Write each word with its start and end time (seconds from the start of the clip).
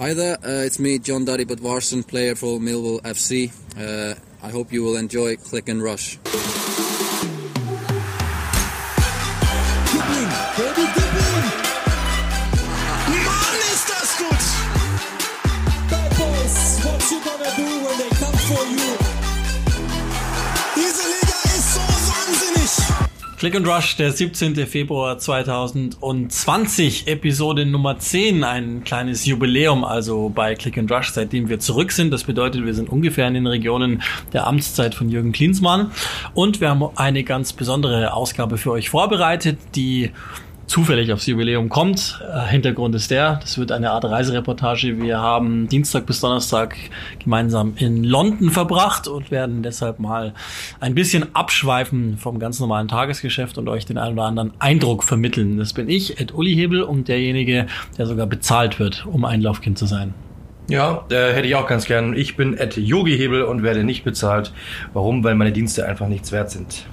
Hi 0.00 0.14
there, 0.14 0.38
uh, 0.42 0.64
it's 0.64 0.78
me, 0.78 0.98
John 0.98 1.26
Daddy 1.26 1.44
Budvarson, 1.44 2.08
player 2.08 2.34
for 2.34 2.58
Millwall 2.58 3.02
FC. 3.02 3.52
Uh, 3.76 4.18
I 4.42 4.48
hope 4.48 4.72
you 4.72 4.82
will 4.82 4.96
enjoy 4.96 5.36
Click 5.36 5.68
and 5.68 5.82
Rush. 5.82 6.16
Click 23.40 23.56
and 23.56 23.66
Rush, 23.66 23.96
der 23.96 24.12
17. 24.12 24.54
Februar 24.66 25.16
2020, 25.16 27.06
Episode 27.06 27.64
Nummer 27.64 27.98
10, 27.98 28.44
ein 28.44 28.84
kleines 28.84 29.24
Jubiläum 29.24 29.82
also 29.82 30.28
bei 30.28 30.54
Click 30.54 30.76
and 30.76 30.92
Rush, 30.92 31.12
seitdem 31.12 31.48
wir 31.48 31.58
zurück 31.58 31.90
sind. 31.90 32.10
Das 32.10 32.24
bedeutet, 32.24 32.66
wir 32.66 32.74
sind 32.74 32.90
ungefähr 32.90 33.26
in 33.26 33.32
den 33.32 33.46
Regionen 33.46 34.02
der 34.34 34.46
Amtszeit 34.46 34.94
von 34.94 35.08
Jürgen 35.08 35.32
Klinsmann 35.32 35.90
und 36.34 36.60
wir 36.60 36.68
haben 36.68 36.84
eine 36.96 37.24
ganz 37.24 37.54
besondere 37.54 38.12
Ausgabe 38.12 38.58
für 38.58 38.72
euch 38.72 38.90
vorbereitet, 38.90 39.56
die 39.74 40.10
zufällig 40.70 41.12
aufs 41.12 41.26
Jubiläum 41.26 41.68
kommt. 41.68 42.22
Äh, 42.32 42.46
Hintergrund 42.48 42.94
ist 42.94 43.10
der, 43.10 43.36
das 43.36 43.58
wird 43.58 43.72
eine 43.72 43.90
Art 43.90 44.04
Reisereportage. 44.04 45.02
Wir 45.02 45.18
haben 45.18 45.68
Dienstag 45.68 46.06
bis 46.06 46.20
Donnerstag 46.20 46.76
gemeinsam 47.18 47.72
in 47.76 48.04
London 48.04 48.50
verbracht 48.50 49.08
und 49.08 49.32
werden 49.32 49.64
deshalb 49.64 49.98
mal 49.98 50.32
ein 50.78 50.94
bisschen 50.94 51.34
abschweifen 51.34 52.16
vom 52.18 52.38
ganz 52.38 52.60
normalen 52.60 52.86
Tagesgeschäft 52.86 53.58
und 53.58 53.68
euch 53.68 53.84
den 53.84 53.98
einen 53.98 54.12
oder 54.12 54.26
anderen 54.26 54.52
Eindruck 54.60 55.02
vermitteln. 55.02 55.58
Das 55.58 55.72
bin 55.72 55.88
ich, 55.88 56.20
Ed 56.20 56.34
Uli 56.34 56.54
Hebel 56.54 56.82
und 56.82 57.08
derjenige, 57.08 57.66
der 57.98 58.06
sogar 58.06 58.26
bezahlt 58.26 58.78
wird, 58.78 59.06
um 59.06 59.24
Einlaufkind 59.24 59.76
zu 59.76 59.86
sein. 59.86 60.14
Ja, 60.68 61.04
äh, 61.10 61.32
hätte 61.32 61.48
ich 61.48 61.56
auch 61.56 61.66
ganz 61.66 61.86
gern. 61.86 62.14
Ich 62.16 62.36
bin 62.36 62.56
Ed 62.56 62.76
Yogi 62.76 63.16
Hebel 63.18 63.42
und 63.42 63.64
werde 63.64 63.82
nicht 63.82 64.04
bezahlt. 64.04 64.52
Warum? 64.92 65.24
Weil 65.24 65.34
meine 65.34 65.50
Dienste 65.50 65.84
einfach 65.84 66.06
nichts 66.06 66.30
wert 66.30 66.52
sind. 66.52 66.86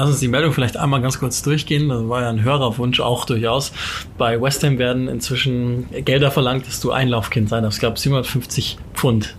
Lass 0.00 0.08
uns 0.08 0.20
die 0.20 0.28
Meldung 0.28 0.54
vielleicht 0.54 0.78
einmal 0.78 1.02
ganz 1.02 1.18
kurz 1.18 1.42
durchgehen. 1.42 1.90
Das 1.90 2.08
war 2.08 2.22
ja 2.22 2.30
ein 2.30 2.42
Hörerwunsch 2.42 3.00
auch 3.00 3.26
durchaus. 3.26 3.70
Bei 4.16 4.40
West 4.40 4.64
Ham 4.64 4.78
werden 4.78 5.08
inzwischen 5.08 5.90
Gelder 6.06 6.30
verlangt, 6.30 6.66
dass 6.66 6.80
du 6.80 6.90
Einlaufkind 6.90 7.50
sein 7.50 7.64
darfst. 7.64 7.76
Ich 7.76 7.80
glaube 7.80 7.98
750 7.98 8.78
Pfund. 8.94 9.36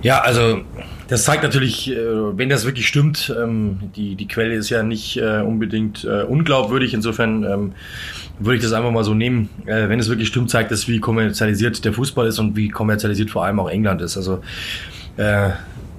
Ja, 0.00 0.22
also 0.22 0.62
das 1.06 1.24
zeigt 1.24 1.42
natürlich, 1.42 1.90
äh, 1.90 1.98
wenn 1.98 2.48
das 2.48 2.64
wirklich 2.64 2.88
stimmt, 2.88 3.30
ähm, 3.38 3.90
die, 3.94 4.14
die 4.14 4.26
Quelle 4.26 4.54
ist 4.54 4.70
ja 4.70 4.82
nicht 4.82 5.18
äh, 5.18 5.42
unbedingt 5.42 6.04
äh, 6.04 6.22
unglaubwürdig. 6.22 6.94
Insofern 6.94 7.44
ähm, 7.44 7.72
würde 8.38 8.56
ich 8.56 8.62
das 8.62 8.72
einfach 8.72 8.90
mal 8.90 9.04
so 9.04 9.12
nehmen. 9.12 9.50
Wenn 9.66 10.00
es 10.00 10.08
wirklich 10.08 10.28
stimmt, 10.28 10.48
zeigt 10.48 10.70
das, 10.70 10.88
wie 10.88 10.98
kommerzialisiert 10.98 11.84
der 11.84 11.92
Fußball 11.92 12.26
ist 12.26 12.38
und 12.38 12.56
wie 12.56 12.70
kommerzialisiert 12.70 13.28
vor 13.28 13.44
allem 13.44 13.60
auch 13.60 13.68
England 13.68 14.00
ist. 14.00 14.16
Also 14.16 14.40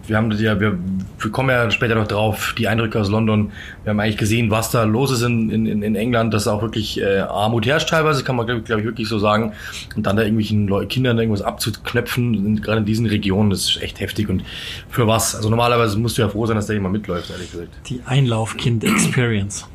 wir 0.09 0.17
haben 0.17 0.31
ja, 0.31 0.59
wir, 0.59 0.77
wir 1.19 1.31
kommen 1.31 1.49
ja 1.49 1.69
später 1.71 1.95
noch 1.95 2.07
drauf, 2.07 2.55
die 2.57 2.67
Eindrücke 2.67 2.99
aus 2.99 3.09
London. 3.09 3.51
Wir 3.83 3.91
haben 3.91 3.99
eigentlich 3.99 4.17
gesehen, 4.17 4.51
was 4.51 4.71
da 4.71 4.83
los 4.83 5.11
ist 5.11 5.21
in, 5.21 5.49
in, 5.49 5.83
in 5.83 5.95
England, 5.95 6.33
dass 6.33 6.47
auch 6.47 6.61
wirklich 6.61 6.99
äh, 6.99 7.19
Armut 7.19 7.65
herrscht 7.65 7.89
teilweise, 7.89 8.23
kann 8.23 8.35
man 8.35 8.45
glaube 8.45 8.61
glaub 8.61 8.79
ich 8.79 8.85
wirklich 8.85 9.07
so 9.07 9.19
sagen. 9.19 9.53
Und 9.95 10.05
dann 10.05 10.17
da 10.17 10.23
irgendwelchen 10.23 10.67
Kindern 10.89 11.17
irgendwas 11.17 11.41
abzuknöpfen, 11.41 12.61
gerade 12.61 12.79
in 12.79 12.85
diesen 12.85 13.05
Regionen, 13.05 13.49
das 13.49 13.61
ist 13.61 13.81
echt 13.81 13.99
heftig. 13.99 14.29
Und 14.29 14.43
für 14.89 15.07
was? 15.07 15.35
Also 15.35 15.49
normalerweise 15.49 15.97
musst 15.99 16.17
du 16.17 16.23
ja 16.23 16.29
froh 16.29 16.45
sein, 16.45 16.55
dass 16.55 16.67
da 16.67 16.73
jemand 16.73 16.93
mitläuft, 16.93 17.29
ehrlich 17.29 17.51
gesagt. 17.51 17.69
Die 17.87 18.01
Einlaufkind-Experience. 18.05 19.65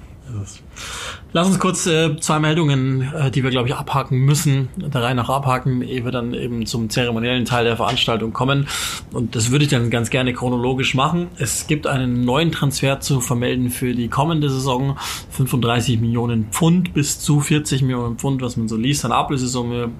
Lass 1.32 1.48
uns 1.48 1.58
kurz 1.58 1.86
äh, 1.86 2.16
zwei 2.20 2.38
Meldungen, 2.38 3.12
äh, 3.12 3.30
die 3.30 3.42
wir, 3.42 3.50
glaube 3.50 3.68
ich, 3.68 3.74
abhaken 3.74 4.18
müssen, 4.18 4.68
der 4.76 5.02
Reihe 5.02 5.14
nach 5.14 5.28
abhaken, 5.28 5.82
ehe 5.82 6.04
wir 6.04 6.12
dann 6.12 6.32
eben 6.32 6.64
zum 6.64 6.90
zeremoniellen 6.90 7.44
Teil 7.44 7.64
der 7.64 7.76
Veranstaltung 7.76 8.32
kommen. 8.32 8.68
Und 9.12 9.34
das 9.34 9.50
würde 9.50 9.64
ich 9.64 9.70
dann 9.70 9.90
ganz 9.90 10.10
gerne 10.10 10.32
chronologisch 10.32 10.94
machen. 10.94 11.28
Es 11.38 11.66
gibt 11.66 11.86
einen 11.86 12.24
neuen 12.24 12.52
Transfer 12.52 13.00
zu 13.00 13.20
vermelden 13.20 13.70
für 13.70 13.94
die 13.94 14.08
kommende 14.08 14.48
Saison. 14.48 14.96
35 15.30 16.00
Millionen 16.00 16.46
Pfund 16.50 16.94
bis 16.94 17.18
zu 17.18 17.40
40 17.40 17.82
Millionen 17.82 18.16
Pfund, 18.16 18.40
was 18.40 18.56
man 18.56 18.68
so 18.68 18.76
liest 18.76 19.04
an 19.04 19.12
Ablösesumme, 19.12 19.90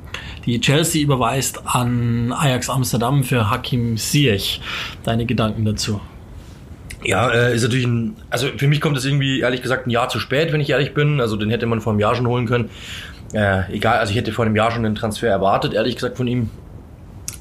die 0.46 0.60
Chelsea 0.60 1.02
überweist 1.02 1.66
an 1.66 2.32
Ajax 2.32 2.70
Amsterdam 2.70 3.24
für 3.24 3.50
Hakim 3.50 3.96
Ziyech. 3.96 4.60
Deine 5.02 5.26
Gedanken 5.26 5.64
dazu? 5.64 6.00
Ja, 7.04 7.30
äh, 7.30 7.54
ist 7.54 7.62
natürlich 7.62 7.86
ein, 7.86 8.16
also 8.30 8.48
für 8.56 8.66
mich 8.66 8.80
kommt 8.80 8.96
es 8.96 9.04
irgendwie 9.04 9.40
ehrlich 9.40 9.62
gesagt 9.62 9.86
ein 9.86 9.90
Jahr 9.90 10.08
zu 10.08 10.18
spät, 10.18 10.52
wenn 10.52 10.60
ich 10.60 10.70
ehrlich 10.70 10.94
bin. 10.94 11.20
Also 11.20 11.36
den 11.36 11.50
hätte 11.50 11.66
man 11.66 11.80
vor 11.80 11.92
einem 11.92 12.00
Jahr 12.00 12.14
schon 12.14 12.26
holen 12.26 12.46
können. 12.46 12.70
Äh, 13.32 13.72
egal, 13.72 13.98
also 13.98 14.10
ich 14.10 14.16
hätte 14.16 14.32
vor 14.32 14.44
einem 14.44 14.56
Jahr 14.56 14.70
schon 14.70 14.82
den 14.84 14.94
Transfer 14.94 15.28
erwartet, 15.28 15.74
ehrlich 15.74 15.96
gesagt 15.96 16.16
von 16.16 16.26
ihm. 16.26 16.50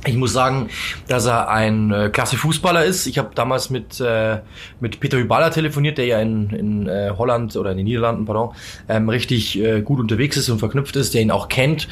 Ich 0.06 0.16
muss 0.16 0.34
sagen, 0.34 0.69
dass 1.08 1.25
er 1.25 1.50
ein 1.50 1.91
äh, 1.91 2.09
klasse 2.09 2.36
Fußballer 2.36 2.84
ist. 2.84 3.08
Ich 3.08 3.18
habe 3.18 3.30
damals 3.36 3.69
mit, 3.69 4.02
äh, 4.02 4.40
mit 4.81 5.00
Peter 5.00 5.18
Hyballa 5.18 5.50
telefoniert, 5.50 5.97
der 5.97 6.06
ja 6.06 6.19
in, 6.19 6.50
in 6.50 6.90
äh, 6.90 7.14
Holland 7.18 7.56
oder 7.56 7.72
in 7.72 7.78
den 7.78 7.86
Niederlanden, 7.86 8.25
pardon, 8.25 8.53
ähm, 8.90 9.08
richtig 9.08 9.58
äh, 9.62 9.81
gut 9.81 10.02
unterwegs 10.02 10.36
ist 10.36 10.50
und 10.50 10.59
verknüpft 10.59 10.97
ist, 10.97 11.14
der 11.14 11.22
ihn 11.22 11.31
auch 11.31 11.47
kennt, 11.47 11.88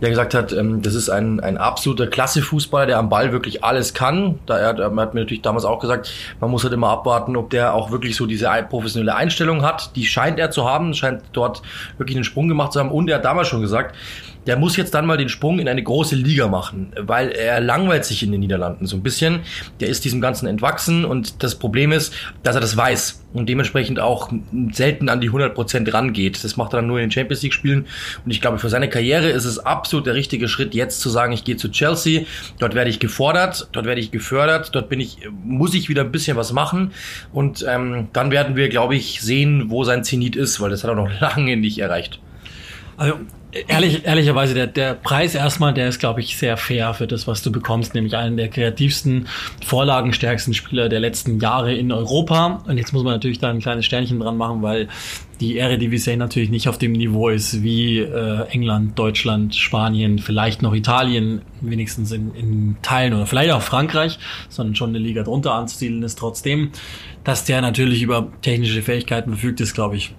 der 0.00 0.10
gesagt 0.10 0.32
hat, 0.34 0.52
ähm, 0.52 0.80
das 0.80 0.94
ist 0.94 1.08
ein, 1.08 1.40
ein 1.40 1.58
absoluter 1.58 2.06
klasse 2.06 2.40
Fußballer, 2.40 2.86
der 2.86 2.98
am 2.98 3.08
Ball 3.08 3.32
wirklich 3.32 3.64
alles 3.64 3.94
kann. 3.94 4.38
Da 4.46 4.58
er, 4.58 4.78
er 4.78 4.94
hat 4.96 5.14
mir 5.14 5.20
natürlich 5.20 5.42
damals 5.42 5.64
auch 5.64 5.80
gesagt, 5.80 6.12
man 6.38 6.52
muss 6.52 6.62
halt 6.62 6.72
immer 6.72 6.90
abwarten, 6.90 7.34
ob 7.34 7.50
der 7.50 7.74
auch 7.74 7.90
wirklich 7.90 8.14
so 8.14 8.26
diese 8.26 8.48
professionelle 8.70 9.16
Einstellung 9.16 9.62
hat. 9.62 9.96
Die 9.96 10.04
scheint 10.04 10.38
er 10.38 10.52
zu 10.52 10.68
haben, 10.68 10.94
scheint 10.94 11.22
dort 11.32 11.62
wirklich 11.98 12.16
einen 12.16 12.24
Sprung 12.24 12.46
gemacht 12.46 12.72
zu 12.72 12.78
haben. 12.78 12.92
Und 12.92 13.10
er 13.10 13.16
hat 13.16 13.24
damals 13.24 13.48
schon 13.48 13.60
gesagt, 13.60 13.96
der 14.46 14.56
muss 14.56 14.76
jetzt 14.76 14.94
dann 14.94 15.06
mal 15.06 15.16
den 15.16 15.28
Sprung 15.28 15.58
in 15.58 15.68
eine 15.68 15.82
große 15.82 16.14
Liga 16.14 16.46
machen, 16.46 16.92
weil 16.96 17.30
er 17.30 17.55
langweilt 17.60 18.04
sich 18.04 18.22
in 18.22 18.32
den 18.32 18.40
Niederlanden 18.40 18.86
so 18.86 18.96
ein 18.96 19.02
bisschen. 19.02 19.40
Der 19.80 19.88
ist 19.88 20.04
diesem 20.04 20.20
Ganzen 20.20 20.46
entwachsen 20.46 21.04
und 21.04 21.42
das 21.42 21.56
Problem 21.56 21.92
ist, 21.92 22.14
dass 22.42 22.54
er 22.54 22.60
das 22.60 22.76
weiß 22.76 23.22
und 23.32 23.48
dementsprechend 23.48 24.00
auch 24.00 24.30
selten 24.72 25.08
an 25.08 25.20
die 25.20 25.30
100% 25.30 25.92
rangeht. 25.92 26.42
Das 26.42 26.56
macht 26.56 26.72
er 26.72 26.76
dann 26.76 26.86
nur 26.86 26.98
in 26.98 27.06
den 27.06 27.10
Champions 27.10 27.42
League 27.42 27.52
Spielen 27.52 27.86
und 28.24 28.30
ich 28.30 28.40
glaube, 28.40 28.58
für 28.58 28.68
seine 28.68 28.88
Karriere 28.88 29.28
ist 29.28 29.44
es 29.44 29.58
absolut 29.58 30.06
der 30.06 30.14
richtige 30.14 30.48
Schritt, 30.48 30.74
jetzt 30.74 31.00
zu 31.00 31.10
sagen, 31.10 31.32
ich 31.32 31.44
gehe 31.44 31.56
zu 31.56 31.70
Chelsea, 31.70 32.22
dort 32.58 32.74
werde 32.74 32.90
ich 32.90 32.98
gefordert, 32.98 33.68
dort 33.72 33.86
werde 33.86 34.00
ich 34.00 34.10
gefördert, 34.10 34.74
dort 34.74 34.88
bin 34.88 35.00
ich, 35.00 35.18
muss 35.44 35.74
ich 35.74 35.88
wieder 35.88 36.02
ein 36.02 36.12
bisschen 36.12 36.36
was 36.36 36.52
machen 36.52 36.92
und 37.32 37.64
ähm, 37.68 38.08
dann 38.12 38.30
werden 38.30 38.56
wir, 38.56 38.68
glaube 38.68 38.96
ich, 38.96 39.20
sehen, 39.20 39.70
wo 39.70 39.84
sein 39.84 40.04
Zenit 40.04 40.36
ist, 40.36 40.60
weil 40.60 40.70
das 40.70 40.82
hat 40.82 40.90
er 40.90 40.96
noch 40.96 41.10
lange 41.20 41.56
nicht 41.56 41.78
erreicht. 41.78 42.20
Also 42.96 43.14
ehrlich, 43.68 44.04
ehrlicherweise, 44.04 44.54
der, 44.54 44.66
der 44.66 44.94
Preis 44.94 45.34
erstmal, 45.34 45.74
der 45.74 45.88
ist, 45.88 45.98
glaube 45.98 46.20
ich, 46.20 46.36
sehr 46.36 46.56
fair 46.56 46.94
für 46.94 47.06
das, 47.06 47.26
was 47.26 47.42
du 47.42 47.52
bekommst, 47.52 47.94
nämlich 47.94 48.16
einen 48.16 48.36
der 48.36 48.48
kreativsten, 48.48 49.28
vorlagenstärksten 49.64 50.54
Spieler 50.54 50.88
der 50.88 51.00
letzten 51.00 51.40
Jahre 51.40 51.74
in 51.74 51.92
Europa. 51.92 52.62
Und 52.66 52.78
jetzt 52.78 52.92
muss 52.92 53.04
man 53.04 53.12
natürlich 53.12 53.38
da 53.38 53.50
ein 53.50 53.60
kleines 53.60 53.84
Sternchen 53.84 54.20
dran 54.20 54.36
machen, 54.36 54.62
weil 54.62 54.88
die 55.40 55.58
Eredivisie 55.58 56.16
natürlich 56.16 56.50
nicht 56.50 56.68
auf 56.68 56.78
dem 56.78 56.92
Niveau 56.92 57.28
ist 57.28 57.62
wie 57.62 57.98
äh, 57.98 58.46
England, 58.48 58.98
Deutschland, 58.98 59.54
Spanien, 59.54 60.18
vielleicht 60.18 60.62
noch 60.62 60.74
Italien, 60.74 61.42
wenigstens 61.60 62.10
in, 62.12 62.34
in 62.34 62.76
Teilen 62.82 63.12
oder 63.12 63.26
vielleicht 63.26 63.52
auch 63.52 63.62
Frankreich, 63.62 64.18
sondern 64.48 64.74
schon 64.74 64.90
eine 64.90 64.98
Liga 64.98 65.22
drunter 65.22 65.52
anzusiedeln 65.54 66.02
ist. 66.02 66.18
Trotzdem, 66.18 66.70
dass 67.24 67.44
der 67.44 67.60
natürlich 67.60 68.02
über 68.02 68.28
technische 68.42 68.82
Fähigkeiten 68.82 69.30
verfügt, 69.30 69.60
ist, 69.60 69.74
glaube 69.74 69.96
ich, 69.96 70.14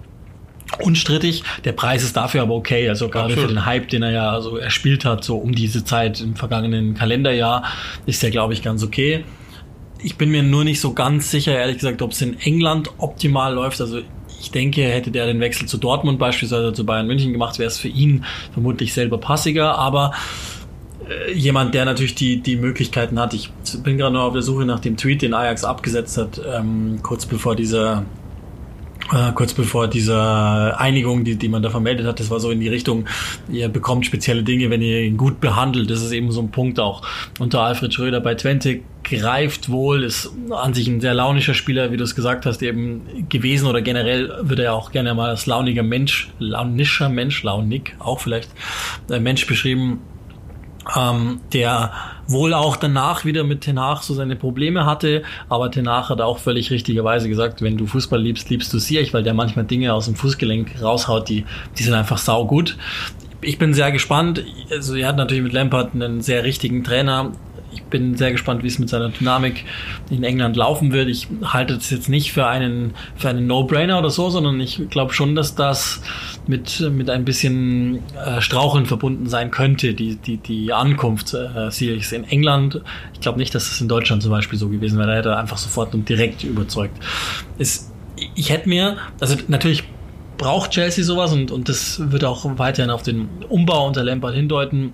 unstrittig. 0.80 1.42
Der 1.64 1.72
Preis 1.72 2.02
ist 2.02 2.16
dafür 2.16 2.42
aber 2.42 2.54
okay. 2.54 2.88
Also 2.88 3.08
gerade 3.08 3.26
Absolut. 3.26 3.50
für 3.50 3.54
den 3.54 3.66
Hype, 3.66 3.88
den 3.88 4.02
er 4.02 4.10
ja 4.10 4.30
also 4.30 4.56
erspielt 4.56 5.04
hat, 5.04 5.24
so 5.24 5.36
um 5.36 5.54
diese 5.54 5.84
Zeit 5.84 6.20
im 6.20 6.36
vergangenen 6.36 6.94
Kalenderjahr, 6.94 7.64
ist 8.06 8.22
der, 8.22 8.30
glaube 8.30 8.52
ich, 8.52 8.62
ganz 8.62 8.82
okay. 8.82 9.24
Ich 10.00 10.16
bin 10.16 10.30
mir 10.30 10.42
nur 10.42 10.64
nicht 10.64 10.80
so 10.80 10.92
ganz 10.92 11.30
sicher, 11.30 11.58
ehrlich 11.58 11.78
gesagt, 11.78 12.02
ob 12.02 12.12
es 12.12 12.22
in 12.22 12.38
England 12.38 12.90
optimal 12.98 13.54
läuft. 13.54 13.80
Also 13.80 14.00
ich 14.40 14.50
denke, 14.50 14.82
hätte 14.82 15.10
der 15.10 15.26
den 15.26 15.40
Wechsel 15.40 15.66
zu 15.66 15.78
Dortmund 15.78 16.18
beispielsweise 16.18 16.72
zu 16.72 16.86
Bayern 16.86 17.06
München 17.06 17.32
gemacht, 17.32 17.58
wäre 17.58 17.68
es 17.68 17.78
für 17.78 17.88
ihn 17.88 18.24
vermutlich 18.52 18.92
selber 18.92 19.18
passiger. 19.18 19.76
Aber 19.76 20.12
äh, 21.08 21.32
jemand, 21.32 21.74
der 21.74 21.84
natürlich 21.84 22.14
die, 22.14 22.40
die 22.40 22.56
Möglichkeiten 22.56 23.18
hat. 23.18 23.34
Ich 23.34 23.50
bin 23.82 23.98
gerade 23.98 24.14
noch 24.14 24.24
auf 24.24 24.32
der 24.32 24.42
Suche 24.42 24.64
nach 24.64 24.80
dem 24.80 24.96
Tweet, 24.96 25.22
den 25.22 25.34
Ajax 25.34 25.64
abgesetzt 25.64 26.16
hat, 26.16 26.40
ähm, 26.46 27.00
kurz 27.02 27.26
bevor 27.26 27.56
dieser 27.56 28.04
äh, 29.12 29.32
kurz 29.32 29.54
bevor 29.54 29.88
diese 29.88 30.74
Einigung, 30.78 31.24
die, 31.24 31.36
die 31.36 31.48
man 31.48 31.62
da 31.62 31.70
vermeldet 31.70 32.06
hat, 32.06 32.20
das 32.20 32.30
war 32.30 32.40
so 32.40 32.50
in 32.50 32.60
die 32.60 32.68
Richtung, 32.68 33.06
ihr 33.48 33.68
bekommt 33.68 34.06
spezielle 34.06 34.42
Dinge, 34.42 34.70
wenn 34.70 34.82
ihr 34.82 35.02
ihn 35.02 35.16
gut 35.16 35.40
behandelt. 35.40 35.90
Das 35.90 36.02
ist 36.02 36.12
eben 36.12 36.30
so 36.32 36.40
ein 36.40 36.50
Punkt 36.50 36.78
auch 36.80 37.02
unter 37.38 37.60
Alfred 37.60 37.92
Schröder 37.92 38.20
bei 38.20 38.34
Twente 38.34 38.80
greift 39.04 39.70
wohl, 39.70 40.02
ist 40.02 40.30
an 40.50 40.74
sich 40.74 40.86
ein 40.86 41.00
sehr 41.00 41.14
launischer 41.14 41.54
Spieler, 41.54 41.92
wie 41.92 41.96
du 41.96 42.04
es 42.04 42.14
gesagt 42.14 42.44
hast, 42.44 42.62
eben 42.62 43.28
gewesen 43.28 43.66
oder 43.66 43.80
generell 43.80 44.32
wird 44.42 44.60
er 44.60 44.74
auch 44.74 44.92
gerne 44.92 45.14
mal 45.14 45.30
als 45.30 45.46
launiger 45.46 45.82
Mensch, 45.82 46.30
launischer 46.38 47.08
Mensch, 47.08 47.42
launig 47.42 47.94
auch 48.00 48.20
vielleicht, 48.20 48.50
äh, 49.10 49.18
Mensch 49.18 49.46
beschrieben 49.46 50.00
ähm, 50.96 51.40
der 51.52 51.92
wohl 52.26 52.54
auch 52.54 52.76
danach 52.76 53.24
wieder 53.24 53.44
mit 53.44 53.62
Tenach 53.62 54.02
so 54.02 54.14
seine 54.14 54.36
Probleme 54.36 54.86
hatte, 54.86 55.22
aber 55.48 55.70
Tenach 55.70 56.10
hat 56.10 56.20
auch 56.20 56.38
völlig 56.38 56.70
richtigerweise 56.70 57.28
gesagt, 57.28 57.62
wenn 57.62 57.76
du 57.76 57.86
Fußball 57.86 58.20
liebst, 58.20 58.50
liebst 58.50 58.72
du 58.72 58.78
Siech, 58.78 59.14
weil 59.14 59.22
der 59.22 59.34
manchmal 59.34 59.64
Dinge 59.64 59.94
aus 59.94 60.06
dem 60.06 60.14
Fußgelenk 60.14 60.82
raushaut, 60.82 61.28
die, 61.28 61.44
die 61.78 61.82
sind 61.82 61.94
einfach 61.94 62.18
saugut 62.18 62.76
ich 63.40 63.58
bin 63.58 63.74
sehr 63.74 63.92
gespannt. 63.92 64.44
Also 64.70 64.94
er 64.94 65.08
hat 65.08 65.16
natürlich 65.16 65.44
mit 65.44 65.52
Lampard 65.52 65.94
einen 65.94 66.22
sehr 66.22 66.44
richtigen 66.44 66.82
Trainer. 66.84 67.32
Ich 67.78 67.90
bin 67.90 68.16
sehr 68.16 68.32
gespannt, 68.32 68.62
wie 68.62 68.66
es 68.66 68.78
mit 68.78 68.88
seiner 68.88 69.08
Dynamik 69.08 69.64
in 70.10 70.24
England 70.24 70.56
laufen 70.56 70.92
wird. 70.92 71.08
Ich 71.08 71.28
halte 71.42 71.74
das 71.74 71.90
jetzt 71.90 72.08
nicht 72.08 72.32
für 72.32 72.46
einen, 72.46 72.94
für 73.16 73.28
einen 73.28 73.46
No-Brainer 73.46 73.98
oder 73.98 74.10
so, 74.10 74.30
sondern 74.30 74.60
ich 74.60 74.88
glaube 74.90 75.12
schon, 75.12 75.34
dass 75.34 75.54
das 75.54 76.02
mit, 76.46 76.80
mit 76.92 77.08
ein 77.08 77.24
bisschen 77.24 78.00
äh, 78.16 78.40
Straucheln 78.40 78.86
verbunden 78.86 79.28
sein 79.28 79.50
könnte, 79.50 79.94
die, 79.94 80.16
die, 80.16 80.38
die 80.38 80.72
Ankunft 80.72 81.34
äh, 81.34 81.68
in 82.14 82.24
England. 82.24 82.80
Ich 83.14 83.20
glaube 83.20 83.38
nicht, 83.38 83.54
dass 83.54 83.70
es 83.70 83.80
in 83.80 83.88
Deutschland 83.88 84.22
zum 84.22 84.30
Beispiel 84.30 84.58
so 84.58 84.68
gewesen 84.68 84.98
wäre. 84.98 85.08
Da 85.08 85.14
hätte 85.14 85.28
er 85.30 85.38
einfach 85.38 85.58
sofort 85.58 85.94
und 85.94 86.08
direkt 86.08 86.44
überzeugt. 86.44 86.96
Es, 87.58 87.92
ich 88.34 88.50
hätte 88.50 88.68
mir, 88.68 88.96
also 89.20 89.36
natürlich 89.48 89.84
braucht 90.38 90.70
Chelsea 90.70 91.04
sowas 91.04 91.32
und, 91.32 91.50
und 91.50 91.68
das 91.68 92.00
wird 92.10 92.24
auch 92.24 92.44
weiterhin 92.58 92.90
auf 92.90 93.02
den 93.02 93.28
Umbau 93.48 93.86
unter 93.86 94.04
Lampard 94.04 94.34
hindeuten. 94.34 94.92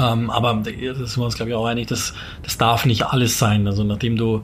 Ähm, 0.00 0.30
aber 0.30 0.62
das 0.64 0.72
sind 0.74 1.16
wir 1.18 1.24
uns, 1.24 1.36
glaube 1.36 1.50
ich, 1.50 1.56
auch 1.56 1.66
einig, 1.66 1.88
das, 1.88 2.14
das 2.42 2.58
darf 2.58 2.86
nicht 2.86 3.06
alles 3.06 3.38
sein. 3.38 3.66
Also 3.66 3.84
nachdem 3.84 4.16
du 4.16 4.42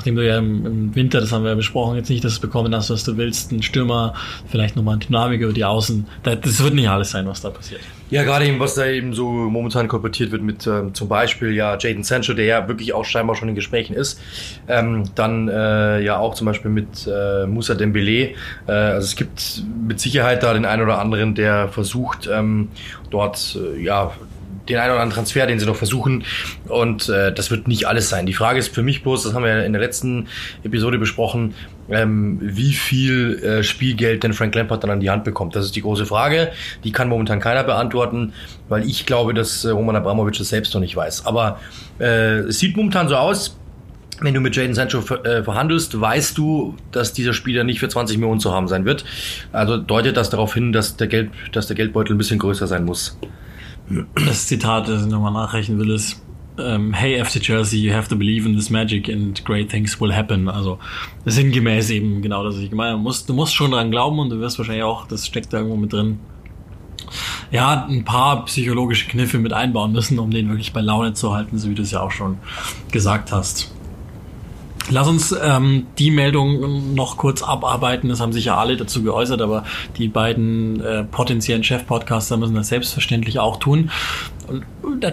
nachdem 0.00 0.16
du 0.16 0.26
ja 0.26 0.38
im, 0.38 0.94
Winter, 0.94 1.20
das 1.20 1.30
haben 1.30 1.42
wir 1.42 1.50
ja 1.50 1.56
besprochen, 1.56 1.96
jetzt 1.96 2.08
nicht 2.08 2.24
das 2.24 2.38
bekommen 2.38 2.74
hast, 2.74 2.88
was 2.88 3.04
du 3.04 3.18
willst, 3.18 3.52
ein 3.52 3.62
Stürmer, 3.62 4.14
vielleicht 4.48 4.74
nochmal 4.74 4.96
ein 4.96 5.00
Dynamik 5.00 5.42
über 5.42 5.52
die 5.52 5.64
Außen, 5.64 6.06
das 6.22 6.62
wird 6.62 6.74
nicht 6.74 6.88
alles 6.88 7.10
sein, 7.10 7.26
was 7.26 7.42
da 7.42 7.50
passiert. 7.50 7.82
Ja, 8.08 8.24
gerade 8.24 8.46
eben, 8.46 8.58
was 8.58 8.74
da 8.74 8.86
eben 8.86 9.14
so 9.14 9.28
momentan 9.28 9.86
kolportiert 9.86 10.32
wird 10.32 10.42
mit 10.42 10.66
ähm, 10.66 10.94
zum 10.94 11.06
Beispiel 11.06 11.52
ja 11.52 11.78
Jaden 11.78 12.02
Sancho, 12.02 12.32
der 12.32 12.44
ja 12.44 12.66
wirklich 12.66 12.92
auch 12.92 13.04
scheinbar 13.04 13.36
schon 13.36 13.48
in 13.50 13.54
Gesprächen 13.54 13.94
ist. 13.94 14.20
Ähm, 14.66 15.04
dann 15.14 15.48
äh, 15.48 16.00
ja 16.00 16.18
auch 16.18 16.34
zum 16.34 16.46
Beispiel 16.46 16.72
mit 16.72 17.06
äh, 17.06 17.46
Musa 17.46 17.74
Dembele. 17.74 18.30
Äh, 18.66 18.72
also 18.72 19.04
es 19.04 19.14
gibt 19.14 19.62
mit 19.86 20.00
Sicherheit 20.00 20.42
da 20.42 20.54
den 20.54 20.64
einen 20.64 20.82
oder 20.82 20.98
anderen, 20.98 21.36
der 21.36 21.68
versucht, 21.68 22.28
ähm, 22.32 22.68
dort 23.10 23.56
äh, 23.56 23.80
ja 23.80 24.12
den 24.70 24.78
einen 24.78 24.92
oder 24.92 25.02
anderen 25.02 25.14
Transfer, 25.14 25.46
den 25.46 25.58
sie 25.58 25.66
noch 25.66 25.76
versuchen. 25.76 26.24
Und 26.68 27.08
äh, 27.08 27.32
das 27.32 27.50
wird 27.50 27.68
nicht 27.68 27.86
alles 27.86 28.08
sein. 28.08 28.26
Die 28.26 28.32
Frage 28.32 28.58
ist 28.58 28.74
für 28.74 28.82
mich 28.82 29.02
bloß, 29.02 29.24
das 29.24 29.34
haben 29.34 29.44
wir 29.44 29.64
in 29.64 29.72
der 29.72 29.82
letzten 29.82 30.28
Episode 30.62 30.98
besprochen, 30.98 31.54
ähm, 31.90 32.38
wie 32.40 32.72
viel 32.72 33.42
äh, 33.42 33.62
Spielgeld 33.62 34.22
denn 34.22 34.32
Frank 34.32 34.54
Lampard 34.54 34.82
dann 34.84 34.90
an 34.90 35.00
die 35.00 35.10
Hand 35.10 35.24
bekommt. 35.24 35.56
Das 35.56 35.64
ist 35.64 35.76
die 35.76 35.82
große 35.82 36.06
Frage. 36.06 36.52
Die 36.84 36.92
kann 36.92 37.08
momentan 37.08 37.40
keiner 37.40 37.64
beantworten, 37.64 38.32
weil 38.68 38.84
ich 38.88 39.06
glaube, 39.06 39.34
dass 39.34 39.64
äh, 39.64 39.70
Roman 39.70 39.96
Abramovic 39.96 40.38
das 40.38 40.48
selbst 40.48 40.72
noch 40.74 40.80
nicht 40.80 40.96
weiß. 40.96 41.26
Aber 41.26 41.58
äh, 41.98 42.40
es 42.40 42.58
sieht 42.58 42.76
momentan 42.76 43.08
so 43.08 43.16
aus, 43.16 43.56
wenn 44.20 44.34
du 44.34 44.40
mit 44.40 44.54
Jaden 44.54 44.74
Sancho 44.74 44.98
äh, 45.24 45.42
verhandelst, 45.42 45.98
weißt 45.98 46.36
du, 46.36 46.76
dass 46.92 47.12
dieser 47.12 47.32
Spieler 47.32 47.64
nicht 47.64 47.80
für 47.80 47.88
20 47.88 48.18
Millionen 48.18 48.40
zu 48.40 48.52
haben 48.52 48.68
sein 48.68 48.84
wird. 48.84 49.04
Also 49.52 49.76
deutet 49.78 50.16
das 50.16 50.30
darauf 50.30 50.54
hin, 50.54 50.72
dass 50.72 50.96
der, 50.96 51.06
Geld, 51.06 51.30
dass 51.52 51.66
der 51.66 51.76
Geldbeutel 51.76 52.14
ein 52.14 52.18
bisschen 52.18 52.38
größer 52.38 52.66
sein 52.66 52.84
muss. 52.84 53.18
Das 54.14 54.46
Zitat, 54.46 54.88
das 54.88 55.02
ich 55.02 55.10
nochmal 55.10 55.32
nachrechnen 55.32 55.78
will, 55.78 55.90
ist 55.90 56.22
ähm, 56.58 56.92
Hey 56.92 57.22
FC 57.22 57.40
Chelsea, 57.40 57.80
you 57.80 57.92
have 57.92 58.08
to 58.08 58.16
believe 58.16 58.48
in 58.48 58.54
this 58.54 58.70
magic 58.70 59.08
and 59.08 59.44
great 59.44 59.68
things 59.68 60.00
will 60.00 60.14
happen. 60.14 60.48
Also 60.48 60.78
sinngemäß 61.24 61.90
eben 61.90 62.22
genau 62.22 62.44
das, 62.44 62.56
was 62.56 62.62
ich 62.62 62.70
gemeint 62.70 62.92
habe. 62.92 62.98
Du 62.98 63.04
musst, 63.04 63.28
du 63.28 63.34
musst 63.34 63.54
schon 63.54 63.72
dran 63.72 63.90
glauben 63.90 64.18
und 64.18 64.30
du 64.30 64.40
wirst 64.40 64.58
wahrscheinlich 64.58 64.84
auch, 64.84 65.06
das 65.06 65.26
steckt 65.26 65.52
da 65.52 65.58
irgendwo 65.58 65.76
mit 65.76 65.92
drin, 65.92 66.20
ja, 67.50 67.86
ein 67.86 68.04
paar 68.04 68.44
psychologische 68.44 69.08
Kniffe 69.08 69.38
mit 69.38 69.52
einbauen 69.52 69.92
müssen, 69.92 70.18
um 70.18 70.30
den 70.30 70.48
wirklich 70.48 70.72
bei 70.72 70.80
Laune 70.80 71.14
zu 71.14 71.34
halten, 71.34 71.58
so 71.58 71.68
wie 71.68 71.74
du 71.74 71.82
es 71.82 71.90
ja 71.90 72.00
auch 72.00 72.12
schon 72.12 72.38
gesagt 72.92 73.32
hast. 73.32 73.72
Lass 74.90 75.08
uns 75.08 75.34
ähm, 75.42 75.86
die 75.98 76.10
Meldung 76.10 76.94
noch 76.94 77.16
kurz 77.16 77.42
abarbeiten. 77.42 78.08
Das 78.08 78.20
haben 78.20 78.32
sich 78.32 78.46
ja 78.46 78.56
alle 78.56 78.76
dazu 78.76 79.02
geäußert, 79.02 79.40
aber 79.40 79.64
die 79.96 80.08
beiden 80.08 80.80
äh, 80.80 81.04
potenziellen 81.04 81.64
Chef-Podcaster 81.64 82.36
müssen 82.36 82.54
das 82.54 82.68
selbstverständlich 82.68 83.38
auch 83.38 83.58
tun. 83.58 83.90
Und, 84.48 84.64
und 84.82 85.04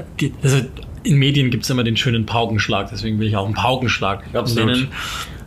also 0.43 0.61
in 1.03 1.17
Medien 1.17 1.51
gibt 1.51 1.63
es 1.63 1.69
immer 1.69 1.83
den 1.83 1.95
schönen 1.95 2.25
Paukenschlag, 2.25 2.89
deswegen 2.91 3.19
will 3.19 3.27
ich 3.27 3.37
auch 3.37 3.45
einen 3.45 3.53
Paukenschlag 3.53 4.23
Absolut. 4.33 4.75
nennen. 4.75 4.87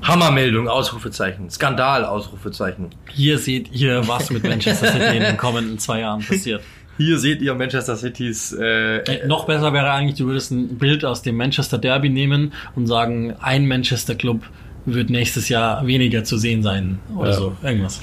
Hammermeldung, 0.03 0.69
Ausrufezeichen. 0.69 1.51
Skandal, 1.51 2.07
Ausrufezeichen. 2.07 2.89
Hier 3.13 3.39
seht 3.39 3.71
ihr, 3.73 4.09
was 4.09 4.31
mit 4.31 4.45
Manchester 4.45 4.93
City 4.93 5.17
in 5.17 5.23
den 5.23 5.37
kommenden 5.37 5.79
zwei 5.79 6.01
Jahren 6.01 6.25
passiert. 6.25 6.63
Hier 7.01 7.19
seht 7.19 7.41
ihr 7.41 7.55
Manchester 7.55 7.97
Citys. 7.97 8.53
Äh, 8.53 8.99
äh, 8.99 9.27
noch 9.27 9.47
besser 9.47 9.73
wäre 9.73 9.91
eigentlich, 9.91 10.19
du 10.19 10.27
würdest 10.27 10.51
ein 10.51 10.77
Bild 10.77 11.03
aus 11.03 11.23
dem 11.23 11.35
Manchester 11.35 11.79
Derby 11.79 12.11
nehmen 12.11 12.53
und 12.77 12.87
sagen, 12.87 13.35
ein 13.41 13.67
Manchester 13.67 14.15
Club 14.15 14.43
wird 14.85 15.09
nächstes 15.09 15.49
Jahr 15.49 15.87
weniger 15.87 16.25
zu 16.25 16.37
sehen 16.37 16.63
sein 16.63 16.99
oder 17.17 17.31
ja. 17.31 17.37
so 17.37 17.57
irgendwas. 17.63 18.03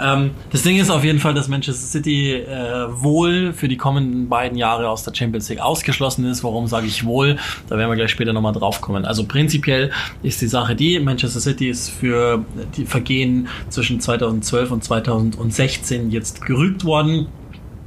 Ähm, 0.00 0.30
das 0.50 0.62
Ding 0.62 0.78
ist 0.78 0.88
auf 0.88 1.02
jeden 1.02 1.18
Fall, 1.18 1.34
dass 1.34 1.48
Manchester 1.48 1.84
City 1.84 2.34
äh, 2.34 2.86
wohl 2.90 3.52
für 3.52 3.66
die 3.66 3.76
kommenden 3.76 4.28
beiden 4.28 4.56
Jahre 4.56 4.88
aus 4.88 5.02
der 5.02 5.14
Champions 5.16 5.48
League 5.48 5.60
ausgeschlossen 5.60 6.24
ist. 6.24 6.44
Warum 6.44 6.68
sage 6.68 6.86
ich 6.86 7.04
wohl? 7.04 7.38
Da 7.68 7.76
werden 7.76 7.90
wir 7.90 7.96
gleich 7.96 8.12
später 8.12 8.32
nochmal 8.32 8.52
drauf 8.52 8.80
kommen. 8.80 9.04
Also 9.04 9.24
prinzipiell 9.24 9.90
ist 10.22 10.40
die 10.42 10.48
Sache 10.48 10.76
die, 10.76 11.00
Manchester 11.00 11.40
City 11.40 11.70
ist 11.70 11.90
für 11.90 12.44
die 12.76 12.86
Vergehen 12.86 13.48
zwischen 13.68 14.00
2012 14.00 14.70
und 14.70 14.84
2016 14.84 16.12
jetzt 16.12 16.44
gerügt 16.46 16.84
worden. 16.84 17.26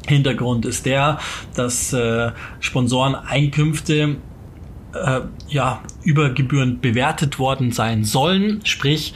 Hintergrund 0.07 0.65
ist 0.65 0.85
der, 0.85 1.19
dass 1.55 1.93
äh, 1.93 2.31
Sponsoreneinkünfte 2.59 4.17
äh, 4.93 5.21
ja 5.47 5.81
übergebührend 6.03 6.81
bewertet 6.81 7.39
worden 7.39 7.71
sein 7.71 8.03
sollen. 8.03 8.61
Sprich, 8.63 9.13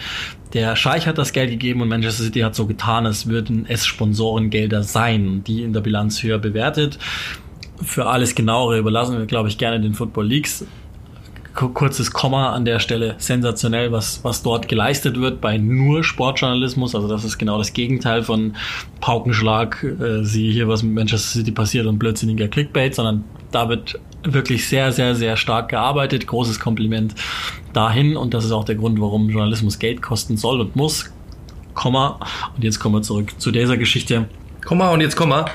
der 0.54 0.76
Scheich 0.76 1.08
hat 1.08 1.18
das 1.18 1.34
Geld 1.34 1.50
gegeben 1.50 1.82
und 1.82 1.90
Manchester 1.90 2.24
City 2.24 2.40
hat 2.42 2.56
so 2.56 2.66
getan, 2.66 3.06
als 3.06 3.28
würden 3.28 3.66
es 3.68 3.86
Sponsorengelder 3.86 4.84
sein, 4.84 5.44
die 5.44 5.64
in 5.64 5.74
der 5.74 5.82
Bilanz 5.82 6.24
höher 6.24 6.40
bewertet. 6.40 6.98
Für 7.82 8.06
alles 8.06 8.36
genauere 8.36 8.78
überlassen 8.78 9.18
wir, 9.18 9.26
glaube 9.26 9.50
ich, 9.50 9.58
gerne 9.58 9.82
den 9.82 9.94
Football 9.94 10.28
Leagues 10.28 10.66
kurzes 11.56 12.12
Komma 12.12 12.52
an 12.52 12.66
der 12.66 12.80
Stelle. 12.80 13.16
Sensationell, 13.18 13.92
was, 13.92 14.24
was 14.24 14.44
dort 14.44 14.68
geleistet 14.68 15.19
wird 15.19 15.42
bei 15.42 15.57
nur 15.57 16.04
Sportjournalismus. 16.04 16.94
Also 16.94 17.07
das 17.07 17.24
ist 17.24 17.38
genau 17.38 17.57
das 17.57 17.74
Gegenteil 17.74 18.24
von 18.24 18.56
Paukenschlag, 19.00 19.84
äh, 19.84 20.24
siehe 20.24 20.52
hier, 20.52 20.68
was 20.68 20.84
mit 20.84 20.94
Manchester 20.94 21.40
City 21.40 21.52
passiert 21.52 21.86
und 21.86 21.98
blödsinniger 21.98 22.48
Clickbait, 22.48 22.94
sondern 22.94 23.24
da 23.52 23.69
wird 23.69 24.00
wirklich 24.24 24.68
sehr, 24.68 24.92
sehr, 24.92 25.16
sehr 25.16 25.38
stark 25.38 25.69
gearbeitet. 25.69 26.28
Großes 26.28 26.60
Kompliment 26.60 27.16
dahin 27.74 28.18
und 28.18 28.34
das 28.34 28.44
ist 28.44 28.51
auch 28.51 28.66
der 28.66 28.75
Grund, 28.75 29.00
warum 29.00 29.30
Journalismus 29.30 29.80
Geld 29.80 30.01
kosten 30.01 30.38
soll 30.38 30.60
und 30.60 30.75
muss. 30.75 31.12
Komma. 31.74 32.19
Und 32.56 32.63
jetzt 32.63 32.80
kommen 32.80 32.96
wir 32.96 33.01
zurück 33.01 33.34
zu 33.38 33.51
dieser 33.51 33.78
Geschichte. 33.78 34.28
Komma 34.66 34.92
und 34.92 35.01
jetzt 35.01 35.16
Komma. 35.16 35.46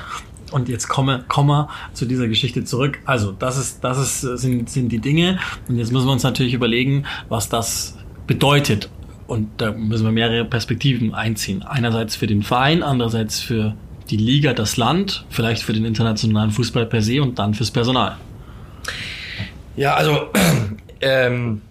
Und 0.51 0.69
jetzt 0.69 0.87
komme, 0.87 1.23
komme 1.27 1.69
zu 1.93 2.05
dieser 2.05 2.27
Geschichte 2.27 2.63
zurück. 2.63 2.99
Also, 3.05 3.31
das 3.31 3.57
ist, 3.57 3.83
das 3.83 3.97
ist, 3.97 4.21
sind, 4.39 4.69
sind 4.69 4.91
die 4.91 4.99
Dinge. 4.99 5.39
Und 5.67 5.77
jetzt 5.77 5.91
müssen 5.91 6.07
wir 6.07 6.11
uns 6.11 6.23
natürlich 6.23 6.53
überlegen, 6.53 7.05
was 7.29 7.49
das 7.49 7.97
bedeutet. 8.27 8.89
Und 9.27 9.49
da 9.57 9.71
müssen 9.71 10.05
wir 10.05 10.11
mehrere 10.11 10.45
Perspektiven 10.45 11.13
einziehen. 11.13 11.63
Einerseits 11.63 12.15
für 12.15 12.27
den 12.27 12.43
Verein, 12.43 12.83
andererseits 12.83 13.39
für 13.39 13.75
die 14.09 14.17
Liga, 14.17 14.53
das 14.53 14.75
Land, 14.75 15.25
vielleicht 15.29 15.63
für 15.63 15.73
den 15.73 15.85
internationalen 15.85 16.51
Fußball 16.51 16.85
per 16.85 17.01
se 17.01 17.21
und 17.21 17.39
dann 17.39 17.53
fürs 17.53 17.71
Personal. 17.71 18.17
Ja, 19.77 19.95
also 19.95 20.29
ähm, 21.01 21.61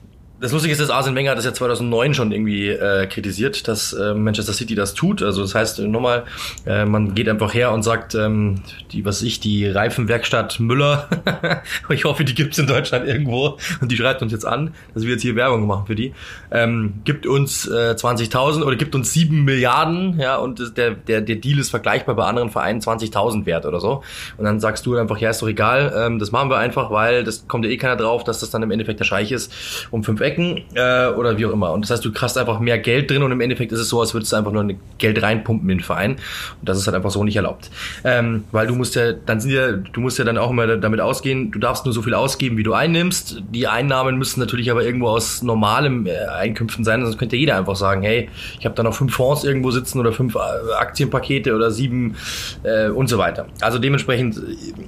das 0.41 0.53
Lustige 0.53 0.73
ist, 0.73 0.81
dass 0.81 0.89
Arsene 0.89 1.15
Wenger 1.17 1.35
das 1.35 1.45
ja 1.45 1.53
2009 1.53 2.15
schon 2.15 2.33
irgendwie 2.33 2.69
äh, 2.69 3.07
kritisiert, 3.07 3.69
dass 3.69 3.93
äh, 3.93 4.15
Manchester 4.15 4.55
City 4.55 4.75
das 4.75 4.95
tut. 4.95 5.23
Also 5.23 5.43
das 5.43 5.55
heißt, 5.55 5.81
nochmal, 5.81 6.25
äh, 6.67 6.87
man 6.87 7.15
geht 7.15 7.29
einfach 7.29 7.53
her 7.53 7.73
und 7.73 7.83
sagt, 7.83 8.15
ähm, 8.15 8.63
die, 8.93 9.05
was 9.05 9.21
ich, 9.21 9.41
die 9.41 9.67
Reifenwerkstatt 9.67 10.59
Müller, 10.59 11.09
ich 11.91 12.05
hoffe, 12.05 12.25
die 12.25 12.35
gibt's 12.35 12.57
in 12.59 12.67
Deutschland 12.67 13.07
irgendwo 13.07 13.59
und 13.83 13.93
die 13.93 13.97
schreibt 13.97 14.23
uns 14.23 14.33
jetzt 14.33 14.47
an, 14.47 14.73
dass 14.95 15.03
wir 15.03 15.11
jetzt 15.11 15.23
hier 15.23 15.37
Werbung 15.37 15.67
machen 15.67 15.87
für 15.87 15.95
die, 15.95 16.15
ähm, 16.51 16.95
gibt 17.05 17.27
uns 17.27 17.67
äh, 17.67 17.95
20.000 17.95 18.63
oder 18.63 18.77
gibt 18.77 18.95
uns 18.95 19.13
7 19.13 19.45
Milliarden, 19.45 20.19
ja, 20.19 20.37
und 20.37 20.77
der, 20.79 20.93
der, 20.93 21.21
der 21.21 21.37
Deal 21.37 21.59
ist 21.59 21.69
vergleichbar 21.69 22.15
bei 22.15 22.25
anderen 22.25 22.49
Vereinen 22.49 22.81
20.000 22.81 23.45
wert 23.45 23.67
oder 23.67 23.81
so. 23.81 24.03
Und 24.39 24.45
dann 24.45 24.59
sagst 24.59 24.87
du 24.87 24.97
einfach, 24.97 25.19
ja, 25.19 25.31
ist 25.31 25.43
doch 25.43 25.49
egal, 25.49 25.93
ähm, 25.95 26.19
das 26.19 26.33
machen 26.33 26.49
wir 26.49 26.57
einfach, 26.57 26.91
weil 26.91 27.25
das 27.25 27.47
kommt 27.47 27.67
ja 27.67 27.71
eh 27.71 27.77
keiner 27.77 27.97
drauf, 27.97 28.25
dass 28.25 28.41
das 28.41 28.49
dann 28.49 28.63
im 28.63 28.71
Endeffekt 28.71 29.01
der 29.01 29.05
Scheich 29.05 29.33
ist, 29.33 29.53
um 29.91 30.03
fünf 30.03 30.21
Ecken 30.21 30.30
äh, 30.39 31.09
oder 31.09 31.39
wie 31.39 31.47
auch 31.47 31.53
immer. 31.53 31.73
Und 31.73 31.83
das 31.83 31.91
heißt, 31.91 32.05
du 32.05 32.13
hast 32.15 32.39
einfach 32.39 32.61
mehr 32.61 32.79
Geld 32.79 33.11
drin 33.11 33.23
und 33.23 33.33
im 33.33 33.41
Endeffekt 33.41 33.73
ist 33.73 33.81
es 33.81 33.89
so, 33.89 34.01
als 34.01 34.15
würdest 34.15 34.33
du 34.33 34.37
einfach 34.37 34.53
nur 34.53 34.69
Geld 34.99 35.23
reinpumpen 35.23 35.69
in 35.71 35.79
den 35.79 35.85
Verein. 35.85 36.13
Und 36.13 36.69
das 36.69 36.79
ist 36.79 36.87
halt 36.87 36.97
einfach 36.97 37.11
so 37.11 37.25
nicht 37.25 37.37
erlaubt. 37.37 37.71
Ähm, 38.05 38.45
weil 38.53 38.67
du 38.67 38.75
musst 38.75 38.95
ja, 38.95 39.13
dann 39.13 39.41
sind 39.41 39.53
ja, 39.53 39.73
du 39.73 40.01
musst 40.01 40.19
ja 40.19 40.25
dann 40.25 40.39
auch 40.39 40.51
immer 40.51 40.77
damit 40.77 41.01
ausgehen, 41.01 41.51
du 41.51 41.59
darfst 41.59 41.85
nur 41.85 41.95
so 41.95 42.03
viel 42.03 42.15
ausgeben, 42.15 42.57
wie 42.57 42.63
du 42.63 42.73
einnimmst. 42.73 43.43
Die 43.51 43.67
Einnahmen 43.67 44.19
müssen 44.19 44.41
natürlich 44.41 44.71
aber 44.71 44.85
irgendwo 44.85 45.09
aus 45.09 45.43
normalem 45.43 46.07
äh, 46.07 46.17
Einkünften 46.27 46.85
sein, 46.85 47.03
sonst 47.03 47.19
könnte 47.19 47.37
jeder 47.37 47.57
einfach 47.57 47.77
sagen, 47.77 48.03
hey, 48.03 48.29
ich 48.59 48.65
habe 48.65 48.75
da 48.75 48.83
noch 48.83 48.95
fünf 48.95 49.15
Fonds 49.15 49.45
irgendwo 49.45 49.71
sitzen 49.71 49.99
oder 49.99 50.13
fünf 50.13 50.35
äh, 50.35 50.73
Aktienpakete 50.79 51.55
oder 51.55 51.71
sieben 51.71 52.17
äh, 52.63 52.89
und 52.89 53.09
so 53.09 53.19
weiter. 53.19 53.47
Also 53.61 53.79
dementsprechend, 53.79 54.41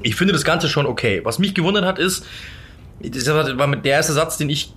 ich 0.03 0.15
finde 0.15 0.33
das 0.33 0.45
Ganze 0.45 0.69
schon 0.69 0.87
okay. 0.87 1.21
Was 1.25 1.39
mich 1.39 1.55
gewundert 1.55 1.85
hat, 1.85 1.99
ist, 1.99 2.27
das 3.01 3.27
war 3.29 3.77
der 3.77 3.93
erste 3.93 4.13
Satz, 4.13 4.39
den 4.39 4.49
ich 4.49 4.73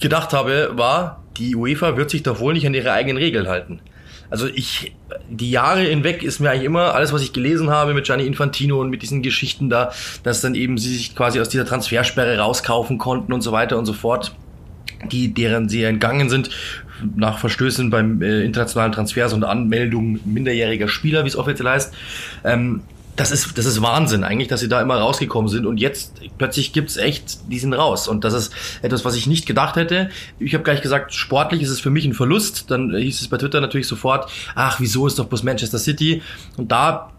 gedacht 0.00 0.32
habe, 0.32 0.72
war, 0.74 1.22
die 1.36 1.54
UEFA 1.56 1.96
wird 1.96 2.10
sich 2.10 2.22
doch 2.22 2.40
wohl 2.40 2.54
nicht 2.54 2.66
an 2.66 2.74
ihre 2.74 2.92
eigenen 2.92 3.16
Regeln 3.16 3.48
halten. 3.48 3.80
Also 4.28 4.48
ich, 4.48 4.94
die 5.30 5.50
Jahre 5.50 5.82
hinweg 5.82 6.22
ist 6.22 6.40
mir 6.40 6.50
eigentlich 6.50 6.64
immer 6.64 6.94
alles, 6.94 7.12
was 7.12 7.22
ich 7.22 7.32
gelesen 7.32 7.70
habe 7.70 7.94
mit 7.94 8.06
Gianni 8.06 8.26
Infantino 8.26 8.80
und 8.80 8.90
mit 8.90 9.02
diesen 9.02 9.22
Geschichten 9.22 9.70
da, 9.70 9.92
dass 10.24 10.40
dann 10.40 10.54
eben 10.54 10.78
sie 10.78 10.94
sich 10.94 11.14
quasi 11.14 11.40
aus 11.40 11.48
dieser 11.48 11.64
Transfersperre 11.64 12.38
rauskaufen 12.38 12.98
konnten 12.98 13.32
und 13.32 13.42
so 13.42 13.52
weiter 13.52 13.78
und 13.78 13.86
so 13.86 13.92
fort, 13.92 14.34
die, 15.12 15.32
deren 15.32 15.68
sie 15.68 15.84
entgangen 15.84 16.28
sind 16.28 16.50
nach 17.14 17.38
Verstößen 17.38 17.90
beim 17.90 18.22
äh, 18.22 18.40
internationalen 18.40 18.92
Transfers 18.92 19.32
und 19.32 19.44
Anmeldung 19.44 20.18
minderjähriger 20.24 20.88
Spieler, 20.88 21.24
wie 21.24 21.28
es 21.28 21.36
offiziell 21.36 21.68
heißt. 21.68 21.94
Ähm, 22.44 22.80
das 23.16 23.30
ist, 23.30 23.56
das 23.56 23.64
ist 23.64 23.82
Wahnsinn 23.82 24.24
eigentlich, 24.24 24.48
dass 24.48 24.60
sie 24.60 24.68
da 24.68 24.80
immer 24.80 24.96
rausgekommen 24.96 25.48
sind 25.48 25.66
und 25.66 25.78
jetzt 25.78 26.20
plötzlich 26.38 26.72
gibt's 26.72 26.96
echt, 26.96 27.50
die 27.50 27.58
sind 27.58 27.72
raus 27.72 28.08
und 28.08 28.24
das 28.24 28.34
ist 28.34 28.52
etwas, 28.82 29.04
was 29.04 29.16
ich 29.16 29.26
nicht 29.26 29.46
gedacht 29.46 29.76
hätte. 29.76 30.10
Ich 30.38 30.54
habe 30.54 30.64
gleich 30.64 30.82
gesagt, 30.82 31.14
sportlich 31.14 31.62
ist 31.62 31.70
es 31.70 31.80
für 31.80 31.90
mich 31.90 32.04
ein 32.04 32.12
Verlust. 32.12 32.70
Dann 32.70 32.94
hieß 32.94 33.20
es 33.20 33.28
bei 33.28 33.38
Twitter 33.38 33.60
natürlich 33.60 33.88
sofort, 33.88 34.30
ach, 34.54 34.80
wieso 34.80 35.06
ist 35.06 35.18
doch 35.18 35.26
bloß 35.26 35.42
Manchester 35.42 35.78
City? 35.78 36.22
Und 36.56 36.70
da 36.70 37.12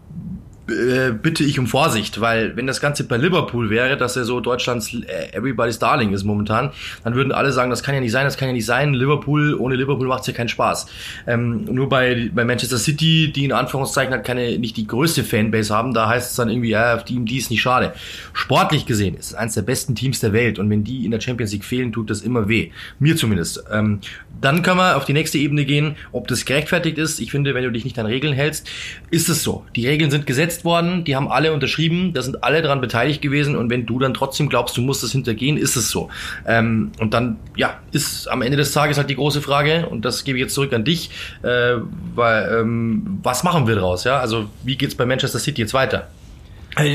äh, 0.68 1.12
bitte 1.12 1.44
ich 1.44 1.58
um 1.58 1.66
Vorsicht, 1.66 2.20
weil 2.20 2.56
wenn 2.56 2.66
das 2.66 2.80
Ganze 2.80 3.04
bei 3.04 3.16
Liverpool 3.16 3.70
wäre, 3.70 3.96
dass 3.96 4.16
er 4.16 4.24
so 4.24 4.40
Deutschlands 4.40 4.92
äh, 4.94 5.36
Everybody's 5.36 5.78
Darling 5.78 6.12
ist 6.12 6.24
momentan, 6.24 6.70
dann 7.04 7.14
würden 7.14 7.32
alle 7.32 7.52
sagen, 7.52 7.70
das 7.70 7.82
kann 7.82 7.94
ja 7.94 8.00
nicht 8.00 8.12
sein, 8.12 8.24
das 8.24 8.36
kann 8.36 8.48
ja 8.48 8.54
nicht 8.54 8.66
sein. 8.66 8.94
Liverpool, 8.94 9.54
ohne 9.54 9.76
Liverpool 9.76 10.06
macht's 10.06 10.26
ja 10.26 10.32
keinen 10.32 10.48
Spaß. 10.48 10.86
Ähm, 11.26 11.64
nur 11.64 11.88
bei, 11.88 12.30
bei 12.34 12.44
Manchester 12.44 12.78
City, 12.78 13.32
die 13.34 13.44
in 13.44 13.52
Anführungszeichen 13.52 14.12
halt 14.12 14.24
keine, 14.24 14.58
nicht 14.58 14.76
die 14.76 14.86
größte 14.86 15.24
Fanbase 15.24 15.74
haben, 15.74 15.94
da 15.94 16.08
heißt 16.08 16.30
es 16.30 16.36
dann 16.36 16.48
irgendwie, 16.48 16.70
ja, 16.70 16.96
die, 16.98 17.24
die 17.24 17.38
ist 17.38 17.50
nicht 17.50 17.62
schade. 17.62 17.92
Sportlich 18.32 18.86
gesehen 18.86 19.14
ist 19.14 19.26
es 19.26 19.34
eines 19.34 19.54
der 19.54 19.62
besten 19.62 19.94
Teams 19.94 20.20
der 20.20 20.32
Welt 20.32 20.58
und 20.58 20.70
wenn 20.70 20.84
die 20.84 21.04
in 21.04 21.10
der 21.10 21.20
Champions 21.20 21.52
League 21.52 21.64
fehlen, 21.64 21.92
tut 21.92 22.10
das 22.10 22.22
immer 22.22 22.48
weh. 22.48 22.70
Mir 22.98 23.16
zumindest. 23.16 23.64
Ähm, 23.72 24.00
dann 24.40 24.62
können 24.62 24.78
wir 24.78 24.96
auf 24.96 25.04
die 25.04 25.12
nächste 25.12 25.38
Ebene 25.38 25.64
gehen, 25.64 25.96
ob 26.12 26.28
das 26.28 26.44
gerechtfertigt 26.44 26.98
ist. 26.98 27.20
Ich 27.20 27.30
finde, 27.30 27.54
wenn 27.54 27.64
du 27.64 27.72
dich 27.72 27.84
nicht 27.84 27.98
an 27.98 28.06
Regeln 28.06 28.32
hältst, 28.32 28.68
ist 29.10 29.28
es 29.28 29.42
so. 29.42 29.64
Die 29.74 29.86
Regeln 29.86 30.10
sind 30.10 30.26
gesetzt 30.26 30.57
worden, 30.64 31.04
die 31.04 31.16
haben 31.16 31.28
alle 31.28 31.52
unterschrieben, 31.52 32.12
da 32.12 32.22
sind 32.22 32.44
alle 32.44 32.62
daran 32.62 32.80
beteiligt 32.80 33.22
gewesen 33.22 33.56
und 33.56 33.70
wenn 33.70 33.86
du 33.86 33.98
dann 33.98 34.14
trotzdem 34.14 34.48
glaubst, 34.48 34.76
du 34.76 34.82
musst 34.82 35.02
das 35.02 35.12
hintergehen, 35.12 35.56
ist 35.56 35.76
es 35.76 35.90
so. 35.90 36.08
Ähm, 36.46 36.92
und 36.98 37.14
dann, 37.14 37.36
ja, 37.56 37.78
ist 37.92 38.28
am 38.28 38.42
Ende 38.42 38.56
des 38.56 38.72
Tages 38.72 38.98
halt 38.98 39.10
die 39.10 39.16
große 39.16 39.40
Frage 39.42 39.86
und 39.88 40.04
das 40.04 40.24
gebe 40.24 40.38
ich 40.38 40.42
jetzt 40.42 40.54
zurück 40.54 40.72
an 40.72 40.84
dich, 40.84 41.10
äh, 41.42 41.74
weil, 42.14 42.60
ähm, 42.60 43.18
was 43.22 43.44
machen 43.44 43.66
wir 43.66 43.74
daraus? 43.74 44.04
Ja? 44.04 44.18
Also 44.18 44.46
wie 44.64 44.76
geht's 44.76 44.94
bei 44.94 45.06
Manchester 45.06 45.38
City 45.38 45.60
jetzt 45.62 45.74
weiter? 45.74 46.08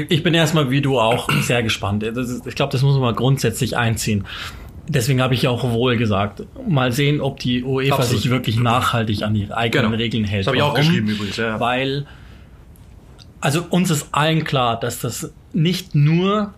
Ich 0.10 0.24
bin 0.24 0.34
erstmal 0.34 0.70
wie 0.72 0.82
du 0.82 1.00
auch 1.00 1.30
sehr 1.42 1.64
gespannt. 1.64 2.04
Ich 2.04 2.56
glaube, 2.56 2.72
das 2.72 2.82
muss 2.82 2.94
man 2.94 3.02
mal 3.02 3.14
grundsätzlich 3.14 3.76
einziehen. 3.76 4.26
Deswegen 4.88 5.22
habe 5.22 5.34
ich 5.34 5.44
ja 5.44 5.50
auch 5.50 5.64
wohl 5.72 5.96
gesagt. 5.98 6.44
Mal 6.68 6.92
sehen, 6.92 7.22
ob 7.22 7.40
die 7.40 7.64
UEFA 7.64 7.96
Absolut. 7.96 8.22
sich 8.22 8.32
wirklich 8.32 8.60
nachhaltig 8.60 9.24
an 9.24 9.34
ihre 9.36 9.56
eigenen 9.56 9.86
Genau. 9.92 9.98
Regeln 9.98 10.26
hält. 10.26 10.42
Das 10.42 10.48
habe 10.48 10.58
ich 10.58 10.64
auch 10.64 10.74
geschrieben 10.74 11.08
übrigens, 11.08 11.38
ja. 11.38 11.60
Weil, 11.60 12.06
also 13.44 13.66
uns 13.70 13.90
ist 13.90 14.08
allen 14.14 14.46
klar, 14.46 14.80
dass 14.80 15.00
das 15.00 15.34
nicht 15.52 15.96
nur 15.96 16.54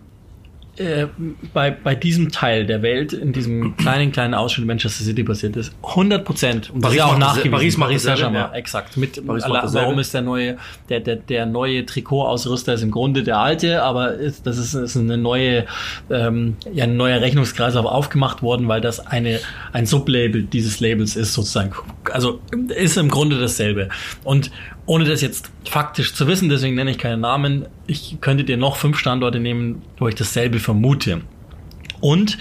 äh, 0.76 1.06
bei, 1.52 1.72
bei 1.72 1.96
diesem 1.96 2.30
Teil 2.30 2.64
der 2.64 2.80
Welt, 2.80 3.12
in 3.12 3.32
diesem 3.32 3.76
kleinen, 3.78 4.12
kleinen 4.12 4.34
Ausschnitt 4.34 4.62
in 4.62 4.68
Manchester 4.68 5.02
City 5.02 5.24
passiert 5.24 5.56
ist. 5.56 5.72
100 5.82 6.24
Prozent. 6.24 6.70
Und 6.70 6.84
das 6.84 6.90
Paris 6.90 6.92
ist 6.92 6.98
ja 6.98 7.06
auch 7.06 7.18
nachgewiesen. 7.18 7.80
Paris 7.80 8.02
dasselbe, 8.02 8.20
Saint-Germain, 8.20 8.52
ja. 8.52 8.56
exakt. 8.56 8.96
Mit, 8.96 9.26
Paris 9.26 9.42
alla- 9.42 9.68
warum 9.72 9.98
ist 9.98 10.14
der 10.14 10.22
neue, 10.22 10.58
der, 10.88 11.00
der, 11.00 11.16
der 11.16 11.46
neue 11.46 11.84
Trikotausrüster 11.86 12.74
ist 12.74 12.82
im 12.82 12.92
Grunde 12.92 13.24
der 13.24 13.38
alte, 13.38 13.82
aber 13.82 14.14
ist, 14.14 14.46
das 14.46 14.58
ist, 14.58 14.74
ist 14.74 14.96
eine 14.96 15.16
neue, 15.16 15.64
ähm, 16.08 16.56
ja, 16.72 16.84
ein 16.84 16.96
neuer 16.96 17.20
Rechnungskreislauf 17.20 17.86
aufgemacht 17.86 18.42
worden, 18.42 18.68
weil 18.68 18.80
das 18.80 19.04
eine, 19.04 19.40
ein 19.72 19.86
Sublabel 19.86 20.44
dieses 20.44 20.78
Labels 20.78 21.16
ist 21.16 21.32
sozusagen. 21.32 21.72
Also 22.12 22.40
ist 22.68 22.96
im 22.96 23.08
Grunde 23.08 23.40
dasselbe. 23.40 23.88
Und 24.22 24.52
ohne 24.86 25.04
das 25.04 25.20
jetzt 25.20 25.50
faktisch 25.64 26.14
zu 26.14 26.26
wissen, 26.26 26.48
deswegen 26.48 26.76
nenne 26.76 26.92
ich 26.92 26.98
keine 26.98 27.16
Namen, 27.16 27.66
ich 27.86 28.18
könnte 28.20 28.44
dir 28.44 28.56
noch 28.56 28.76
fünf 28.76 28.98
Standorte 28.98 29.40
nehmen, 29.40 29.82
wo 29.98 30.08
ich 30.08 30.14
dasselbe 30.14 30.60
vermute. 30.60 31.22
Und 32.00 32.38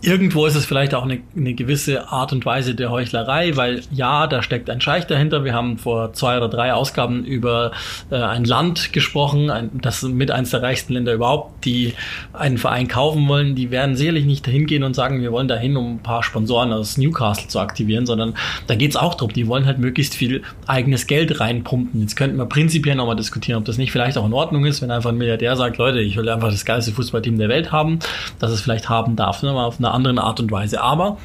irgendwo 0.00 0.46
ist 0.46 0.54
es 0.54 0.64
vielleicht 0.64 0.94
auch 0.94 1.02
eine, 1.02 1.20
eine 1.36 1.54
gewisse 1.54 2.08
Art 2.08 2.32
und 2.32 2.46
Weise 2.46 2.74
der 2.74 2.90
Heuchlerei, 2.90 3.56
weil 3.56 3.82
ja, 3.90 4.26
da 4.26 4.42
steckt 4.42 4.70
ein 4.70 4.80
Scheich 4.80 5.06
dahinter. 5.06 5.44
Wir 5.44 5.54
haben 5.54 5.78
vor 5.78 6.12
zwei 6.12 6.36
oder 6.36 6.48
drei 6.48 6.72
Ausgaben 6.72 7.24
über 7.24 7.72
äh, 8.10 8.16
ein 8.16 8.44
Land 8.44 8.92
gesprochen, 8.92 9.50
ein, 9.50 9.70
das 9.80 10.02
mit 10.02 10.30
eines 10.30 10.50
der 10.50 10.62
reichsten 10.62 10.94
Länder 10.94 11.14
überhaupt, 11.14 11.64
die 11.64 11.94
einen 12.32 12.58
Verein 12.58 12.86
kaufen 12.86 13.26
wollen. 13.28 13.54
Die 13.54 13.70
werden 13.70 13.96
sicherlich 13.96 14.24
nicht 14.24 14.46
dahin 14.46 14.66
gehen 14.66 14.84
und 14.84 14.94
sagen, 14.94 15.20
wir 15.20 15.32
wollen 15.32 15.48
dahin, 15.48 15.76
um 15.76 15.96
ein 15.96 16.02
paar 16.02 16.22
Sponsoren 16.22 16.72
aus 16.72 16.96
Newcastle 16.96 17.48
zu 17.48 17.58
aktivieren, 17.58 18.06
sondern 18.06 18.34
da 18.66 18.76
geht's 18.76 18.96
auch 18.96 19.14
drum. 19.14 19.32
Die 19.32 19.48
wollen 19.48 19.66
halt 19.66 19.78
möglichst 19.78 20.14
viel 20.14 20.42
eigenes 20.66 21.06
Geld 21.06 21.40
reinpumpen. 21.40 22.00
Jetzt 22.00 22.16
könnten 22.16 22.36
wir 22.36 22.46
prinzipiell 22.46 22.94
nochmal 22.94 23.16
diskutieren, 23.16 23.58
ob 23.58 23.64
das 23.64 23.78
nicht 23.78 23.90
vielleicht 23.90 24.16
auch 24.16 24.26
in 24.26 24.32
Ordnung 24.32 24.64
ist, 24.64 24.80
wenn 24.80 24.90
einfach 24.90 25.10
ein 25.10 25.18
Milliardär 25.18 25.56
sagt, 25.56 25.78
Leute, 25.78 26.00
ich 26.00 26.16
will 26.16 26.28
einfach 26.28 26.50
das 26.50 26.64
geilste 26.64 26.92
Fußballteam 26.92 27.38
der 27.38 27.48
Welt 27.48 27.72
haben, 27.72 27.98
dass 28.38 28.52
es 28.52 28.60
vielleicht 28.60 28.88
haben 28.88 29.16
darf, 29.16 29.42
ne, 29.42 29.52
auf 29.52 29.78
eine 29.78 29.87
andere 29.94 30.22
Art 30.22 30.40
und 30.40 30.50
Weise. 30.50 30.80
Aber 30.80 31.18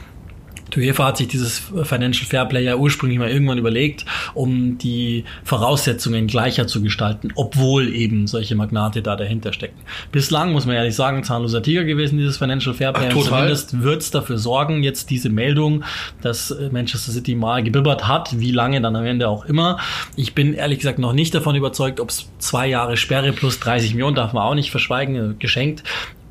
die 0.73 0.79
UEFA 0.79 1.05
hat 1.07 1.17
sich 1.17 1.27
dieses 1.27 1.59
Financial 1.83 2.25
Fairplay 2.25 2.63
ja 2.63 2.75
ursprünglich 2.75 3.19
mal 3.19 3.29
irgendwann 3.29 3.57
überlegt, 3.57 4.05
um 4.33 4.77
die 4.77 5.23
Voraussetzungen 5.43 6.27
gleicher 6.27 6.67
zu 6.67 6.81
gestalten, 6.81 7.29
obwohl 7.35 7.93
eben 7.93 8.27
solche 8.27 8.55
Magnate 8.55 9.01
da 9.01 9.15
dahinter 9.15 9.53
stecken. 9.53 9.79
Bislang 10.11 10.51
muss 10.51 10.65
man 10.65 10.75
ehrlich 10.75 10.95
sagen, 10.95 11.23
zahnloser 11.23 11.61
Tiger 11.61 11.83
gewesen, 11.83 12.17
dieses 12.17 12.37
Financial 12.37 12.73
Fairplay. 12.73 13.09
Ach. 13.11 13.23
Zumindest 13.23 13.81
wird 13.81 14.01
es 14.01 14.11
dafür 14.11 14.37
sorgen, 14.37 14.83
jetzt 14.83 15.09
diese 15.09 15.29
Meldung, 15.29 15.83
dass 16.21 16.51
äh, 16.51 16.69
Manchester 16.71 17.11
City 17.11 17.35
mal 17.35 17.63
gebibbert 17.63 18.07
hat, 18.07 18.39
wie 18.39 18.51
lange 18.51 18.81
dann 18.81 18.95
am 18.95 19.05
Ende 19.05 19.29
auch 19.29 19.45
immer. 19.45 19.79
Ich 20.15 20.33
bin 20.33 20.53
ehrlich 20.53 20.79
gesagt 20.79 20.99
noch 20.99 21.13
nicht 21.13 21.35
davon 21.35 21.55
überzeugt, 21.55 21.99
ob 21.99 22.09
es 22.09 22.29
zwei 22.39 22.67
Jahre 22.67 22.97
Sperre 22.97 23.31
plus 23.31 23.59
30 23.59 23.91
Millionen, 23.91 24.15
darf 24.15 24.33
man 24.33 24.43
auch 24.43 24.55
nicht 24.55 24.71
verschweigen, 24.71 25.15
äh, 25.15 25.33
geschenkt, 25.35 25.83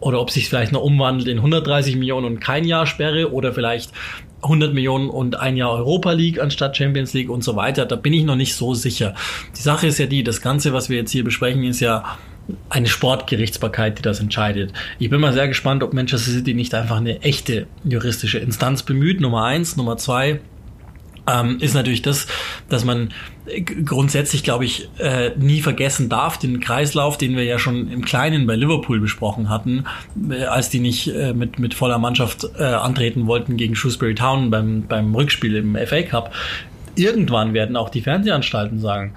oder 0.03 0.21
ob 0.21 0.31
sich 0.31 0.49
vielleicht 0.49 0.73
noch 0.73 0.83
umwandelt 0.83 1.29
in 1.29 1.39
130 1.39 1.97
Millionen 1.97 2.27
und 2.27 2.41
kein 2.41 2.65
Jahr 2.65 2.87
Sperre 2.87 3.33
oder 3.33 3.53
vielleicht 3.53 3.93
100 4.43 4.75
Millionen 4.75 5.09
und 5.09 5.39
ein 5.39 5.57
Jahr 5.57 5.71
Europa 5.71 6.13
League 6.13 6.41
anstatt 6.41 6.77
Champions 6.77 7.15
League 7.15 7.31
und 7.31 7.45
so 7.45 7.55
weiter. 7.55 7.87
Da 7.87 7.97
bin 7.97 8.13
ich 8.13 8.25
noch 8.25 8.35
nicht 8.35 8.55
so 8.57 8.75
sicher. 8.75 9.15
Die 9.57 9.63
Sache 9.63 9.87
ist 9.87 9.99
ja 9.99 10.07
die, 10.07 10.25
das 10.25 10.43
Ganze, 10.43 10.73
was 10.73 10.89
wir 10.89 10.97
jetzt 10.97 11.13
hier 11.13 11.23
besprechen, 11.23 11.63
ist 11.63 11.81
ja 11.81 12.19
eine 12.69 12.89
Sportgerichtsbarkeit, 12.89 13.99
die 13.99 14.03
das 14.03 14.19
entscheidet. 14.19 14.73
Ich 14.99 15.09
bin 15.11 15.21
mal 15.21 15.33
sehr 15.33 15.47
gespannt, 15.47 15.85
ob 15.85 15.95
Manchester 15.95 16.33
City 16.33 16.55
nicht 16.55 16.75
einfach 16.75 16.97
eine 16.97 17.23
echte 17.23 17.69
juristische 17.85 18.39
Instanz 18.39 18.83
bemüht. 18.83 19.21
Nummer 19.21 19.45
eins. 19.45 19.77
Nummer 19.77 19.97
zwei 19.97 20.41
ähm, 21.27 21.59
ist 21.61 21.75
natürlich 21.75 22.03
das, 22.03 22.27
dass 22.69 22.85
man 22.85 23.11
grundsätzlich, 23.85 24.45
glaube 24.45 24.65
ich, 24.65 24.89
äh, 24.99 25.31
nie 25.37 25.61
vergessen 25.61 26.09
darf, 26.09 26.39
den 26.39 26.61
Kreislauf, 26.61 27.19
den 27.19 27.37
wir 27.37 27.45
ja 27.45 27.59
schon 27.59 27.91
im 27.91 28.05
Kleinen 28.05 28.47
bei 28.47 28.57
Liverpool 28.57 29.01
besprochen 29.01 29.49
hatten, 29.49 29.85
äh, 30.31 30.45
als 30.45 30.71
die 30.71 30.81
nicht 30.81 31.09
äh, 31.09 31.33
mit, 31.33 31.59
mit 31.59 31.75
voller 31.75 31.99
Mannschaft 31.99 32.47
äh, 32.59 32.65
antreten 32.65 33.27
wollten 33.27 33.57
gegen 33.57 33.75
Shrewsbury 33.75 34.15
Town 34.15 34.51
beim, 34.51 34.87
beim 34.87 35.15
Rückspiel 35.15 35.57
im 35.57 35.77
FA 35.87 36.03
Cup. 36.03 36.33
Irgendwann 36.95 37.55
werden 37.55 37.77
auch 37.77 37.89
die 37.89 38.03
Fernsehanstalten 38.03 38.79
sagen, 38.79 39.15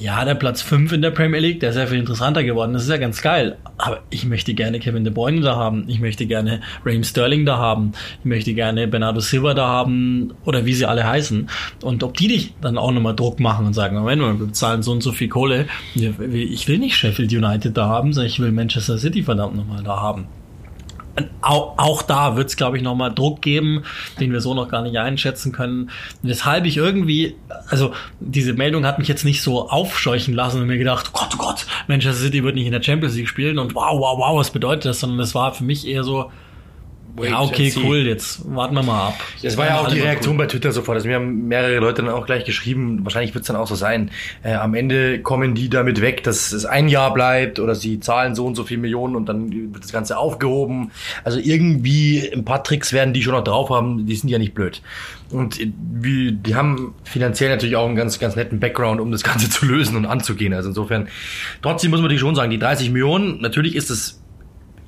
ja, 0.00 0.24
der 0.24 0.34
Platz 0.34 0.62
5 0.62 0.92
in 0.92 1.02
der 1.02 1.10
Premier 1.10 1.40
League, 1.40 1.60
der 1.60 1.70
ist 1.70 1.76
ja 1.76 1.86
viel 1.86 1.98
interessanter 1.98 2.44
geworden. 2.44 2.72
Das 2.72 2.84
ist 2.84 2.88
ja 2.88 2.98
ganz 2.98 3.20
geil. 3.20 3.56
Aber 3.78 4.00
ich 4.10 4.24
möchte 4.24 4.54
gerne 4.54 4.78
Kevin 4.78 5.04
De 5.04 5.12
Bruyne 5.12 5.40
da 5.40 5.56
haben. 5.56 5.84
Ich 5.88 6.00
möchte 6.00 6.26
gerne 6.26 6.60
Raheem 6.84 7.02
Sterling 7.02 7.44
da 7.44 7.58
haben. 7.58 7.92
Ich 8.20 8.24
möchte 8.24 8.54
gerne 8.54 8.86
Bernardo 8.86 9.20
Silva 9.20 9.54
da 9.54 9.66
haben. 9.66 10.34
Oder 10.44 10.66
wie 10.66 10.74
sie 10.74 10.86
alle 10.86 11.06
heißen. 11.06 11.48
Und 11.82 12.02
ob 12.02 12.16
die 12.16 12.28
dich 12.28 12.54
dann 12.60 12.78
auch 12.78 12.92
nochmal 12.92 13.16
Druck 13.16 13.40
machen 13.40 13.66
und 13.66 13.74
sagen, 13.74 13.96
Moment 13.96 14.22
mal, 14.22 14.38
wir 14.38 14.46
bezahlen 14.46 14.82
so 14.82 14.92
und 14.92 15.02
so 15.02 15.12
viel 15.12 15.28
Kohle. 15.28 15.66
Ich 15.94 16.68
will 16.68 16.78
nicht 16.78 16.96
Sheffield 16.96 17.32
United 17.32 17.76
da 17.76 17.88
haben, 17.88 18.12
sondern 18.12 18.30
ich 18.30 18.38
will 18.40 18.52
Manchester 18.52 18.98
City 18.98 19.22
verdammt 19.22 19.56
nochmal 19.56 19.82
da 19.82 20.00
haben. 20.00 20.26
Auch, 21.40 21.74
auch 21.78 22.02
da 22.02 22.36
wird 22.36 22.48
es, 22.48 22.56
glaube 22.56 22.76
ich, 22.76 22.82
nochmal 22.82 23.14
Druck 23.14 23.42
geben, 23.42 23.84
den 24.20 24.32
wir 24.32 24.40
so 24.40 24.54
noch 24.54 24.68
gar 24.68 24.82
nicht 24.82 24.98
einschätzen 24.98 25.52
können. 25.52 25.90
Weshalb 26.22 26.64
ich 26.66 26.76
irgendwie, 26.76 27.36
also 27.68 27.92
diese 28.20 28.52
Meldung 28.54 28.86
hat 28.86 28.98
mich 28.98 29.08
jetzt 29.08 29.24
nicht 29.24 29.42
so 29.42 29.68
aufscheuchen 29.68 30.34
lassen 30.34 30.60
und 30.60 30.66
mir 30.66 30.78
gedacht, 30.78 31.10
oh 31.12 31.18
Gott, 31.18 31.34
oh 31.34 31.38
Gott, 31.38 31.66
Manchester 31.86 32.22
City 32.22 32.44
wird 32.44 32.54
nicht 32.54 32.66
in 32.66 32.72
der 32.72 32.82
Champions 32.82 33.16
League 33.16 33.28
spielen 33.28 33.58
und 33.58 33.74
wow, 33.74 33.98
wow, 33.98 34.18
wow, 34.18 34.38
was 34.38 34.50
bedeutet 34.50 34.86
das? 34.86 35.00
Sondern 35.00 35.18
das 35.18 35.34
war 35.34 35.54
für 35.54 35.64
mich 35.64 35.86
eher 35.86 36.04
so, 36.04 36.30
Wait 37.18 37.30
ja, 37.30 37.40
okay, 37.40 37.72
cool, 37.76 37.98
jetzt 37.98 38.40
warten 38.54 38.74
wir 38.74 38.82
mal 38.82 39.08
ab. 39.08 39.20
Das 39.42 39.56
war 39.56 39.66
ja 39.66 39.80
auch 39.80 39.88
die 39.88 40.00
Reaktion 40.00 40.34
cool. 40.34 40.44
bei 40.44 40.46
Twitter 40.46 40.72
sofort. 40.72 40.96
Also 40.96 41.08
mir 41.08 41.16
haben 41.16 41.48
mehrere 41.48 41.78
Leute 41.78 42.02
dann 42.02 42.12
auch 42.12 42.26
gleich 42.26 42.44
geschrieben, 42.44 43.00
wahrscheinlich 43.02 43.34
wird 43.34 43.42
es 43.42 43.48
dann 43.48 43.56
auch 43.56 43.66
so 43.66 43.74
sein. 43.74 44.10
Äh, 44.42 44.54
am 44.54 44.74
Ende 44.74 45.20
kommen 45.20 45.54
die 45.54 45.68
damit 45.68 46.00
weg, 46.00 46.22
dass 46.22 46.52
es 46.52 46.64
ein 46.64 46.88
Jahr 46.88 47.12
bleibt 47.12 47.58
oder 47.58 47.74
sie 47.74 48.00
zahlen 48.00 48.34
so 48.34 48.46
und 48.46 48.54
so 48.54 48.64
viel 48.64 48.78
Millionen 48.78 49.16
und 49.16 49.26
dann 49.26 49.72
wird 49.72 49.82
das 49.82 49.92
Ganze 49.92 50.18
aufgehoben. 50.18 50.90
Also 51.24 51.38
irgendwie 51.38 52.30
ein 52.32 52.44
paar 52.44 52.62
Tricks 52.62 52.92
werden 52.92 53.12
die 53.12 53.22
schon 53.22 53.34
noch 53.34 53.44
drauf 53.44 53.70
haben, 53.70 54.06
die 54.06 54.14
sind 54.14 54.28
ja 54.28 54.38
nicht 54.38 54.54
blöd. 54.54 54.82
Und 55.30 55.60
äh, 55.60 55.70
wie, 55.92 56.32
die 56.32 56.54
haben 56.54 56.94
finanziell 57.04 57.50
natürlich 57.50 57.76
auch 57.76 57.86
einen 57.86 57.96
ganz, 57.96 58.18
ganz 58.18 58.36
netten 58.36 58.60
Background, 58.60 59.00
um 59.00 59.10
das 59.10 59.22
Ganze 59.22 59.50
zu 59.50 59.66
lösen 59.66 59.96
und 59.96 60.06
anzugehen. 60.06 60.54
Also 60.54 60.68
insofern, 60.70 61.08
trotzdem 61.62 61.90
muss 61.90 61.98
man 61.98 62.04
natürlich 62.04 62.20
schon 62.20 62.34
sagen, 62.34 62.50
die 62.50 62.58
30 62.58 62.90
Millionen, 62.90 63.40
natürlich 63.40 63.74
ist 63.74 63.90
es 63.90 64.20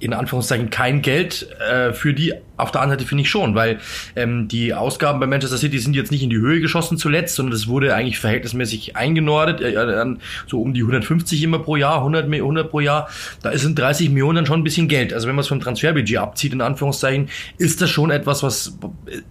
in 0.01 0.13
Anführungszeichen 0.13 0.71
kein 0.71 1.03
Geld 1.03 1.49
äh, 1.61 1.93
für 1.93 2.15
die, 2.15 2.35
auf 2.63 2.71
der 2.71 2.81
anderen 2.81 2.99
Seite 2.99 3.09
finde 3.09 3.23
ich 3.23 3.31
schon, 3.31 3.55
weil 3.55 3.79
ähm, 4.17 4.49
die 4.49 4.75
Ausgaben 4.75 5.21
bei 5.21 5.27
Manchester 5.27 5.59
City 5.59 5.79
sind 5.79 5.95
jetzt 5.95 6.11
nicht 6.11 6.23
in 6.23 6.31
die 6.31 6.39
Höhe 6.39 6.61
geschossen 6.61 6.99
zuletzt, 6.99 7.37
sondern 7.37 7.53
das 7.53 7.67
wurde 7.67 7.95
eigentlich 7.95 8.19
verhältnismäßig 8.19 8.97
eingenordet, 8.97 9.61
äh, 9.61 10.05
so 10.47 10.61
um 10.61 10.75
die 10.75 10.81
150 10.81 11.43
immer 11.43 11.59
pro 11.59 11.77
Jahr, 11.77 11.99
100, 11.99 12.33
100 12.33 12.71
pro 12.71 12.81
Jahr. 12.81 13.09
Da 13.43 13.57
sind 13.57 13.79
30 13.79 14.11
Millionen 14.11 14.47
schon 14.47 14.61
ein 14.61 14.65
bisschen 14.65 14.89
Geld. 14.89 15.13
Also 15.13 15.29
wenn 15.29 15.35
man 15.35 15.43
es 15.43 15.49
vom 15.49 15.61
Transferbudget 15.61 16.19
abzieht, 16.19 16.53
in 16.53 16.61
Anführungszeichen, 16.61 17.29
ist 17.59 17.81
das 17.81 17.91
schon 17.91 18.11
etwas, 18.11 18.43
was, 18.43 18.79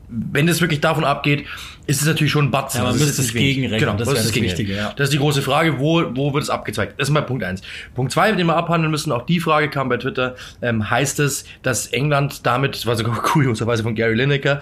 wenn 0.08 0.48
es 0.48 0.62
wirklich 0.62 0.82
davon 0.82 1.04
abgeht, 1.04 1.46
ist 1.90 2.02
es 2.02 2.08
natürlich 2.08 2.32
schon 2.32 2.46
ein 2.46 2.52
Batzen. 2.52 2.80
Ja, 2.80 2.84
man 2.84 2.94
das 2.94 3.02
müsste 3.02 3.22
ist 3.22 3.30
es 3.30 3.34
gegenrechnen, 3.34 3.80
Genau, 3.80 3.94
das 3.98 4.08
das, 4.08 4.20
ist 4.20 4.26
das 4.26 4.34
Gegenrechnen. 4.34 4.68
Wichtige, 4.68 4.78
ja. 4.80 4.94
Das 4.96 5.06
ist 5.06 5.14
die 5.14 5.18
große 5.18 5.42
Frage, 5.42 5.80
wo, 5.80 6.04
wo 6.16 6.34
wird 6.34 6.44
es 6.44 6.50
abgezweigt? 6.52 7.00
Das 7.00 7.08
ist 7.08 7.14
mal 7.14 7.22
Punkt 7.24 7.44
eins. 7.44 7.62
Punkt 7.96 8.12
zwei, 8.12 8.32
den 8.32 8.46
wir 8.46 8.56
abhandeln 8.56 8.92
müssen, 8.92 9.12
auch 9.12 9.26
die 9.26 9.40
Frage 9.40 9.70
kam 9.70 9.90
bei 9.90 9.98
Twitter, 9.98 10.36
ähm, 10.62 10.88
heißt 10.88 11.20
es, 11.20 11.46
dass 11.64 11.88
England 11.88 12.46
damit, 12.46 12.76
das 12.76 12.86
war 12.86 12.96
sogar 12.96 13.19
kurioserweise 13.22 13.84
von 13.84 13.96
Gary 13.96 14.16
Lineker, 14.16 14.62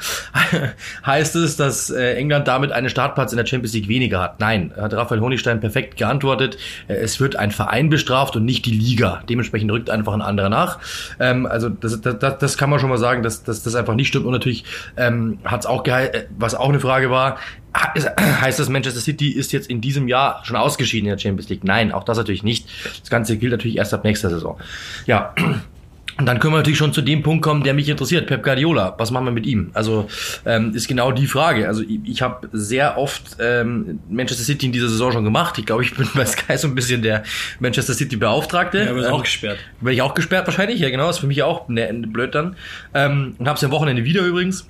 heißt 1.06 1.36
es, 1.36 1.58
dass 1.58 1.90
äh, 1.90 2.16
England 2.16 2.48
damit 2.48 2.72
einen 2.72 2.90
Startplatz 2.90 3.32
in 3.32 3.38
der 3.38 3.46
Champions 3.46 3.74
League 3.74 3.88
weniger 3.88 4.22
hat? 4.22 4.40
Nein, 4.40 4.74
hat 4.80 4.94
Raphael 4.94 5.22
Honigstein 5.22 5.60
perfekt 5.60 5.98
geantwortet. 5.98 6.58
Äh, 6.88 6.96
es 6.96 7.20
wird 7.20 7.36
ein 7.36 7.52
Verein 7.52 7.90
bestraft 7.90 8.36
und 8.36 8.46
nicht 8.46 8.66
die 8.66 8.72
Liga. 8.72 9.24
Dementsprechend 9.30 9.72
rückt 9.72 9.90
einfach 9.90 10.14
ein 10.14 10.22
anderer 10.22 10.50
nach. 10.50 10.80
Ähm, 11.20 11.46
also 11.46 11.70
das, 11.70 12.02
das, 12.02 12.38
das, 12.38 12.58
kann 12.58 12.70
man 12.70 12.80
schon 12.80 12.90
mal 12.90 12.98
sagen, 12.98 13.24
dass, 13.24 13.44
dass 13.44 13.64
das 13.64 13.76
einfach 13.76 13.96
nicht 13.96 14.08
stimmt. 14.08 14.26
Und 14.26 14.34
natürlich 14.34 14.64
ähm, 14.98 15.40
hat 15.44 15.62
es 15.62 15.66
auch 15.66 15.86
äh, 15.86 16.26
was 16.38 16.56
auch 16.56 16.70
eine 16.70 16.80
Frage 16.80 17.10
war, 17.10 17.38
heißt 18.42 18.60
das, 18.60 18.70
Manchester 18.70 19.02
City 19.02 19.30
ist 19.30 19.52
jetzt 19.52 19.70
in 19.70 19.82
diesem 19.82 20.08
Jahr 20.08 20.42
schon 20.44 20.56
ausgeschieden 20.56 21.08
in 21.08 21.16
der 21.16 21.20
Champions 21.20 21.50
League? 21.50 21.64
Nein, 21.64 21.92
auch 21.92 22.04
das 22.04 22.18
natürlich 22.18 22.44
nicht. 22.44 22.68
Das 23.02 23.10
Ganze 23.10 23.38
gilt 23.38 23.52
natürlich 23.52 23.78
erst 23.78 23.94
ab 23.94 24.04
nächster 24.04 24.30
Saison. 24.30 24.58
Ja. 25.06 25.34
Und 26.18 26.26
dann 26.26 26.40
können 26.40 26.54
wir 26.54 26.58
natürlich 26.58 26.80
schon 26.80 26.94
zu 26.94 27.02
dem 27.02 27.22
Punkt 27.22 27.44
kommen, 27.44 27.64
der 27.64 27.76
mich 27.76 27.88
interessiert. 27.88 28.26
Pep 28.26 28.44
Guardiola, 28.44 28.96
was 28.98 29.12
machen 29.12 29.26
wir 29.26 29.32
mit 29.32 29.46
ihm? 29.46 29.70
Also 29.74 30.08
ähm, 30.46 30.74
ist 30.74 30.88
genau 30.88 31.12
die 31.12 31.28
Frage. 31.28 31.68
Also 31.68 31.84
ich, 31.84 32.00
ich 32.06 32.22
habe 32.24 32.50
sehr 32.54 32.98
oft 32.98 33.38
ähm, 33.40 34.00
Manchester 34.10 34.44
City 34.44 34.66
in 34.66 34.72
dieser 34.72 34.90
Saison 34.90 35.12
schon 35.12 35.24
gemacht. 35.24 35.58
Ich 35.60 35.66
glaube, 35.66 35.84
ich 35.84 35.96
bin 35.96 36.08
bei 36.16 36.26
Sky 36.26 36.58
so 36.58 36.68
ein 36.68 36.76
bisschen 36.76 37.04
der 37.04 37.24
Manchester 37.60 37.94
City 37.94 38.16
Beauftragte. 38.16 38.80
Ja, 38.80 38.90
aber 38.90 39.00
ist 39.00 39.08
Ähm, 39.08 39.14
auch 39.14 39.24
gesperrt. 39.24 39.60
Werde 39.80 39.94
ich 39.94 40.02
auch 40.02 40.16
gesperrt 40.16 40.48
wahrscheinlich, 40.48 40.80
ja 40.80 40.90
genau, 40.90 41.10
ist 41.10 41.20
für 41.20 41.28
mich 41.28 41.44
auch 41.44 41.68
ne, 41.70 41.94
blöd 42.08 42.34
dann. 42.34 42.56
Ähm, 42.94 43.36
und 43.38 43.48
hab's 43.48 43.64
am 43.64 43.72
Wochenende 43.72 44.04
wieder 44.04 44.22
übrigens. 44.22 44.68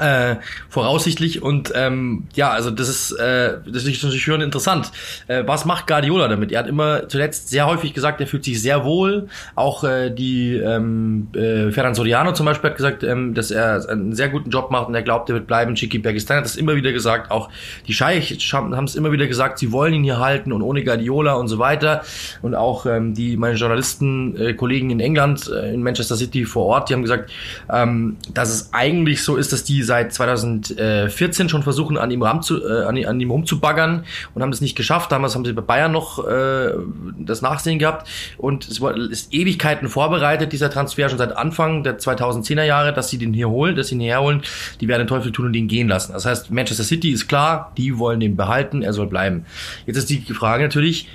Äh, 0.00 0.36
voraussichtlich 0.70 1.42
und 1.42 1.70
ähm, 1.74 2.24
ja, 2.34 2.50
also 2.50 2.70
das 2.70 2.88
ist 2.88 3.12
äh, 3.12 3.58
das 3.66 3.84
ist 3.84 4.02
natürlich 4.02 4.22
schon 4.22 4.40
interessant. 4.40 4.90
Äh, 5.28 5.44
was 5.46 5.66
macht 5.66 5.86
Guardiola 5.86 6.28
damit? 6.28 6.50
Er 6.50 6.60
hat 6.60 6.66
immer 6.66 7.10
zuletzt 7.10 7.50
sehr 7.50 7.66
häufig 7.66 7.92
gesagt, 7.92 8.18
er 8.22 8.26
fühlt 8.26 8.42
sich 8.42 8.62
sehr 8.62 8.86
wohl. 8.86 9.28
Auch 9.54 9.84
äh, 9.84 10.08
die 10.08 10.56
ähm, 10.56 11.28
äh, 11.34 11.70
Ferran 11.72 11.94
Soriano 11.94 12.32
zum 12.32 12.46
Beispiel 12.46 12.70
hat 12.70 12.76
gesagt, 12.78 13.02
ähm, 13.02 13.34
dass 13.34 13.50
er 13.50 13.86
einen 13.86 14.14
sehr 14.14 14.30
guten 14.30 14.48
Job 14.48 14.70
macht 14.70 14.88
und 14.88 14.94
er 14.94 15.02
glaubt, 15.02 15.28
er 15.28 15.34
wird 15.34 15.46
bleiben. 15.46 15.74
Chiki 15.74 15.98
Bergistan 15.98 16.38
hat 16.38 16.46
das 16.46 16.56
immer 16.56 16.74
wieder 16.74 16.92
gesagt. 16.92 17.30
Auch 17.30 17.50
die 17.86 17.92
Scheich 17.92 18.38
haben 18.54 18.84
es 18.84 18.94
immer 18.94 19.12
wieder 19.12 19.26
gesagt, 19.26 19.58
sie 19.58 19.72
wollen 19.72 19.92
ihn 19.92 20.04
hier 20.04 20.20
halten 20.20 20.52
und 20.52 20.62
ohne 20.62 20.84
Guardiola 20.84 21.34
und 21.34 21.48
so 21.48 21.58
weiter. 21.58 22.02
Und 22.40 22.54
auch 22.54 22.86
ähm, 22.86 23.12
die 23.12 23.36
meine 23.36 23.56
Journalisten, 23.56 24.36
äh, 24.38 24.54
Kollegen 24.54 24.88
in 24.88 25.00
England, 25.00 25.50
äh, 25.50 25.74
in 25.74 25.82
Manchester 25.82 26.16
City 26.16 26.46
vor 26.46 26.64
Ort, 26.64 26.88
die 26.88 26.94
haben 26.94 27.02
gesagt, 27.02 27.30
ähm, 27.70 28.16
dass 28.32 28.48
es 28.48 28.72
eigentlich 28.72 29.22
so 29.22 29.36
ist, 29.36 29.52
dass 29.52 29.64
die 29.64 29.81
seit 29.82 30.12
2014 30.12 31.48
schon 31.48 31.62
versuchen, 31.62 31.96
an 31.98 32.10
ihm, 32.10 32.24
zu, 32.42 32.62
äh, 32.64 32.84
an, 32.84 33.20
ihm 33.20 33.30
rumzubaggern 33.30 34.04
und 34.34 34.42
haben 34.42 34.50
das 34.50 34.60
nicht 34.60 34.76
geschafft. 34.76 35.12
Damals 35.12 35.34
haben 35.34 35.44
sie 35.44 35.52
bei 35.52 35.62
Bayern 35.62 35.92
noch 35.92 36.26
äh, 36.26 36.72
das 37.18 37.42
Nachsehen 37.42 37.78
gehabt 37.78 38.08
und 38.38 38.68
es 38.68 38.80
war, 38.80 38.96
ist 38.96 39.32
Ewigkeiten 39.32 39.88
vorbereitet, 39.88 40.52
dieser 40.52 40.70
Transfer, 40.70 41.08
schon 41.08 41.18
seit 41.18 41.36
Anfang 41.36 41.82
der 41.82 41.98
2010er 41.98 42.64
Jahre, 42.64 42.92
dass 42.92 43.08
sie 43.10 43.18
den 43.18 43.32
hier 43.32 43.48
holen, 43.48 43.76
dass 43.76 43.88
sie 43.88 43.94
ihn 43.94 44.00
hierher 44.00 44.22
holen. 44.22 44.42
Die 44.80 44.88
werden 44.88 45.02
den 45.02 45.08
Teufel 45.08 45.32
tun 45.32 45.46
und 45.46 45.54
ihn 45.54 45.68
gehen 45.68 45.88
lassen. 45.88 46.12
Das 46.12 46.26
heißt, 46.26 46.50
Manchester 46.50 46.84
City 46.84 47.10
ist 47.10 47.28
klar, 47.28 47.72
die 47.76 47.98
wollen 47.98 48.20
den 48.20 48.36
behalten, 48.36 48.82
er 48.82 48.92
soll 48.92 49.06
bleiben. 49.06 49.46
Jetzt 49.86 49.96
ist 49.96 50.10
die 50.10 50.20
Frage 50.32 50.62
natürlich, 50.64 51.08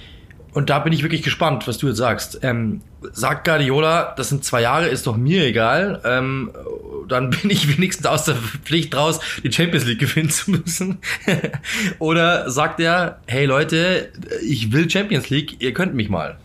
und 0.57 0.71
da 0.71 0.79
bin 0.79 0.91
ich 0.91 1.03
wirklich 1.03 1.21
gespannt, 1.21 1.67
was 1.67 1.77
du 1.77 1.87
jetzt 1.87 1.97
sagst. 1.97 2.39
Ähm, 2.41 2.81
sagt 3.11 3.45
Guardiola, 3.45 4.15
das 4.17 4.29
sind 4.29 4.43
zwei 4.43 4.63
Jahre, 4.63 4.87
ist 4.87 5.05
doch 5.05 5.15
mir 5.15 5.45
egal. 5.45 6.01
Ähm, 6.03 6.49
dann 7.07 7.29
bin 7.41 7.51
ich 7.51 7.77
wenigstens 7.77 8.08
aus 8.08 8.23
der 8.23 8.34
Pflicht 8.34 8.95
raus, 8.95 9.19
die 9.43 9.51
Champions 9.51 9.86
League 9.86 9.99
gewinnen 9.99 10.32
zu 10.32 10.49
müssen. 10.49 10.97
Oder 11.99 12.49
sagt 12.49 12.79
er, 12.79 13.19
hey 13.27 13.45
Leute, 13.45 14.12
ich 14.43 14.71
will 14.71 14.89
Champions 14.89 15.29
League, 15.29 15.58
ihr 15.60 15.75
könnt 15.75 15.93
mich 15.93 16.10
mal. 16.10 16.38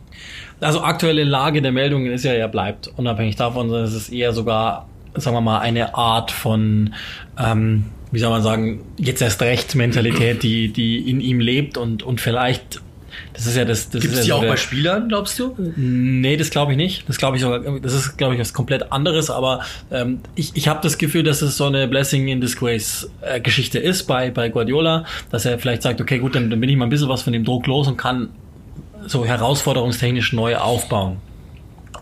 Also 0.60 0.82
aktuelle 0.82 1.24
Lage 1.24 1.62
der 1.62 1.72
Meldungen 1.72 2.12
ist 2.12 2.26
ja, 2.26 2.34
er 2.34 2.48
bleibt. 2.48 2.92
Unabhängig 2.94 3.36
davon, 3.36 3.70
sondern 3.70 3.86
es 3.86 3.94
ist 3.94 4.10
eher 4.10 4.34
sogar, 4.34 4.90
sagen 5.14 5.34
wir 5.34 5.40
mal, 5.40 5.60
eine 5.60 5.94
Art 5.94 6.32
von, 6.32 6.92
ähm, 7.42 7.86
wie 8.10 8.18
soll 8.18 8.28
man 8.28 8.42
sagen, 8.42 8.82
jetzt 8.98 9.22
erst 9.22 9.40
recht 9.40 9.74
Mentalität, 9.74 10.42
die, 10.42 10.68
die 10.68 10.98
in 11.08 11.22
ihm 11.22 11.40
lebt 11.40 11.78
und, 11.78 12.02
und 12.02 12.20
vielleicht, 12.20 12.82
das 13.34 13.46
ist 13.46 13.56
ja 13.56 13.64
das, 13.64 13.88
das 13.88 14.02
Gibt 14.02 14.14
es 14.14 14.20
ja 14.20 14.24
die 14.24 14.40
so 14.40 14.46
auch 14.46 14.50
bei 14.50 14.56
Spielern, 14.56 15.08
glaubst 15.08 15.38
du? 15.38 15.54
Nee, 15.76 16.36
das 16.36 16.50
glaube 16.50 16.72
ich 16.72 16.76
nicht. 16.76 17.08
Das 17.08 17.16
glaube 17.16 17.36
ich 17.36 17.42
sogar, 17.42 17.60
das 17.80 17.94
ist, 17.94 18.16
glaube 18.18 18.34
ich, 18.34 18.40
was 18.40 18.52
komplett 18.52 18.92
anderes, 18.92 19.30
aber 19.30 19.60
ähm, 19.90 20.20
ich, 20.34 20.52
ich 20.54 20.68
habe 20.68 20.80
das 20.82 20.98
Gefühl, 20.98 21.22
dass 21.22 21.40
es 21.40 21.56
so 21.56 21.64
eine 21.64 21.88
Blessing 21.88 22.28
in 22.28 22.40
Disgrace 22.40 23.10
äh, 23.22 23.40
Geschichte 23.40 23.78
ist 23.78 24.04
bei, 24.04 24.30
bei 24.30 24.48
Guardiola, 24.50 25.04
dass 25.30 25.46
er 25.46 25.58
vielleicht 25.58 25.82
sagt, 25.82 26.00
okay, 26.00 26.18
gut, 26.18 26.34
dann, 26.34 26.50
dann 26.50 26.60
bin 26.60 26.68
ich 26.68 26.76
mal 26.76 26.86
ein 26.86 26.90
bisschen 26.90 27.08
was 27.08 27.22
von 27.22 27.32
dem 27.32 27.44
Druck 27.44 27.66
los 27.66 27.88
und 27.88 27.96
kann 27.96 28.28
so 29.06 29.24
herausforderungstechnisch 29.24 30.32
neu 30.32 30.56
aufbauen. 30.56 31.16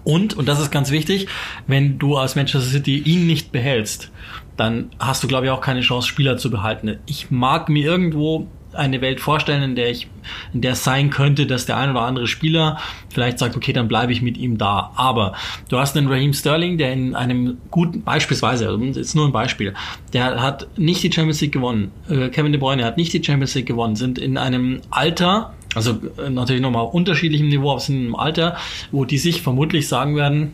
Und, 0.02 0.36
und 0.36 0.48
das 0.48 0.60
ist 0.60 0.70
ganz 0.70 0.90
wichtig, 0.90 1.28
wenn 1.66 1.98
du 1.98 2.16
als 2.16 2.34
Manchester 2.34 2.68
City 2.68 2.98
ihn 2.98 3.26
nicht 3.26 3.52
behältst, 3.52 4.10
dann 4.56 4.90
hast 4.98 5.22
du, 5.22 5.28
glaube 5.28 5.46
ich, 5.46 5.52
auch 5.52 5.60
keine 5.60 5.80
Chance, 5.80 6.08
Spieler 6.08 6.36
zu 6.36 6.50
behalten. 6.50 6.98
Ich 7.06 7.30
mag 7.30 7.68
mir 7.68 7.84
irgendwo 7.84 8.48
eine 8.72 9.00
Welt 9.00 9.20
vorstellen, 9.20 9.62
in 9.62 9.74
der 9.74 9.90
ich, 9.90 10.08
in 10.52 10.60
der 10.60 10.72
es 10.72 10.84
sein 10.84 11.10
könnte, 11.10 11.46
dass 11.46 11.66
der 11.66 11.76
ein 11.76 11.90
oder 11.90 12.02
andere 12.02 12.26
Spieler 12.26 12.78
vielleicht 13.08 13.38
sagt, 13.38 13.56
okay, 13.56 13.72
dann 13.72 13.88
bleibe 13.88 14.12
ich 14.12 14.22
mit 14.22 14.36
ihm 14.36 14.58
da. 14.58 14.92
Aber 14.96 15.34
du 15.68 15.78
hast 15.78 15.96
einen 15.96 16.08
Raheem 16.08 16.32
Sterling, 16.32 16.78
der 16.78 16.92
in 16.92 17.14
einem 17.14 17.58
guten, 17.70 18.02
beispielsweise, 18.02 18.68
also 18.68 18.82
ist 18.82 19.14
nur 19.14 19.26
ein 19.26 19.32
Beispiel, 19.32 19.74
der 20.12 20.40
hat 20.40 20.66
nicht 20.78 21.02
die 21.02 21.12
Champions 21.12 21.40
League 21.40 21.52
gewonnen. 21.52 21.90
Äh, 22.08 22.28
Kevin 22.28 22.52
De 22.52 22.60
Bruyne 22.60 22.84
hat 22.84 22.96
nicht 22.96 23.12
die 23.12 23.22
Champions 23.22 23.54
League 23.54 23.66
gewonnen, 23.66 23.96
sind 23.96 24.18
in 24.18 24.38
einem 24.38 24.80
Alter, 24.90 25.54
also 25.74 25.98
äh, 26.18 26.30
natürlich 26.30 26.62
nochmal 26.62 26.86
unterschiedlichem 26.86 27.48
Niveau, 27.48 27.72
aber 27.72 27.80
sind 27.80 27.96
in 27.96 28.04
einem 28.06 28.14
Alter, 28.16 28.56
wo 28.92 29.04
die 29.04 29.18
sich 29.18 29.42
vermutlich 29.42 29.88
sagen 29.88 30.16
werden, 30.16 30.52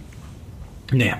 nee, 0.92 1.14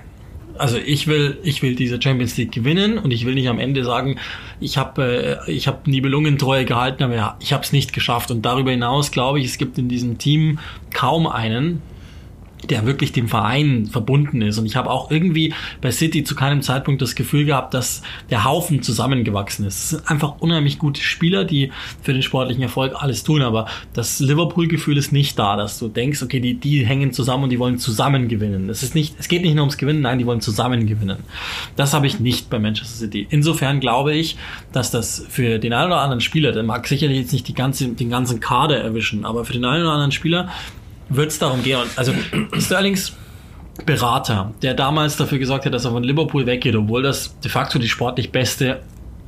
also 0.58 0.78
ich 0.78 1.06
will, 1.06 1.38
ich 1.42 1.62
will 1.62 1.74
diese 1.74 2.00
Champions 2.00 2.36
League 2.36 2.52
gewinnen 2.52 2.98
und 2.98 3.10
ich 3.10 3.24
will 3.26 3.34
nicht 3.34 3.48
am 3.48 3.58
Ende 3.58 3.84
sagen, 3.84 4.18
ich 4.60 4.78
habe, 4.78 5.38
äh, 5.46 5.50
ich 5.50 5.66
habe 5.66 5.90
Nibelungentreue 5.90 6.64
gehalten, 6.64 7.02
aber 7.02 7.36
ich 7.40 7.52
habe 7.52 7.62
es 7.62 7.72
nicht 7.72 7.92
geschafft. 7.92 8.30
Und 8.30 8.42
darüber 8.42 8.70
hinaus 8.70 9.10
glaube 9.10 9.40
ich, 9.40 9.46
es 9.46 9.58
gibt 9.58 9.78
in 9.78 9.88
diesem 9.88 10.18
Team 10.18 10.58
kaum 10.92 11.26
einen, 11.26 11.82
der 12.70 12.86
wirklich 12.86 13.12
dem 13.12 13.28
Verein 13.28 13.86
verbunden 13.86 14.42
ist. 14.42 14.58
Und 14.58 14.66
ich 14.66 14.76
habe 14.76 14.90
auch 14.90 15.10
irgendwie 15.10 15.54
bei 15.80 15.90
City 15.90 16.24
zu 16.24 16.34
keinem 16.34 16.62
Zeitpunkt 16.62 17.02
das 17.02 17.14
Gefühl 17.14 17.44
gehabt, 17.44 17.74
dass 17.74 18.02
der 18.30 18.44
Haufen 18.44 18.82
zusammengewachsen 18.82 19.66
ist. 19.66 19.76
Es 19.76 19.90
sind 19.90 20.10
einfach 20.10 20.40
unheimlich 20.40 20.78
gute 20.78 21.00
Spieler, 21.00 21.44
die 21.44 21.72
für 22.02 22.12
den 22.12 22.22
sportlichen 22.22 22.62
Erfolg 22.62 22.94
alles 22.96 23.24
tun. 23.24 23.42
Aber 23.42 23.66
das 23.92 24.20
Liverpool-Gefühl 24.20 24.96
ist 24.96 25.12
nicht 25.12 25.38
da, 25.38 25.56
dass 25.56 25.78
du 25.78 25.88
denkst, 25.88 26.22
okay, 26.22 26.40
die, 26.40 26.54
die 26.54 26.84
hängen 26.86 27.12
zusammen 27.12 27.44
und 27.44 27.50
die 27.50 27.58
wollen 27.58 27.78
zusammen 27.78 28.28
gewinnen. 28.28 28.68
Es 28.68 28.82
ist 28.82 28.94
nicht, 28.94 29.14
es 29.18 29.28
geht 29.28 29.42
nicht 29.42 29.54
nur 29.54 29.62
ums 29.62 29.78
Gewinnen, 29.78 30.00
nein, 30.00 30.18
die 30.18 30.26
wollen 30.26 30.40
zusammen 30.40 30.86
gewinnen. 30.86 31.18
Das 31.76 31.94
habe 31.94 32.06
ich 32.06 32.20
nicht 32.20 32.50
bei 32.50 32.58
Manchester 32.58 32.96
City. 32.96 33.26
Insofern 33.30 33.80
glaube 33.80 34.14
ich, 34.14 34.36
dass 34.72 34.90
das 34.90 35.24
für 35.28 35.58
den 35.58 35.72
einen 35.72 35.88
oder 35.92 36.00
anderen 36.00 36.20
Spieler, 36.20 36.52
der 36.52 36.62
mag 36.62 36.86
sicherlich 36.86 37.18
jetzt 37.18 37.32
nicht 37.32 37.48
die 37.48 37.54
ganze, 37.54 37.88
den 37.88 38.10
ganzen 38.10 38.40
Kader 38.40 38.80
erwischen, 38.80 39.24
aber 39.24 39.44
für 39.44 39.52
den 39.52 39.64
einen 39.64 39.82
oder 39.82 39.92
anderen 39.92 40.12
Spieler 40.12 40.48
wird 41.08 41.30
es 41.30 41.38
darum 41.38 41.62
gehen. 41.62 41.78
Also 41.96 42.12
Sterlings 42.58 43.12
Berater, 43.84 44.54
der 44.62 44.74
damals 44.74 45.16
dafür 45.16 45.38
gesorgt 45.38 45.66
hat, 45.66 45.74
dass 45.74 45.84
er 45.84 45.90
von 45.90 46.02
Liverpool 46.02 46.46
weggeht, 46.46 46.74
obwohl 46.74 47.02
das 47.02 47.38
de 47.40 47.50
facto 47.50 47.78
die 47.78 47.88
sportlich 47.88 48.32
beste 48.32 48.80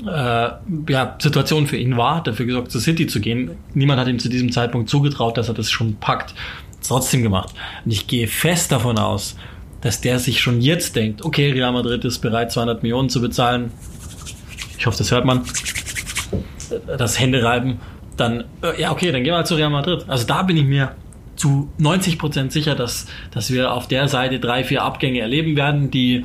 äh, 0.06 0.48
ja, 0.88 1.16
Situation 1.18 1.66
für 1.66 1.76
ihn 1.76 1.96
war, 1.96 2.22
dafür 2.22 2.46
gesorgt, 2.46 2.70
zu 2.70 2.80
City 2.80 3.06
zu 3.06 3.20
gehen. 3.20 3.50
Niemand 3.74 4.00
hat 4.00 4.08
ihm 4.08 4.18
zu 4.18 4.28
diesem 4.28 4.50
Zeitpunkt 4.50 4.88
zugetraut, 4.88 5.36
dass 5.36 5.48
er 5.48 5.54
das 5.54 5.70
schon 5.70 5.96
packt. 5.96 6.34
Trotzdem 6.86 7.22
gemacht. 7.22 7.54
Und 7.84 7.90
ich 7.90 8.06
gehe 8.06 8.26
fest 8.28 8.72
davon 8.72 8.98
aus, 8.98 9.36
dass 9.80 10.00
der 10.00 10.18
sich 10.18 10.40
schon 10.40 10.60
jetzt 10.60 10.96
denkt, 10.96 11.24
okay, 11.24 11.52
Real 11.52 11.72
Madrid 11.72 12.04
ist 12.04 12.20
bereit, 12.20 12.52
200 12.52 12.82
Millionen 12.82 13.10
zu 13.10 13.20
bezahlen. 13.20 13.72
Ich 14.78 14.86
hoffe, 14.86 14.96
das 14.96 15.10
hört 15.10 15.24
man. 15.24 15.42
Das 16.86 17.18
Hände 17.18 17.42
reiben. 17.42 17.80
Dann, 18.16 18.44
äh, 18.62 18.80
ja, 18.80 18.92
okay, 18.92 19.12
dann 19.12 19.22
gehen 19.24 19.32
wir 19.32 19.36
halt 19.36 19.46
zu 19.46 19.56
Real 19.56 19.70
Madrid. 19.70 20.04
Also 20.08 20.26
da 20.26 20.42
bin 20.42 20.56
ich 20.56 20.64
mir 20.64 20.92
zu 21.38 21.70
90 21.78 22.18
Prozent 22.18 22.52
sicher, 22.52 22.74
dass, 22.74 23.06
dass 23.30 23.50
wir 23.50 23.72
auf 23.72 23.88
der 23.88 24.08
Seite 24.08 24.40
drei, 24.40 24.64
vier 24.64 24.82
Abgänge 24.82 25.20
erleben 25.20 25.56
werden, 25.56 25.90
die 25.90 26.24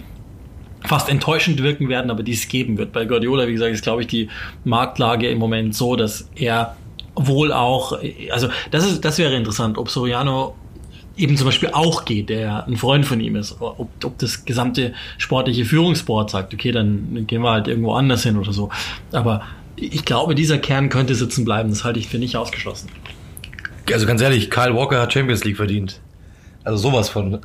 fast 0.86 1.08
enttäuschend 1.08 1.62
wirken 1.64 1.88
werden, 1.88 2.12
aber 2.12 2.24
die 2.24 2.34
es 2.34 2.48
geben 2.48 2.78
wird. 2.78 2.92
Bei 2.92 3.06
Guardiola, 3.06 3.48
wie 3.48 3.54
gesagt, 3.54 3.74
ist, 3.74 3.84
glaube 3.84 4.02
ich, 4.02 4.08
die 4.08 4.30
Marktlage 4.66 5.30
im 5.30 5.38
Moment 5.38 5.76
so, 5.76 5.96
dass 5.96 6.30
er 6.36 6.76
wohl 7.16 7.54
auch, 7.54 8.00
also 8.32 8.50
das 8.72 8.86
ist, 8.86 9.06
das 9.06 9.18
wäre 9.18 9.36
interessant, 9.36 9.78
ob 9.78 9.90
Soriano 9.90 10.56
eben 11.16 11.38
zum 11.38 11.46
Beispiel 11.46 11.70
auch 11.72 12.06
geht, 12.06 12.30
der 12.30 12.66
ein 12.66 12.76
Freund 12.76 13.06
von 13.06 13.20
ihm 13.20 13.36
ist. 13.36 13.62
Ob, 13.62 13.88
ob 14.04 14.18
das 14.18 14.46
gesamte 14.46 14.94
sportliche 15.20 15.64
Führungsboard 15.64 16.32
sagt, 16.32 16.54
okay, 16.54 16.72
dann 16.72 17.26
gehen 17.28 17.44
wir 17.44 17.52
halt 17.52 17.68
irgendwo 17.68 17.94
anders 17.94 18.24
hin 18.24 18.36
oder 18.38 18.52
so. 18.52 18.70
Aber 19.12 19.44
ich 19.76 20.06
glaube, 20.06 20.34
dieser 20.34 20.58
Kern 20.58 20.90
könnte 20.90 21.14
sitzen 21.16 21.46
bleiben. 21.46 21.70
Das 21.70 21.84
halte 21.84 22.00
ich 22.00 22.08
für 22.08 22.18
nicht 22.18 22.36
ausgeschlossen. 22.36 22.90
Also 23.92 24.06
ganz 24.06 24.22
ehrlich, 24.22 24.50
Kyle 24.50 24.76
Walker 24.76 25.02
hat 25.02 25.14
Champions 25.14 25.44
League 25.44 25.58
verdient. 25.58 26.00
Also 26.64 26.90
sowas 26.90 27.10
von. 27.10 27.40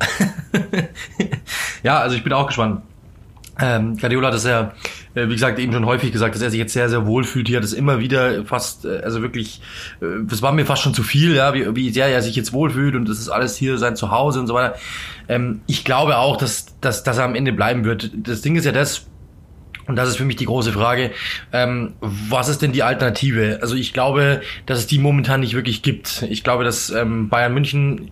ja, 1.83 1.99
also 1.99 2.15
ich 2.15 2.23
bin 2.23 2.31
auch 2.33 2.47
gespannt. 2.47 2.81
Ähm, 3.61 3.97
Guardiola 3.97 4.29
hat 4.29 4.35
es 4.35 4.45
ja, 4.45 4.71
äh, 5.15 5.27
wie 5.27 5.33
gesagt, 5.33 5.59
eben 5.59 5.73
schon 5.73 5.85
häufig 5.85 6.13
gesagt, 6.13 6.33
dass 6.33 6.41
er 6.41 6.49
sich 6.49 6.59
jetzt 6.59 6.71
sehr, 6.71 6.87
sehr 6.87 7.05
wohl 7.05 7.25
fühlt. 7.25 7.49
Hier 7.49 7.57
hat 7.57 7.65
es 7.65 7.73
immer 7.73 7.99
wieder 7.99 8.45
fast, 8.45 8.85
äh, 8.85 9.01
also 9.03 9.21
wirklich, 9.21 9.61
äh, 10.01 10.05
das 10.23 10.41
war 10.41 10.53
mir 10.53 10.65
fast 10.65 10.81
schon 10.81 10.93
zu 10.93 11.03
viel, 11.03 11.35
ja, 11.35 11.53
wie, 11.53 11.75
wie 11.75 11.89
sehr 11.89 12.07
er 12.07 12.21
sich 12.21 12.37
jetzt 12.37 12.53
wohlfühlt 12.53 12.95
und 12.95 13.09
das 13.09 13.19
ist 13.19 13.27
alles 13.27 13.57
hier 13.57 13.77
sein 13.77 13.97
Zuhause 13.97 14.39
und 14.39 14.47
so 14.47 14.53
weiter. 14.53 14.75
Ähm, 15.27 15.59
ich 15.67 15.83
glaube 15.83 16.17
auch, 16.17 16.37
dass, 16.37 16.79
dass, 16.79 17.03
dass 17.03 17.17
er 17.17 17.25
am 17.25 17.35
Ende 17.35 17.51
bleiben 17.51 17.83
wird. 17.83 18.11
Das 18.15 18.41
Ding 18.41 18.55
ist 18.55 18.63
ja 18.63 18.71
das, 18.71 19.07
und 19.89 19.95
das 19.95 20.07
ist 20.07 20.17
für 20.17 20.25
mich 20.25 20.35
die 20.35 20.45
große 20.45 20.71
Frage, 20.71 21.11
ähm, 21.51 21.93
was 21.99 22.47
ist 22.47 22.61
denn 22.61 22.71
die 22.71 22.83
Alternative? 22.83 23.59
Also 23.61 23.75
ich 23.75 23.91
glaube, 23.91 24.41
dass 24.65 24.79
es 24.79 24.87
die 24.87 24.99
momentan 24.99 25.39
nicht 25.39 25.55
wirklich 25.55 25.81
gibt. 25.81 26.23
Ich 26.29 26.43
glaube, 26.43 26.63
dass 26.63 26.91
ähm, 26.91 27.27
Bayern 27.29 27.53
München 27.53 28.11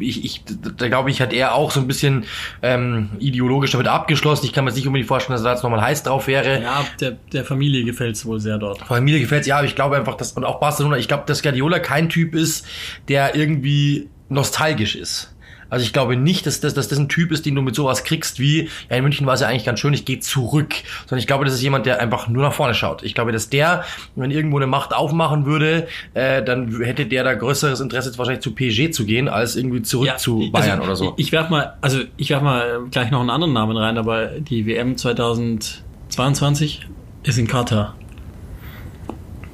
ich, 0.00 0.24
ich, 0.24 0.42
da 0.76 0.88
glaube 0.88 1.10
ich, 1.10 1.20
hat 1.20 1.32
er 1.32 1.54
auch 1.54 1.70
so 1.70 1.80
ein 1.80 1.86
bisschen 1.86 2.24
ähm, 2.62 3.10
ideologisch 3.18 3.70
damit 3.70 3.86
abgeschlossen. 3.86 4.44
Ich 4.44 4.52
kann 4.52 4.64
mir 4.64 4.70
jetzt 4.70 4.76
nicht 4.76 4.86
unbedingt 4.86 5.08
vorstellen, 5.08 5.34
dass 5.34 5.42
er 5.42 5.44
da 5.44 5.52
jetzt 5.52 5.62
nochmal 5.62 5.80
heiß 5.80 6.02
drauf 6.02 6.26
wäre. 6.26 6.60
Ja, 6.60 6.84
der, 7.00 7.12
der 7.32 7.44
Familie 7.44 7.84
gefällt 7.84 8.16
es 8.16 8.26
wohl 8.26 8.40
sehr 8.40 8.58
dort. 8.58 8.80
Familie 8.80 9.20
gefällt 9.20 9.46
ja, 9.46 9.58
aber 9.58 9.66
ich 9.66 9.74
glaube 9.74 9.96
einfach, 9.96 10.16
dass, 10.16 10.32
und 10.32 10.44
auch 10.44 10.60
Barcelona, 10.60 10.98
ich 10.98 11.08
glaube, 11.08 11.22
dass 11.26 11.42
Guardiola 11.42 11.78
kein 11.78 12.08
Typ 12.08 12.34
ist, 12.34 12.66
der 13.08 13.36
irgendwie 13.36 14.08
nostalgisch 14.28 14.96
ist. 14.96 15.33
Also 15.74 15.84
ich 15.86 15.92
glaube 15.92 16.14
nicht, 16.14 16.46
dass 16.46 16.60
das, 16.60 16.72
dass 16.72 16.86
das 16.86 17.00
ein 17.00 17.08
Typ 17.08 17.32
ist, 17.32 17.44
den 17.46 17.56
du 17.56 17.60
mit 17.60 17.74
sowas 17.74 18.04
kriegst 18.04 18.38
wie, 18.38 18.68
ja, 18.88 18.96
in 18.96 19.02
München 19.02 19.26
war 19.26 19.34
es 19.34 19.40
ja 19.40 19.48
eigentlich 19.48 19.64
ganz 19.64 19.80
schön, 19.80 19.92
ich 19.92 20.04
gehe 20.04 20.20
zurück. 20.20 20.72
Sondern 21.00 21.18
ich 21.18 21.26
glaube, 21.26 21.44
das 21.44 21.52
ist 21.52 21.62
jemand, 21.62 21.84
der 21.84 22.00
einfach 22.00 22.28
nur 22.28 22.44
nach 22.44 22.52
vorne 22.52 22.74
schaut. 22.74 23.02
Ich 23.02 23.12
glaube, 23.16 23.32
dass 23.32 23.50
der, 23.50 23.82
wenn 24.14 24.30
irgendwo 24.30 24.56
eine 24.58 24.68
Macht 24.68 24.94
aufmachen 24.94 25.46
würde, 25.46 25.88
äh, 26.14 26.44
dann 26.44 26.80
hätte 26.80 27.06
der 27.06 27.24
da 27.24 27.34
größeres 27.34 27.80
Interesse, 27.80 28.16
wahrscheinlich 28.16 28.44
zu 28.44 28.54
PSG 28.54 28.92
zu 28.92 29.04
gehen, 29.04 29.28
als 29.28 29.56
irgendwie 29.56 29.82
zurück 29.82 30.06
ja, 30.06 30.16
zu 30.16 30.48
Bayern 30.52 30.78
also, 30.78 30.84
oder 30.84 30.94
so. 30.94 31.14
Ich, 31.16 31.26
ich 31.26 31.32
werf 31.32 31.50
mal, 31.50 31.76
also 31.80 32.02
ich 32.16 32.30
werf 32.30 32.42
mal 32.42 32.84
gleich 32.92 33.10
noch 33.10 33.18
einen 33.18 33.30
anderen 33.30 33.52
Namen 33.52 33.76
rein, 33.76 33.98
aber 33.98 34.26
die 34.26 34.66
WM 34.66 34.96
2022 34.96 36.86
ist 37.24 37.36
in 37.36 37.48
Katar. 37.48 37.96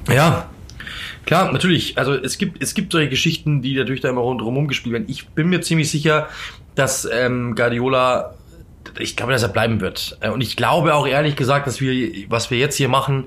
Ja, 0.07 0.50
Klar, 1.25 1.51
natürlich. 1.51 1.97
Also 1.97 2.13
es 2.13 2.37
gibt, 2.37 2.61
es 2.61 2.73
gibt 2.73 2.91
solche 2.91 3.09
Geschichten, 3.09 3.61
die 3.61 3.75
natürlich 3.75 4.01
da 4.01 4.09
immer 4.09 4.21
rundherum 4.21 4.67
gespielt 4.67 4.93
werden. 4.93 5.05
Ich 5.07 5.27
bin 5.29 5.49
mir 5.49 5.61
ziemlich 5.61 5.89
sicher, 5.89 6.27
dass 6.75 7.07
ähm, 7.11 7.55
Guardiola, 7.55 8.33
ich 8.99 9.15
glaube, 9.15 9.31
dass 9.31 9.43
er 9.43 9.49
bleiben 9.49 9.81
wird. 9.81 10.17
Äh, 10.21 10.29
und 10.29 10.41
ich 10.41 10.55
glaube 10.55 10.93
auch 10.95 11.07
ehrlich 11.07 11.35
gesagt, 11.35 11.67
dass 11.67 11.79
wir, 11.81 12.11
was 12.29 12.49
wir 12.49 12.57
jetzt 12.57 12.75
hier 12.75 12.89
machen, 12.89 13.25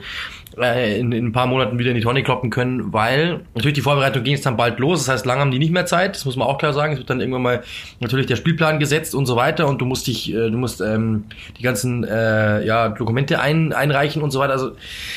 äh, 0.59 0.98
in, 0.98 1.12
in 1.12 1.26
ein 1.26 1.33
paar 1.33 1.46
Monaten 1.46 1.78
wieder 1.78 1.90
in 1.90 1.96
die 1.96 2.02
Tonne 2.02 2.22
kloppen 2.22 2.50
können, 2.50 2.92
weil 2.92 3.40
natürlich 3.54 3.74
die 3.74 3.80
Vorbereitung 3.80 4.22
ging 4.22 4.35
jetzt 4.35 4.46
dann 4.46 4.57
bald 4.57 4.78
los. 4.78 5.04
Das 5.04 5.12
heißt, 5.12 5.26
lange 5.26 5.40
haben 5.40 5.50
die 5.50 5.59
nicht 5.59 5.72
mehr 5.72 5.87
Zeit. 5.87 6.14
Das 6.14 6.24
muss 6.24 6.37
man 6.37 6.46
auch 6.46 6.59
klar 6.59 6.72
sagen. 6.72 6.92
Es 6.92 6.98
wird 6.98 7.11
dann 7.11 7.20
irgendwann 7.20 7.42
mal 7.42 7.62
natürlich 8.00 8.26
der 8.26 8.37
Spielplan 8.37 8.78
gesetzt 8.78 9.14
und 9.14 9.26
so 9.26 9.37
weiter. 9.37 9.66
Und 9.66 9.80
du 9.80 9.85
musst 9.85 10.07
dich, 10.07 10.33
äh, 10.33 10.50
du 10.50 10.57
musst 10.57 10.80
ähm, 10.80 11.24
die 11.59 11.62
ganzen 11.62 12.04
äh, 12.04 12.64
ja, 12.64 12.88
Dokumente 12.88 13.40
ein, 13.40 13.72
einreichen 13.72 14.22
und 14.22 14.30
so 14.30 14.38
weiter. 14.38 14.52
Also 14.52 14.72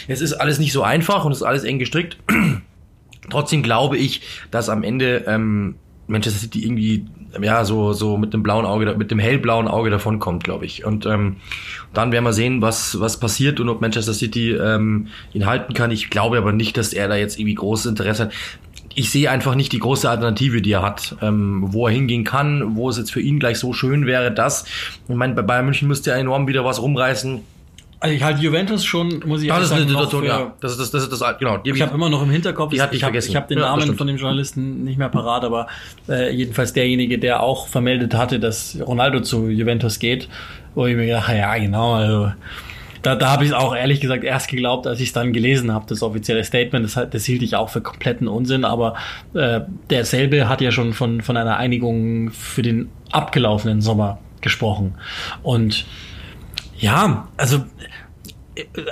es 0.08 0.22
ist 0.22 0.34
alles 0.34 0.60
nicht 0.60 0.74
so 0.74 0.84
einfach 0.84 1.26
und 1.26 1.32
es 1.32 1.40
ist 1.40 1.44
alles 1.44 1.64
eng 1.64 1.80
gestrickt. 1.80 2.18
Trotzdem 3.30 3.64
glaube 3.64 3.98
ich, 3.98 4.22
dass 4.52 4.70
am 4.70 4.84
Ende 4.84 5.24
ähm, 5.28 5.76
Manchester 6.08 6.40
City 6.40 6.64
irgendwie 6.64 7.06
ja 7.42 7.66
so 7.66 7.94
so 7.94 8.18
mit 8.18 8.34
dem 8.34 8.42
blauen 8.44 8.66
Auge, 8.66 8.96
mit 8.98 9.12
dem 9.12 9.20
hellblauen 9.20 9.68
Auge 9.68 9.90
davon 9.90 10.20
kommt, 10.20 10.44
glaube 10.44 10.66
ich. 10.66 10.86
Und 10.86 11.06
ähm, 11.06 11.38
dann 11.94 12.12
werden 12.12 12.24
wir 12.24 12.34
sehen, 12.34 12.62
was 12.62 13.00
was 13.00 13.20
passiert 13.20 13.60
und 13.60 13.70
ob 13.70 13.82
Manchester 13.82 14.14
City 14.14 14.52
ähm, 14.52 15.08
ihn 15.34 15.46
halten 15.46 15.74
kann. 15.74 15.92
Ich 15.92 16.10
glaube 16.10 16.38
aber 16.38 16.54
nicht, 16.54 16.78
dass 16.78 16.94
er 16.94 17.08
da 17.08 17.16
jetzt 17.16 17.38
irgendwie 17.38 17.56
großes 17.56 17.88
Interesse 17.88 18.24
hat. 18.26 18.34
Ich 18.96 19.12
sehe 19.12 19.30
einfach 19.30 19.54
nicht 19.54 19.74
die 19.74 19.80
große 19.80 20.10
Alternative, 20.10 20.62
die 20.62 20.72
er 20.72 20.82
hat, 20.82 21.18
ähm, 21.22 21.66
wo 21.68 21.86
er 21.88 21.94
hingehen 21.94 22.24
kann, 22.24 22.76
wo 22.76 22.90
es 22.90 22.98
jetzt 22.98 23.12
für 23.12 23.22
ihn 23.22 23.40
gleich 23.40 23.60
so 23.60 23.74
schön 23.74 24.08
wäre, 24.08 24.32
dass 24.32 24.66
ich 25.08 25.16
meine, 25.16 25.36
bei 25.36 25.44
Bayern 25.44 25.66
München 25.66 25.88
müsste 25.88 26.12
er 26.12 26.18
enorm 26.18 26.48
wieder 26.48 26.66
was 26.66 26.82
rumreißen 26.82 27.42
also 28.00 28.16
ich 28.16 28.22
halte 28.22 28.42
Juventus 28.42 28.86
schon, 28.86 29.24
muss 29.26 29.42
ich 29.42 29.48
das 29.48 29.64
ist 29.64 29.70
sagen, 29.70 29.82
eine 29.82 29.90
Situation, 29.90 30.24
ja. 30.24 30.54
Das 30.60 30.74
ist 30.74 30.80
das, 30.80 30.92
das 30.92 31.04
ist 31.04 31.22
das, 31.22 31.38
genau. 31.40 31.58
Die 31.58 31.72
ich 31.72 31.82
habe 31.82 31.96
immer 31.96 32.10
noch 32.10 32.22
im 32.22 32.30
Hinterkopf, 32.30 32.72
die 32.72 32.82
hat 32.82 32.94
ich 32.94 33.04
habe 33.04 33.18
hab 33.20 33.48
den 33.48 33.60
Namen 33.60 33.88
ja, 33.88 33.94
von 33.94 34.08
dem 34.08 34.18
Journalisten 34.18 34.84
nicht 34.84 34.98
mehr 34.98 35.10
parat, 35.10 35.44
aber 35.44 35.68
äh, 36.08 36.32
jedenfalls 36.34 36.74
derjenige, 36.74 37.18
der 37.18 37.42
auch 37.42 37.68
vermeldet 37.68 38.14
hatte, 38.14 38.40
dass 38.40 38.78
Ronaldo 38.86 39.22
zu 39.22 39.50
Juventus 39.50 39.98
geht, 39.98 40.30
wo 40.76 40.86
ich 40.86 40.96
mir 40.96 41.08
gedacht, 41.08 41.34
ja 41.36 41.58
genau, 41.58 41.94
also 41.94 42.32
da, 43.02 43.16
da 43.16 43.32
habe 43.32 43.46
ich 43.46 43.52
es 43.52 43.56
auch 43.56 43.76
ehrlich 43.76 44.00
gesagt 44.00 44.24
erst 44.24 44.50
geglaubt, 44.50 44.86
als 44.86 45.00
ich 45.00 45.08
es 45.08 45.14
dann 45.14 45.34
gelesen 45.34 45.74
habe, 45.74 45.86
das 45.88 46.04
offizielle 46.04 46.44
Statement. 46.44 46.86
Das, 46.86 47.10
das 47.10 47.26
hielt 47.26 47.42
ich 47.42 47.56
auch 47.56 47.70
für 47.70 47.82
kompletten 47.82 48.28
Unsinn, 48.28 48.66
aber 48.66 48.96
äh, 49.34 49.62
derselbe 49.90 50.50
hat 50.50 50.62
ja 50.62 50.72
schon 50.72 50.94
von, 50.94 51.22
von 51.22 51.38
einer 51.38 51.58
Einigung 51.58 52.32
für 52.32 52.62
den 52.62 52.90
abgelaufenen 53.12 53.82
Sommer 53.82 54.20
gesprochen. 54.42 54.96
Und 55.42 55.86
ja, 56.80 57.28
also 57.38 57.66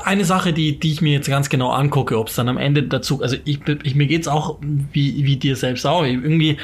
eine 0.04 0.26
Sache, 0.26 0.54
die, 0.54 0.80
die 0.80 0.92
ich 0.92 1.02
mir 1.02 1.14
jetzt 1.14 1.28
ganz 1.28 1.50
genau 1.50 1.72
angucke, 1.72 2.20
ob 2.20 2.28
es 2.28 2.36
dann 2.36 2.50
am 2.50 2.58
Ende 2.58 2.84
dazu, 2.84 3.22
also 3.22 3.36
ich, 3.46 3.60
ich 3.84 3.96
mir 3.96 4.08
geht's 4.08 4.28
auch 4.28 4.58
wie, 4.62 5.26
wie 5.26 5.38
dir 5.38 5.56
selbst 5.56 5.86
auch. 5.86 6.04
Irgendwie, 6.04 6.58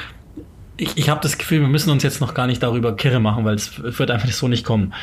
ich, 0.76 0.96
ich 0.96 1.08
habe 1.08 1.20
das 1.20 1.38
Gefühl, 1.38 1.60
wir 1.60 1.68
müssen 1.68 1.90
uns 1.90 2.02
jetzt 2.02 2.20
noch 2.20 2.34
gar 2.34 2.46
nicht 2.46 2.62
darüber 2.62 2.94
kirre 2.96 3.20
machen, 3.20 3.44
weil 3.44 3.54
es 3.54 3.72
wird 3.82 4.10
einfach 4.10 4.28
so 4.30 4.48
nicht 4.48 4.64
kommen. 4.64 4.94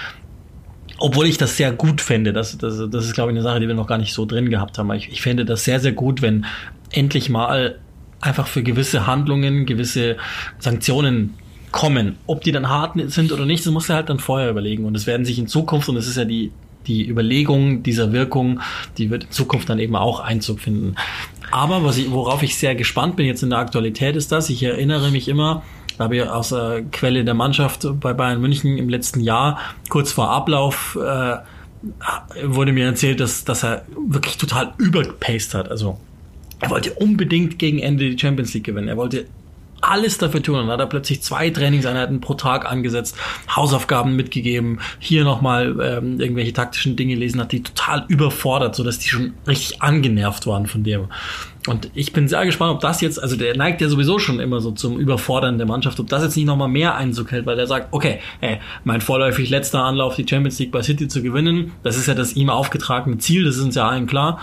Obwohl 0.97 1.27
ich 1.27 1.37
das 1.37 1.57
sehr 1.57 1.71
gut 1.71 2.01
fände, 2.01 2.33
das, 2.33 2.57
das, 2.57 2.81
das 2.89 3.05
ist, 3.05 3.13
glaube 3.13 3.31
ich, 3.31 3.35
eine 3.35 3.43
Sache, 3.43 3.59
die 3.59 3.67
wir 3.67 3.75
noch 3.75 3.87
gar 3.87 3.97
nicht 3.97 4.13
so 4.13 4.25
drin 4.25 4.49
gehabt 4.49 4.77
haben. 4.77 4.91
Ich, 4.93 5.09
ich 5.09 5.21
fände 5.21 5.45
das 5.45 5.63
sehr, 5.63 5.79
sehr 5.79 5.93
gut, 5.93 6.21
wenn 6.21 6.45
endlich 6.91 7.29
mal 7.29 7.79
einfach 8.21 8.47
für 8.47 8.63
gewisse 8.63 9.07
Handlungen, 9.07 9.65
gewisse 9.65 10.17
Sanktionen 10.57 11.35
kommen. 11.71 12.17
Ob 12.27 12.43
die 12.43 12.51
dann 12.51 12.69
hart 12.69 12.93
sind 13.11 13.31
oder 13.31 13.45
nicht, 13.45 13.65
das 13.65 13.73
muss 13.73 13.89
er 13.89 13.95
halt 13.95 14.09
dann 14.09 14.19
vorher 14.19 14.49
überlegen. 14.49 14.85
Und 14.85 14.95
es 14.95 15.07
werden 15.07 15.25
sich 15.25 15.39
in 15.39 15.47
Zukunft, 15.47 15.89
und 15.89 15.95
das 15.95 16.07
ist 16.07 16.17
ja 16.17 16.25
die 16.25 16.51
die 16.87 17.07
Überlegung 17.07 17.83
dieser 17.83 18.11
Wirkung, 18.11 18.61
die 18.97 19.09
wird 19.09 19.25
in 19.25 19.31
Zukunft 19.31 19.69
dann 19.69 19.79
eben 19.79 19.95
auch 19.95 20.19
Einzug 20.19 20.59
finden. 20.59 20.95
Aber 21.51 21.83
was 21.83 21.97
ich, 21.97 22.11
worauf 22.11 22.43
ich 22.43 22.57
sehr 22.57 22.75
gespannt 22.75 23.15
bin 23.15 23.25
jetzt 23.25 23.43
in 23.43 23.49
der 23.49 23.59
Aktualität 23.59 24.15
ist 24.15 24.31
das, 24.31 24.49
ich 24.49 24.63
erinnere 24.63 25.11
mich 25.11 25.27
immer, 25.27 25.63
da 25.97 26.05
habe 26.05 26.17
ich 26.17 26.23
aus 26.23 26.49
der 26.49 26.83
Quelle 26.91 27.23
der 27.25 27.33
Mannschaft 27.33 27.87
bei 27.99 28.13
Bayern 28.13 28.41
München 28.41 28.77
im 28.77 28.89
letzten 28.89 29.19
Jahr, 29.19 29.59
kurz 29.89 30.11
vor 30.11 30.29
Ablauf, 30.29 30.97
äh, 31.01 31.37
wurde 32.43 32.73
mir 32.73 32.85
erzählt, 32.85 33.19
dass, 33.19 33.45
dass 33.45 33.63
er 33.63 33.83
wirklich 34.07 34.37
total 34.37 34.73
überpaced 34.77 35.53
hat. 35.53 35.69
Also 35.69 35.97
er 36.59 36.69
wollte 36.69 36.93
unbedingt 36.93 37.57
gegen 37.57 37.79
Ende 37.79 38.09
die 38.09 38.19
Champions 38.19 38.53
League 38.53 38.65
gewinnen. 38.65 38.89
Er 38.89 38.97
wollte 38.97 39.25
alles 39.89 40.17
dafür 40.17 40.41
tun. 40.41 40.55
Und 40.55 40.61
dann 40.67 40.73
hat 40.73 40.79
er 40.79 40.85
plötzlich 40.87 41.21
zwei 41.21 41.49
Trainingseinheiten 41.49 42.21
pro 42.21 42.35
Tag 42.35 42.69
angesetzt, 42.69 43.17
Hausaufgaben 43.53 44.15
mitgegeben, 44.15 44.79
hier 44.99 45.23
nochmal 45.23 45.75
ähm, 45.81 46.19
irgendwelche 46.19 46.53
taktischen 46.53 46.95
Dinge 46.95 47.15
lesen, 47.15 47.41
hat 47.41 47.51
die 47.51 47.63
total 47.63 48.05
überfordert, 48.07 48.75
sodass 48.75 48.99
die 48.99 49.09
schon 49.09 49.33
richtig 49.47 49.81
angenervt 49.81 50.47
waren 50.47 50.67
von 50.67 50.83
dem. 50.83 51.07
Und 51.67 51.91
ich 51.93 52.13
bin 52.13 52.27
sehr 52.27 52.45
gespannt, 52.45 52.71
ob 52.71 52.79
das 52.79 53.01
jetzt, 53.01 53.21
also 53.21 53.35
der 53.35 53.55
neigt 53.55 53.81
ja 53.81 53.89
sowieso 53.89 54.17
schon 54.17 54.39
immer 54.39 54.61
so 54.61 54.71
zum 54.71 54.97
Überfordern 54.97 55.57
der 55.57 55.67
Mannschaft, 55.67 55.99
ob 55.99 56.07
das 56.07 56.23
jetzt 56.23 56.37
nicht 56.37 56.45
nochmal 56.45 56.69
mehr 56.69 56.95
Einzug 56.95 57.31
hält, 57.31 57.45
weil 57.45 57.57
der 57.57 57.67
sagt, 57.67 57.89
okay, 57.91 58.19
ey, 58.41 58.59
mein 58.85 59.01
vorläufig 59.01 59.49
letzter 59.49 59.83
Anlauf, 59.83 60.15
die 60.15 60.25
Champions 60.27 60.57
League 60.59 60.71
bei 60.71 60.81
City 60.81 61.07
zu 61.07 61.21
gewinnen, 61.21 61.73
das 61.83 61.97
ist 61.97 62.07
ja 62.07 62.15
das 62.15 62.33
ihm 62.33 62.49
aufgetragene 62.49 63.17
Ziel, 63.17 63.43
das 63.43 63.57
ist 63.57 63.63
uns 63.63 63.75
ja 63.75 63.87
allen 63.87 64.07
klar. 64.07 64.39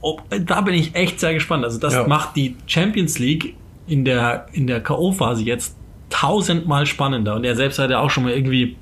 Ob, 0.00 0.22
da 0.44 0.60
bin 0.60 0.74
ich 0.74 0.94
echt 0.94 1.20
sehr 1.20 1.34
gespannt. 1.34 1.64
Also 1.64 1.78
das 1.78 1.94
ja. 1.94 2.06
macht 2.06 2.36
die 2.36 2.56
Champions 2.66 3.18
League 3.18 3.54
in 3.88 4.04
der, 4.04 4.46
in 4.52 4.66
der 4.66 4.82
K.O.-Phase 4.82 5.42
jetzt 5.42 5.76
tausendmal 6.10 6.86
spannender. 6.86 7.34
Und 7.34 7.44
er 7.44 7.56
selbst 7.56 7.78
hat 7.78 7.90
ja 7.90 8.00
auch 8.00 8.10
schon 8.10 8.24
mal 8.24 8.32
irgendwie 8.32 8.76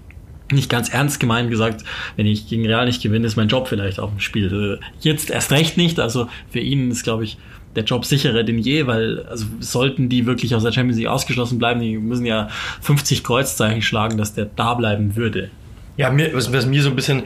nicht 0.53 0.71
ganz 0.71 0.89
ernst 0.89 1.19
gemeint 1.19 1.51
gesagt, 1.51 1.85
wenn 2.17 2.27
ich 2.27 2.49
gegen 2.49 2.67
Real 2.67 2.87
nicht 2.87 3.03
gewinne, 3.03 3.27
ist 3.27 3.37
mein 3.37 3.49
Job 3.49 3.69
vielleicht 3.69 3.99
auf 3.99 4.11
dem 4.11 4.21
Spiel. 4.21 4.79
Jetzt 5.01 5.31
erst 5.31 5.51
recht 5.51 5.77
nicht. 5.77 5.99
Also 5.99 6.29
für 6.51 6.61
ihn 6.61 6.91
ist, 6.91 7.03
glaube 7.03 7.25
ich, 7.25 7.37
der 7.75 7.85
Job 7.85 8.05
sicherer 8.05 8.43
denn 8.43 8.59
je, 8.59 8.87
weil 8.87 9.25
also 9.27 9.47
sollten 9.61 10.09
die 10.09 10.27
wirklich 10.27 10.55
aus 10.55 10.63
der 10.63 10.73
Champions 10.73 10.99
League 10.99 11.09
ausgeschlossen 11.09 11.59
bleiben, 11.59 11.81
die 11.81 11.99
müssen 11.99 12.25
ja 12.25 12.49
50 12.81 13.23
Kreuzzeichen 13.23 13.83
schlagen, 13.83 14.17
dass 14.17 14.35
der 14.35 14.47
da 14.47 14.75
bleiben 14.75 15.15
würde. 15.15 15.51
Ja, 15.97 16.11
mir, 16.11 16.35
was, 16.35 16.53
was 16.53 16.67
mir 16.67 16.83
so 16.83 16.91
ein 16.91 16.97
bisschen 16.97 17.23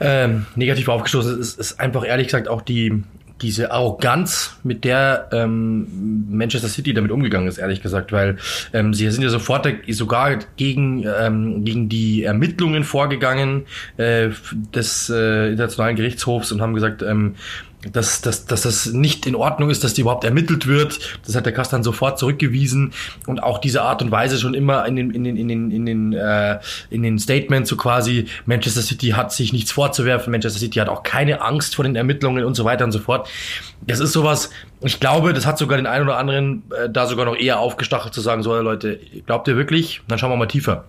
ähm, 0.00 0.46
negativ 0.56 0.88
aufgestoßen 0.88 1.38
ist, 1.38 1.58
ist 1.58 1.80
einfach 1.80 2.04
ehrlich 2.06 2.28
gesagt 2.28 2.48
auch 2.48 2.62
die, 2.62 3.02
diese 3.42 3.72
Arroganz, 3.72 4.56
mit 4.62 4.84
der 4.84 5.28
ähm, 5.32 6.26
Manchester 6.30 6.68
City 6.68 6.94
damit 6.94 7.10
umgegangen 7.10 7.48
ist, 7.48 7.58
ehrlich 7.58 7.82
gesagt, 7.82 8.12
weil 8.12 8.38
ähm, 8.72 8.94
sie 8.94 9.10
sind 9.10 9.22
ja 9.22 9.28
sofort 9.28 9.66
sogar 9.88 10.38
gegen, 10.56 11.04
ähm, 11.04 11.64
gegen 11.64 11.88
die 11.88 12.22
Ermittlungen 12.24 12.84
vorgegangen 12.84 13.66
äh, 13.96 14.30
des 14.74 15.10
äh, 15.10 15.50
Internationalen 15.50 15.96
Gerichtshofs 15.96 16.52
und 16.52 16.60
haben 16.60 16.74
gesagt, 16.74 17.02
ähm, 17.02 17.34
dass, 17.90 18.20
dass, 18.20 18.46
dass 18.46 18.62
das 18.62 18.86
nicht 18.86 19.26
in 19.26 19.34
Ordnung 19.34 19.70
ist, 19.70 19.82
dass 19.82 19.94
die 19.94 20.02
überhaupt 20.02 20.24
ermittelt 20.24 20.66
wird. 20.66 21.18
Das 21.26 21.34
hat 21.34 21.46
der 21.46 21.52
Kastan 21.52 21.82
sofort 21.82 22.18
zurückgewiesen 22.18 22.92
und 23.26 23.42
auch 23.42 23.58
diese 23.58 23.82
Art 23.82 24.02
und 24.02 24.10
Weise 24.10 24.38
schon 24.38 24.54
immer 24.54 24.86
in 24.86 24.96
den 24.96 25.10
in 25.10 25.24
den 25.24 25.36
in 25.36 25.48
den 25.48 25.70
in 25.70 25.86
den 25.86 26.12
äh, 26.12 26.60
in 26.90 27.02
den 27.02 27.18
Statements 27.18 27.68
so 27.68 27.76
quasi 27.76 28.26
Manchester 28.46 28.82
City 28.82 29.10
hat 29.10 29.32
sich 29.32 29.52
nichts 29.52 29.72
vorzuwerfen, 29.72 30.30
Manchester 30.30 30.60
City 30.60 30.78
hat 30.78 30.88
auch 30.88 31.02
keine 31.02 31.42
Angst 31.42 31.74
vor 31.74 31.84
den 31.84 31.96
Ermittlungen 31.96 32.44
und 32.44 32.54
so 32.54 32.64
weiter 32.64 32.84
und 32.84 32.92
so 32.92 33.00
fort. 33.00 33.28
Das 33.84 33.98
ist 33.98 34.12
sowas, 34.12 34.50
ich 34.80 35.00
glaube, 35.00 35.32
das 35.32 35.46
hat 35.46 35.58
sogar 35.58 35.76
den 35.76 35.86
einen 35.86 36.04
oder 36.04 36.18
anderen 36.18 36.62
äh, 36.70 36.88
da 36.88 37.06
sogar 37.06 37.26
noch 37.26 37.36
eher 37.36 37.58
aufgestachelt 37.58 38.14
zu 38.14 38.20
sagen, 38.20 38.42
so 38.42 38.54
Leute, 38.60 39.00
glaubt 39.26 39.48
ihr 39.48 39.56
wirklich? 39.56 40.02
Dann 40.06 40.18
schauen 40.18 40.30
wir 40.30 40.36
mal 40.36 40.46
tiefer. 40.46 40.84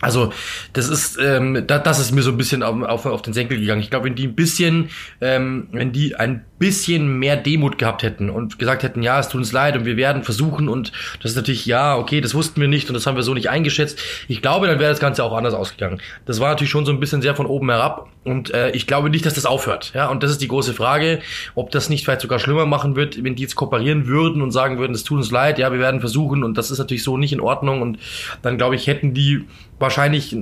Also 0.00 0.32
das 0.74 0.88
ist 0.88 1.18
ähm, 1.20 1.64
da, 1.66 1.78
das 1.78 1.98
ist 1.98 2.12
mir 2.12 2.22
so 2.22 2.30
ein 2.30 2.36
bisschen 2.36 2.62
auf, 2.62 2.82
auf, 2.82 3.06
auf 3.06 3.22
den 3.22 3.32
Senkel 3.32 3.58
gegangen. 3.58 3.80
Ich 3.80 3.90
glaube, 3.90 4.06
wenn 4.06 4.14
die 4.14 4.28
ein 4.28 4.34
bisschen, 4.34 4.90
ähm, 5.20 5.68
wenn 5.72 5.90
die 5.90 6.14
ein 6.14 6.44
bisschen 6.60 7.18
mehr 7.18 7.36
Demut 7.36 7.78
gehabt 7.78 8.04
hätten 8.04 8.30
und 8.30 8.58
gesagt 8.58 8.84
hätten, 8.84 9.02
ja, 9.02 9.18
es 9.18 9.28
tut 9.28 9.40
uns 9.40 9.52
leid 9.52 9.76
und 9.76 9.84
wir 9.84 9.96
werden 9.96 10.22
versuchen 10.22 10.68
und 10.68 10.92
das 11.20 11.32
ist 11.32 11.36
natürlich, 11.36 11.66
ja, 11.66 11.96
okay, 11.96 12.20
das 12.20 12.34
wussten 12.34 12.60
wir 12.60 12.68
nicht 12.68 12.88
und 12.88 12.94
das 12.94 13.06
haben 13.06 13.16
wir 13.16 13.24
so 13.24 13.34
nicht 13.34 13.50
eingeschätzt. 13.50 14.00
Ich 14.28 14.40
glaube, 14.40 14.68
dann 14.68 14.78
wäre 14.78 14.90
das 14.90 15.00
Ganze 15.00 15.24
auch 15.24 15.36
anders 15.36 15.54
ausgegangen. 15.54 16.00
Das 16.26 16.38
war 16.38 16.50
natürlich 16.50 16.70
schon 16.70 16.86
so 16.86 16.92
ein 16.92 17.00
bisschen 17.00 17.22
sehr 17.22 17.34
von 17.34 17.46
oben 17.46 17.68
herab 17.68 18.08
und 18.22 18.54
äh, 18.54 18.70
ich 18.70 18.86
glaube 18.86 19.10
nicht, 19.10 19.26
dass 19.26 19.34
das 19.34 19.46
aufhört. 19.46 19.92
Ja, 19.94 20.08
und 20.08 20.22
das 20.22 20.30
ist 20.30 20.40
die 20.40 20.48
große 20.48 20.74
Frage, 20.74 21.20
ob 21.56 21.72
das 21.72 21.88
nicht 21.88 22.04
vielleicht 22.04 22.20
sogar 22.20 22.38
schlimmer 22.38 22.66
machen 22.66 22.94
wird, 22.94 23.22
wenn 23.24 23.34
die 23.34 23.42
jetzt 23.42 23.56
kooperieren 23.56 24.06
würden 24.06 24.42
und 24.42 24.52
sagen 24.52 24.78
würden, 24.78 24.94
es 24.94 25.02
tut 25.02 25.18
uns 25.18 25.30
leid, 25.32 25.58
ja, 25.58 25.72
wir 25.72 25.80
werden 25.80 26.00
versuchen 26.00 26.44
und 26.44 26.56
das 26.56 26.70
ist 26.70 26.78
natürlich 26.78 27.02
so 27.02 27.16
nicht 27.16 27.32
in 27.32 27.40
Ordnung 27.40 27.82
und 27.82 27.98
dann 28.42 28.58
glaube 28.58 28.76
ich, 28.76 28.86
hätten 28.86 29.12
die 29.12 29.44
wahrscheinlich, 29.78 30.36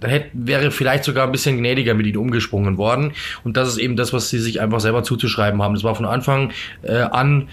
dann 0.00 0.10
hätte, 0.10 0.30
wäre 0.32 0.70
vielleicht 0.70 1.04
sogar 1.04 1.26
ein 1.26 1.32
bisschen 1.32 1.58
gnädiger 1.58 1.94
mit 1.94 2.06
ihnen 2.06 2.18
umgesprungen 2.18 2.76
worden 2.78 3.12
und 3.44 3.56
das 3.56 3.68
ist 3.68 3.78
eben 3.78 3.96
das, 3.96 4.12
was 4.12 4.30
sie 4.30 4.38
sich 4.38 4.60
einfach 4.60 4.80
selber 4.80 5.02
zuzuschreiben 5.02 5.62
haben. 5.62 5.74
Das 5.74 5.84
war 5.84 5.94
von 5.94 6.06
Anfang 6.06 6.52
äh, 6.82 6.98
an. 6.98 7.48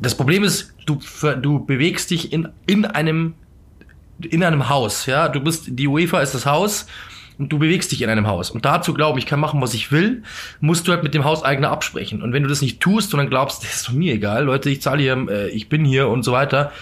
Das 0.00 0.16
Problem 0.16 0.42
ist, 0.42 0.74
du, 0.86 0.98
du 1.40 1.64
bewegst 1.64 2.10
dich 2.10 2.32
in, 2.32 2.48
in 2.66 2.84
einem 2.84 3.34
in 4.30 4.44
einem 4.44 4.68
Haus, 4.68 5.06
ja, 5.06 5.28
du 5.28 5.40
bist, 5.40 5.64
die 5.68 5.88
UEFA 5.88 6.20
ist 6.20 6.34
das 6.34 6.46
Haus 6.46 6.86
und 7.38 7.48
du 7.48 7.58
bewegst 7.58 7.90
dich 7.92 8.02
in 8.02 8.10
einem 8.10 8.26
Haus. 8.26 8.50
Und 8.50 8.64
dazu 8.64 8.94
glauben, 8.94 9.18
ich 9.18 9.26
kann 9.26 9.40
machen, 9.40 9.60
was 9.60 9.74
ich 9.74 9.90
will, 9.90 10.22
musst 10.60 10.86
du 10.86 10.92
halt 10.92 11.02
mit 11.02 11.14
dem 11.14 11.24
Hauseigner 11.24 11.70
absprechen. 11.70 12.22
Und 12.22 12.32
wenn 12.32 12.42
du 12.42 12.48
das 12.48 12.62
nicht 12.62 12.80
tust 12.80 13.12
und 13.14 13.18
dann 13.18 13.30
glaubst, 13.30 13.64
das 13.64 13.74
ist 13.88 13.92
mir 13.92 14.14
egal, 14.14 14.44
Leute, 14.44 14.70
ich 14.70 14.82
zahle 14.82 15.02
hier, 15.02 15.26
äh, 15.28 15.48
ich 15.50 15.68
bin 15.68 15.84
hier 15.84 16.08
und 16.08 16.22
so 16.22 16.32
weiter, 16.32 16.72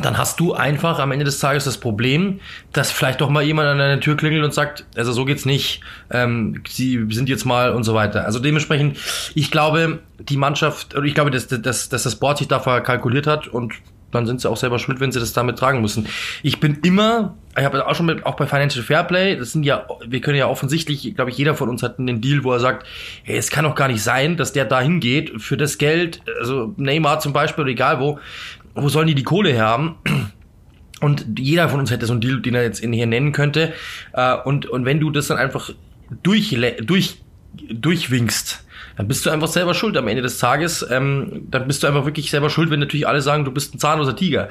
dann 0.00 0.18
hast 0.18 0.40
du 0.40 0.54
einfach 0.54 0.98
am 0.98 1.12
Ende 1.12 1.24
des 1.24 1.38
Tages 1.38 1.64
das 1.64 1.78
Problem, 1.78 2.40
dass 2.72 2.90
vielleicht 2.90 3.20
doch 3.20 3.30
mal 3.30 3.42
jemand 3.42 3.68
an 3.68 3.78
deiner 3.78 4.00
Tür 4.00 4.16
klingelt 4.16 4.44
und 4.44 4.52
sagt, 4.52 4.86
also 4.96 5.12
so 5.12 5.24
geht's 5.24 5.44
nicht, 5.44 5.82
ähm, 6.10 6.62
sie 6.68 7.06
sind 7.10 7.28
jetzt 7.28 7.44
mal 7.44 7.72
und 7.72 7.84
so 7.84 7.94
weiter. 7.94 8.24
Also 8.24 8.40
dementsprechend, 8.40 8.98
ich 9.34 9.50
glaube, 9.50 10.00
die 10.18 10.36
Mannschaft, 10.36 10.96
oder 10.96 11.04
ich 11.04 11.14
glaube, 11.14 11.30
dass, 11.30 11.46
dass, 11.46 11.88
dass 11.88 12.02
das 12.02 12.16
Board 12.16 12.38
sich 12.38 12.48
da 12.48 12.58
verkalkuliert 12.58 13.26
hat 13.26 13.46
und 13.46 13.74
dann 14.14 14.26
sind 14.26 14.40
sie 14.40 14.48
auch 14.48 14.56
selber 14.56 14.78
schuld, 14.78 15.00
wenn 15.00 15.12
sie 15.12 15.18
das 15.18 15.32
damit 15.32 15.58
tragen 15.58 15.80
müssen. 15.80 16.06
Ich 16.42 16.60
bin 16.60 16.78
immer, 16.84 17.34
ich 17.58 17.64
habe 17.64 17.86
auch 17.86 17.94
schon 17.94 18.06
mit, 18.06 18.24
auch 18.24 18.36
bei 18.36 18.46
Financial 18.46 18.84
Fairplay, 18.84 19.36
das 19.36 19.52
sind 19.52 19.64
ja, 19.64 19.86
wir 20.06 20.20
können 20.20 20.38
ja 20.38 20.46
offensichtlich, 20.46 21.14
glaube 21.16 21.30
ich, 21.30 21.38
jeder 21.38 21.54
von 21.54 21.68
uns 21.68 21.82
hat 21.82 21.98
einen 21.98 22.20
Deal, 22.20 22.44
wo 22.44 22.52
er 22.52 22.60
sagt, 22.60 22.86
hey, 23.24 23.36
es 23.36 23.50
kann 23.50 23.64
doch 23.64 23.74
gar 23.74 23.88
nicht 23.88 24.02
sein, 24.02 24.36
dass 24.36 24.52
der 24.52 24.64
da 24.64 24.80
hingeht 24.80 25.42
für 25.42 25.56
das 25.56 25.78
Geld, 25.78 26.20
also 26.38 26.74
Neymar 26.76 27.20
zum 27.20 27.32
Beispiel 27.32 27.62
oder 27.62 27.72
egal 27.72 28.00
wo, 28.00 28.18
wo 28.74 28.88
sollen 28.88 29.06
die 29.06 29.14
die 29.14 29.22
Kohle 29.22 29.50
her 29.50 29.66
haben? 29.66 29.96
Und 31.00 31.26
jeder 31.38 31.68
von 31.68 31.80
uns 31.80 31.90
hätte 31.90 32.06
so 32.06 32.12
einen 32.12 32.20
Deal, 32.20 32.40
den 32.40 32.54
er 32.54 32.62
jetzt 32.62 32.80
in 32.80 32.92
hier 32.92 33.06
nennen 33.06 33.32
könnte. 33.32 33.72
Äh, 34.12 34.36
und, 34.44 34.66
und 34.66 34.84
wenn 34.84 35.00
du 35.00 35.10
das 35.10 35.26
dann 35.26 35.38
einfach 35.38 35.70
durch, 36.22 36.56
durch, 36.82 37.22
durchwinkst, 37.70 38.64
dann 38.96 39.08
bist 39.08 39.26
du 39.26 39.30
einfach 39.30 39.48
selber 39.48 39.74
schuld 39.74 39.96
am 39.96 40.08
Ende 40.08 40.22
des 40.22 40.38
Tages. 40.38 40.86
Ähm, 40.88 41.46
dann 41.50 41.66
bist 41.66 41.82
du 41.82 41.88
einfach 41.88 42.04
wirklich 42.04 42.30
selber 42.30 42.48
schuld, 42.48 42.70
wenn 42.70 42.80
natürlich 42.80 43.08
alle 43.08 43.20
sagen, 43.20 43.44
du 43.44 43.50
bist 43.50 43.74
ein 43.74 43.78
zahnloser 43.78 44.16
Tiger. 44.16 44.48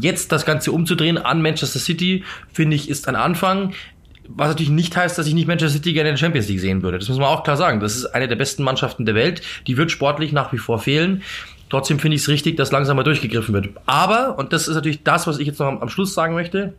Jetzt 0.00 0.32
das 0.32 0.44
Ganze 0.44 0.72
umzudrehen 0.72 1.18
an 1.18 1.42
Manchester 1.42 1.78
City, 1.78 2.24
finde 2.52 2.76
ich, 2.76 2.88
ist 2.88 3.08
ein 3.08 3.16
Anfang. 3.16 3.72
Was 4.28 4.48
natürlich 4.48 4.70
nicht 4.70 4.96
heißt, 4.96 5.16
dass 5.16 5.26
ich 5.26 5.34
nicht 5.34 5.46
Manchester 5.46 5.76
City 5.78 5.92
gerne 5.92 6.10
in 6.10 6.14
der 6.14 6.20
Champions 6.20 6.48
League 6.48 6.60
sehen 6.60 6.82
würde. 6.82 6.98
Das 6.98 7.08
muss 7.08 7.18
man 7.18 7.28
auch 7.28 7.44
klar 7.44 7.56
sagen. 7.56 7.80
Das 7.80 7.96
ist 7.96 8.06
eine 8.06 8.28
der 8.28 8.36
besten 8.36 8.64
Mannschaften 8.64 9.06
der 9.06 9.14
Welt. 9.14 9.40
Die 9.66 9.76
wird 9.76 9.90
sportlich 9.90 10.32
nach 10.32 10.52
wie 10.52 10.58
vor 10.58 10.78
fehlen. 10.78 11.22
Trotzdem 11.68 11.98
finde 11.98 12.14
ich 12.14 12.22
es 12.22 12.28
richtig, 12.28 12.56
dass 12.56 12.70
langsam 12.70 12.96
mal 12.96 13.02
durchgegriffen 13.02 13.52
wird. 13.54 13.70
Aber, 13.86 14.38
und 14.38 14.52
das 14.52 14.68
ist 14.68 14.74
natürlich 14.74 15.02
das, 15.02 15.26
was 15.26 15.38
ich 15.38 15.46
jetzt 15.46 15.58
noch 15.58 15.66
am, 15.66 15.78
am 15.78 15.88
Schluss 15.88 16.14
sagen 16.14 16.34
möchte, 16.34 16.74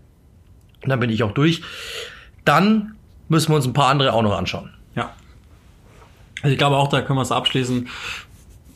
und 0.84 0.90
dann 0.90 1.00
bin 1.00 1.10
ich 1.10 1.24
auch 1.24 1.32
durch, 1.32 1.62
dann 2.46 2.94
müssen 3.30 3.52
wir 3.52 3.56
uns 3.56 3.66
ein 3.66 3.74
paar 3.74 3.90
andere 3.90 4.14
auch 4.14 4.22
noch 4.22 4.38
anschauen. 4.38 4.70
Ja. 4.96 5.14
Also 6.42 6.52
ich 6.54 6.58
glaube 6.58 6.78
auch, 6.78 6.88
da 6.88 7.02
können 7.02 7.18
wir 7.18 7.24
es 7.24 7.32
abschließen. 7.32 7.90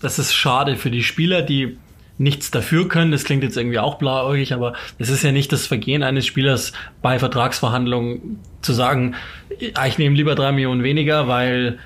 Das 0.02 0.19
ist 0.19 0.34
schade 0.34 0.76
für 0.76 0.91
die 0.91 1.04
Spieler, 1.04 1.41
die 1.41 1.78
nichts 2.17 2.52
dafür 2.52 2.88
können. 2.88 3.12
Das 3.12 3.24
klingt 3.24 3.43
jetzt 3.43 3.58
irgendwie 3.58 3.80
auch 3.80 3.95
blauäugig, 3.95 4.54
aber 4.54 4.74
es 5.00 5.10
ist 5.10 5.24
ja 5.24 5.32
nicht 5.32 5.52
das 5.52 5.67
Vergehen 5.67 6.04
eines 6.04 6.26
Spielers 6.26 6.74
bei 7.02 7.17
Vertragsverhandlungen 7.17 8.39
zu 8.62 8.74
sagen, 8.74 9.15
ich 9.60 9.97
nehme 9.97 10.15
lieber 10.15 10.36
drei 10.36 10.52
Millionen 10.52 10.84
weniger, 10.84 11.28
weil 11.28 11.80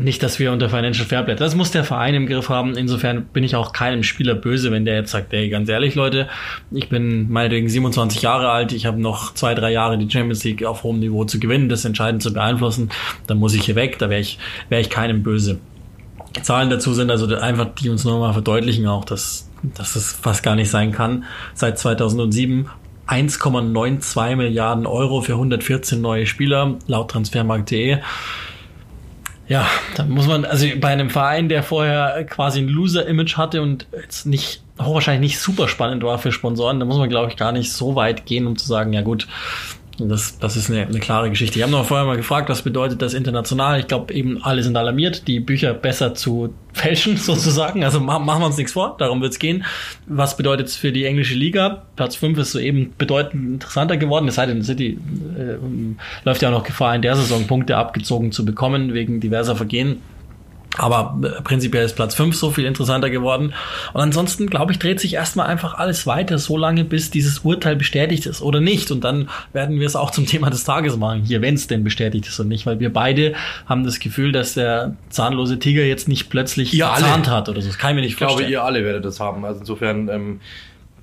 nicht, 0.00 0.22
dass 0.22 0.38
wir 0.38 0.52
unter 0.52 0.68
Financial 0.68 1.06
Fairplay. 1.06 1.36
Das 1.36 1.54
muss 1.54 1.70
der 1.70 1.84
Verein 1.84 2.14
im 2.14 2.26
Griff 2.26 2.48
haben. 2.48 2.76
Insofern 2.76 3.24
bin 3.26 3.44
ich 3.44 3.56
auch 3.56 3.72
keinem 3.72 4.02
Spieler 4.02 4.34
böse, 4.34 4.70
wenn 4.70 4.84
der 4.84 4.96
jetzt 4.96 5.10
sagt, 5.10 5.32
ey, 5.32 5.48
ganz 5.48 5.68
ehrlich, 5.68 5.94
Leute, 5.94 6.28
ich 6.70 6.88
bin 6.88 7.30
meinetwegen 7.30 7.68
27 7.68 8.22
Jahre 8.22 8.50
alt, 8.50 8.72
ich 8.72 8.86
habe 8.86 9.00
noch 9.00 9.34
zwei, 9.34 9.54
drei 9.54 9.72
Jahre 9.72 9.98
die 9.98 10.10
Champions 10.10 10.44
League 10.44 10.64
auf 10.64 10.82
hohem 10.82 10.98
Niveau 10.98 11.24
zu 11.24 11.40
gewinnen, 11.40 11.68
das 11.68 11.84
entscheidend 11.84 12.22
zu 12.22 12.32
beeinflussen, 12.32 12.90
dann 13.26 13.38
muss 13.38 13.54
ich 13.54 13.64
hier 13.64 13.76
weg, 13.76 13.98
da 13.98 14.10
wäre 14.10 14.20
ich, 14.20 14.38
wäre 14.68 14.80
ich 14.80 14.90
keinem 14.90 15.22
böse. 15.22 15.58
Zahlen 16.42 16.70
dazu 16.70 16.94
sind 16.94 17.10
also 17.10 17.26
einfach, 17.36 17.74
die 17.74 17.90
uns 17.90 18.04
nochmal 18.04 18.32
verdeutlichen 18.32 18.86
auch, 18.86 19.04
dass, 19.04 19.50
dass 19.62 19.96
es 19.96 20.12
fast 20.12 20.42
gar 20.42 20.54
nicht 20.54 20.70
sein 20.70 20.92
kann. 20.92 21.24
Seit 21.54 21.78
2007 21.78 22.68
1,92 23.10 24.36
Milliarden 24.36 24.86
Euro 24.86 25.20
für 25.20 25.32
114 25.32 26.00
neue 26.00 26.26
Spieler, 26.26 26.76
laut 26.86 27.10
Transfermarkt.de. 27.10 27.98
Ja, 29.50 29.66
da 29.96 30.04
muss 30.04 30.28
man, 30.28 30.44
also 30.44 30.64
bei 30.80 30.90
einem 30.90 31.10
Verein, 31.10 31.48
der 31.48 31.64
vorher 31.64 32.24
quasi 32.24 32.60
ein 32.60 32.68
Loser-Image 32.68 33.36
hatte 33.36 33.62
und 33.62 33.84
jetzt 34.00 34.24
nicht, 34.24 34.62
hochwahrscheinlich 34.80 35.32
nicht 35.32 35.40
super 35.40 35.66
spannend 35.66 36.04
war 36.04 36.20
für 36.20 36.30
Sponsoren, 36.30 36.78
da 36.78 36.86
muss 36.86 36.98
man, 36.98 37.08
glaube 37.08 37.30
ich, 37.30 37.36
gar 37.36 37.50
nicht 37.50 37.72
so 37.72 37.96
weit 37.96 38.26
gehen, 38.26 38.46
um 38.46 38.56
zu 38.56 38.68
sagen, 38.68 38.92
ja 38.92 39.02
gut, 39.02 39.26
das, 40.08 40.38
das 40.38 40.56
ist 40.56 40.70
eine, 40.70 40.86
eine 40.86 41.00
klare 41.00 41.30
Geschichte. 41.30 41.58
Ich 41.58 41.62
habe 41.62 41.72
noch 41.72 41.84
vorher 41.84 42.06
mal 42.06 42.16
gefragt, 42.16 42.48
was 42.48 42.62
bedeutet 42.62 43.02
das 43.02 43.14
international? 43.14 43.80
Ich 43.80 43.88
glaube 43.88 44.12
eben, 44.14 44.42
alle 44.42 44.62
sind 44.62 44.76
alarmiert, 44.76 45.26
die 45.28 45.40
Bücher 45.40 45.74
besser 45.74 46.14
zu 46.14 46.54
fälschen 46.72 47.16
sozusagen. 47.16 47.84
Also 47.84 48.00
machen 48.00 48.26
wir 48.26 48.46
uns 48.46 48.56
nichts 48.56 48.72
vor, 48.72 48.96
darum 48.98 49.20
wird 49.20 49.32
es 49.32 49.38
gehen. 49.38 49.64
Was 50.06 50.36
bedeutet 50.36 50.68
es 50.68 50.76
für 50.76 50.92
die 50.92 51.04
englische 51.04 51.34
Liga? 51.34 51.82
Platz 51.96 52.16
5 52.16 52.38
ist 52.38 52.52
soeben 52.52 52.92
bedeutend 52.96 53.54
interessanter 53.54 53.96
geworden. 53.96 54.28
Es 54.28 54.36
sei 54.36 54.46
denn, 54.46 54.62
City 54.62 54.98
äh, 55.36 55.56
läuft 56.24 56.42
ja 56.42 56.48
auch 56.48 56.54
noch 56.54 56.64
Gefahr, 56.64 56.94
in 56.94 57.02
der 57.02 57.16
Saison 57.16 57.46
Punkte 57.46 57.76
abgezogen 57.76 58.32
zu 58.32 58.44
bekommen 58.44 58.94
wegen 58.94 59.20
diverser 59.20 59.56
Vergehen. 59.56 60.00
Aber 60.76 61.18
äh, 61.22 61.42
prinzipiell 61.42 61.84
ist 61.84 61.96
Platz 61.96 62.14
5 62.14 62.34
so 62.36 62.50
viel 62.50 62.64
interessanter 62.64 63.10
geworden. 63.10 63.52
Und 63.92 64.00
ansonsten, 64.00 64.48
glaube 64.48 64.72
ich, 64.72 64.78
dreht 64.78 65.00
sich 65.00 65.14
erstmal 65.14 65.46
einfach 65.46 65.74
alles 65.74 66.06
weiter, 66.06 66.38
so 66.38 66.56
lange, 66.56 66.84
bis 66.84 67.10
dieses 67.10 67.40
Urteil 67.40 67.76
bestätigt 67.76 68.26
ist 68.26 68.40
oder 68.40 68.60
nicht. 68.60 68.90
Und 68.90 69.02
dann 69.02 69.28
werden 69.52 69.80
wir 69.80 69.86
es 69.86 69.96
auch 69.96 70.10
zum 70.10 70.26
Thema 70.26 70.48
des 70.50 70.64
Tages 70.64 70.96
machen, 70.96 71.22
hier, 71.22 71.42
wenn 71.42 71.54
es 71.54 71.66
denn 71.66 71.82
bestätigt 71.82 72.26
ist 72.26 72.38
und 72.38 72.48
nicht. 72.48 72.66
Weil 72.66 72.78
wir 72.78 72.92
beide 72.92 73.34
haben 73.66 73.84
das 73.84 73.98
Gefühl, 73.98 74.32
dass 74.32 74.54
der 74.54 74.94
zahnlose 75.08 75.58
Tiger 75.58 75.82
jetzt 75.82 76.08
nicht 76.08 76.30
plötzlich 76.30 76.72
ihr 76.72 76.86
verzahnt 76.86 77.28
hat 77.28 77.48
oder 77.48 77.60
so. 77.60 77.68
Das 77.68 77.78
kann 77.78 77.90
ich 77.90 77.94
mir 77.96 78.00
nicht 78.02 78.12
ich 78.12 78.18
vorstellen. 78.18 78.48
Ich 78.48 78.54
glaube, 78.54 78.62
ihr 78.62 78.64
alle 78.64 78.84
werdet 78.84 79.04
das 79.04 79.18
haben. 79.18 79.44
Also 79.44 79.60
insofern 79.60 80.08
ähm, 80.08 80.40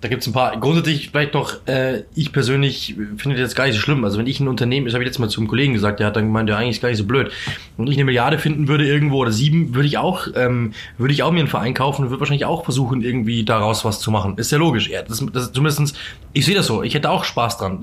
da 0.01 0.09
gibt 0.09 0.21
es 0.21 0.27
ein 0.27 0.33
paar, 0.33 0.57
grundsätzlich 0.59 1.09
vielleicht 1.09 1.33
noch, 1.33 1.65
äh, 1.67 2.03
ich 2.13 2.31
persönlich 2.31 2.95
finde 3.17 3.41
das 3.41 3.55
gar 3.55 3.65
nicht 3.65 3.75
so 3.75 3.81
schlimm. 3.81 4.03
Also 4.03 4.19
wenn 4.19 4.27
ich 4.27 4.39
ein 4.39 4.47
Unternehmen, 4.47 4.85
das 4.85 4.93
habe 4.93 5.03
ich 5.03 5.07
letztes 5.07 5.19
Mal 5.19 5.29
zum 5.29 5.47
Kollegen 5.47 5.73
gesagt, 5.73 5.99
der 5.99 6.07
hat 6.07 6.15
dann 6.15 6.25
gemeint, 6.25 6.49
ja 6.49 6.57
eigentlich 6.57 6.75
ist 6.75 6.81
gar 6.81 6.89
nicht 6.89 6.99
so 6.99 7.05
blöd. 7.05 7.31
Wenn 7.77 7.87
ich 7.87 7.95
eine 7.95 8.05
Milliarde 8.05 8.37
finden 8.37 8.67
würde 8.67 8.87
irgendwo 8.87 9.17
oder 9.17 9.31
sieben, 9.31 9.73
würde 9.73 9.87
ich 9.87 9.97
auch, 9.97 10.27
ähm, 10.35 10.73
würde 10.99 11.13
ich 11.13 11.23
auch 11.23 11.31
mir 11.31 11.39
einen 11.39 11.47
Verein 11.47 11.73
kaufen 11.73 12.03
und 12.03 12.09
würde 12.09 12.19
wahrscheinlich 12.19 12.45
auch 12.45 12.63
versuchen, 12.63 13.01
irgendwie 13.01 13.43
daraus 13.43 13.85
was 13.85 13.99
zu 13.99 14.11
machen. 14.11 14.37
Ist 14.37 14.51
ja 14.51 14.59
logisch. 14.59 14.87
Ja, 14.87 15.01
das, 15.01 15.25
das 15.33 15.51
zumindestens, 15.51 15.95
ich 16.33 16.45
sehe 16.45 16.55
das 16.55 16.67
so, 16.67 16.83
ich 16.83 16.93
hätte 16.93 17.09
auch 17.09 17.23
Spaß 17.23 17.57
dran. 17.57 17.79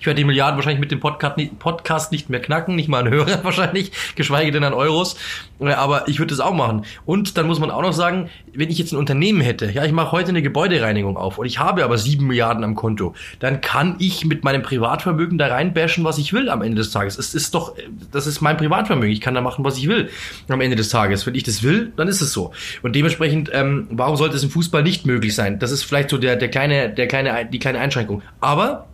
Ich 0.00 0.06
werde 0.06 0.18
die 0.18 0.24
Milliarden 0.24 0.56
wahrscheinlich 0.56 0.80
mit 0.80 0.90
dem 0.90 1.00
Podcast 1.00 1.38
nicht, 1.38 1.58
Podcast 1.58 2.12
nicht 2.12 2.28
mehr 2.28 2.40
knacken, 2.40 2.76
nicht 2.76 2.88
mal 2.88 3.06
an 3.06 3.10
Hörer 3.10 3.40
wahrscheinlich, 3.42 3.92
geschweige 4.16 4.52
denn 4.52 4.64
an 4.64 4.74
Euros. 4.74 5.16
Aber 5.60 6.08
ich 6.08 6.18
würde 6.18 6.30
das 6.30 6.40
auch 6.40 6.54
machen. 6.54 6.84
Und 7.06 7.38
dann 7.38 7.46
muss 7.46 7.58
man 7.58 7.70
auch 7.70 7.82
noch 7.82 7.94
sagen, 7.94 8.28
wenn 8.58 8.70
ich 8.70 8.78
jetzt 8.78 8.92
ein 8.92 8.96
Unternehmen 8.96 9.40
hätte, 9.40 9.70
ja, 9.70 9.84
ich 9.84 9.92
mache 9.92 10.10
heute 10.10 10.30
eine 10.30 10.42
Gebäudereinigung 10.42 11.16
auf 11.16 11.38
und 11.38 11.46
ich 11.46 11.60
habe 11.60 11.84
aber 11.84 11.96
sieben 11.96 12.26
Milliarden 12.26 12.64
am 12.64 12.74
Konto, 12.74 13.14
dann 13.38 13.60
kann 13.60 13.94
ich 14.00 14.24
mit 14.24 14.42
meinem 14.42 14.62
Privatvermögen 14.62 15.38
da 15.38 15.46
reinbashen, 15.46 16.02
was 16.02 16.18
ich 16.18 16.32
will 16.32 16.50
am 16.50 16.62
Ende 16.62 16.78
des 16.78 16.90
Tages. 16.90 17.18
Es 17.18 17.34
ist 17.34 17.54
doch, 17.54 17.76
das 18.10 18.26
ist 18.26 18.40
mein 18.40 18.56
Privatvermögen. 18.56 19.12
Ich 19.12 19.20
kann 19.20 19.34
da 19.34 19.40
machen, 19.40 19.64
was 19.64 19.78
ich 19.78 19.86
will 19.86 20.10
am 20.48 20.60
Ende 20.60 20.74
des 20.74 20.88
Tages. 20.88 21.24
Wenn 21.24 21.36
ich 21.36 21.44
das 21.44 21.62
will, 21.62 21.92
dann 21.96 22.08
ist 22.08 22.20
es 22.20 22.32
so. 22.32 22.52
Und 22.82 22.96
dementsprechend, 22.96 23.48
ähm, 23.52 23.86
warum 23.90 24.16
sollte 24.16 24.34
es 24.34 24.42
im 24.42 24.50
Fußball 24.50 24.82
nicht 24.82 25.06
möglich 25.06 25.36
sein? 25.36 25.60
Das 25.60 25.70
ist 25.70 25.84
vielleicht 25.84 26.10
so 26.10 26.18
der, 26.18 26.34
der 26.34 26.48
kleine, 26.48 26.90
der 26.90 27.06
kleine, 27.06 27.48
die 27.50 27.60
kleine 27.60 27.78
Einschränkung. 27.78 28.22
Aber 28.40 28.88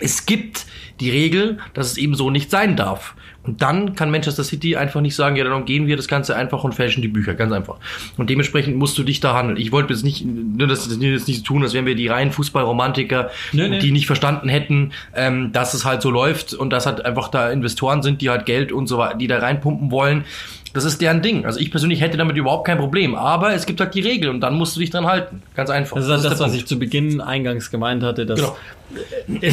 es 0.00 0.26
gibt 0.26 0.66
die 0.98 1.10
Regel, 1.10 1.58
dass 1.74 1.92
es 1.92 1.96
eben 1.96 2.16
so 2.16 2.30
nicht 2.30 2.50
sein 2.50 2.74
darf. 2.74 3.14
Und 3.46 3.62
dann 3.62 3.94
kann 3.94 4.10
Manchester 4.10 4.44
City 4.44 4.76
einfach 4.76 5.00
nicht 5.00 5.14
sagen, 5.14 5.36
ja, 5.36 5.44
dann 5.44 5.64
gehen 5.64 5.86
wir 5.86 5.96
das 5.96 6.08
Ganze 6.08 6.34
einfach 6.36 6.64
und 6.64 6.74
fälschen 6.74 7.02
die 7.02 7.08
Bücher, 7.08 7.34
ganz 7.34 7.52
einfach. 7.52 7.76
Und 8.16 8.30
dementsprechend 8.30 8.76
musst 8.76 8.96
du 8.98 9.02
dich 9.02 9.20
da 9.20 9.34
handeln. 9.34 9.56
Ich 9.58 9.72
wollte 9.72 9.92
jetzt 9.92 10.02
nicht, 10.02 10.24
nur 10.24 10.66
das 10.66 10.88
jetzt 11.00 11.28
nicht 11.28 11.44
tun, 11.46 11.62
als 11.62 11.74
wären 11.74 11.86
wir 11.86 11.94
die 11.94 12.08
reinen 12.08 12.32
Fußballromantiker, 12.32 13.30
Nee, 13.52 13.68
nee. 13.68 13.78
die 13.78 13.92
nicht 13.92 14.06
verstanden 14.06 14.48
hätten, 14.48 14.92
ähm, 15.14 15.52
dass 15.52 15.74
es 15.74 15.84
halt 15.84 16.02
so 16.02 16.10
läuft 16.10 16.54
und 16.54 16.70
dass 16.70 16.86
halt 16.86 17.04
einfach 17.04 17.28
da 17.28 17.50
Investoren 17.50 18.02
sind, 18.02 18.20
die 18.20 18.30
halt 18.30 18.46
Geld 18.46 18.72
und 18.72 18.86
so 18.86 18.98
weiter, 18.98 19.16
die 19.16 19.26
da 19.26 19.38
reinpumpen 19.38 19.90
wollen. 19.90 20.24
Das 20.72 20.84
ist 20.84 21.00
deren 21.00 21.22
Ding. 21.22 21.46
Also 21.46 21.58
ich 21.58 21.70
persönlich 21.70 22.02
hätte 22.02 22.18
damit 22.18 22.36
überhaupt 22.36 22.66
kein 22.66 22.76
Problem. 22.76 23.14
Aber 23.14 23.54
es 23.54 23.64
gibt 23.64 23.80
halt 23.80 23.94
die 23.94 24.02
Regel 24.02 24.28
und 24.28 24.40
dann 24.42 24.54
musst 24.56 24.76
du 24.76 24.80
dich 24.80 24.90
dran 24.90 25.06
halten. 25.06 25.42
Ganz 25.54 25.70
einfach. 25.70 25.96
Das 25.96 26.04
ist 26.04 26.10
halt 26.10 26.18
das, 26.18 26.24
der 26.24 26.30
was 26.32 26.38
Punkt. 26.50 26.56
ich 26.56 26.66
zu 26.66 26.78
Beginn 26.78 27.22
eingangs 27.22 27.70
gemeint 27.70 28.02
hatte, 28.02 28.26
dass 28.26 28.38
Genau. 28.40 28.56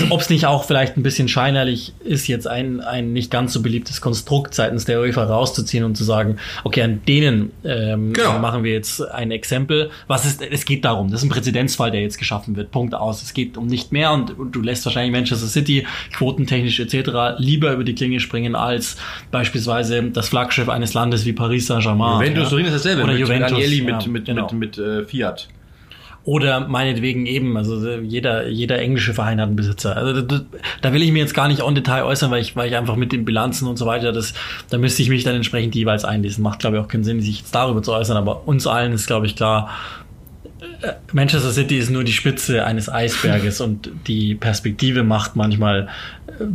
Ob 0.09 0.21
es 0.21 0.29
nicht 0.29 0.45
auch 0.45 0.63
vielleicht 0.63 0.97
ein 0.97 1.03
bisschen 1.03 1.27
scheinerlich 1.27 1.93
ist, 2.03 2.27
jetzt 2.27 2.47
ein, 2.47 2.81
ein 2.81 3.13
nicht 3.13 3.31
ganz 3.31 3.53
so 3.53 3.61
beliebtes 3.61 4.01
Konstrukt 4.01 4.53
seitens 4.53 4.85
der 4.85 4.99
UEFA 5.01 5.23
rauszuziehen 5.23 5.83
und 5.83 5.95
zu 5.95 6.03
sagen, 6.03 6.37
okay, 6.63 6.83
an 6.83 7.01
denen 7.07 7.51
ähm, 7.63 8.13
Genau. 8.13 8.39
machen 8.39 8.63
wir 8.63 8.71
jetzt 8.71 9.01
ein 9.01 9.31
Exempel. 9.31 9.89
Was 10.07 10.25
ist, 10.25 10.41
es 10.41 10.65
geht 10.65 10.85
darum, 10.85 11.09
das 11.09 11.21
ist 11.21 11.27
ein 11.27 11.29
Präzedenzfall, 11.29 11.91
der 11.91 12.01
jetzt 12.01 12.17
geschaffen 12.17 12.55
wird. 12.55 12.71
Punkt 12.71 12.93
aus. 12.93 13.23
Es 13.23 13.33
geht 13.33 13.57
um 13.57 13.67
nicht 13.67 13.91
mehr 13.91 14.11
und, 14.11 14.37
und 14.37 14.51
du 14.53 14.61
lässt 14.61 14.85
wahrscheinlich 14.85 15.11
Manchester 15.11 15.47
City 15.47 15.85
quotentechnisch 16.15 16.79
etc. 16.79 17.37
lieber 17.37 17.71
über 17.73 17.83
die 17.83 17.95
Klinge 17.95 18.19
springen 18.19 18.55
als 18.55 18.97
beispielsweise 19.31 20.03
das 20.03 20.29
Flaggschiff 20.29 20.69
eines 20.69 20.93
Landes 20.93 21.25
wie 21.25 21.33
Paris 21.33 21.67
Saint-Germain. 21.67 22.19
Juventus 22.19 22.43
ja. 22.43 22.49
Turin 22.49 22.65
ist 22.65 22.73
dasselbe. 22.73 23.03
Oder 23.03 23.13
mit 23.13 23.21
Juventus. 23.21 23.51
Agnelli 23.51 23.77
ja, 23.77 23.83
mit, 23.83 24.07
mit, 24.07 24.25
genau. 24.25 24.49
mit, 24.53 24.77
mit 24.77 24.77
äh, 24.77 25.05
Fiat. 25.05 25.47
Oder 26.25 26.67
meinetwegen 26.67 27.25
eben, 27.25 27.57
also 27.57 27.85
äh, 27.85 27.99
jeder, 27.99 28.47
jeder 28.47 28.79
englische 28.79 29.13
Verein 29.13 29.41
hat 29.41 29.47
einen 29.47 29.57
Besitzer. 29.57 29.97
Also 29.97 30.21
da, 30.21 30.41
da 30.81 30.93
will 30.93 31.01
ich 31.01 31.11
mir 31.11 31.19
jetzt 31.19 31.33
gar 31.33 31.49
nicht 31.49 31.61
on 31.61 31.75
Detail 31.75 32.03
äußern, 32.03 32.31
weil 32.31 32.41
ich, 32.41 32.55
weil 32.55 32.69
ich 32.69 32.77
einfach 32.77 32.95
mit 32.95 33.11
den 33.11 33.25
Bilanzen 33.25 33.67
und 33.67 33.77
so 33.77 33.85
weiter, 33.85 34.13
das, 34.13 34.33
da 34.69 34.77
müsste 34.77 35.01
ich 35.01 35.09
mich 35.09 35.25
dann 35.25 35.35
entsprechend 35.35 35.75
jeweils 35.75 36.05
einlesen. 36.05 36.41
Macht, 36.41 36.59
glaube 36.59 36.77
ich, 36.77 36.83
auch 36.83 36.87
keinen 36.87 37.03
Sinn, 37.03 37.19
sich 37.19 37.39
jetzt 37.39 37.53
darüber 37.53 37.83
zu 37.83 37.91
äußern, 37.91 38.15
aber 38.15 38.47
uns 38.47 38.65
allen 38.67 38.93
ist, 38.93 39.05
glaube 39.05 39.25
ich, 39.25 39.35
klar, 39.35 39.69
äh, 40.81 40.93
Manchester 41.11 41.51
City 41.51 41.77
ist 41.77 41.89
nur 41.89 42.05
die 42.05 42.13
Spitze 42.13 42.65
eines 42.65 42.87
Eisberges 42.87 43.59
und 43.59 43.89
die 44.07 44.35
Perspektive 44.35 45.03
macht 45.03 45.35
manchmal 45.35 45.89
äh, 46.27 46.45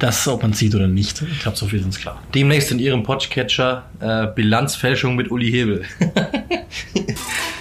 das, 0.00 0.26
ob 0.26 0.42
man 0.42 0.52
sieht 0.52 0.74
oder 0.74 0.88
nicht. 0.88 1.22
Ich 1.22 1.40
glaube, 1.40 1.56
so 1.56 1.66
viel 1.66 1.78
ist 1.78 1.84
uns 1.84 1.98
klar. 2.00 2.20
Demnächst 2.34 2.72
in 2.72 2.80
ihrem 2.80 3.04
Podcatcher 3.04 3.84
äh, 4.00 4.26
Bilanzfälschung 4.26 5.14
mit 5.14 5.30
Uli 5.30 5.50
Hebel. 5.50 5.84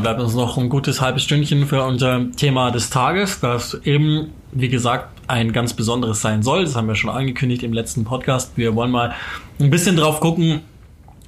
bleibt 0.00 0.20
uns 0.20 0.34
noch 0.34 0.58
ein 0.58 0.68
gutes 0.68 1.00
halbes 1.00 1.22
Stündchen 1.22 1.66
für 1.66 1.82
unser 1.82 2.30
Thema 2.32 2.70
des 2.70 2.90
Tages, 2.90 3.40
das 3.40 3.74
eben, 3.84 4.32
wie 4.52 4.68
gesagt, 4.68 5.08
ein 5.28 5.52
ganz 5.52 5.74
besonderes 5.74 6.20
sein 6.20 6.42
soll. 6.42 6.64
Das 6.64 6.76
haben 6.76 6.88
wir 6.88 6.94
schon 6.94 7.10
angekündigt 7.10 7.62
im 7.62 7.72
letzten 7.72 8.04
Podcast. 8.04 8.52
Wir 8.56 8.74
wollen 8.74 8.90
mal 8.90 9.14
ein 9.58 9.70
bisschen 9.70 9.96
drauf 9.96 10.20
gucken, 10.20 10.60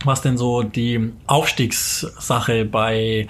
was 0.05 0.23
denn 0.23 0.37
so 0.37 0.63
die 0.63 1.13
Aufstiegssache 1.27 2.65
bei 2.65 3.29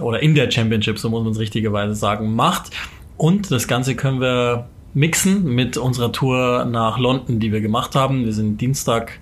oder 0.00 0.22
in 0.22 0.34
der 0.34 0.50
Championship, 0.50 0.98
so 0.98 1.10
muss 1.10 1.24
man 1.24 1.32
es 1.32 1.38
richtigerweise 1.38 1.94
sagen, 1.94 2.34
macht. 2.36 2.70
Und 3.16 3.50
das 3.50 3.66
Ganze 3.66 3.96
können 3.96 4.20
wir 4.20 4.68
mixen 4.94 5.44
mit 5.44 5.76
unserer 5.76 6.12
Tour 6.12 6.64
nach 6.64 6.98
London, 6.98 7.40
die 7.40 7.52
wir 7.52 7.60
gemacht 7.60 7.94
haben. 7.94 8.24
Wir 8.24 8.32
sind 8.32 8.60
Dienstag 8.60 9.18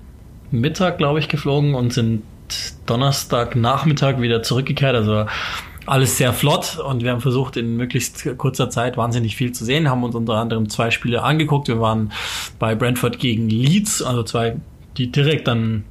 Mittag, 0.51 0.99
glaube 0.99 1.19
ich, 1.19 1.29
geflogen 1.29 1.75
und 1.75 1.93
sind 1.93 2.23
Donnerstag 2.87 3.57
Nachmittag 3.57 4.21
wieder 4.21 4.43
zurückgekehrt. 4.43 4.95
Also 4.95 5.27
alles 5.87 6.17
sehr 6.19 6.33
flott 6.33 6.79
und 6.79 7.03
wir 7.03 7.13
haben 7.13 7.21
versucht, 7.21 7.57
in 7.57 7.77
möglichst 7.77 8.37
kurzer 8.39 8.71
Zeit 8.71 8.97
wahnsinnig 8.97 9.37
viel 9.37 9.53
zu 9.53 9.65
sehen, 9.65 9.89
haben 9.89 10.03
uns 10.03 10.15
unter 10.15 10.35
anderem 10.35 10.69
zwei 10.69 10.91
Spiele 10.91 11.23
angeguckt. 11.23 11.69
Wir 11.69 11.81
waren 11.81 12.13
bei 12.59 12.75
Brentford 12.75 13.19
gegen 13.19 13.49
Leeds, 13.49 14.03
also 14.03 14.23
zwei, 14.25 14.57
die 14.97 15.13
direkt 15.13 15.47
dann 15.47 15.85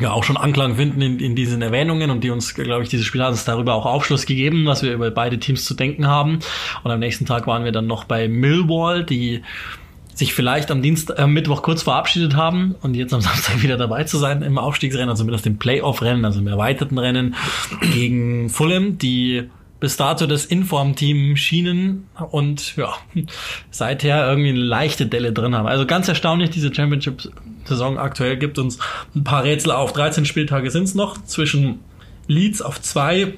ja 0.00 0.10
auch 0.10 0.24
schon 0.24 0.36
Anklang 0.36 0.76
finden 0.76 1.00
in, 1.02 1.20
in 1.20 1.36
diesen 1.36 1.62
Erwähnungen 1.62 2.10
und 2.10 2.24
die 2.24 2.30
uns, 2.30 2.54
glaube 2.54 2.82
ich, 2.82 2.88
dieses 2.88 3.06
Spiel 3.06 3.22
hat 3.22 3.30
uns 3.30 3.44
darüber 3.44 3.74
auch 3.74 3.86
Aufschluss 3.86 4.26
gegeben, 4.26 4.66
was 4.66 4.82
wir 4.82 4.92
über 4.92 5.10
beide 5.10 5.38
Teams 5.38 5.64
zu 5.64 5.74
denken 5.74 6.08
haben. 6.08 6.40
Und 6.82 6.90
am 6.90 6.98
nächsten 6.98 7.26
Tag 7.26 7.46
waren 7.46 7.64
wir 7.64 7.72
dann 7.72 7.86
noch 7.86 8.04
bei 8.04 8.26
Millwall, 8.26 9.04
die 9.04 9.42
sich 10.14 10.32
vielleicht 10.32 10.70
am 10.70 10.80
Dienst, 10.80 11.10
äh, 11.10 11.26
Mittwoch 11.26 11.62
kurz 11.62 11.82
verabschiedet 11.82 12.36
haben 12.36 12.74
und 12.82 12.94
jetzt 12.94 13.12
am 13.12 13.20
Samstag 13.22 13.62
wieder 13.62 13.76
dabei 13.76 14.04
zu 14.04 14.18
sein 14.18 14.42
im 14.42 14.58
Aufstiegsrennen, 14.58 15.10
also 15.10 15.22
zumindest 15.22 15.46
im 15.46 15.58
Playoff-Rennen, 15.58 16.24
also 16.24 16.40
im 16.40 16.46
erweiterten 16.46 16.98
Rennen 16.98 17.34
gegen 17.92 18.48
Fulham, 18.48 18.98
die 18.98 19.50
bis 19.80 19.96
dato 19.98 20.26
das 20.26 20.46
Inform-Team 20.46 21.36
schienen 21.36 22.06
und 22.30 22.74
ja, 22.76 22.94
seither 23.70 24.26
irgendwie 24.26 24.50
eine 24.50 24.58
leichte 24.58 25.06
Delle 25.06 25.32
drin 25.32 25.54
haben. 25.54 25.66
Also 25.66 25.84
ganz 25.84 26.08
erstaunlich, 26.08 26.50
diese 26.50 26.74
Championship-Saison 26.74 27.98
aktuell 27.98 28.38
gibt 28.38 28.58
uns 28.58 28.78
ein 29.14 29.24
paar 29.24 29.44
Rätsel 29.44 29.72
auf. 29.72 29.92
13 29.92 30.24
Spieltage 30.24 30.70
sind 30.70 30.84
es 30.84 30.94
noch, 30.94 31.22
zwischen 31.24 31.80
Leeds 32.28 32.62
auf 32.62 32.80
zwei, 32.80 33.34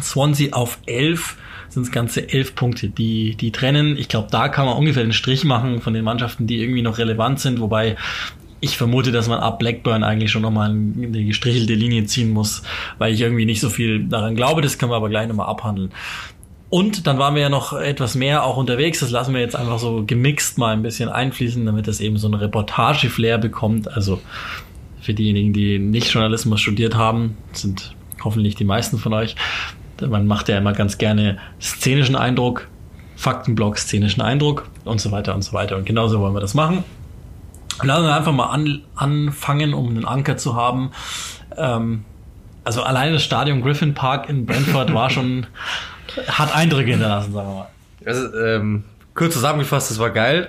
Swansea 0.00 0.54
auf 0.54 0.78
elf 0.86 1.36
sind 1.70 1.84
es 1.84 1.92
ganze 1.92 2.28
elf 2.28 2.54
Punkte, 2.54 2.88
die, 2.88 3.36
die 3.36 3.52
trennen. 3.52 3.96
Ich 3.96 4.08
glaube, 4.08 4.28
da 4.30 4.48
kann 4.48 4.66
man 4.66 4.76
ungefähr 4.76 5.02
den 5.02 5.12
Strich 5.12 5.44
machen 5.44 5.80
von 5.80 5.94
den 5.94 6.04
Mannschaften, 6.04 6.46
die 6.46 6.60
irgendwie 6.60 6.82
noch 6.82 6.98
relevant 6.98 7.40
sind, 7.40 7.60
wobei 7.60 7.96
ich 8.60 8.76
vermute, 8.76 9.10
dass 9.10 9.28
man 9.28 9.40
ab 9.40 9.58
Blackburn 9.58 10.04
eigentlich 10.04 10.30
schon 10.30 10.42
nochmal 10.42 10.70
eine 10.70 11.24
gestrichelte 11.24 11.74
Linie 11.74 12.04
ziehen 12.04 12.30
muss, 12.30 12.62
weil 12.98 13.14
ich 13.14 13.20
irgendwie 13.20 13.46
nicht 13.46 13.60
so 13.60 13.70
viel 13.70 14.04
daran 14.04 14.36
glaube. 14.36 14.60
Das 14.60 14.78
können 14.78 14.92
wir 14.92 14.96
aber 14.96 15.08
gleich 15.08 15.28
nochmal 15.28 15.48
abhandeln. 15.48 15.92
Und 16.68 17.06
dann 17.06 17.18
waren 17.18 17.34
wir 17.34 17.42
ja 17.42 17.48
noch 17.48 17.72
etwas 17.72 18.14
mehr 18.14 18.44
auch 18.44 18.56
unterwegs. 18.56 19.00
Das 19.00 19.10
lassen 19.10 19.34
wir 19.34 19.40
jetzt 19.40 19.56
einfach 19.56 19.78
so 19.78 20.04
gemixt 20.06 20.58
mal 20.58 20.72
ein 20.72 20.82
bisschen 20.82 21.08
einfließen, 21.08 21.64
damit 21.66 21.88
das 21.88 22.00
eben 22.00 22.16
so 22.16 22.28
eine 22.28 22.40
Reportage-Flair 22.40 23.38
bekommt. 23.38 23.90
Also 23.92 24.20
für 25.00 25.14
diejenigen, 25.14 25.52
die 25.52 25.78
nicht 25.78 26.12
Journalismus 26.12 26.60
studiert 26.60 26.94
haben, 26.94 27.36
sind 27.52 27.96
hoffentlich 28.22 28.54
die 28.54 28.64
meisten 28.64 28.98
von 28.98 29.14
euch. 29.14 29.34
Man 30.06 30.26
macht 30.26 30.48
ja 30.48 30.58
immer 30.58 30.72
ganz 30.72 30.98
gerne 30.98 31.38
szenischen 31.60 32.16
Eindruck, 32.16 32.68
Faktenblock, 33.16 33.78
szenischen 33.78 34.22
Eindruck 34.22 34.68
und 34.84 35.00
so 35.00 35.10
weiter 35.12 35.34
und 35.34 35.42
so 35.42 35.52
weiter. 35.52 35.76
Und 35.76 35.86
genauso 35.86 36.20
wollen 36.20 36.34
wir 36.34 36.40
das 36.40 36.54
machen. 36.54 36.84
Lassen 37.82 38.04
wir 38.04 38.14
einfach 38.14 38.32
mal 38.32 38.46
an, 38.46 38.82
anfangen, 38.94 39.74
um 39.74 39.88
einen 39.88 40.04
Anker 40.04 40.36
zu 40.36 40.54
haben. 40.54 40.90
Ähm, 41.56 42.04
also 42.64 42.82
alleine 42.82 43.12
das 43.12 43.24
Stadion 43.24 43.62
Griffin 43.62 43.94
Park 43.94 44.28
in 44.28 44.46
Brentford 44.46 44.92
war 44.92 45.10
schon, 45.10 45.46
hat 46.28 46.54
Eindrücke 46.54 46.90
hinterlassen, 46.90 47.32
sagen 47.32 47.48
wir 47.48 47.54
mal. 47.54 47.68
Also, 48.04 48.38
ähm, 48.38 48.84
kurz 49.14 49.34
zusammengefasst, 49.34 49.90
das 49.90 49.98
war 49.98 50.10
geil. 50.10 50.48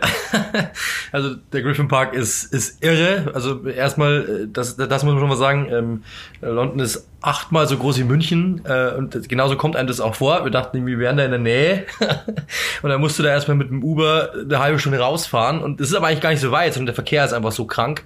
also 1.11 1.35
der 1.51 1.61
Griffin 1.61 1.87
Park 1.87 2.13
ist, 2.13 2.53
ist 2.53 2.83
irre. 2.83 3.31
Also 3.33 3.65
erstmal, 3.67 4.43
äh, 4.43 4.47
das, 4.51 4.77
das 4.77 5.03
muss 5.03 5.13
man 5.13 5.19
schon 5.19 5.29
mal 5.29 5.37
sagen, 5.37 5.67
ähm, 5.71 6.03
London 6.41 6.79
ist 6.79 7.07
achtmal 7.21 7.67
so 7.67 7.77
groß 7.77 7.99
wie 7.99 8.03
München 8.03 8.61
äh, 8.65 8.95
und 8.95 9.29
genauso 9.29 9.55
kommt 9.55 9.75
einem 9.75 9.87
das 9.87 9.99
auch 9.99 10.15
vor. 10.15 10.43
Wir 10.43 10.51
dachten, 10.51 10.85
wir 10.87 10.97
wären 10.97 11.17
da 11.17 11.23
in 11.23 11.29
der 11.29 11.39
Nähe 11.39 11.85
und 12.81 12.89
dann 12.89 12.99
musst 12.99 13.19
du 13.19 13.23
da 13.23 13.29
erstmal 13.29 13.57
mit 13.57 13.69
dem 13.69 13.83
Uber 13.83 14.31
eine 14.33 14.59
halbe 14.59 14.79
Stunde 14.79 14.99
rausfahren 14.99 15.61
und 15.61 15.79
es 15.79 15.89
ist 15.89 15.95
aber 15.95 16.07
eigentlich 16.07 16.21
gar 16.21 16.31
nicht 16.31 16.39
so 16.39 16.51
weit, 16.51 16.73
sondern 16.73 16.87
der 16.87 16.95
Verkehr 16.95 17.23
ist 17.23 17.33
einfach 17.33 17.51
so 17.51 17.65
krank 17.65 18.03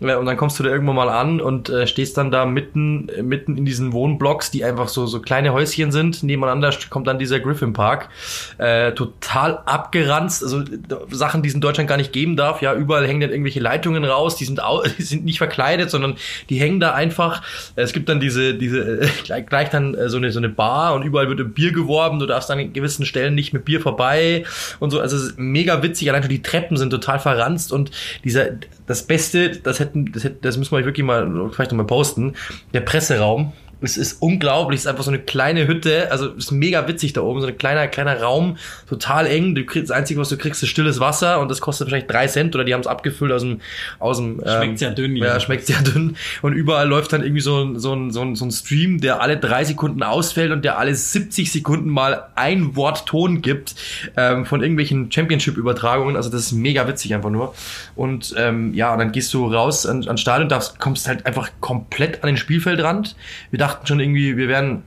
Ja, 0.00 0.16
und 0.16 0.24
dann 0.24 0.38
kommst 0.38 0.58
du 0.58 0.62
da 0.62 0.70
irgendwann 0.70 0.96
mal 0.96 1.10
an 1.10 1.42
und 1.42 1.68
äh, 1.68 1.86
stehst 1.86 2.16
dann 2.16 2.30
da 2.30 2.46
mitten 2.46 3.10
äh, 3.10 3.22
mitten 3.22 3.58
in 3.58 3.66
diesen 3.66 3.92
Wohnblocks, 3.92 4.50
die 4.50 4.64
einfach 4.64 4.88
so 4.88 5.04
so 5.06 5.20
kleine 5.20 5.52
Häuschen 5.52 5.92
sind. 5.92 6.22
Nebeneinander 6.22 6.74
kommt 6.88 7.06
dann 7.06 7.18
dieser 7.18 7.40
Griffin 7.40 7.74
Park, 7.74 8.08
äh, 8.56 8.92
total 8.92 9.58
abgeranzt, 9.66 10.42
also 10.42 10.60
äh, 10.60 10.66
Sachen, 11.10 11.42
die 11.42 11.50
es 11.50 11.54
in 11.54 11.60
Deutschland 11.60 11.88
gar 11.88 11.98
nicht 11.98 12.14
geben 12.14 12.36
darf. 12.36 12.62
Ja, 12.62 12.74
überall 12.74 13.06
hängen 13.06 13.20
dann 13.20 13.30
irgendwelche 13.30 13.60
Leitungen 13.60 14.04
raus, 14.06 14.36
die 14.36 14.46
sind 14.46 14.60
die 14.98 15.02
sind 15.02 15.26
nicht 15.26 15.38
verkleidet, 15.38 15.90
sondern 15.90 16.16
die 16.48 16.56
hängen 16.56 16.80
da 16.80 16.94
einfach. 16.94 17.42
Es 17.76 17.92
gibt 17.92 18.08
dann 18.08 18.20
diese 18.20 18.53
diese 18.54 19.02
äh, 19.02 19.42
gleich, 19.42 19.70
dann 19.70 19.94
äh, 19.94 20.08
so 20.08 20.16
eine 20.16 20.30
so 20.32 20.38
eine 20.38 20.48
Bar 20.48 20.94
und 20.94 21.02
überall 21.02 21.28
wird 21.28 21.40
im 21.40 21.52
Bier 21.52 21.72
geworben. 21.72 22.18
Du 22.18 22.26
darfst 22.26 22.50
an 22.50 22.72
gewissen 22.72 23.06
Stellen 23.06 23.34
nicht 23.34 23.52
mit 23.52 23.64
Bier 23.64 23.80
vorbei 23.80 24.44
und 24.80 24.90
so. 24.90 25.00
Also 25.00 25.16
es 25.16 25.22
ist 25.24 25.38
mega 25.38 25.82
witzig. 25.82 26.08
Allein 26.08 26.22
schon 26.22 26.30
die 26.30 26.42
Treppen 26.42 26.76
sind 26.76 26.90
total 26.90 27.18
verranzt 27.18 27.72
und 27.72 27.90
dieser 28.24 28.46
das 28.86 29.02
Beste, 29.04 29.50
das 29.50 29.80
hätten 29.80 30.12
das, 30.12 30.24
hätten, 30.24 30.38
das 30.42 30.56
müssen 30.56 30.76
wir 30.76 30.84
wirklich 30.84 31.06
mal 31.06 31.50
vielleicht 31.52 31.72
noch 31.72 31.78
mal 31.78 31.84
posten. 31.84 32.34
Der 32.72 32.80
Presseraum. 32.80 33.52
Es 33.84 33.96
ist 33.96 34.20
unglaublich, 34.22 34.78
es 34.78 34.84
ist 34.84 34.90
einfach 34.90 35.04
so 35.04 35.10
eine 35.10 35.18
kleine 35.20 35.66
Hütte, 35.66 36.10
also 36.10 36.28
es 36.30 36.44
ist 36.46 36.50
mega 36.50 36.86
witzig 36.88 37.12
da 37.12 37.20
oben, 37.22 37.40
so 37.40 37.46
ein 37.46 37.56
kleiner, 37.58 37.86
kleiner 37.88 38.20
Raum, 38.20 38.56
total 38.88 39.26
eng. 39.26 39.54
Du 39.54 39.64
kriegst, 39.64 39.90
das 39.90 39.96
Einzige, 39.96 40.20
was 40.20 40.28
du 40.28 40.36
kriegst, 40.36 40.62
ist 40.62 40.68
stilles 40.70 41.00
Wasser 41.00 41.40
und 41.40 41.50
das 41.50 41.60
kostet 41.60 41.86
wahrscheinlich 41.86 42.08
drei 42.08 42.26
Cent 42.26 42.54
oder 42.54 42.64
die 42.64 42.74
haben 42.74 42.80
es 42.80 42.86
abgefüllt 42.86 43.32
aus 43.32 43.42
dem, 43.42 43.60
aus 43.98 44.16
dem 44.18 44.40
Schmeckt 44.44 44.78
sehr 44.78 44.90
dünn, 44.90 45.16
Ja, 45.16 45.26
ja. 45.26 45.40
schmeckt 45.40 45.66
sehr 45.66 45.80
dünn. 45.82 46.16
Und 46.42 46.52
überall 46.54 46.88
läuft 46.88 47.12
dann 47.12 47.22
irgendwie 47.22 47.40
so, 47.42 47.62
ein- 47.62 47.78
so, 47.78 47.92
ein, 47.94 48.10
so, 48.10 48.22
ein, 48.22 48.34
so 48.36 48.44
ein 48.44 48.50
Stream, 48.50 49.00
der 49.00 49.20
alle 49.20 49.36
drei 49.36 49.64
Sekunden 49.64 50.02
ausfällt 50.02 50.52
und 50.52 50.64
der 50.64 50.78
alle 50.78 50.94
70 50.94 51.50
Sekunden 51.52 51.88
mal 51.90 52.24
ein 52.34 52.76
Wort 52.76 53.06
Ton 53.06 53.42
gibt 53.42 53.74
ähm, 54.16 54.46
von 54.46 54.60
irgendwelchen 54.62 55.10
Championship-Übertragungen. 55.10 56.16
Also 56.16 56.30
das 56.30 56.42
ist 56.42 56.52
mega 56.52 56.86
witzig 56.88 57.14
einfach 57.14 57.30
nur. 57.30 57.54
Und 57.96 58.34
ähm, 58.36 58.72
ja, 58.74 58.92
und 58.92 58.98
dann 58.98 59.12
gehst 59.12 59.32
du 59.34 59.46
raus 59.52 59.86
an, 59.86 60.06
an 60.08 60.16
Stadion, 60.18 60.48
darfst, 60.48 60.78
kommst 60.78 61.08
halt 61.08 61.26
einfach 61.26 61.50
komplett 61.60 62.22
an 62.22 62.28
den 62.28 62.36
Spielfeldrand. 62.36 63.16
Wir 63.50 63.58
dachten 63.58 63.73
schon 63.84 64.00
irgendwie, 64.00 64.36
wir 64.36 64.48
wären 64.48 64.82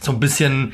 so 0.00 0.12
ein 0.12 0.20
bisschen 0.20 0.72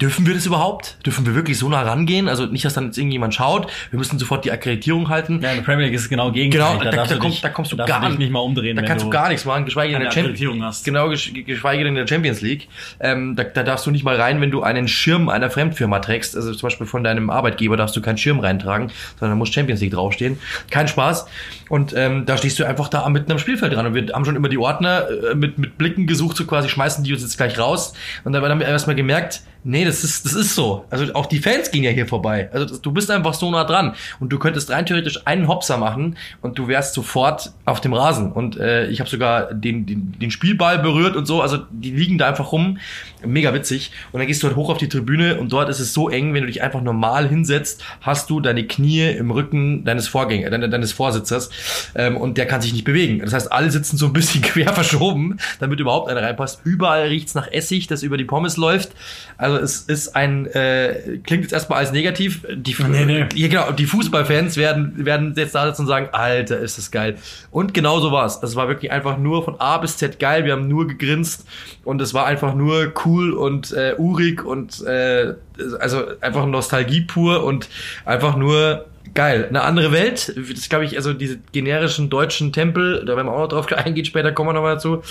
dürfen 0.00 0.26
wir 0.26 0.34
das 0.34 0.46
überhaupt? 0.46 0.96
Dürfen 1.04 1.26
wir 1.26 1.34
wirklich 1.34 1.58
so 1.58 1.68
nah 1.68 1.82
rangehen? 1.82 2.28
Also 2.28 2.46
nicht, 2.46 2.64
dass 2.64 2.74
dann 2.74 2.86
jetzt 2.86 2.98
irgendjemand 2.98 3.34
schaut. 3.34 3.66
Wir 3.90 3.98
müssen 3.98 4.18
sofort 4.18 4.44
die 4.44 4.52
Akkreditierung 4.52 5.08
halten. 5.08 5.40
Ja, 5.42 5.50
in 5.50 5.56
der 5.56 5.64
Premier 5.64 5.86
League 5.86 5.94
ist 5.94 6.02
es 6.02 6.08
genau 6.08 6.30
gegen. 6.30 6.50
Genau, 6.50 6.76
da, 6.78 6.90
da, 6.90 7.04
da, 7.06 7.16
kommst, 7.16 7.42
da 7.42 7.48
kommst 7.48 7.72
du 7.72 7.76
gar 7.76 8.08
dich 8.08 8.18
nicht 8.18 8.30
mal 8.30 8.40
umdrehen. 8.40 8.76
Da 8.76 8.82
kannst 8.82 9.04
du 9.04 9.10
gar 9.10 9.28
nichts 9.28 9.44
machen, 9.44 9.64
geschweige 9.64 9.92
denn 9.92 10.02
in 10.02 10.08
der 10.08 10.12
Champions 10.12 10.62
hast. 10.62 10.84
Genau, 10.84 11.08
gesch- 11.08 11.44
geschweige 11.44 11.84
denn 11.84 11.96
in 11.96 11.96
der 11.96 12.06
Champions 12.06 12.40
League. 12.40 12.68
Ähm, 13.00 13.34
da, 13.36 13.44
da 13.44 13.62
darfst 13.62 13.86
du 13.86 13.90
nicht 13.90 14.04
mal 14.04 14.16
rein, 14.16 14.40
wenn 14.40 14.50
du 14.50 14.62
einen 14.62 14.88
Schirm 14.88 15.28
einer 15.28 15.50
Fremdfirma 15.50 15.98
trägst. 15.98 16.36
Also 16.36 16.52
zum 16.52 16.66
Beispiel 16.68 16.86
von 16.86 17.02
deinem 17.02 17.30
Arbeitgeber 17.30 17.76
darfst 17.76 17.96
du 17.96 18.02
keinen 18.02 18.18
Schirm 18.18 18.40
reintragen, 18.40 18.90
sondern 19.18 19.36
da 19.36 19.38
muss 19.38 19.50
Champions 19.52 19.80
League 19.80 19.92
draufstehen. 19.92 20.38
Kein 20.70 20.88
Spaß. 20.88 21.26
Und 21.68 21.92
ähm, 21.96 22.26
da 22.26 22.36
stehst 22.36 22.58
du 22.58 22.64
einfach 22.64 22.88
da 22.88 23.08
mitten 23.08 23.32
am 23.32 23.38
Spielfeld 23.38 23.72
dran. 23.72 23.86
Und 23.86 23.94
wir 23.94 24.12
haben 24.12 24.24
schon 24.24 24.36
immer 24.36 24.48
die 24.48 24.58
Ordner 24.58 25.06
äh, 25.30 25.34
mit, 25.34 25.58
mit 25.58 25.78
Blicken 25.78 26.06
gesucht, 26.06 26.36
so 26.36 26.44
quasi 26.44 26.68
schmeißen 26.68 27.02
die 27.04 27.12
uns 27.12 27.22
jetzt 27.22 27.36
gleich 27.36 27.58
raus. 27.58 27.94
Und 28.24 28.32
dann 28.32 28.44
haben 28.44 28.60
wir 28.60 28.66
erstmal 28.68 28.96
gemerkt, 28.96 29.42
nee, 29.64 29.84
das 29.84 30.04
ist, 30.04 30.24
das 30.24 30.34
ist 30.34 30.54
so. 30.54 30.84
Also 30.90 31.12
auch 31.14 31.26
die 31.26 31.38
Fans 31.38 31.70
gehen 31.70 31.84
ja 31.84 31.90
hier 31.90 32.06
vorbei. 32.06 32.50
Also 32.52 32.76
du 32.78 32.92
bist 32.92 33.10
einfach 33.10 33.34
so 33.34 33.50
nah 33.50 33.64
dran. 33.64 33.94
Und 34.20 34.32
du 34.32 34.38
könntest 34.38 34.70
rein 34.70 34.86
theoretisch 34.86 35.26
einen 35.26 35.48
Hopser 35.48 35.78
machen 35.78 36.16
und 36.40 36.58
du 36.58 36.68
wärst 36.68 36.94
sofort 36.94 37.52
auf 37.64 37.80
dem 37.80 37.92
Rasen. 37.92 38.32
Und 38.32 38.58
äh, 38.58 38.86
ich 38.88 39.00
habe 39.00 39.08
sogar 39.08 39.54
den, 39.54 39.86
den, 39.86 40.18
den 40.18 40.30
Spielball 40.30 40.78
berührt 40.78 41.16
und 41.16 41.26
so. 41.26 41.42
Also 41.42 41.58
die 41.70 41.90
liegen 41.90 42.18
da 42.18 42.28
einfach 42.28 42.52
rum. 42.52 42.78
Mega 43.26 43.54
witzig. 43.54 43.92
Und 44.12 44.20
dann 44.20 44.26
gehst 44.26 44.42
du 44.42 44.46
halt 44.46 44.56
hoch 44.56 44.70
auf 44.70 44.78
die 44.78 44.88
Tribüne 44.88 45.38
und 45.38 45.52
dort 45.52 45.68
ist 45.68 45.80
es 45.80 45.92
so 45.92 46.08
eng, 46.08 46.34
wenn 46.34 46.42
du 46.42 46.46
dich 46.46 46.62
einfach 46.62 46.82
normal 46.82 47.28
hinsetzt, 47.28 47.82
hast 48.00 48.30
du 48.30 48.40
deine 48.40 48.66
Knie 48.66 49.10
im 49.10 49.30
Rücken 49.30 49.84
deines 49.84 50.08
Vorgängers, 50.08 50.50
deines, 50.50 50.70
deines 50.70 50.92
Vorsitzers 50.92 51.50
ähm, 51.94 52.16
und 52.16 52.38
der 52.38 52.46
kann 52.46 52.60
sich 52.60 52.72
nicht 52.72 52.84
bewegen. 52.84 53.20
Das 53.20 53.32
heißt, 53.32 53.52
alle 53.52 53.70
sitzen 53.70 53.96
so 53.96 54.06
ein 54.06 54.12
bisschen 54.12 54.42
quer 54.42 54.72
verschoben, 54.72 55.38
damit 55.60 55.80
überhaupt 55.80 56.10
einer 56.10 56.22
reinpasst. 56.22 56.60
Überall 56.64 57.08
riecht's 57.08 57.34
nach 57.34 57.50
Essig, 57.50 57.86
das 57.86 58.02
über 58.02 58.16
die 58.16 58.24
Pommes 58.24 58.56
läuft. 58.56 58.92
Also 59.36 59.58
es 59.58 59.80
ist 59.80 60.14
ein, 60.14 60.46
äh, 60.46 61.18
klingt 61.24 61.44
jetzt 61.44 61.52
erstmal 61.52 61.78
als 61.78 61.92
negativ. 61.92 62.46
Die, 62.50 62.74
Nee, 62.88 63.04
nee. 63.04 63.26
Ja, 63.34 63.48
genau, 63.48 63.72
die 63.72 63.86
Fußballfans 63.86 64.56
werden, 64.56 65.04
werden 65.04 65.34
jetzt 65.36 65.54
da 65.54 65.66
sitzen 65.66 65.82
und 65.82 65.88
sagen, 65.88 66.08
Alter, 66.12 66.58
ist 66.58 66.78
das 66.78 66.90
geil. 66.90 67.16
Und 67.50 67.74
genau 67.74 68.00
so 68.00 68.12
war's. 68.12 68.42
Es 68.42 68.56
war 68.56 68.68
wirklich 68.68 68.92
einfach 68.92 69.18
nur 69.18 69.44
von 69.44 69.60
A 69.60 69.78
bis 69.78 69.96
Z 69.96 70.18
geil. 70.18 70.44
Wir 70.44 70.52
haben 70.52 70.68
nur 70.68 70.86
gegrinst 70.86 71.46
und 71.84 72.00
es 72.00 72.14
war 72.14 72.26
einfach 72.26 72.54
nur 72.54 72.92
cool 73.04 73.11
und 73.20 73.72
äh, 73.72 73.94
urig 73.98 74.44
und 74.44 74.84
äh, 74.86 75.34
also 75.78 76.04
einfach 76.20 76.46
Nostalgie 76.46 77.02
pur 77.02 77.44
und 77.44 77.68
einfach 78.04 78.36
nur 78.36 78.86
geil. 79.14 79.46
Eine 79.48 79.62
andere 79.62 79.92
Welt. 79.92 80.34
Das 80.36 80.68
glaube 80.68 80.84
ich, 80.84 80.96
also 80.96 81.12
diese 81.12 81.38
generischen 81.52 82.10
deutschen 82.10 82.52
Tempel, 82.52 83.04
da 83.04 83.16
werden 83.16 83.26
wir 83.26 83.32
auch 83.32 83.40
noch 83.40 83.48
drauf 83.48 83.72
eingehen, 83.72 84.04
später 84.04 84.32
kommen 84.32 84.50
wir 84.50 84.54
nochmal 84.54 84.74
dazu. 84.74 85.02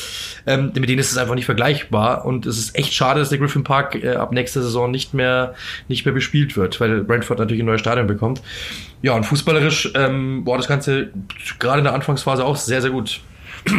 Ähm, 0.45 0.71
mit 0.75 0.89
denen 0.89 0.99
ist 0.99 1.11
es 1.11 1.17
einfach 1.17 1.35
nicht 1.35 1.45
vergleichbar 1.45 2.25
und 2.25 2.45
es 2.45 2.57
ist 2.57 2.77
echt 2.77 2.93
schade, 2.93 3.19
dass 3.19 3.29
der 3.29 3.37
Griffin 3.37 3.63
Park 3.63 3.95
äh, 3.95 4.15
ab 4.15 4.31
nächster 4.31 4.61
Saison 4.61 4.89
nicht 4.91 5.13
mehr, 5.13 5.53
nicht 5.87 6.05
mehr 6.05 6.13
bespielt 6.13 6.57
wird, 6.57 6.79
weil 6.79 7.03
Brentford 7.03 7.39
natürlich 7.39 7.63
ein 7.63 7.67
neues 7.67 7.81
Stadion 7.81 8.07
bekommt. 8.07 8.41
Ja, 9.01 9.13
und 9.13 9.25
fußballerisch 9.25 9.91
ähm, 9.95 10.45
war 10.45 10.57
das 10.57 10.67
Ganze 10.67 11.09
gerade 11.59 11.79
in 11.79 11.85
der 11.85 11.93
Anfangsphase 11.93 12.45
auch 12.45 12.55
sehr, 12.55 12.81
sehr 12.81 12.91
gut. 12.91 13.21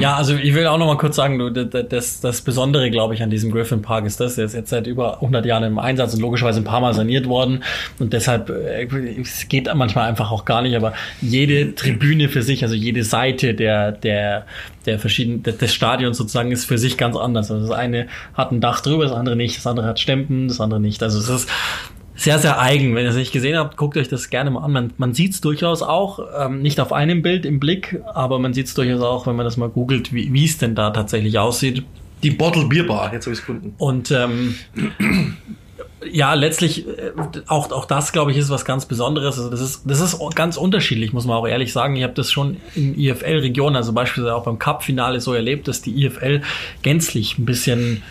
Ja, 0.01 0.17
also 0.17 0.37
ich 0.37 0.55
will 0.55 0.67
auch 0.67 0.79
noch 0.79 0.87
mal 0.87 0.97
kurz 0.97 1.17
sagen, 1.17 1.39
du, 1.39 1.51
das, 1.51 2.21
das 2.21 2.41
Besondere, 2.43 2.91
glaube 2.91 3.15
ich, 3.15 3.23
an 3.23 3.31
diesem 3.31 3.51
Griffin 3.51 3.83
Park 3.83 4.07
ist 4.07 4.21
das, 4.21 4.37
der 4.37 4.45
ist 4.45 4.55
jetzt 4.55 4.71
seit 4.71 4.87
über 4.87 5.15
100 5.17 5.45
Jahren 5.45 5.65
im 5.65 5.79
Einsatz 5.79 6.15
und 6.15 6.21
logischerweise 6.21 6.61
ein 6.61 6.65
paar 6.65 6.81
Mal 6.81 6.95
saniert 6.95 7.27
worden 7.27 7.65
und 7.99 8.13
deshalb, 8.13 8.49
äh, 8.51 8.87
es 9.21 9.49
geht 9.49 9.73
manchmal 9.75 10.09
einfach 10.09 10.31
auch 10.31 10.45
gar 10.45 10.63
nicht, 10.63 10.77
aber 10.77 10.93
jede 11.21 11.75
Tribüne 11.75 12.29
für 12.29 12.43
sich, 12.43 12.63
also 12.63 12.75
jede 12.75 13.03
Seite 13.03 13.55
der, 13.55 13.93
der, 13.93 14.47
der 14.87 14.99
verschiedenen, 14.99 15.43
des 15.43 15.75
Stadions 15.75 16.17
sozusagen 16.17 16.53
ist 16.53 16.65
für 16.65 16.79
sich 16.79 16.97
ganz 16.97 17.17
anders. 17.17 17.51
Also 17.51 17.67
das 17.69 17.77
eine 17.77 18.07
hat 18.35 18.53
ein 18.53 18.61
Dach 18.61 18.81
drüber, 18.81 19.05
das 19.05 19.13
andere 19.13 19.37
nicht, 19.37 19.57
das 19.57 19.67
andere 19.67 19.87
hat 19.87 19.99
Stempen, 19.99 20.49
das 20.49 20.61
andere 20.61 20.81
nicht. 20.81 21.03
Also 21.03 21.19
es 21.19 21.29
ist 21.29 21.49
sehr, 22.23 22.39
sehr 22.39 22.61
eigen. 22.61 22.95
Wenn 22.95 23.05
ihr 23.05 23.11
es 23.11 23.17
nicht 23.17 23.33
gesehen 23.33 23.57
habt, 23.57 23.77
guckt 23.77 23.97
euch 23.97 24.09
das 24.09 24.31
gerne 24.31 24.51
mal 24.51 24.63
an. 24.65 24.73
Man, 24.73 24.93
man 24.97 25.15
sieht 25.15 25.33
es 25.33 25.41
durchaus 25.41 25.83
auch, 25.83 26.21
ähm, 26.39 26.63
nicht 26.63 26.81
auf 26.81 26.93
einem 26.93 27.23
Bild 27.23 27.45
im 27.45 27.61
Blick, 27.61 28.01
aber 28.15 28.39
man 28.39 28.55
sieht 28.55 28.67
es 28.67 28.75
durchaus 28.75 29.03
auch, 29.03 29.27
wenn 29.27 29.37
man 29.37 29.45
das 29.45 29.57
mal 29.57 29.69
googelt, 29.69 30.13
wie 30.13 30.45
es 30.45 30.59
denn 30.59 30.75
da 30.75 30.91
tatsächlich 30.91 31.39
aussieht. 31.39 31.85
Die 32.23 32.31
Bottle 32.31 32.67
Beer 32.67 32.85
Bar, 32.85 33.13
jetzt 33.13 33.27
habe 33.27 33.33
ich 33.33 33.41
es 33.41 33.47
gefunden. 33.47 33.75
Und 33.79 34.13
ähm, 34.13 34.55
ja, 36.11 36.35
letztlich 36.35 36.87
äh, 36.87 37.13
auch 37.49 37.71
auch 37.73 37.85
das, 37.85 38.13
glaube 38.13 38.31
ich, 38.31 38.37
ist 38.37 38.51
was 38.51 38.65
ganz 38.65 38.87
Besonderes. 38.87 39.39
Also 39.39 39.51
das 39.51 39.61
ist 39.61 39.83
das 39.85 40.01
ist 40.01 40.19
ganz 40.35 40.57
unterschiedlich, 40.57 41.13
muss 41.13 41.27
man 41.27 41.37
auch 41.37 41.47
ehrlich 41.47 41.73
sagen. 41.73 41.97
Ich 41.97 42.03
habe 42.05 42.15
das 42.15 42.31
schon 42.31 42.59
in 42.75 42.99
IFL-Regionen, 42.99 43.77
also 43.77 43.93
beispielsweise 43.93 44.35
auch 44.35 44.45
beim 44.45 44.59
Cup-Finale 44.59 45.21
so 45.21 45.35
erlebt, 45.35 45.69
dass 45.69 45.83
die 45.83 46.05
IFL 46.05 46.43
gänzlich 46.83 47.39
ein 47.39 47.45
bisschen 47.45 48.03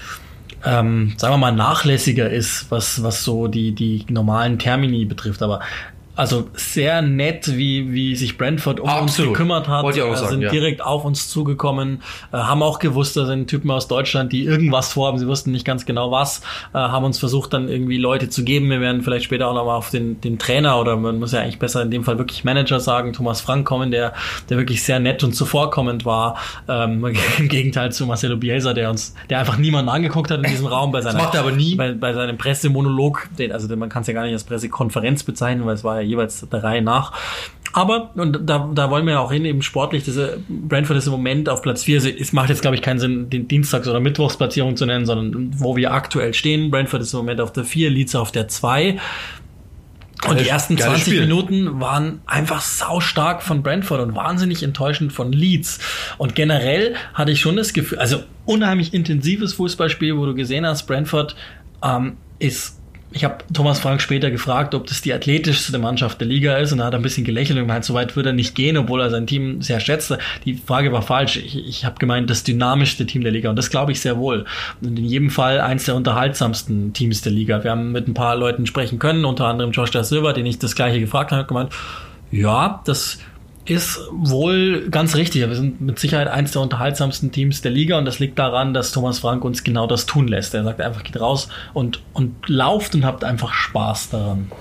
ähm, 0.65 1.13
sagen 1.17 1.33
wir 1.33 1.37
mal, 1.37 1.51
nachlässiger 1.51 2.29
ist, 2.29 2.69
was, 2.69 3.03
was 3.03 3.23
so 3.23 3.47
die, 3.47 3.73
die 3.73 4.05
normalen 4.09 4.59
Termini 4.59 5.05
betrifft. 5.05 5.41
Aber 5.41 5.61
also 6.21 6.47
sehr 6.53 7.01
nett, 7.01 7.57
wie, 7.57 7.91
wie 7.93 8.15
sich 8.15 8.37
Brentford 8.37 8.79
um 8.79 8.87
Absolut. 8.87 9.29
uns 9.29 9.37
gekümmert 9.39 9.67
hat. 9.67 9.81
Wollte 9.81 9.97
ich 9.97 10.05
auch 10.05 10.11
Äh, 10.11 10.17
sagen, 10.17 10.29
sind 10.29 10.41
ja. 10.41 10.51
direkt 10.51 10.83
auf 10.83 11.03
uns 11.03 11.29
zugekommen, 11.29 12.03
äh, 12.31 12.37
haben 12.37 12.61
auch 12.61 12.77
gewusst, 12.77 13.17
da 13.17 13.25
sind 13.25 13.47
Typen 13.47 13.71
aus 13.71 13.87
Deutschland, 13.87 14.31
die 14.31 14.43
irgendwas 14.45 14.93
vorhaben. 14.93 15.17
Sie 15.17 15.25
wussten 15.25 15.51
nicht 15.51 15.65
ganz 15.65 15.83
genau 15.83 16.11
was, 16.11 16.41
äh, 16.75 16.77
haben 16.77 17.05
uns 17.05 17.17
versucht, 17.17 17.53
dann 17.53 17.69
irgendwie 17.69 17.97
Leute 17.97 18.29
zu 18.29 18.43
geben. 18.43 18.69
Wir 18.69 18.79
werden 18.81 19.01
vielleicht 19.01 19.25
später 19.25 19.47
auch 19.47 19.55
nochmal 19.55 19.77
auf 19.77 19.89
den, 19.89 20.21
den 20.21 20.37
Trainer 20.37 20.79
oder 20.79 20.95
man 20.95 21.17
muss 21.17 21.31
ja 21.31 21.39
eigentlich 21.39 21.57
besser 21.57 21.81
in 21.81 21.89
dem 21.89 22.03
Fall 22.03 22.19
wirklich 22.19 22.43
Manager 22.43 22.79
sagen, 22.79 23.13
Thomas 23.13 23.41
Frank 23.41 23.65
kommen, 23.65 23.89
der, 23.89 24.13
der 24.47 24.57
wirklich 24.59 24.83
sehr 24.83 24.99
nett 24.99 25.23
und 25.23 25.33
zuvorkommend 25.33 26.05
war. 26.05 26.37
Ähm, 26.67 27.03
Im 27.39 27.47
Gegenteil 27.47 27.91
zu 27.91 28.05
Marcelo 28.05 28.37
Bielsa, 28.37 28.73
der 28.73 28.91
uns, 28.91 29.15
der 29.31 29.39
einfach 29.39 29.57
niemanden 29.57 29.89
angeguckt 29.89 30.29
hat 30.29 30.37
in 30.37 30.51
diesem 30.51 30.67
Raum 30.67 30.91
bei 30.91 31.01
seiner, 31.01 31.17
macht 31.17 31.33
er 31.33 31.39
aber 31.39 31.51
nie. 31.51 31.73
bei, 31.73 31.93
bei 31.93 32.13
seinem 32.13 32.37
Pressemonolog, 32.37 33.27
den, 33.39 33.51
also 33.51 33.67
den, 33.67 33.79
man 33.79 33.89
kann 33.89 34.01
es 34.01 34.07
ja 34.07 34.13
gar 34.13 34.21
nicht 34.23 34.33
als 34.33 34.43
Pressekonferenz 34.43 35.23
bezeichnen, 35.23 35.65
weil 35.65 35.73
es 35.73 35.83
war 35.83 35.99
ja 35.99 36.10
jeweils 36.11 36.47
der 36.47 36.63
Reihe 36.63 36.81
nach. 36.81 37.13
Aber, 37.73 38.11
und 38.15 38.49
da, 38.49 38.69
da 38.73 38.89
wollen 38.89 39.05
wir 39.05 39.13
ja 39.13 39.19
auch 39.19 39.31
hin, 39.31 39.45
eben 39.45 39.61
sportlich, 39.61 40.03
diese 40.03 40.39
Brentford 40.49 40.97
ist 40.97 41.05
im 41.05 41.13
Moment 41.13 41.47
auf 41.47 41.61
Platz 41.61 41.83
4. 41.83 42.19
Es 42.19 42.33
macht 42.33 42.49
jetzt, 42.49 42.61
glaube 42.61 42.75
ich, 42.75 42.81
keinen 42.81 42.99
Sinn, 42.99 43.29
den 43.29 43.47
Dienstags- 43.47 43.87
oder 43.87 43.99
Mittwochsplatzierung 43.99 44.75
zu 44.75 44.85
nennen, 44.85 45.05
sondern 45.05 45.51
wo 45.57 45.75
wir 45.75 45.93
aktuell 45.93 46.33
stehen. 46.33 46.69
Brentford 46.69 47.01
ist 47.01 47.13
im 47.13 47.19
Moment 47.19 47.39
auf 47.39 47.53
der 47.53 47.63
4, 47.63 47.89
Leeds 47.89 48.15
auf 48.15 48.31
der 48.31 48.47
2. 48.47 48.99
Und 50.27 50.39
die 50.39 50.47
ersten 50.47 50.75
geiles 50.75 51.03
20 51.03 51.13
Spiel. 51.13 51.21
Minuten 51.21 51.79
waren 51.79 52.21
einfach 52.27 52.61
saustark 52.61 53.41
von 53.41 53.63
Brentford 53.63 54.01
und 54.01 54.15
wahnsinnig 54.15 54.61
enttäuschend 54.61 55.13
von 55.13 55.31
Leeds. 55.31 55.79
Und 56.17 56.35
generell 56.35 56.95
hatte 57.13 57.31
ich 57.31 57.39
schon 57.39 57.55
das 57.55 57.73
Gefühl, 57.73 57.99
also 57.99 58.19
unheimlich 58.45 58.93
intensives 58.93 59.53
Fußballspiel, 59.53 60.17
wo 60.17 60.25
du 60.25 60.35
gesehen 60.35 60.65
hast, 60.65 60.83
Brentford 60.83 61.35
ähm, 61.83 62.17
ist 62.37 62.80
ich 63.13 63.25
habe 63.25 63.39
Thomas 63.53 63.79
Frank 63.79 64.01
später 64.01 64.31
gefragt, 64.31 64.73
ob 64.73 64.87
das 64.87 65.01
die 65.01 65.13
athletischste 65.13 65.77
Mannschaft 65.77 66.21
der 66.21 66.27
Liga 66.27 66.57
ist 66.57 66.71
und 66.71 66.79
er 66.79 66.85
hat 66.85 66.95
ein 66.95 67.01
bisschen 67.01 67.25
gelächelt 67.25 67.59
und 67.59 67.67
gemeint, 67.67 67.83
so 67.83 67.93
weit 67.93 68.15
würde 68.15 68.29
er 68.29 68.33
nicht 68.33 68.55
gehen, 68.55 68.77
obwohl 68.77 69.01
er 69.01 69.09
sein 69.09 69.27
Team 69.27 69.61
sehr 69.61 69.81
schätzte. 69.81 70.17
Die 70.45 70.53
Frage 70.53 70.93
war 70.93 71.01
falsch. 71.01 71.35
Ich, 71.35 71.57
ich 71.57 71.85
habe 71.85 71.99
gemeint, 71.99 72.29
das 72.29 72.43
dynamischste 72.43 73.05
Team 73.05 73.23
der 73.23 73.33
Liga 73.33 73.49
und 73.49 73.57
das 73.57 73.69
glaube 73.69 73.91
ich 73.91 73.99
sehr 73.99 74.17
wohl. 74.17 74.45
Und 74.81 74.97
in 74.97 75.05
jedem 75.05 75.29
Fall 75.29 75.59
eins 75.59 75.85
der 75.85 75.95
unterhaltsamsten 75.95 76.93
Teams 76.93 77.21
der 77.21 77.33
Liga. 77.33 77.63
Wir 77.63 77.71
haben 77.71 77.91
mit 77.91 78.07
ein 78.07 78.13
paar 78.13 78.37
Leuten 78.37 78.65
sprechen 78.65 78.97
können, 78.97 79.25
unter 79.25 79.45
anderem 79.45 79.71
Josh 79.71 79.91
da 79.91 80.03
Silva, 80.05 80.31
den 80.31 80.45
ich 80.45 80.59
das 80.59 80.75
gleiche 80.75 81.01
gefragt 81.01 81.31
habe, 81.31 81.45
gemeint, 81.45 81.73
ja, 82.31 82.81
das 82.85 83.19
ist 83.71 84.01
wohl 84.11 84.89
ganz 84.89 85.15
richtig. 85.15 85.47
Wir 85.47 85.55
sind 85.55 85.79
mit 85.79 85.97
Sicherheit 85.97 86.27
eins 86.27 86.51
der 86.51 86.61
unterhaltsamsten 86.61 87.31
Teams 87.31 87.61
der 87.61 87.71
Liga 87.71 87.97
und 87.97 88.03
das 88.03 88.19
liegt 88.19 88.37
daran, 88.37 88.73
dass 88.73 88.91
Thomas 88.91 89.19
Frank 89.19 89.45
uns 89.45 89.63
genau 89.63 89.87
das 89.87 90.05
tun 90.05 90.27
lässt. 90.27 90.53
Er 90.53 90.65
sagt 90.65 90.81
einfach, 90.81 91.03
geht 91.03 91.19
raus 91.21 91.47
und, 91.73 92.01
und 92.11 92.49
lauft 92.49 92.95
und 92.95 93.05
habt 93.05 93.23
einfach 93.23 93.53
Spaß 93.53 94.09
daran. 94.09 94.51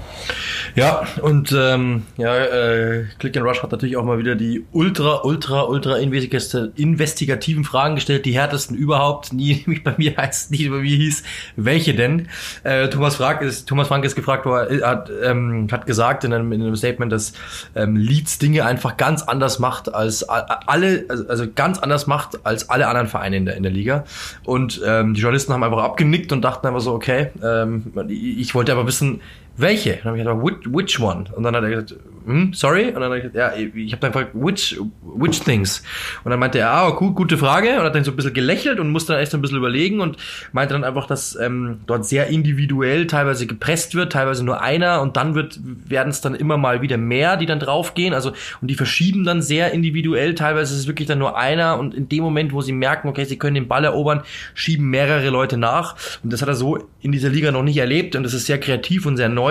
Ja, 0.76 1.08
und 1.22 1.52
ähm, 1.58 2.04
ja, 2.18 2.36
äh, 2.36 3.06
Click 3.18 3.36
and 3.36 3.44
Rush 3.44 3.61
hat 3.64 3.72
natürlich 3.72 3.96
auch 3.96 4.04
mal 4.04 4.18
wieder 4.18 4.36
die 4.36 4.64
ultra, 4.70 5.22
ultra, 5.24 5.62
ultra 5.62 5.96
investigati- 5.96 6.70
investigativen 6.76 7.64
Fragen 7.64 7.96
gestellt, 7.96 8.26
die 8.26 8.34
härtesten 8.34 8.76
überhaupt, 8.76 9.32
nie 9.32 9.54
nämlich 9.66 9.82
bei 9.82 9.94
mir 9.96 10.16
heißt, 10.16 10.52
nie 10.52 10.68
bei 10.68 10.78
mir 10.78 10.96
hieß, 10.96 11.24
welche 11.56 11.94
denn? 11.94 12.28
Äh, 12.62 12.88
Thomas 12.90 13.16
Frank 13.16 13.42
ist, 13.42 13.68
Thomas 13.68 13.88
Frank 13.88 14.04
ist 14.04 14.14
gefragt 14.14 14.46
worden, 14.46 14.84
hat, 14.84 15.11
ähm, 15.24 15.66
hat 15.72 15.86
gesagt 15.86 16.22
in 16.22 16.32
einem, 16.32 16.52
in 16.52 16.62
einem 16.62 16.76
Statement, 16.76 17.11
dass 17.11 17.32
ähm, 17.74 17.96
Leeds 17.96 18.38
Dinge 18.38 18.64
einfach 18.64 18.96
ganz 19.01 19.22
anders 19.22 19.59
macht 19.59 19.94
als 19.94 20.28
alle, 20.28 21.07
also, 21.09 21.26
also 21.26 21.46
ganz 21.55 21.78
anders 21.78 22.07
macht 22.07 22.44
als 22.44 22.68
alle 22.68 22.86
anderen 22.86 23.07
Vereine 23.07 23.38
in 23.38 23.46
der, 23.46 23.57
in 23.57 23.62
der 23.62 23.72
Liga. 23.72 24.05
Und 24.44 24.82
ähm, 24.84 25.14
die 25.14 25.22
Journalisten 25.22 25.55
haben 25.55 25.64
einfach 25.64 25.82
abgenickt 25.82 26.32
und 26.32 26.42
dachten 26.42 26.66
einfach 26.66 26.82
so, 26.82 26.92
okay, 26.92 27.28
ähm, 27.42 27.94
ich 28.11 28.55
wollte 28.55 28.72
aber 28.72 28.86
wissen, 28.86 29.22
welche? 29.61 29.96
Dann 29.96 30.04
habe 30.04 30.18
ich 30.18 30.24
gesagt, 30.24 30.42
which, 30.42 30.74
which 30.74 31.00
one? 31.00 31.24
Und 31.34 31.42
dann 31.42 31.54
hat 31.54 31.62
er 31.62 31.70
gesagt, 31.70 31.94
hm, 32.26 32.52
sorry? 32.52 32.88
Und 32.88 32.94
dann 32.94 33.04
habe 33.04 33.18
ich 33.18 33.22
gesagt, 33.24 33.36
ja, 33.36 33.66
ich 33.74 33.92
habe 33.92 34.00
dann 34.00 34.12
gefragt, 34.12 34.30
which, 34.34 34.78
which 35.02 35.40
things? 35.40 35.82
Und 36.22 36.30
dann 36.30 36.38
meinte 36.38 36.58
er, 36.58 36.70
ah, 36.70 36.90
gut, 36.90 37.14
gute 37.14 37.38
Frage. 37.38 37.78
Und 37.78 37.82
hat 37.82 37.94
dann 37.94 38.04
so 38.04 38.11
ein 38.11 38.16
bisschen 38.16 38.34
gelächelt 38.34 38.78
und 38.78 38.90
musste 38.90 39.14
dann 39.14 39.22
echt 39.22 39.32
so 39.32 39.38
ein 39.38 39.42
bisschen 39.42 39.56
überlegen 39.58 40.00
und 40.00 40.16
meinte 40.52 40.74
dann 40.74 40.84
einfach, 40.84 41.06
dass 41.06 41.36
ähm, 41.36 41.80
dort 41.86 42.04
sehr 42.04 42.28
individuell 42.28 43.06
teilweise 43.06 43.46
gepresst 43.46 43.94
wird, 43.94 44.12
teilweise 44.12 44.44
nur 44.44 44.61
einer 44.61 45.00
und 45.00 45.16
dann 45.16 45.34
werden 45.34 46.11
es 46.11 46.20
dann 46.20 46.34
immer 46.34 46.56
mal 46.56 46.82
wieder 46.82 46.98
mehr, 46.98 47.36
die 47.36 47.46
dann 47.46 47.58
draufgehen. 47.58 48.14
Also 48.14 48.32
und 48.61 48.68
die 48.68 48.74
verschieben 48.74 49.24
dann 49.24 49.42
sehr 49.42 49.72
individuell. 49.72 50.34
Teilweise 50.34 50.74
ist 50.74 50.80
es 50.80 50.86
wirklich 50.86 51.08
dann 51.08 51.18
nur 51.18 51.36
einer 51.36 51.78
und 51.78 51.94
in 51.94 52.08
dem 52.08 52.22
Moment, 52.22 52.52
wo 52.52 52.61
sie 52.61 52.72
merken, 52.72 53.08
okay, 53.08 53.24
sie 53.24 53.38
können 53.38 53.54
den 53.54 53.68
Ball 53.68 53.84
erobern, 53.84 54.22
schieben 54.54 54.88
mehrere 54.88 55.30
Leute 55.30 55.56
nach. 55.56 55.96
Und 56.22 56.32
das 56.32 56.42
hat 56.42 56.48
er 56.48 56.54
so 56.54 56.78
in 57.00 57.12
dieser 57.12 57.30
Liga 57.30 57.50
noch 57.50 57.62
nicht 57.62 57.78
erlebt 57.78 58.14
und 58.14 58.22
das 58.22 58.34
ist 58.34 58.46
sehr 58.46 58.61
kreativ 58.61 59.06
und 59.06 59.16
sehr 59.16 59.28
neu. 59.28 59.49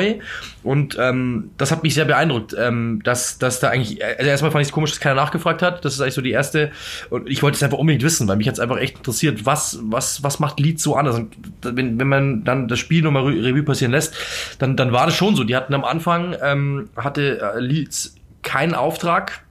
Und 0.63 0.97
ähm, 0.99 1.51
das 1.57 1.71
hat 1.71 1.83
mich 1.83 1.93
sehr 1.93 2.05
beeindruckt 2.05 2.53
ähm, 2.57 3.01
dass, 3.03 3.39
dass 3.39 3.59
da 3.59 3.69
eigentlich, 3.69 4.03
also 4.03 4.29
erstmal 4.29 4.51
fand 4.51 4.61
ich 4.61 4.67
es 4.69 4.71
komisch, 4.71 4.91
dass 4.91 4.99
keiner 4.99 5.15
nachgefragt 5.15 5.61
hat. 5.61 5.83
Das 5.85 5.93
ist 5.93 6.01
eigentlich 6.01 6.13
so 6.13 6.21
die 6.21 6.31
erste. 6.31 6.71
Und 7.09 7.29
ich 7.29 7.41
wollte 7.41 7.55
es 7.55 7.63
einfach 7.63 7.77
unbedingt 7.77 8.03
wissen, 8.03 8.27
weil 8.27 8.37
mich 8.37 8.45
jetzt 8.45 8.59
einfach 8.59 8.77
echt 8.77 8.97
interessiert, 8.97 9.45
was, 9.45 9.79
was, 9.83 10.23
was 10.23 10.39
macht 10.39 10.59
Leeds 10.59 10.83
so 10.83 10.95
anders? 10.95 11.15
Und 11.15 11.35
wenn, 11.63 11.99
wenn 11.99 12.07
man 12.07 12.43
dann 12.43 12.67
das 12.67 12.79
Spiel 12.79 13.01
nochmal 13.01 13.23
Revue 13.23 13.63
passieren 13.63 13.91
lässt, 13.91 14.15
dann, 14.59 14.75
dann 14.75 14.91
war 14.91 15.05
das 15.05 15.15
schon 15.15 15.35
so. 15.35 15.43
Die 15.43 15.55
hatten 15.55 15.73
am 15.73 15.83
Anfang, 15.83 16.35
ähm, 16.41 16.89
hatte 16.95 17.41
äh, 17.41 17.59
Leeds 17.59 18.15
keinen 18.41 18.73
Auftrag 18.73 19.43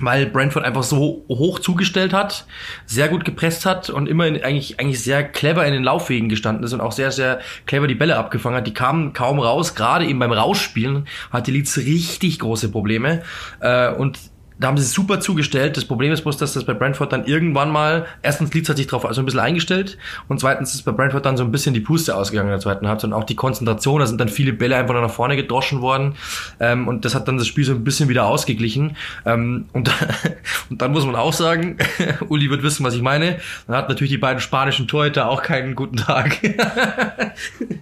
weil 0.00 0.26
Brentford 0.26 0.64
einfach 0.64 0.82
so 0.82 1.24
hoch 1.28 1.58
zugestellt 1.58 2.12
hat, 2.12 2.46
sehr 2.86 3.08
gut 3.08 3.24
gepresst 3.24 3.66
hat 3.66 3.90
und 3.90 4.08
immer 4.08 4.26
in, 4.26 4.42
eigentlich, 4.42 4.80
eigentlich 4.80 5.02
sehr 5.02 5.24
clever 5.24 5.66
in 5.66 5.72
den 5.72 5.84
Laufwegen 5.84 6.28
gestanden 6.28 6.64
ist 6.64 6.72
und 6.72 6.80
auch 6.80 6.92
sehr, 6.92 7.12
sehr 7.12 7.40
clever 7.66 7.86
die 7.86 7.94
Bälle 7.94 8.16
abgefangen 8.16 8.56
hat. 8.56 8.66
Die 8.66 8.74
kamen 8.74 9.12
kaum 9.12 9.38
raus, 9.38 9.74
gerade 9.74 10.06
eben 10.06 10.18
beim 10.18 10.32
Rausspielen 10.32 11.06
hatte 11.30 11.50
Leeds 11.50 11.78
richtig 11.78 12.38
große 12.38 12.70
Probleme. 12.70 13.22
Äh, 13.60 13.92
und 13.92 14.18
da 14.60 14.68
haben 14.68 14.76
sie 14.76 14.84
super 14.84 15.20
zugestellt. 15.20 15.76
Das 15.76 15.86
Problem 15.86 16.12
ist 16.12 16.22
bloß, 16.22 16.36
dass 16.36 16.52
das 16.52 16.64
bei 16.64 16.74
Brentford 16.74 17.12
dann 17.12 17.24
irgendwann 17.24 17.70
mal, 17.70 18.06
erstens 18.22 18.52
Leeds 18.52 18.68
hat 18.68 18.76
sich 18.76 18.86
darauf 18.86 19.06
also 19.06 19.22
ein 19.22 19.24
bisschen 19.24 19.40
eingestellt 19.40 19.96
und 20.28 20.38
zweitens 20.38 20.74
ist 20.74 20.82
bei 20.82 20.92
Brentford 20.92 21.24
dann 21.24 21.38
so 21.38 21.44
ein 21.44 21.50
bisschen 21.50 21.72
die 21.72 21.80
Puste 21.80 22.14
ausgegangen 22.14 22.48
in 22.48 22.52
der 22.52 22.60
zweiten 22.60 22.86
Halbzeit 22.86 23.08
und 23.08 23.14
auch 23.14 23.24
die 23.24 23.36
Konzentration, 23.36 24.00
da 24.00 24.06
sind 24.06 24.20
dann 24.20 24.28
viele 24.28 24.52
Bälle 24.52 24.76
einfach 24.76 24.94
nach 24.94 25.10
vorne 25.10 25.36
gedroschen 25.36 25.80
worden 25.80 26.14
ähm, 26.60 26.88
und 26.88 27.06
das 27.06 27.14
hat 27.14 27.26
dann 27.26 27.38
das 27.38 27.46
Spiel 27.46 27.64
so 27.64 27.72
ein 27.72 27.84
bisschen 27.84 28.10
wieder 28.10 28.26
ausgeglichen 28.26 28.96
ähm, 29.24 29.66
und, 29.72 29.90
und 30.70 30.82
dann 30.82 30.92
muss 30.92 31.06
man 31.06 31.16
auch 31.16 31.32
sagen, 31.32 31.78
Uli 32.28 32.50
wird 32.50 32.62
wissen, 32.62 32.84
was 32.84 32.94
ich 32.94 33.02
meine, 33.02 33.38
dann 33.66 33.76
hat 33.76 33.88
natürlich 33.88 34.12
die 34.12 34.18
beiden 34.18 34.40
spanischen 34.40 34.86
Torhüter 34.86 35.30
auch 35.30 35.42
keinen 35.42 35.74
guten 35.74 35.96
Tag. 35.96 36.38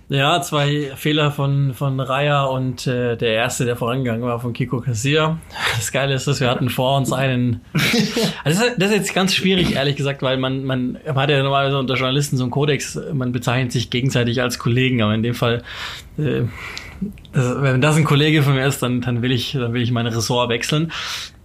ja, 0.08 0.40
zwei 0.42 0.92
Fehler 0.94 1.32
von, 1.32 1.74
von 1.74 1.98
Raya 1.98 2.44
und 2.44 2.86
äh, 2.86 3.16
der 3.16 3.32
erste, 3.32 3.64
der 3.64 3.74
vorangegangen 3.74 4.22
war, 4.22 4.38
von 4.38 4.52
Kiko 4.52 4.80
Kassier. 4.80 5.38
Das 5.76 5.90
Geile 5.90 6.14
ist, 6.14 6.28
dass 6.28 6.40
wir 6.40 6.48
hatten 6.48 6.67
vor 6.68 6.96
uns 6.96 7.12
einen. 7.12 7.60
Also 8.44 8.62
das 8.78 8.90
ist 8.90 8.96
jetzt 8.96 9.14
ganz 9.14 9.34
schwierig, 9.34 9.74
ehrlich 9.74 9.96
gesagt, 9.96 10.22
weil 10.22 10.38
man, 10.38 10.64
man, 10.64 10.98
man 11.04 11.16
hat 11.16 11.30
ja 11.30 11.42
normalerweise 11.42 11.78
unter 11.78 11.94
Journalisten 11.94 12.36
so 12.36 12.44
einen 12.44 12.50
Kodex, 12.50 12.98
man 13.12 13.32
bezeichnet 13.32 13.72
sich 13.72 13.90
gegenseitig 13.90 14.40
als 14.40 14.58
Kollegen, 14.58 15.02
aber 15.02 15.14
in 15.14 15.22
dem 15.22 15.34
Fall, 15.34 15.62
äh, 16.16 16.42
das, 17.32 17.62
wenn 17.62 17.80
das 17.80 17.96
ein 17.96 18.04
Kollege 18.04 18.42
von 18.42 18.54
mir 18.54 18.66
ist, 18.66 18.82
dann, 18.82 19.00
dann 19.00 19.22
will 19.22 19.32
ich, 19.32 19.52
dann 19.52 19.72
will 19.72 19.82
ich 19.82 19.90
mein 19.90 20.06
Ressort 20.06 20.48
wechseln. 20.48 20.92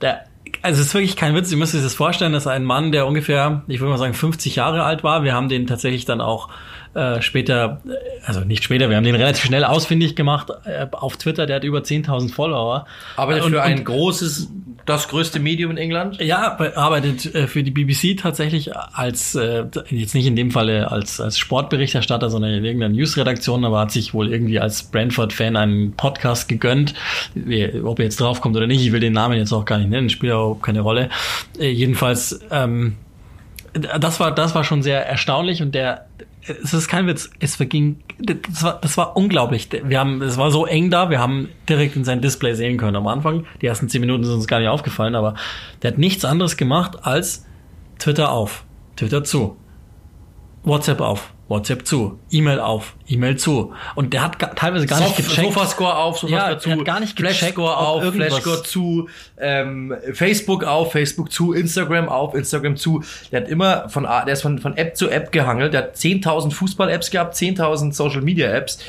Der, 0.01 0.21
also 0.61 0.81
es 0.81 0.87
ist 0.87 0.93
wirklich 0.93 1.15
kein 1.15 1.35
Witz, 1.35 1.51
ihr 1.51 1.57
müsst 1.57 1.75
euch 1.75 1.81
das 1.81 1.95
vorstellen, 1.95 2.33
dass 2.33 2.47
ein 2.47 2.63
Mann, 2.63 2.91
der 2.91 3.05
ungefähr, 3.05 3.63
ich 3.67 3.79
würde 3.79 3.91
mal 3.91 3.97
sagen, 3.97 4.13
50 4.13 4.55
Jahre 4.55 4.83
alt 4.83 5.03
war, 5.03 5.23
wir 5.23 5.33
haben 5.33 5.49
den 5.49 5.67
tatsächlich 5.67 6.05
dann 6.05 6.21
auch 6.21 6.49
äh, 6.95 7.21
später, 7.21 7.81
also 8.25 8.41
nicht 8.41 8.63
später, 8.63 8.89
wir 8.89 8.97
haben 8.97 9.03
den 9.03 9.15
relativ 9.15 9.45
schnell 9.45 9.63
ausfindig 9.63 10.15
gemacht 10.15 10.51
äh, 10.65 10.87
auf 10.91 11.17
Twitter, 11.17 11.45
der 11.45 11.57
hat 11.57 11.63
über 11.63 11.79
10.000 11.79 12.33
Follower. 12.33 12.85
Aber 13.15 13.41
für 13.41 13.61
ein 13.63 13.83
großes, 13.83 14.49
das 14.85 15.07
größte 15.07 15.39
Medium 15.39 15.71
in 15.71 15.77
England? 15.77 16.21
Ja, 16.21 16.57
arbeitet 16.75 17.33
äh, 17.33 17.47
für 17.47 17.63
die 17.63 17.71
BBC 17.71 18.17
tatsächlich 18.19 18.75
als, 18.75 19.35
äh, 19.35 19.65
jetzt 19.89 20.13
nicht 20.13 20.27
in 20.27 20.35
dem 20.35 20.51
Falle 20.51 20.91
als, 20.91 21.19
als 21.19 21.37
Sportberichterstatter, 21.39 22.29
sondern 22.29 22.53
in 22.53 22.65
irgendeiner 22.65 22.93
Newsredaktion, 22.93 23.65
aber 23.65 23.79
hat 23.79 23.91
sich 23.91 24.13
wohl 24.13 24.31
irgendwie 24.31 24.59
als 24.59 24.83
Brentford-Fan 24.83 25.55
einen 25.55 25.93
Podcast 25.93 26.47
gegönnt. 26.47 26.93
Ob 27.83 27.99
er 27.99 28.05
jetzt 28.05 28.19
draufkommt 28.19 28.55
oder 28.55 28.67
nicht, 28.67 28.85
ich 28.85 28.91
will 28.91 28.99
den 28.99 29.13
Namen 29.13 29.37
jetzt 29.37 29.53
auch 29.53 29.65
gar 29.65 29.77
nicht 29.77 29.89
nennen, 29.89 30.09
spielt 30.09 30.33
auch 30.33 30.55
keine 30.61 30.81
Rolle. 30.81 31.09
Äh, 31.59 31.69
jedenfalls, 31.69 32.39
ähm, 32.51 32.97
das 33.73 34.19
war, 34.19 34.33
das 34.33 34.53
war 34.53 34.63
schon 34.63 34.83
sehr 34.83 35.05
erstaunlich 35.07 35.61
und 35.61 35.73
der, 35.73 36.05
es 36.47 36.73
ist 36.73 36.87
kein 36.87 37.07
Witz, 37.07 37.29
es 37.39 37.55
verging, 37.55 37.97
das 38.19 38.63
war, 38.63 38.79
das 38.81 38.97
war 38.97 39.15
unglaublich. 39.15 39.69
Wir 39.71 39.99
haben, 39.99 40.21
es 40.21 40.37
war 40.37 40.51
so 40.51 40.65
eng 40.65 40.89
da, 40.89 41.09
wir 41.09 41.19
haben 41.19 41.49
direkt 41.69 41.95
in 41.95 42.03
sein 42.03 42.21
Display 42.21 42.53
sehen 42.53 42.77
können 42.77 42.95
am 42.95 43.07
Anfang. 43.07 43.45
Die 43.61 43.67
ersten 43.67 43.89
zehn 43.89 44.01
Minuten 44.01 44.23
sind 44.23 44.33
uns 44.33 44.47
gar 44.47 44.59
nicht 44.59 44.69
aufgefallen, 44.69 45.15
aber 45.15 45.35
der 45.81 45.91
hat 45.91 45.97
nichts 45.97 46.25
anderes 46.25 46.57
gemacht 46.57 47.05
als 47.05 47.45
Twitter 47.99 48.31
auf, 48.31 48.65
Twitter 48.95 49.23
zu, 49.23 49.55
WhatsApp 50.63 51.01
auf, 51.01 51.33
WhatsApp 51.49 51.85
zu, 51.85 52.19
E-Mail 52.31 52.59
auf, 52.59 52.95
E-Mail 53.07 53.35
zu. 53.37 53.73
Und 53.95 54.13
der 54.13 54.23
hat 54.23 54.39
teilweise 54.55 54.85
gar 54.85 54.99
Sof 54.99 55.07
nicht 55.17 55.29
gecheckt. 55.29 55.53
Sofascore 55.53 55.95
auf, 55.97 56.19
Sofascore 56.19 56.51
ja, 56.53 56.57
zu, 56.59 56.69
der 56.69 56.77
hat 56.77 56.85
gar 56.85 56.99
nicht 57.01 57.15
gecheckt, 57.17 57.37
Flashscore 57.39 57.77
auf, 57.77 58.03
irgendwas- 58.03 58.27
Flashscore 58.29 58.63
zu, 58.63 59.09
ähm, 59.39 59.93
Facebook 60.13 60.63
auf, 60.63 60.93
Facebook 60.93 61.31
zu, 61.33 61.51
Instagram 61.53 62.07
auf, 62.07 62.33
Instagram 62.33 62.77
zu. 62.77 63.03
Der 63.31 63.41
hat 63.41 63.49
immer 63.49 63.89
von, 63.89 64.05
A- 64.05 64.23
der 64.23 64.33
ist 64.35 64.41
von, 64.41 64.57
von 64.59 64.77
App 64.77 64.95
zu 64.95 65.09
App 65.09 65.31
gehangelt. 65.33 65.73
Der 65.73 65.81
hat 65.83 65.95
10.000 65.97 66.51
Fußball-Apps 66.53 67.11
gehabt, 67.11 67.35
10.000 67.35 67.91
Social-Media-Apps 67.93 68.79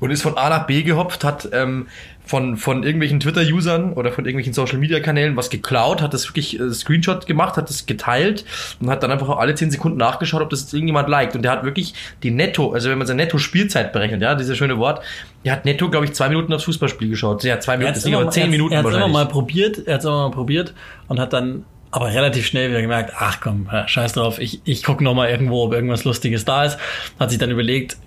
und 0.00 0.10
ist 0.10 0.22
von 0.22 0.36
A 0.38 0.48
nach 0.48 0.66
B 0.66 0.82
gehopft, 0.82 1.22
hat 1.22 1.48
ähm, 1.52 1.86
von, 2.24 2.56
von 2.56 2.82
irgendwelchen 2.82 3.20
Twitter-Usern 3.20 3.92
oder 3.92 4.10
von 4.10 4.24
irgendwelchen 4.24 4.54
Social-Media-Kanälen 4.54 5.36
was 5.36 5.50
geklaut, 5.50 6.00
hat 6.00 6.14
das 6.14 6.26
wirklich 6.28 6.58
äh, 6.58 6.70
Screenshot 6.70 7.26
gemacht, 7.26 7.56
hat 7.56 7.68
das 7.68 7.84
geteilt 7.84 8.44
und 8.80 8.88
hat 8.88 9.02
dann 9.02 9.10
einfach 9.10 9.28
alle 9.36 9.54
10 9.54 9.70
Sekunden 9.70 9.98
nachgeschaut, 9.98 10.40
ob 10.40 10.48
das 10.48 10.72
irgendjemand 10.72 11.08
liked. 11.08 11.36
Und 11.36 11.42
der 11.42 11.52
hat 11.52 11.64
wirklich 11.64 11.92
die 12.22 12.30
Netto, 12.30 12.72
also 12.72 12.88
wenn 12.88 12.96
man 12.96 13.06
seine 13.06 13.22
Netto-Spielzeit 13.22 13.92
berechnet, 13.92 14.22
ja, 14.22 14.34
dieses 14.34 14.56
schöne 14.56 14.78
Wort, 14.78 15.02
der 15.44 15.52
hat 15.52 15.66
netto, 15.66 15.90
glaube 15.90 16.06
ich, 16.06 16.14
zwei 16.14 16.30
Minuten 16.30 16.52
aufs 16.54 16.64
Fußballspiel 16.64 17.10
geschaut. 17.10 17.44
Ja, 17.44 17.60
zwei 17.60 17.76
Minuten, 17.76 17.94
das 17.94 18.06
immer, 18.06 18.20
aber 18.20 18.30
zehn 18.30 18.50
Minuten 18.50 18.72
er 18.72 18.78
hat's 18.78 18.88
immer 18.88 18.94
wahrscheinlich. 18.94 19.12
mal 19.14 19.28
probiert, 19.28 19.86
er 19.86 19.94
hat 19.94 20.00
es 20.00 20.06
immer 20.06 20.28
mal 20.28 20.34
probiert 20.34 20.72
und 21.08 21.20
hat 21.20 21.34
dann 21.34 21.66
aber 21.90 22.08
relativ 22.08 22.46
schnell 22.46 22.70
wieder 22.70 22.80
gemerkt, 22.80 23.12
ach 23.18 23.40
komm, 23.40 23.68
scheiß 23.86 24.14
drauf, 24.14 24.40
ich, 24.40 24.62
ich 24.64 24.82
gucke 24.82 25.04
noch 25.04 25.14
mal 25.14 25.28
irgendwo, 25.28 25.62
ob 25.62 25.74
irgendwas 25.74 26.04
Lustiges 26.04 26.44
da 26.44 26.64
ist. 26.64 26.78
Hat 27.20 27.30
sich 27.30 27.38
dann 27.38 27.50
überlegt, 27.50 27.98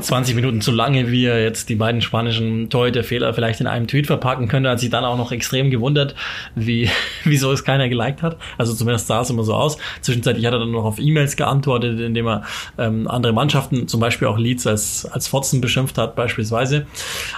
20 0.00 0.34
Minuten 0.34 0.60
zu 0.60 0.72
lange, 0.72 1.10
wie 1.10 1.24
er 1.24 1.42
jetzt 1.42 1.68
die 1.68 1.74
beiden 1.76 2.00
spanischen 2.02 2.68
Torhüter-Fehler 2.68 3.32
vielleicht 3.32 3.60
in 3.60 3.66
einem 3.66 3.86
Tweet 3.86 4.06
verpacken 4.06 4.48
könnte, 4.48 4.68
hat 4.70 4.80
sich 4.80 4.90
dann 4.90 5.04
auch 5.04 5.16
noch 5.16 5.32
extrem 5.32 5.70
gewundert, 5.70 6.14
wie, 6.54 6.90
wieso 7.24 7.52
es 7.52 7.64
keiner 7.64 7.88
geliked 7.88 8.22
hat. 8.22 8.36
Also 8.58 8.74
zumindest 8.74 9.06
sah 9.06 9.22
es 9.22 9.30
immer 9.30 9.44
so 9.44 9.54
aus. 9.54 9.78
Zwischenzeitlich 10.00 10.44
hat 10.46 10.52
er 10.52 10.60
dann 10.60 10.72
noch 10.72 10.84
auf 10.84 10.98
E-Mails 10.98 11.36
geantwortet, 11.36 12.00
indem 12.00 12.26
er 12.26 12.42
ähm, 12.78 13.08
andere 13.08 13.32
Mannschaften, 13.32 13.88
zum 13.88 14.00
Beispiel 14.00 14.28
auch 14.28 14.38
Leeds 14.38 14.66
als, 14.66 15.06
als 15.06 15.28
Fotzen 15.28 15.60
beschimpft 15.60 15.98
hat, 15.98 16.16
beispielsweise. 16.16 16.86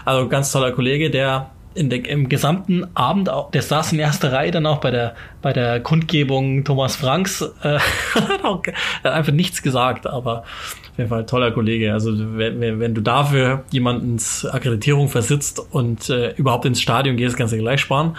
Also 0.04 0.28
ganz 0.28 0.50
toller 0.50 0.72
Kollege, 0.72 1.10
der 1.10 1.50
in 1.76 1.90
der, 1.90 2.08
im 2.08 2.28
gesamten 2.28 2.86
Abend, 2.94 3.28
auch, 3.28 3.50
der 3.50 3.62
saß 3.62 3.92
in 3.92 3.98
erster 3.98 4.32
Reihe 4.32 4.50
dann 4.50 4.66
auch 4.66 4.78
bei 4.78 4.90
der, 4.90 5.14
bei 5.42 5.52
der 5.52 5.80
Kundgebung 5.80 6.64
Thomas 6.64 6.96
Franks, 6.96 7.42
äh, 7.62 7.78
hat, 8.42 9.12
einfach 9.12 9.32
nichts 9.32 9.62
gesagt, 9.62 10.06
aber 10.06 10.40
auf 10.40 10.98
jeden 10.98 11.10
Fall 11.10 11.26
toller 11.26 11.52
Kollege. 11.52 11.92
Also 11.92 12.12
wenn, 12.36 12.60
wenn, 12.60 12.80
wenn 12.80 12.94
du 12.94 13.00
dafür 13.00 13.64
jemandens 13.70 14.46
Akkreditierung 14.46 15.08
versitzt 15.08 15.60
und 15.70 16.08
äh, 16.08 16.32
überhaupt 16.36 16.64
ins 16.64 16.80
Stadion 16.80 17.16
gehst, 17.16 17.36
kannst 17.36 17.52
du 17.52 17.58
gleich 17.58 17.80
sparen. 17.80 18.16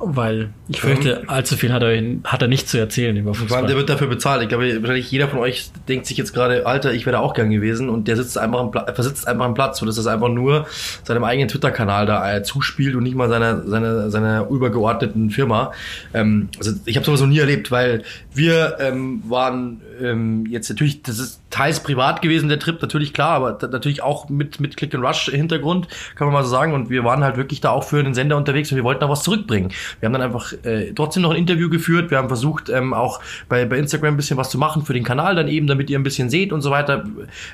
Weil 0.00 0.50
ich 0.68 0.80
fürchte, 0.80 1.24
allzu 1.28 1.56
viel 1.56 1.72
hat 1.72 1.82
er, 1.82 2.00
hat 2.24 2.40
er 2.40 2.48
nicht 2.48 2.68
zu 2.68 2.78
erzählen 2.78 3.16
über 3.16 3.34
Fußball. 3.34 3.66
der 3.66 3.76
wird 3.76 3.88
dafür 3.88 4.06
bezahlt. 4.06 4.42
Ich 4.42 4.48
glaube, 4.48 4.80
wahrscheinlich 4.80 5.10
jeder 5.10 5.28
von 5.28 5.40
euch 5.40 5.70
denkt 5.88 6.06
sich 6.06 6.16
jetzt 6.16 6.32
gerade, 6.32 6.66
Alter, 6.66 6.92
ich 6.92 7.04
wäre 7.04 7.16
da 7.16 7.20
auch 7.20 7.34
gern 7.34 7.50
gewesen 7.50 7.88
und 7.88 8.06
der 8.06 8.16
sitzt 8.16 8.38
einfach 8.38 8.60
am 8.60 8.70
Platz, 8.70 8.92
versitzt 8.94 9.26
einfach 9.26 9.44
am 9.44 9.54
Platz, 9.54 9.78
so 9.78 9.86
dass 9.86 9.96
das 9.96 10.06
einfach 10.06 10.28
nur 10.28 10.66
seinem 11.02 11.24
eigenen 11.24 11.48
Twitter-Kanal 11.48 12.06
da 12.06 12.36
äh, 12.36 12.42
zuspielt 12.42 12.94
und 12.94 13.02
nicht 13.02 13.16
mal 13.16 13.28
seiner, 13.28 13.66
seiner, 13.66 14.10
seiner 14.10 14.48
übergeordneten 14.48 15.30
Firma. 15.30 15.72
Ähm, 16.14 16.48
also 16.58 16.72
ich 16.84 16.96
habe 16.96 17.04
sowas 17.04 17.20
noch 17.20 17.28
nie 17.28 17.38
erlebt, 17.38 17.70
weil 17.70 18.04
wir 18.32 18.76
ähm, 18.78 19.22
waren 19.28 19.80
ähm, 20.02 20.46
jetzt 20.46 20.68
natürlich, 20.68 21.02
das 21.02 21.18
ist 21.18 21.40
teils 21.50 21.80
privat 21.82 22.22
gewesen, 22.22 22.48
der 22.48 22.58
Trip, 22.58 22.80
natürlich 22.80 23.12
klar, 23.14 23.30
aber 23.30 23.58
natürlich 23.70 24.02
auch 24.02 24.28
mit, 24.28 24.60
mit 24.60 24.76
Click 24.76 24.94
and 24.94 25.04
Rush 25.04 25.30
Hintergrund, 25.30 25.88
kann 26.14 26.26
man 26.26 26.34
mal 26.34 26.42
so 26.44 26.50
sagen. 26.50 26.74
Und 26.74 26.90
wir 26.90 27.04
waren 27.04 27.24
halt 27.24 27.36
wirklich 27.36 27.60
da 27.60 27.70
auch 27.70 27.84
für 27.84 28.02
den 28.02 28.14
Sender 28.14 28.36
unterwegs 28.36 28.70
und 28.70 28.76
wir 28.76 28.84
wollten 28.84 29.00
da 29.00 29.08
was 29.08 29.22
zurückbringen. 29.22 29.70
Wir 30.00 30.06
haben 30.06 30.12
dann 30.12 30.22
einfach 30.22 30.52
äh, 30.64 30.92
trotzdem 30.94 31.22
noch 31.22 31.30
ein 31.30 31.36
Interview 31.36 31.68
geführt. 31.70 32.10
Wir 32.10 32.18
haben 32.18 32.28
versucht, 32.28 32.68
ähm, 32.68 32.92
auch 32.94 33.20
bei, 33.48 33.64
bei 33.64 33.78
Instagram 33.78 34.14
ein 34.14 34.16
bisschen 34.16 34.36
was 34.36 34.50
zu 34.50 34.58
machen 34.58 34.84
für 34.84 34.92
den 34.92 35.04
Kanal 35.04 35.34
dann 35.34 35.48
eben, 35.48 35.66
damit 35.66 35.88
ihr 35.90 35.98
ein 35.98 36.02
bisschen 36.02 36.30
seht 36.30 36.52
und 36.52 36.60
so 36.62 36.70
weiter. 36.70 37.04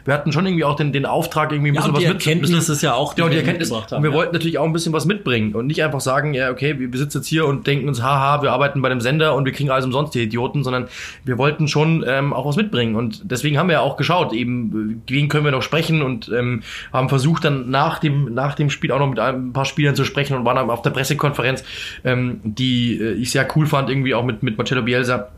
Wir 0.05 0.15
hatten 0.15 0.33
schon 0.33 0.45
irgendwie 0.47 0.65
auch 0.65 0.77
den, 0.77 0.93
den 0.93 1.07
Auftrag, 1.07 1.53
irgendwie 1.53 1.71
ein 1.71 1.75
Ja, 1.75 1.81
bisschen 1.83 1.95
die 1.95 2.05
was 2.07 2.13
mit- 2.15 2.27
Erkenntnis 2.27 2.51
bisschen- 2.51 2.75
ist 2.75 2.83
ja 2.83 2.95
auch, 2.95 3.15
die 3.15 3.21
ja, 3.21 3.25
und 3.25 3.31
die 3.31 3.37
wir 3.37 3.43
Erkenntnis. 3.43 3.71
haben, 3.73 3.97
Und 3.97 4.03
wir 4.03 4.11
ja. 4.11 4.17
wollten 4.17 4.33
natürlich 4.35 4.59
auch 4.59 4.65
ein 4.65 4.73
bisschen 4.73 4.93
was 4.93 5.07
mitbringen 5.07 5.55
und 5.55 5.67
nicht 5.67 5.83
einfach 5.83 6.01
sagen, 6.01 6.35
ja, 6.35 6.51
okay, 6.51 6.75
wir 6.79 6.99
sitzen 6.99 7.19
jetzt 7.19 7.29
hier 7.29 7.47
und 7.47 7.67
denken 7.67 7.89
uns, 7.89 8.03
haha, 8.03 8.43
wir 8.43 8.53
arbeiten 8.53 8.83
bei 8.83 8.89
dem 8.89 9.01
Sender 9.01 9.35
und 9.35 9.45
wir 9.45 9.53
kriegen 9.53 9.71
alles 9.71 9.85
umsonst, 9.85 10.15
die 10.15 10.23
Idioten, 10.23 10.65
sondern 10.65 10.89
wir 11.25 11.39
wollten 11.39 11.69
schon 11.69 12.05
ähm, 12.07 12.33
auch 12.35 12.47
was 12.47 12.57
mitbringen. 12.57 12.97
Und 12.97 13.23
deswegen 13.25 13.59
haben 13.59 13.69
wir 13.69 13.75
ja 13.75 13.81
auch 13.81 13.97
geschaut, 13.97 14.33
eben, 14.33 15.03
wen 15.07 15.29
können 15.29 15.45
wir 15.45 15.53
noch 15.53 15.63
sprechen 15.63 16.03
und 16.03 16.31
ähm, 16.35 16.63
haben 16.93 17.09
versucht, 17.09 17.45
dann 17.45 17.71
nach 17.71 17.99
dem, 17.99 18.35
nach 18.35 18.55
dem 18.55 18.71
Spiel 18.71 18.93
auch 18.93 18.99
noch 18.99 19.09
mit 19.09 19.19
ein 19.19 19.53
paar 19.53 19.65
Spielern 19.65 19.95
zu 19.95 20.05
sprechen 20.05 20.37
und 20.37 20.45
waren 20.45 20.57
dann 20.57 20.71
auf 20.71 20.83
der 20.83 20.91
Pressekonferenz, 20.91 21.65
ähm, 22.05 22.41
die 22.45 22.99
äh, 23.01 23.13
ich 23.13 23.31
sehr 23.31 23.47
cool 23.57 23.67
fand, 23.67 23.89
irgendwie 23.89 24.15
auch 24.15 24.25
mit, 24.25 24.43
mit 24.43 24.59
Marcello 24.59 24.83
Bielsa 24.83 25.29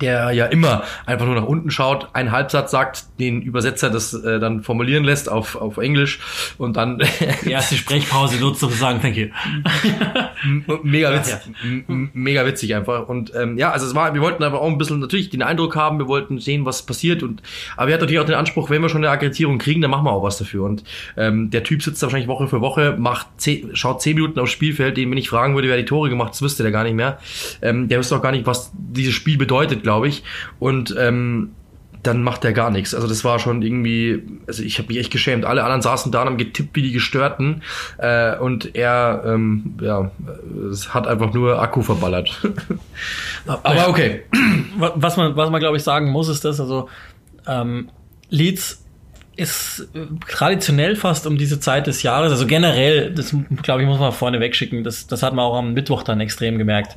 der 0.00 0.32
ja 0.32 0.46
immer 0.46 0.84
einfach 1.06 1.26
nur 1.26 1.34
nach 1.34 1.46
unten 1.46 1.70
schaut, 1.70 2.08
einen 2.14 2.32
Halbsatz 2.32 2.70
sagt, 2.70 3.04
den 3.18 3.42
Übersetzer 3.42 3.90
das 3.90 4.14
äh, 4.14 4.38
dann 4.40 4.62
formulieren 4.62 5.04
lässt 5.04 5.28
auf, 5.28 5.56
auf 5.56 5.78
Englisch 5.78 6.20
und 6.58 6.76
dann 6.76 7.02
die 7.44 7.50
erste 7.50 7.76
Sprechpause 7.76 8.38
nutzt, 8.38 8.62
um 8.62 8.70
zu 8.70 8.76
sagen, 8.76 9.00
thank 9.00 9.16
you. 9.16 9.28
mega 10.82 11.12
witzig, 11.14 11.34
ja. 11.44 11.94
mega 12.12 12.46
witzig 12.46 12.74
einfach. 12.74 13.08
Und 13.08 13.32
ähm, 13.34 13.58
ja, 13.58 13.70
also 13.70 13.86
es 13.86 13.94
war, 13.94 14.14
wir 14.14 14.20
wollten 14.20 14.42
aber 14.42 14.60
auch 14.60 14.68
ein 14.68 14.78
bisschen 14.78 15.00
natürlich 15.00 15.30
den 15.30 15.42
Eindruck 15.42 15.76
haben, 15.76 15.98
wir 15.98 16.08
wollten 16.08 16.38
sehen, 16.38 16.64
was 16.64 16.84
passiert. 16.84 17.22
Und 17.22 17.42
aber 17.76 17.88
wir 17.88 17.94
hatten 17.94 18.04
natürlich 18.04 18.20
auch 18.20 18.26
den 18.26 18.34
Anspruch, 18.34 18.70
wenn 18.70 18.82
wir 18.82 18.88
schon 18.88 19.04
eine 19.04 19.10
Akkreditierung 19.10 19.58
kriegen, 19.58 19.80
dann 19.80 19.90
machen 19.90 20.04
wir 20.04 20.12
auch 20.12 20.22
was 20.22 20.38
dafür. 20.38 20.64
Und 20.64 20.84
ähm, 21.16 21.50
der 21.50 21.62
Typ 21.64 21.82
sitzt 21.82 22.02
da 22.02 22.06
wahrscheinlich 22.06 22.28
Woche 22.28 22.48
für 22.48 22.60
Woche, 22.60 22.96
macht 22.98 23.26
zehn, 23.36 23.74
schaut 23.74 24.02
zehn 24.02 24.14
Minuten 24.14 24.38
aufs 24.40 24.52
Spielfeld, 24.52 24.96
den 24.96 25.10
wenn 25.10 25.18
ich 25.18 25.28
fragen 25.28 25.54
würde, 25.54 25.68
wer 25.68 25.76
die 25.76 25.84
Tore 25.84 26.08
gemacht, 26.08 26.32
das 26.32 26.42
wüsste 26.42 26.62
der 26.62 26.72
gar 26.72 26.84
nicht 26.84 26.94
mehr. 26.94 27.18
Ähm, 27.62 27.88
der 27.88 27.98
wüsste 27.98 28.16
auch 28.16 28.22
gar 28.22 28.32
nicht, 28.32 28.46
was 28.46 28.72
dieses 28.74 29.14
Spiel 29.14 29.36
bedeutet, 29.36 29.82
glaube 29.82 30.08
ich. 30.08 30.22
Und 30.58 30.94
ähm, 30.98 31.50
dann 32.06 32.22
macht 32.22 32.44
er 32.44 32.52
gar 32.52 32.70
nichts. 32.70 32.94
Also 32.94 33.08
das 33.08 33.24
war 33.24 33.38
schon 33.38 33.62
irgendwie, 33.62 34.22
also 34.46 34.62
ich 34.62 34.78
habe 34.78 34.88
mich 34.88 34.98
echt 34.98 35.10
geschämt. 35.10 35.44
Alle 35.44 35.62
anderen 35.62 35.82
saßen 35.82 36.12
da 36.12 36.22
und 36.22 36.28
haben 36.28 36.36
getippt 36.36 36.76
wie 36.76 36.82
die 36.82 36.92
Gestörten 36.92 37.62
äh, 37.98 38.36
und 38.36 38.74
er, 38.76 39.22
ähm, 39.26 39.74
ja, 39.80 40.10
es 40.70 40.94
hat 40.94 41.06
einfach 41.06 41.32
nur 41.32 41.60
Akku 41.60 41.82
verballert. 41.82 42.40
Aber 43.46 43.88
okay. 43.88 44.22
Was 44.76 45.16
man, 45.16 45.36
was 45.36 45.50
man 45.50 45.60
glaube 45.60 45.76
ich 45.76 45.82
sagen 45.82 46.10
muss, 46.10 46.28
ist 46.28 46.44
das, 46.44 46.60
also 46.60 46.88
ähm, 47.46 47.88
Leeds 48.30 48.84
ist 49.36 49.88
traditionell 50.28 50.94
fast 50.94 51.26
um 51.26 51.36
diese 51.36 51.58
Zeit 51.58 51.86
des 51.86 52.02
Jahres, 52.02 52.30
also 52.30 52.46
generell, 52.46 53.12
das 53.12 53.34
glaube 53.62 53.82
ich, 53.82 53.88
muss 53.88 53.98
man 53.98 54.12
vorne 54.12 54.38
wegschicken, 54.40 54.84
das, 54.84 55.06
das 55.06 55.22
hat 55.22 55.34
man 55.34 55.44
auch 55.44 55.56
am 55.56 55.72
Mittwoch 55.72 56.02
dann 56.02 56.20
extrem 56.20 56.58
gemerkt. 56.58 56.96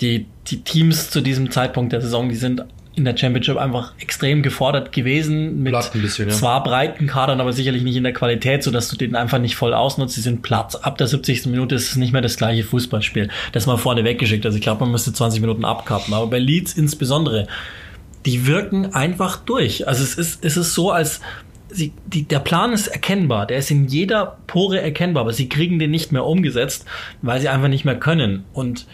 Die, 0.00 0.26
die 0.46 0.62
Teams 0.62 1.10
zu 1.10 1.20
diesem 1.20 1.50
Zeitpunkt 1.50 1.92
der 1.92 2.00
Saison, 2.00 2.28
die 2.28 2.34
sind 2.34 2.64
in 2.96 3.04
der 3.04 3.16
Championship 3.16 3.58
einfach 3.58 3.92
extrem 3.98 4.42
gefordert 4.42 4.90
gewesen 4.90 5.62
mit 5.62 5.74
bisschen, 5.92 6.28
ja. 6.28 6.34
zwar 6.34 6.62
breiten 6.64 7.06
Kadern, 7.06 7.42
aber 7.42 7.52
sicherlich 7.52 7.82
nicht 7.82 7.96
in 7.96 8.04
der 8.04 8.14
Qualität, 8.14 8.62
so 8.62 8.70
dass 8.70 8.88
du 8.88 8.96
den 8.96 9.14
einfach 9.14 9.38
nicht 9.38 9.54
voll 9.54 9.74
ausnutzt. 9.74 10.14
Sie 10.14 10.22
sind 10.22 10.40
platt. 10.40 10.82
Ab 10.82 10.96
der 10.96 11.06
70. 11.06 11.46
Minute 11.46 11.74
ist 11.74 11.90
es 11.90 11.96
nicht 11.96 12.14
mehr 12.14 12.22
das 12.22 12.38
gleiche 12.38 12.64
Fußballspiel. 12.64 13.28
Das 13.52 13.66
mal 13.66 13.76
vorne 13.76 14.02
weggeschickt. 14.04 14.46
Also 14.46 14.56
ich 14.56 14.62
glaube, 14.62 14.80
man 14.80 14.92
müsste 14.92 15.12
20 15.12 15.42
Minuten 15.42 15.66
abkappen. 15.66 16.14
Aber 16.14 16.26
bei 16.26 16.38
Leeds 16.38 16.72
insbesondere, 16.72 17.46
die 18.24 18.46
wirken 18.46 18.94
einfach 18.94 19.36
durch. 19.36 19.86
Also 19.86 20.02
es 20.02 20.14
ist, 20.14 20.42
es 20.42 20.56
ist 20.56 20.72
so, 20.72 20.90
als 20.90 21.20
sie, 21.68 21.92
die, 22.06 22.22
der 22.22 22.40
Plan 22.40 22.72
ist 22.72 22.86
erkennbar, 22.86 23.46
der 23.46 23.58
ist 23.58 23.70
in 23.70 23.88
jeder 23.88 24.38
Pore 24.46 24.80
erkennbar, 24.80 25.22
aber 25.22 25.34
sie 25.34 25.50
kriegen 25.50 25.78
den 25.78 25.90
nicht 25.90 26.12
mehr 26.12 26.24
umgesetzt, 26.24 26.86
weil 27.20 27.40
sie 27.40 27.48
einfach 27.48 27.68
nicht 27.68 27.84
mehr 27.84 27.98
können. 27.98 28.44
Und 28.54 28.86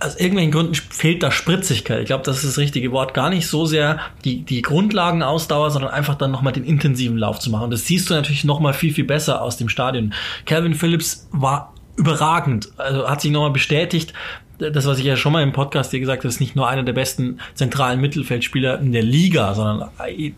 aus 0.00 0.16
irgendwelchen 0.16 0.52
Gründen 0.52 0.74
fehlt 0.74 1.22
da 1.22 1.30
Spritzigkeit. 1.30 2.00
Ich 2.00 2.06
glaube, 2.06 2.24
das 2.24 2.38
ist 2.38 2.46
das 2.46 2.58
richtige 2.58 2.90
Wort. 2.90 3.12
Gar 3.14 3.30
nicht 3.30 3.46
so 3.46 3.66
sehr 3.66 4.00
die, 4.24 4.42
die 4.42 4.62
Grundlagenausdauer, 4.62 5.70
sondern 5.70 5.90
einfach 5.90 6.14
dann 6.14 6.30
nochmal 6.30 6.54
den 6.54 6.64
intensiven 6.64 7.18
Lauf 7.18 7.38
zu 7.38 7.50
machen. 7.50 7.64
Und 7.64 7.70
das 7.70 7.86
siehst 7.86 8.08
du 8.08 8.14
natürlich 8.14 8.44
nochmal 8.44 8.72
viel, 8.72 8.94
viel 8.94 9.04
besser 9.04 9.42
aus 9.42 9.58
dem 9.58 9.68
Stadion. 9.68 10.14
Calvin 10.46 10.74
Phillips 10.74 11.28
war 11.32 11.74
überragend. 11.96 12.70
Also 12.78 13.08
hat 13.08 13.20
sich 13.20 13.30
nochmal 13.30 13.50
bestätigt, 13.50 14.14
das, 14.60 14.86
was 14.86 14.98
ich 14.98 15.04
ja 15.04 15.16
schon 15.16 15.32
mal 15.32 15.42
im 15.42 15.52
Podcast 15.52 15.92
dir 15.92 16.00
gesagt 16.00 16.20
habe, 16.20 16.28
ist 16.28 16.40
nicht 16.40 16.54
nur 16.54 16.68
einer 16.68 16.82
der 16.82 16.92
besten 16.92 17.38
zentralen 17.54 18.00
Mittelfeldspieler 18.00 18.78
in 18.78 18.92
der 18.92 19.02
Liga, 19.02 19.54
sondern 19.54 19.88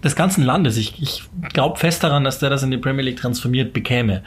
des 0.03 0.17
ganzen 0.17 0.45
Landes. 0.45 0.77
Ich, 0.77 1.01
ich 1.03 1.25
glaube 1.53 1.79
fest 1.79 2.05
daran, 2.05 2.25
dass 2.25 2.39
der 2.39 2.51
das 2.51 2.63
in 2.63 2.71
die 2.71 2.79
Premier 2.79 3.03
League 3.03 3.17
transformiert 3.17 3.73
bekäme. 3.73 4.23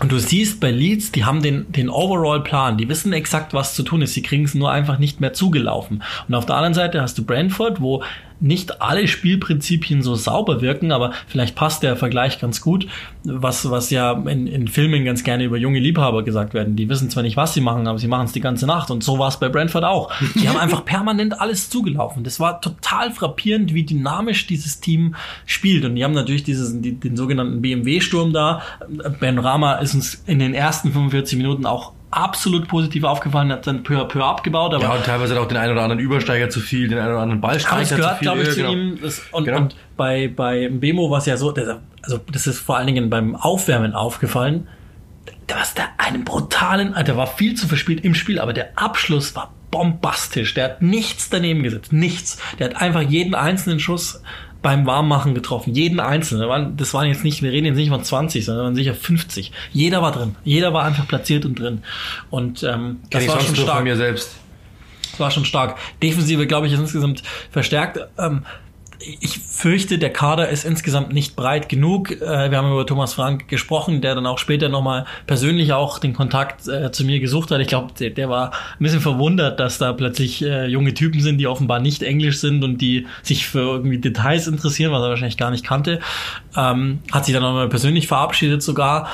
Und 0.00 0.10
du 0.10 0.18
siehst 0.18 0.60
bei 0.60 0.70
Leeds, 0.70 1.12
die 1.12 1.24
haben 1.24 1.42
den, 1.42 1.70
den 1.70 1.90
Overall-Plan, 1.90 2.78
die 2.78 2.88
wissen 2.88 3.12
exakt, 3.12 3.52
was 3.52 3.74
zu 3.74 3.82
tun 3.82 4.00
ist, 4.00 4.14
sie 4.14 4.22
kriegen 4.22 4.44
es 4.44 4.54
nur 4.54 4.72
einfach 4.72 4.98
nicht 4.98 5.20
mehr 5.20 5.34
zugelaufen. 5.34 6.02
Und 6.26 6.34
auf 6.34 6.46
der 6.46 6.56
anderen 6.56 6.74
Seite 6.74 7.02
hast 7.02 7.18
du 7.18 7.24
Brentford, 7.24 7.82
wo 7.82 8.02
nicht 8.40 8.80
alle 8.80 9.06
Spielprinzipien 9.06 10.02
so 10.02 10.14
sauber 10.14 10.60
wirken, 10.60 10.92
aber 10.92 11.12
vielleicht 11.26 11.54
passt 11.54 11.82
der 11.82 11.96
Vergleich 11.96 12.40
ganz 12.40 12.60
gut, 12.60 12.86
was, 13.24 13.70
was 13.70 13.90
ja 13.90 14.12
in, 14.12 14.46
in 14.46 14.68
Filmen 14.68 15.04
ganz 15.04 15.22
gerne 15.24 15.44
über 15.44 15.56
junge 15.56 15.78
Liebhaber 15.78 16.22
gesagt 16.22 16.54
werden. 16.54 16.76
Die 16.76 16.88
wissen 16.88 17.10
zwar 17.10 17.22
nicht, 17.22 17.36
was 17.36 17.54
sie 17.54 17.60
machen, 17.60 17.86
aber 17.86 17.98
sie 17.98 18.08
machen 18.08 18.26
es 18.26 18.32
die 18.32 18.40
ganze 18.40 18.66
Nacht. 18.66 18.90
Und 18.90 19.04
so 19.04 19.18
war 19.18 19.28
es 19.28 19.38
bei 19.38 19.48
Brentford 19.48 19.84
auch. 19.84 20.10
Die 20.34 20.48
haben 20.48 20.58
einfach 20.58 20.84
permanent 20.84 21.40
alles 21.40 21.68
zugelaufen. 21.70 22.24
Das 22.24 22.40
war 22.40 22.60
total 22.60 23.10
frappierend, 23.10 23.74
wie 23.74 23.84
dynamisch 23.84 24.46
dieses 24.46 24.80
Team 24.80 25.14
spielt. 25.44 25.84
Und 25.84 25.94
die 25.96 26.04
haben 26.04 26.14
natürlich 26.14 26.42
dieses, 26.42 26.80
die, 26.80 26.98
den 26.98 27.16
sogenannten 27.16 27.60
BMW-Sturm 27.60 28.32
da. 28.32 28.62
Ben 29.20 29.38
Rama 29.38 29.74
ist 29.74 29.94
uns 29.94 30.22
in 30.26 30.38
den 30.38 30.54
ersten 30.54 30.92
45 30.92 31.36
Minuten 31.36 31.66
auch 31.66 31.92
absolut 32.10 32.68
positiv 32.68 33.04
aufgefallen, 33.04 33.52
hat 33.52 33.66
dann 33.66 33.82
peu 33.82 33.98
à 33.98 34.04
peu 34.04 34.22
abgebaut. 34.22 34.74
Aber 34.74 34.82
ja, 34.82 34.92
und 34.94 35.04
teilweise 35.04 35.40
auch 35.40 35.46
den 35.46 35.56
einen 35.56 35.72
oder 35.72 35.82
anderen 35.82 36.00
Übersteiger 36.00 36.50
zu 36.50 36.60
viel, 36.60 36.88
den 36.88 36.98
einen 36.98 37.12
oder 37.12 37.20
anderen 37.20 37.40
Ballstreicher 37.40 37.84
zu 37.84 37.94
viel. 37.94 38.02
Das 38.02 38.20
gehört, 38.20 38.20
glaube 38.20 38.42
ich, 38.42 38.50
zu 38.50 38.56
genau. 38.56 38.72
ihm. 38.72 38.98
Das, 39.00 39.22
und, 39.32 39.44
genau. 39.44 39.58
und 39.58 39.76
bei, 39.96 40.28
bei 40.28 40.68
Bemo 40.68 41.10
war 41.10 41.18
es 41.18 41.26
ja 41.26 41.36
so, 41.36 41.54
also 42.02 42.20
das 42.32 42.46
ist 42.46 42.58
vor 42.58 42.76
allen 42.76 42.86
Dingen 42.86 43.10
beim 43.10 43.36
Aufwärmen 43.36 43.94
aufgefallen, 43.94 44.66
da 45.46 45.56
war 45.56 45.62
der 45.76 45.88
einen 45.98 46.24
brutalen, 46.24 46.94
der 46.94 47.16
war 47.16 47.26
viel 47.26 47.54
zu 47.54 47.66
verspielt 47.66 48.04
im 48.04 48.14
Spiel, 48.14 48.38
aber 48.38 48.52
der 48.52 48.78
Abschluss 48.78 49.34
war 49.34 49.52
bombastisch. 49.70 50.54
Der 50.54 50.64
hat 50.64 50.82
nichts 50.82 51.28
daneben 51.30 51.62
gesetzt, 51.62 51.92
nichts. 51.92 52.38
Der 52.58 52.70
hat 52.70 52.76
einfach 52.76 53.02
jeden 53.02 53.34
einzelnen 53.34 53.80
Schuss 53.80 54.22
beim 54.62 54.86
Warmmachen 54.86 55.34
getroffen. 55.34 55.74
Jeden 55.74 56.00
einzelnen. 56.00 56.76
Das 56.76 56.92
waren 56.92 57.08
jetzt 57.08 57.24
nicht, 57.24 57.42
wir 57.42 57.52
reden 57.52 57.66
jetzt 57.66 57.76
nicht 57.76 57.88
von 57.88 58.04
20, 58.04 58.44
sondern 58.44 58.64
waren 58.66 58.74
sicher 58.74 58.94
50. 58.94 59.52
Jeder 59.72 60.02
war 60.02 60.12
drin. 60.12 60.36
Jeder 60.44 60.72
war 60.74 60.84
einfach 60.84 61.08
platziert 61.08 61.44
und 61.44 61.58
drin. 61.58 61.82
Und 62.28 62.62
ähm, 62.62 63.00
das 63.10 63.26
war 63.28 63.40
schon 63.40 63.56
stark. 63.56 63.76
Von 63.76 63.84
mir 63.84 63.96
selbst. 63.96 64.36
Das 65.12 65.20
war 65.20 65.30
schon 65.30 65.44
stark. 65.44 65.78
Defensive, 66.02 66.46
glaube 66.46 66.66
ich, 66.66 66.72
ist 66.72 66.80
insgesamt 66.80 67.22
verstärkt. 67.50 68.00
Ähm, 68.18 68.44
ich 69.02 69.38
fürchte, 69.38 69.98
der 69.98 70.12
Kader 70.12 70.48
ist 70.48 70.64
insgesamt 70.64 71.12
nicht 71.12 71.36
breit 71.36 71.68
genug. 71.68 72.10
Äh, 72.10 72.50
wir 72.50 72.58
haben 72.58 72.70
über 72.70 72.86
Thomas 72.86 73.14
Frank 73.14 73.48
gesprochen, 73.48 74.00
der 74.00 74.14
dann 74.14 74.26
auch 74.26 74.38
später 74.38 74.68
nochmal 74.68 75.06
persönlich 75.26 75.72
auch 75.72 75.98
den 75.98 76.12
Kontakt 76.12 76.68
äh, 76.68 76.92
zu 76.92 77.04
mir 77.04 77.20
gesucht 77.20 77.50
hat. 77.50 77.60
Ich 77.60 77.68
glaube, 77.68 77.92
der, 77.98 78.10
der, 78.10 78.28
war 78.28 78.52
ein 78.52 78.82
bisschen 78.82 79.00
verwundert, 79.00 79.58
dass 79.58 79.78
da 79.78 79.92
plötzlich 79.92 80.42
äh, 80.42 80.66
junge 80.66 80.94
Typen 80.94 81.20
sind, 81.20 81.38
die 81.38 81.46
offenbar 81.46 81.80
nicht 81.80 82.02
Englisch 82.02 82.38
sind 82.38 82.62
und 82.62 82.78
die 82.78 83.06
sich 83.22 83.46
für 83.46 83.60
irgendwie 83.60 83.98
Details 83.98 84.46
interessieren, 84.46 84.92
was 84.92 85.02
er 85.02 85.08
wahrscheinlich 85.08 85.38
gar 85.38 85.50
nicht 85.50 85.64
kannte. 85.64 86.00
Ähm, 86.56 87.00
hat 87.10 87.24
sich 87.24 87.34
dann 87.34 87.42
nochmal 87.42 87.68
persönlich 87.68 88.06
verabschiedet 88.06 88.62
sogar 88.62 89.08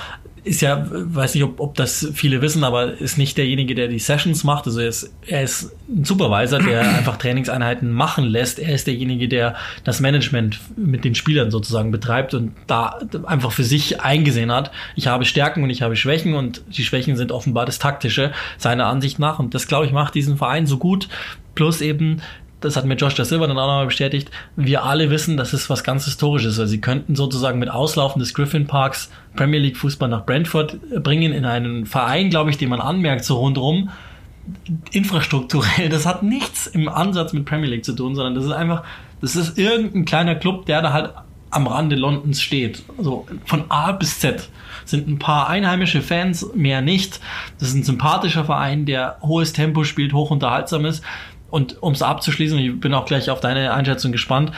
ist 0.46 0.60
ja, 0.60 0.86
weiß 0.88 1.34
nicht, 1.34 1.42
ob, 1.42 1.58
ob 1.58 1.74
das 1.74 2.08
viele 2.14 2.40
wissen, 2.40 2.62
aber 2.62 2.92
ist 2.92 3.18
nicht 3.18 3.36
derjenige, 3.36 3.74
der 3.74 3.88
die 3.88 3.98
Sessions 3.98 4.44
macht. 4.44 4.66
Also 4.66 4.78
er 4.78 4.88
ist, 4.88 5.12
er 5.26 5.42
ist 5.42 5.72
ein 5.88 6.04
Supervisor, 6.04 6.60
der 6.60 6.82
einfach 6.96 7.16
Trainingseinheiten 7.16 7.90
machen 7.90 8.24
lässt. 8.24 8.60
Er 8.60 8.72
ist 8.72 8.86
derjenige, 8.86 9.26
der 9.26 9.56
das 9.82 9.98
Management 9.98 10.60
mit 10.76 11.04
den 11.04 11.16
Spielern 11.16 11.50
sozusagen 11.50 11.90
betreibt 11.90 12.32
und 12.32 12.52
da 12.68 13.00
einfach 13.24 13.50
für 13.50 13.64
sich 13.64 14.00
eingesehen 14.00 14.52
hat. 14.52 14.70
Ich 14.94 15.08
habe 15.08 15.24
Stärken 15.24 15.64
und 15.64 15.70
ich 15.70 15.82
habe 15.82 15.96
Schwächen 15.96 16.34
und 16.34 16.62
die 16.68 16.84
Schwächen 16.84 17.16
sind 17.16 17.32
offenbar 17.32 17.66
das 17.66 17.80
Taktische, 17.80 18.30
seiner 18.56 18.86
Ansicht 18.86 19.18
nach. 19.18 19.40
Und 19.40 19.52
das, 19.52 19.66
glaube 19.66 19.86
ich, 19.86 19.92
macht 19.92 20.14
diesen 20.14 20.36
Verein 20.36 20.66
so 20.66 20.78
gut. 20.78 21.08
Plus 21.56 21.80
eben 21.80 22.22
das 22.60 22.76
hat 22.76 22.84
mir 22.84 22.94
Josh 22.94 23.14
da 23.14 23.24
Silva 23.24 23.46
dann 23.46 23.58
auch 23.58 23.66
nochmal 23.66 23.86
bestätigt, 23.86 24.30
wir 24.56 24.84
alle 24.84 25.10
wissen, 25.10 25.36
dass 25.36 25.52
es 25.52 25.68
was 25.68 25.84
ganz 25.84 26.04
Historisches, 26.04 26.58
weil 26.58 26.66
sie 26.66 26.80
könnten 26.80 27.14
sozusagen 27.14 27.58
mit 27.58 27.68
Auslaufen 27.68 28.18
des 28.18 28.34
Griffin 28.34 28.66
Parks 28.66 29.10
Premier 29.34 29.60
League 29.60 29.76
Fußball 29.76 30.08
nach 30.08 30.24
Brentford 30.24 30.78
bringen, 31.02 31.32
in 31.32 31.44
einen 31.44 31.86
Verein, 31.86 32.30
glaube 32.30 32.50
ich, 32.50 32.58
den 32.58 32.70
man 32.70 32.80
anmerkt, 32.80 33.24
so 33.24 33.36
rundherum, 33.36 33.90
infrastrukturell, 34.92 35.88
das 35.88 36.06
hat 36.06 36.22
nichts 36.22 36.66
im 36.66 36.88
Ansatz 36.88 37.32
mit 37.32 37.44
Premier 37.44 37.68
League 37.68 37.84
zu 37.84 37.92
tun, 37.92 38.14
sondern 38.14 38.34
das 38.34 38.44
ist 38.44 38.52
einfach, 38.52 38.84
das 39.20 39.36
ist 39.36 39.58
irgendein 39.58 40.04
kleiner 40.04 40.34
Club, 40.34 40.66
der 40.66 40.82
da 40.82 40.92
halt 40.92 41.10
am 41.50 41.66
Rande 41.66 41.96
Londons 41.96 42.40
steht. 42.40 42.82
Also 42.98 43.26
von 43.44 43.64
A 43.70 43.92
bis 43.92 44.20
Z 44.20 44.48
sind 44.84 45.08
ein 45.08 45.18
paar 45.18 45.48
einheimische 45.48 46.02
Fans, 46.02 46.46
mehr 46.54 46.80
nicht. 46.80 47.20
Das 47.58 47.68
ist 47.68 47.74
ein 47.74 47.82
sympathischer 47.82 48.44
Verein, 48.44 48.86
der 48.86 49.18
hohes 49.22 49.52
Tempo 49.52 49.84
spielt, 49.84 50.12
hoch 50.12 50.30
unterhaltsam 50.30 50.84
ist. 50.84 51.02
Und 51.56 51.82
um 51.82 51.94
es 51.94 52.02
abzuschließen, 52.02 52.58
ich 52.58 52.78
bin 52.80 52.92
auch 52.92 53.06
gleich 53.06 53.30
auf 53.30 53.40
deine 53.40 53.72
Einschätzung 53.72 54.12
gespannt, 54.12 54.52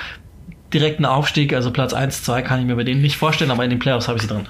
direkten 0.75 1.05
Aufstieg, 1.05 1.53
also 1.55 1.71
Platz 1.71 1.93
1, 1.93 2.25
2 2.25 2.43
kann 2.43 2.59
ich 2.59 2.67
mir 2.67 2.75
bei 2.75 2.83
denen 2.83 3.01
nicht 3.01 3.17
vorstellen, 3.17 3.53
aber 3.53 3.63
in 3.63 3.71
den 3.71 3.79
Playoffs 3.79 4.09
habe 4.09 4.17
ich 4.17 4.23
sie 4.23 4.29
drin. 4.29 4.49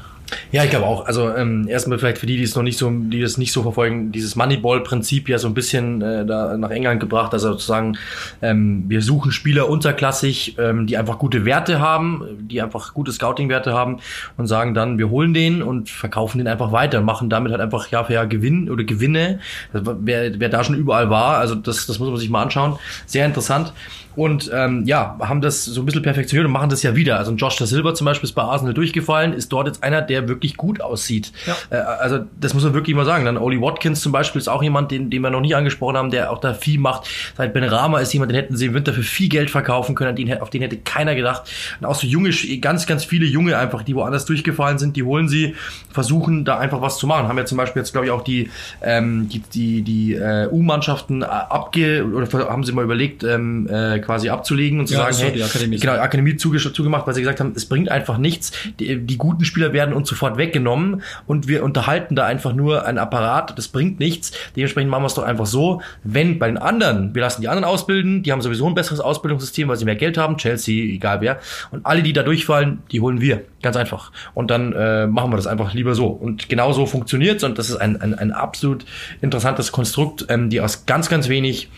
Ja, 0.52 0.64
ich 0.64 0.70
glaube 0.70 0.86
auch. 0.86 1.06
Also 1.06 1.34
ähm, 1.34 1.66
erstmal 1.68 1.98
vielleicht 1.98 2.18
für 2.18 2.26
die, 2.26 2.36
die 2.36 2.42
es 2.42 2.54
noch 2.54 2.62
nicht 2.62 2.78
so, 2.78 2.90
die 2.90 3.20
das 3.20 3.38
nicht 3.38 3.52
so 3.52 3.62
verfolgen, 3.62 4.12
dieses 4.12 4.36
Moneyball-Prinzip 4.36 5.28
ja 5.28 5.38
so 5.38 5.48
ein 5.48 5.54
bisschen 5.54 6.02
äh, 6.02 6.26
da 6.26 6.56
nach 6.56 6.70
England 6.70 7.00
gebracht. 7.00 7.32
Also 7.32 7.52
sozusagen, 7.52 7.96
ähm, 8.42 8.84
wir 8.88 9.02
suchen 9.02 9.32
Spieler 9.32 9.68
unterklassig, 9.68 10.56
ähm, 10.58 10.86
die 10.86 10.96
einfach 10.96 11.18
gute 11.18 11.44
Werte 11.44 11.80
haben, 11.80 12.24
die 12.40 12.60
einfach 12.60 12.94
gute 12.94 13.12
Scouting-Werte 13.12 13.72
haben 13.72 14.00
und 14.36 14.46
sagen 14.46 14.74
dann, 14.74 14.98
wir 14.98 15.10
holen 15.10 15.34
den 15.34 15.62
und 15.62 15.90
verkaufen 15.90 16.38
den 16.38 16.46
einfach 16.46 16.72
weiter, 16.72 17.00
machen 17.00 17.30
damit 17.30 17.52
halt 17.52 17.60
einfach 17.60 17.88
Jahr 17.90 18.04
für 18.04 18.14
Jahr 18.14 18.26
Gewinn 18.26 18.70
oder 18.70 18.84
Gewinne. 18.84 19.40
Wer, 19.72 20.38
wer 20.40 20.48
da 20.48 20.64
schon 20.64 20.76
überall 20.76 21.10
war, 21.10 21.38
also 21.38 21.54
das, 21.54 21.86
das 21.86 21.98
muss 21.98 22.08
man 22.08 22.18
sich 22.18 22.30
mal 22.30 22.42
anschauen. 22.42 22.78
Sehr 23.06 23.26
interessant. 23.26 23.72
Und 24.18 24.50
ähm, 24.52 24.82
ja, 24.84 25.16
haben 25.20 25.40
das 25.40 25.64
so 25.64 25.80
ein 25.80 25.86
bisschen 25.86 26.02
perfektioniert 26.02 26.44
und 26.44 26.50
machen 26.50 26.70
das 26.70 26.82
ja 26.82 26.96
wieder. 26.96 27.18
Also 27.18 27.30
Josh 27.34 27.54
da 27.54 27.66
Silva 27.66 27.94
zum 27.94 28.04
Beispiel 28.04 28.28
ist 28.28 28.32
bei 28.32 28.42
Arsenal 28.42 28.74
durchgefallen, 28.74 29.32
ist 29.32 29.52
dort 29.52 29.68
jetzt 29.68 29.84
einer, 29.84 30.02
der 30.02 30.26
wirklich 30.26 30.56
gut 30.56 30.80
aussieht. 30.80 31.30
Ja. 31.46 31.56
Äh, 31.70 31.76
also 31.76 32.24
das 32.40 32.52
muss 32.52 32.64
man 32.64 32.74
wirklich 32.74 32.96
mal 32.96 33.04
sagen. 33.04 33.24
Dann 33.24 33.36
Oli 33.36 33.60
Watkins 33.60 34.00
zum 34.00 34.10
Beispiel 34.10 34.40
ist 34.40 34.48
auch 34.48 34.60
jemand, 34.60 34.90
den, 34.90 35.08
den 35.08 35.22
wir 35.22 35.30
noch 35.30 35.40
nie 35.40 35.54
angesprochen 35.54 35.96
haben, 35.96 36.10
der 36.10 36.32
auch 36.32 36.40
da 36.40 36.52
viel 36.52 36.80
macht. 36.80 37.08
Seit 37.36 37.52
Ben 37.52 37.62
Rama 37.62 38.00
ist 38.00 38.12
jemand, 38.12 38.32
den 38.32 38.36
hätten 38.36 38.56
sie 38.56 38.66
im 38.66 38.74
Winter 38.74 38.92
für 38.92 39.04
viel 39.04 39.28
Geld 39.28 39.50
verkaufen 39.50 39.94
können, 39.94 40.16
den, 40.16 40.40
auf 40.40 40.50
den 40.50 40.62
hätte 40.62 40.78
keiner 40.78 41.14
gedacht. 41.14 41.48
Und 41.78 41.86
auch 41.86 41.94
so 41.94 42.08
junge, 42.08 42.30
ganz, 42.60 42.88
ganz 42.88 43.04
viele 43.04 43.24
Junge 43.24 43.56
einfach, 43.56 43.84
die 43.84 43.94
woanders 43.94 44.24
durchgefallen 44.24 44.78
sind, 44.78 44.96
die 44.96 45.04
holen 45.04 45.28
sie, 45.28 45.54
versuchen 45.92 46.44
da 46.44 46.58
einfach 46.58 46.80
was 46.80 46.98
zu 46.98 47.06
machen. 47.06 47.28
Haben 47.28 47.38
ja 47.38 47.44
zum 47.44 47.56
Beispiel 47.56 47.82
jetzt, 47.82 47.92
glaube 47.92 48.06
ich, 48.08 48.10
auch 48.10 48.24
die, 48.24 48.50
ähm, 48.82 49.28
die, 49.28 49.42
die, 49.54 49.82
die 49.82 50.14
äh, 50.14 50.48
U-Mannschaften 50.50 51.22
abge 51.22 52.04
oder 52.04 52.50
haben 52.50 52.64
sie 52.64 52.72
mal 52.72 52.82
überlegt, 52.82 53.22
ähm, 53.22 53.68
äh, 53.70 54.07
quasi 54.08 54.30
abzulegen 54.30 54.80
und 54.80 54.86
zu 54.86 54.94
Ja, 54.94 55.12
sagen, 55.12 55.16
hey, 55.18 55.32
die 55.34 55.42
Akademie 55.42 55.78
genau. 55.78 55.92
Akademie 55.92 56.36
zuge 56.36 56.56
zugemacht, 56.58 57.06
weil 57.06 57.12
sie 57.12 57.20
gesagt 57.20 57.40
haben, 57.40 57.52
es 57.54 57.66
bringt 57.66 57.90
einfach 57.90 58.16
nichts. 58.16 58.52
Die, 58.80 58.98
die 58.98 59.18
guten 59.18 59.44
Spieler 59.44 59.74
werden 59.74 59.92
uns 59.92 60.08
sofort 60.08 60.38
weggenommen 60.38 61.02
und 61.26 61.46
wir 61.46 61.62
unterhalten 61.62 62.16
da 62.16 62.24
einfach 62.24 62.54
nur 62.54 62.86
einen 62.86 62.96
Apparat. 62.96 63.58
Das 63.58 63.68
bringt 63.68 64.00
nichts. 64.00 64.32
Dementsprechend 64.56 64.90
machen 64.90 65.02
wir 65.02 65.08
es 65.08 65.14
doch 65.14 65.24
einfach 65.24 65.44
so, 65.44 65.82
wenn 66.04 66.38
bei 66.38 66.46
den 66.46 66.56
anderen, 66.56 67.14
wir 67.14 67.20
lassen 67.20 67.42
die 67.42 67.48
anderen 67.48 67.66
ausbilden, 67.66 68.22
die 68.22 68.32
haben 68.32 68.40
sowieso 68.40 68.66
ein 68.66 68.74
besseres 68.74 69.00
Ausbildungssystem, 69.00 69.68
weil 69.68 69.76
sie 69.76 69.84
mehr 69.84 69.96
Geld 69.96 70.16
haben, 70.16 70.38
Chelsea, 70.38 70.94
egal 70.94 71.20
wer. 71.20 71.38
Und 71.70 71.84
alle, 71.84 72.02
die 72.02 72.14
da 72.14 72.22
durchfallen, 72.22 72.78
die 72.90 73.02
holen 73.02 73.20
wir. 73.20 73.42
Ganz 73.60 73.76
einfach. 73.76 74.10
Und 74.32 74.50
dann 74.50 74.72
äh, 74.72 75.06
machen 75.06 75.30
wir 75.30 75.36
das 75.36 75.46
einfach 75.46 75.74
lieber 75.74 75.94
so. 75.94 76.06
Und 76.06 76.48
genau 76.48 76.72
so 76.72 76.86
funktioniert's 76.86 77.44
und 77.44 77.58
das 77.58 77.68
ist 77.68 77.76
ein, 77.76 78.00
ein, 78.00 78.14
ein 78.14 78.32
absolut 78.32 78.86
interessantes 79.20 79.70
Konstrukt, 79.70 80.24
ähm, 80.30 80.48
die 80.48 80.62
aus 80.62 80.86
ganz, 80.86 81.10
ganz 81.10 81.28
wenig 81.28 81.68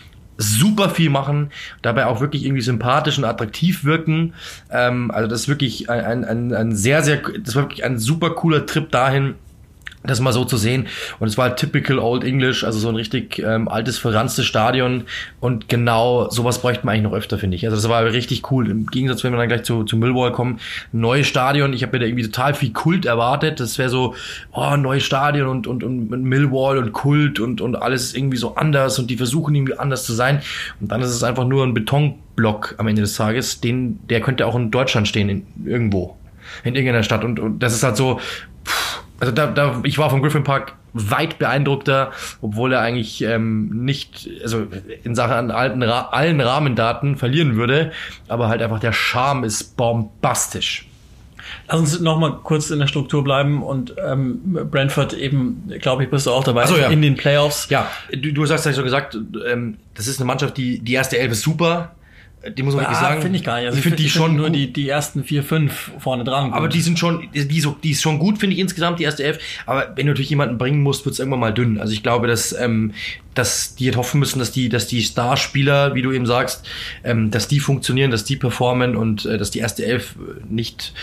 super 0.41 0.89
viel 0.89 1.09
machen, 1.09 1.51
dabei 1.81 2.05
auch 2.07 2.21
wirklich 2.21 2.45
irgendwie 2.45 2.61
sympathisch 2.61 3.17
und 3.17 3.25
attraktiv 3.25 3.83
wirken. 3.83 4.33
Ähm, 4.69 5.11
also 5.11 5.27
das 5.27 5.41
ist 5.41 5.47
wirklich 5.47 5.89
ein, 5.89 6.25
ein, 6.25 6.53
ein, 6.53 6.75
sehr, 6.75 7.03
sehr, 7.03 7.21
das 7.39 7.55
war 7.55 7.63
wirklich 7.63 7.83
ein 7.83 7.99
super 7.99 8.31
cooler 8.31 8.65
Trip 8.65 8.91
dahin, 8.91 9.35
das 10.03 10.19
mal 10.19 10.33
so 10.33 10.45
zu 10.45 10.57
sehen. 10.57 10.87
Und 11.19 11.27
es 11.27 11.37
war 11.37 11.49
halt 11.49 11.57
typical 11.57 11.99
Old 11.99 12.23
English, 12.23 12.63
also 12.63 12.79
so 12.79 12.89
ein 12.89 12.95
richtig 12.95 13.39
ähm, 13.39 13.67
altes, 13.67 13.97
verranztes 13.97 14.45
Stadion. 14.45 15.03
Und 15.39 15.69
genau 15.69 16.29
sowas 16.29 16.59
bräuchte 16.59 16.85
man 16.85 16.93
eigentlich 16.93 17.03
noch 17.03 17.17
öfter, 17.17 17.37
finde 17.37 17.55
ich. 17.55 17.65
Also 17.65 17.75
das 17.75 17.87
war 17.87 18.03
richtig 18.05 18.51
cool. 18.51 18.69
Im 18.69 18.87
Gegensatz, 18.87 19.23
wenn 19.23 19.31
wir 19.31 19.37
dann 19.37 19.47
gleich 19.47 19.63
zu, 19.63 19.83
zu 19.83 19.97
Millwall 19.97 20.31
kommen, 20.31 20.59
neues 20.91 21.27
Stadion. 21.27 21.73
Ich 21.73 21.83
habe 21.83 21.93
mir 21.93 21.99
da 21.99 22.05
irgendwie 22.07 22.25
total 22.25 22.53
viel 22.53 22.73
Kult 22.73 23.05
erwartet. 23.05 23.59
Das 23.59 23.77
wäre 23.77 23.89
so, 23.89 24.15
oh, 24.53 24.75
neues 24.75 25.03
Stadion 25.03 25.47
und, 25.47 25.67
und, 25.67 25.83
und 25.83 26.09
Millwall 26.23 26.77
und 26.79 26.93
Kult 26.93 27.39
und, 27.39 27.61
und 27.61 27.75
alles 27.75 28.15
irgendwie 28.15 28.37
so 28.37 28.55
anders 28.55 28.97
und 28.97 29.09
die 29.09 29.17
versuchen 29.17 29.53
irgendwie 29.53 29.77
anders 29.77 30.03
zu 30.05 30.13
sein. 30.13 30.41
Und 30.79 30.91
dann 30.91 31.01
ist 31.01 31.09
es 31.09 31.23
einfach 31.23 31.45
nur 31.45 31.63
ein 31.63 31.75
Betonblock 31.75 32.75
am 32.79 32.87
Ende 32.87 33.03
des 33.03 33.15
Tages. 33.15 33.61
Den, 33.61 33.99
der 34.09 34.21
könnte 34.21 34.47
auch 34.47 34.55
in 34.55 34.71
Deutschland 34.71 35.07
stehen, 35.07 35.29
in, 35.29 35.45
irgendwo. 35.63 36.17
In 36.63 36.73
irgendeiner 36.73 37.03
Stadt. 37.03 37.23
Und, 37.23 37.39
und 37.39 37.59
das 37.59 37.73
ist 37.73 37.83
halt 37.83 37.97
so, 37.97 38.19
pff, 38.65 39.00
also 39.21 39.31
da, 39.31 39.45
da, 39.45 39.79
ich 39.83 39.99
war 39.99 40.09
vom 40.09 40.21
Griffin 40.21 40.43
Park 40.43 40.73
weit 40.93 41.37
beeindruckter, 41.37 42.11
obwohl 42.41 42.73
er 42.73 42.81
eigentlich 42.81 43.21
ähm, 43.21 43.85
nicht, 43.85 44.27
also 44.41 44.65
in 45.03 45.13
Sachen 45.13 45.33
an 45.33 45.51
alten, 45.51 45.83
Ra 45.83 46.09
allen 46.11 46.41
Rahmendaten 46.41 47.15
verlieren 47.15 47.55
würde, 47.55 47.91
aber 48.27 48.49
halt 48.49 48.63
einfach 48.63 48.79
der 48.79 48.93
Charme 48.93 49.43
ist 49.43 49.77
bombastisch. 49.77 50.87
Lass 51.67 51.79
uns 51.79 51.99
noch 51.99 52.17
mal 52.17 52.39
kurz 52.43 52.71
in 52.71 52.79
der 52.79 52.87
Struktur 52.87 53.23
bleiben 53.23 53.61
und 53.61 53.93
ähm, 54.03 54.57
Brentford 54.71 55.13
eben, 55.13 55.71
glaube 55.79 56.03
ich, 56.03 56.09
bist 56.09 56.25
du 56.25 56.31
auch 56.31 56.43
dabei 56.43 56.65
so, 56.65 56.75
ja. 56.75 56.87
in 56.87 57.03
den 57.03 57.15
Playoffs. 57.15 57.67
Ja, 57.69 57.87
du, 58.11 58.33
du 58.33 58.47
hast 58.47 58.65
ja 58.65 58.73
so 58.73 58.83
gesagt, 58.83 59.15
ähm, 59.47 59.77
das 59.93 60.07
ist 60.07 60.19
eine 60.19 60.25
Mannschaft, 60.25 60.57
die 60.57 60.79
die 60.79 60.93
erste 60.93 61.19
Elf 61.19 61.33
ist 61.33 61.43
super. 61.43 61.91
Die 62.57 62.63
muss 62.63 62.73
man 62.73 62.83
wirklich 62.85 62.97
Ah, 62.97 63.01
sagen. 63.01 63.21
finde 63.21 63.37
ich 63.37 63.43
gar 63.43 63.57
nicht. 63.57 63.67
Also 63.67 63.77
ich 63.77 63.83
finde 63.83 63.97
die 63.97 64.03
find 64.09 64.13
schon 64.15 64.35
nur 64.35 64.47
gut. 64.47 64.55
die, 64.55 64.73
die 64.73 64.89
ersten 64.89 65.23
vier, 65.23 65.43
fünf 65.43 65.91
vorne 65.99 66.23
dran. 66.23 66.53
Aber 66.53 66.69
die 66.69 66.81
sind 66.81 66.97
schon, 66.97 67.27
die, 67.33 67.59
so, 67.61 67.77
die 67.83 67.91
ist 67.91 68.01
schon 68.01 68.17
gut, 68.17 68.39
finde 68.39 68.55
ich 68.55 68.59
insgesamt, 68.59 68.97
die 68.99 69.03
erste 69.03 69.23
Elf. 69.23 69.37
Aber 69.67 69.93
wenn 69.95 70.07
du 70.07 70.11
natürlich 70.13 70.31
jemanden 70.31 70.57
bringen 70.57 70.81
musst, 70.81 71.05
wird 71.05 71.13
es 71.13 71.19
irgendwann 71.19 71.39
mal 71.39 71.53
dünn. 71.53 71.79
Also 71.79 71.93
ich 71.93 72.01
glaube, 72.01 72.25
dass, 72.27 72.51
ähm, 72.59 72.93
dass 73.35 73.75
die 73.75 73.85
jetzt 73.85 73.95
hoffen 73.97 74.19
müssen, 74.19 74.39
dass 74.39 74.51
die, 74.51 74.69
dass 74.69 74.87
die 74.87 75.03
Starspieler, 75.03 75.93
wie 75.93 76.01
du 76.01 76.11
eben 76.11 76.25
sagst, 76.25 76.67
ähm, 77.03 77.29
dass 77.29 77.47
die 77.47 77.59
funktionieren, 77.59 78.09
dass 78.09 78.23
die 78.23 78.37
performen 78.37 78.95
und 78.95 79.23
äh, 79.25 79.37
dass 79.37 79.51
die 79.51 79.59
erste 79.59 79.85
Elf 79.85 80.15
nicht 80.49 80.93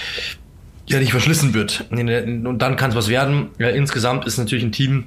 ja 0.88 0.98
nicht 0.98 1.10
verschlissen 1.12 1.52
wird. 1.54 1.84
Und 1.90 2.58
dann 2.58 2.76
kann 2.76 2.90
es 2.90 2.96
was 2.96 3.08
werden. 3.08 3.48
Ja, 3.58 3.68
insgesamt 3.68 4.24
ist 4.26 4.38
natürlich 4.38 4.64
ein 4.64 4.72
Team, 4.72 5.04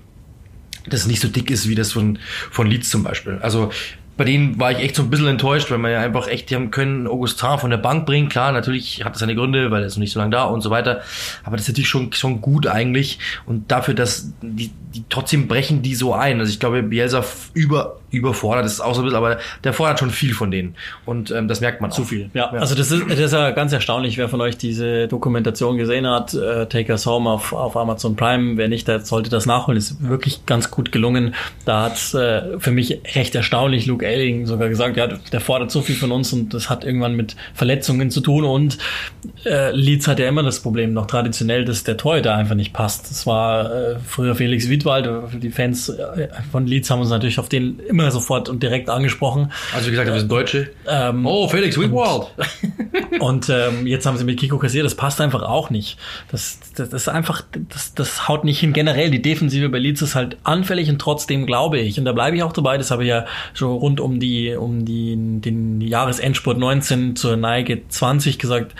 das 0.87 1.07
nicht 1.07 1.21
so 1.21 1.27
dick 1.27 1.49
ist 1.51 1.67
wie 1.67 1.75
das 1.75 1.91
von, 1.91 2.19
von 2.51 2.67
Leeds 2.67 2.89
zum 2.89 3.03
Beispiel. 3.03 3.39
Also 3.41 3.71
bei 4.17 4.25
denen 4.25 4.59
war 4.59 4.71
ich 4.71 4.79
echt 4.79 4.95
so 4.95 5.03
ein 5.03 5.09
bisschen 5.09 5.27
enttäuscht, 5.27 5.71
weil 5.71 5.77
man 5.77 5.91
ja 5.91 6.01
einfach 6.01 6.27
echt, 6.27 6.49
die 6.49 6.55
haben 6.55 6.69
können 6.69 7.07
Augustin 7.07 7.57
von 7.57 7.69
der 7.69 7.77
Bank 7.77 8.05
bringen. 8.05 8.29
Klar, 8.29 8.51
natürlich 8.51 9.03
hat 9.03 9.13
das 9.13 9.19
seine 9.19 9.35
Gründe, 9.35 9.71
weil 9.71 9.81
er 9.81 9.87
ist 9.87 9.95
noch 9.95 10.01
nicht 10.01 10.11
so 10.11 10.19
lange 10.19 10.31
da 10.31 10.43
und 10.43 10.61
so 10.61 10.69
weiter. 10.69 11.01
Aber 11.43 11.55
das 11.55 11.67
ist 11.67 11.73
natürlich 11.73 11.89
schon, 11.89 12.11
schon 12.13 12.41
gut 12.41 12.67
eigentlich. 12.67 13.19
Und 13.45 13.71
dafür, 13.71 13.93
dass 13.93 14.33
die, 14.41 14.71
die 14.93 15.05
trotzdem 15.09 15.47
brechen 15.47 15.81
die 15.81 15.95
so 15.95 16.13
ein. 16.13 16.39
Also 16.39 16.51
ich 16.51 16.59
glaube, 16.59 16.83
Bielsa 16.83 17.23
über, 17.53 18.00
überfordert, 18.11 18.65
das 18.65 18.73
ist 18.73 18.81
auch 18.81 18.93
so 18.93 19.01
ein 19.01 19.05
bisschen, 19.05 19.17
aber 19.17 19.37
der 19.63 19.73
fordert 19.73 19.99
schon 19.99 20.11
viel 20.11 20.33
von 20.33 20.51
denen. 20.51 20.75
Und 21.05 21.31
ähm, 21.31 21.47
das 21.47 21.61
merkt 21.61 21.81
man 21.81 21.91
Zu 21.91 22.03
auch. 22.03 22.05
viel. 22.05 22.29
Ja, 22.33 22.49
also 22.51 22.75
das 22.75 22.91
ist, 22.91 23.09
das 23.09 23.19
ist 23.19 23.33
ja 23.33 23.51
ganz 23.51 23.73
erstaunlich, 23.73 24.17
wer 24.17 24.29
von 24.29 24.41
euch 24.41 24.57
diese 24.57 25.07
Dokumentation 25.07 25.77
gesehen 25.77 26.07
hat, 26.07 26.33
äh, 26.33 26.65
Take 26.67 26.91
Us 26.91 27.05
Home 27.05 27.29
auf, 27.29 27.53
auf 27.53 27.75
Amazon 27.77 28.15
Prime. 28.15 28.57
Wer 28.57 28.67
nicht, 28.67 28.87
der 28.87 28.99
sollte 28.99 29.29
das 29.29 29.45
nachholen. 29.45 29.77
Ist 29.77 30.07
wirklich 30.07 30.45
ganz 30.45 30.71
gut 30.71 30.91
gelungen. 30.91 31.35
Da 31.65 31.83
hat 31.83 32.13
äh, 32.13 32.59
für 32.59 32.71
mich 32.71 32.99
recht 33.15 33.33
erstaunlich 33.35 33.85
Luke 33.85 34.05
Ayling 34.05 34.45
sogar 34.45 34.69
gesagt, 34.69 34.97
ja, 34.97 35.07
der 35.07 35.39
fordert 35.39 35.71
so 35.71 35.81
viel 35.81 35.95
von 35.95 36.11
uns 36.11 36.33
und 36.33 36.53
das 36.53 36.69
hat 36.69 36.83
irgendwann 36.83 37.15
mit 37.15 37.35
Verletzungen 37.53 38.11
zu 38.11 38.21
tun. 38.21 38.43
Und 38.43 38.77
äh, 39.45 39.71
Leeds 39.71 40.07
hat 40.07 40.19
ja 40.19 40.27
immer 40.27 40.43
das 40.43 40.61
Problem 40.61 40.93
noch 40.93 41.07
traditionell, 41.07 41.65
dass 41.65 41.83
der 41.83 41.97
Torhüter 41.97 42.35
einfach 42.35 42.55
nicht 42.55 42.73
passt. 42.73 43.09
Das 43.09 43.25
war 43.25 43.73
äh, 43.73 43.95
früher 44.05 44.35
Felix 44.35 44.69
Wiedwald. 44.69 45.09
Die 45.41 45.51
Fans 45.51 45.89
äh, 45.89 46.27
von 46.51 46.67
Leeds 46.67 46.89
haben 46.89 46.99
uns 46.99 47.09
natürlich 47.09 47.39
auf 47.39 47.49
den 47.49 47.79
immer 47.79 48.00
sofort 48.09 48.49
und 48.49 48.63
direkt 48.63 48.89
angesprochen. 48.89 49.51
Also 49.73 49.87
wie 49.87 49.91
gesagt, 49.91 50.09
wir 50.09 50.19
sind 50.19 50.31
Deutsche. 50.31 50.71
Ähm, 50.87 51.25
oh, 51.25 51.47
Felix 51.47 51.77
Wigwald. 51.79 52.27
und 53.19 53.49
ähm, 53.49 53.85
jetzt 53.85 54.05
haben 54.05 54.17
sie 54.17 54.23
mit 54.23 54.39
Kiko 54.39 54.57
Kassier, 54.57 54.81
das 54.81 54.95
passt 54.95 55.21
einfach 55.21 55.43
auch 55.43 55.69
nicht. 55.69 55.97
Das, 56.31 56.59
das, 56.75 56.89
das 56.89 57.03
ist 57.03 57.09
einfach, 57.09 57.43
das, 57.69 57.93
das 57.93 58.27
haut 58.27 58.43
nicht 58.43 58.59
hin. 58.59 58.73
Generell, 58.73 59.11
die 59.11 59.21
Defensive 59.21 59.69
bei 59.69 59.77
Leeds 59.77 60.01
ist 60.01 60.15
halt 60.15 60.37
anfällig 60.43 60.89
und 60.89 60.99
trotzdem 60.99 61.45
glaube 61.45 61.79
ich, 61.79 61.99
und 61.99 62.05
da 62.05 62.13
bleibe 62.13 62.37
ich 62.37 62.43
auch 62.43 62.53
dabei, 62.53 62.77
das 62.77 62.89
habe 62.89 63.03
ich 63.03 63.09
ja 63.09 63.25
schon 63.53 63.71
rund 63.71 63.99
um 63.99 64.19
die, 64.19 64.55
um 64.55 64.85
die, 64.85 65.15
den 65.15 65.81
Jahresendspurt 65.81 66.57
19 66.57 67.15
zur 67.15 67.35
Neige 67.37 67.81
20 67.87 68.39
gesagt, 68.39 68.73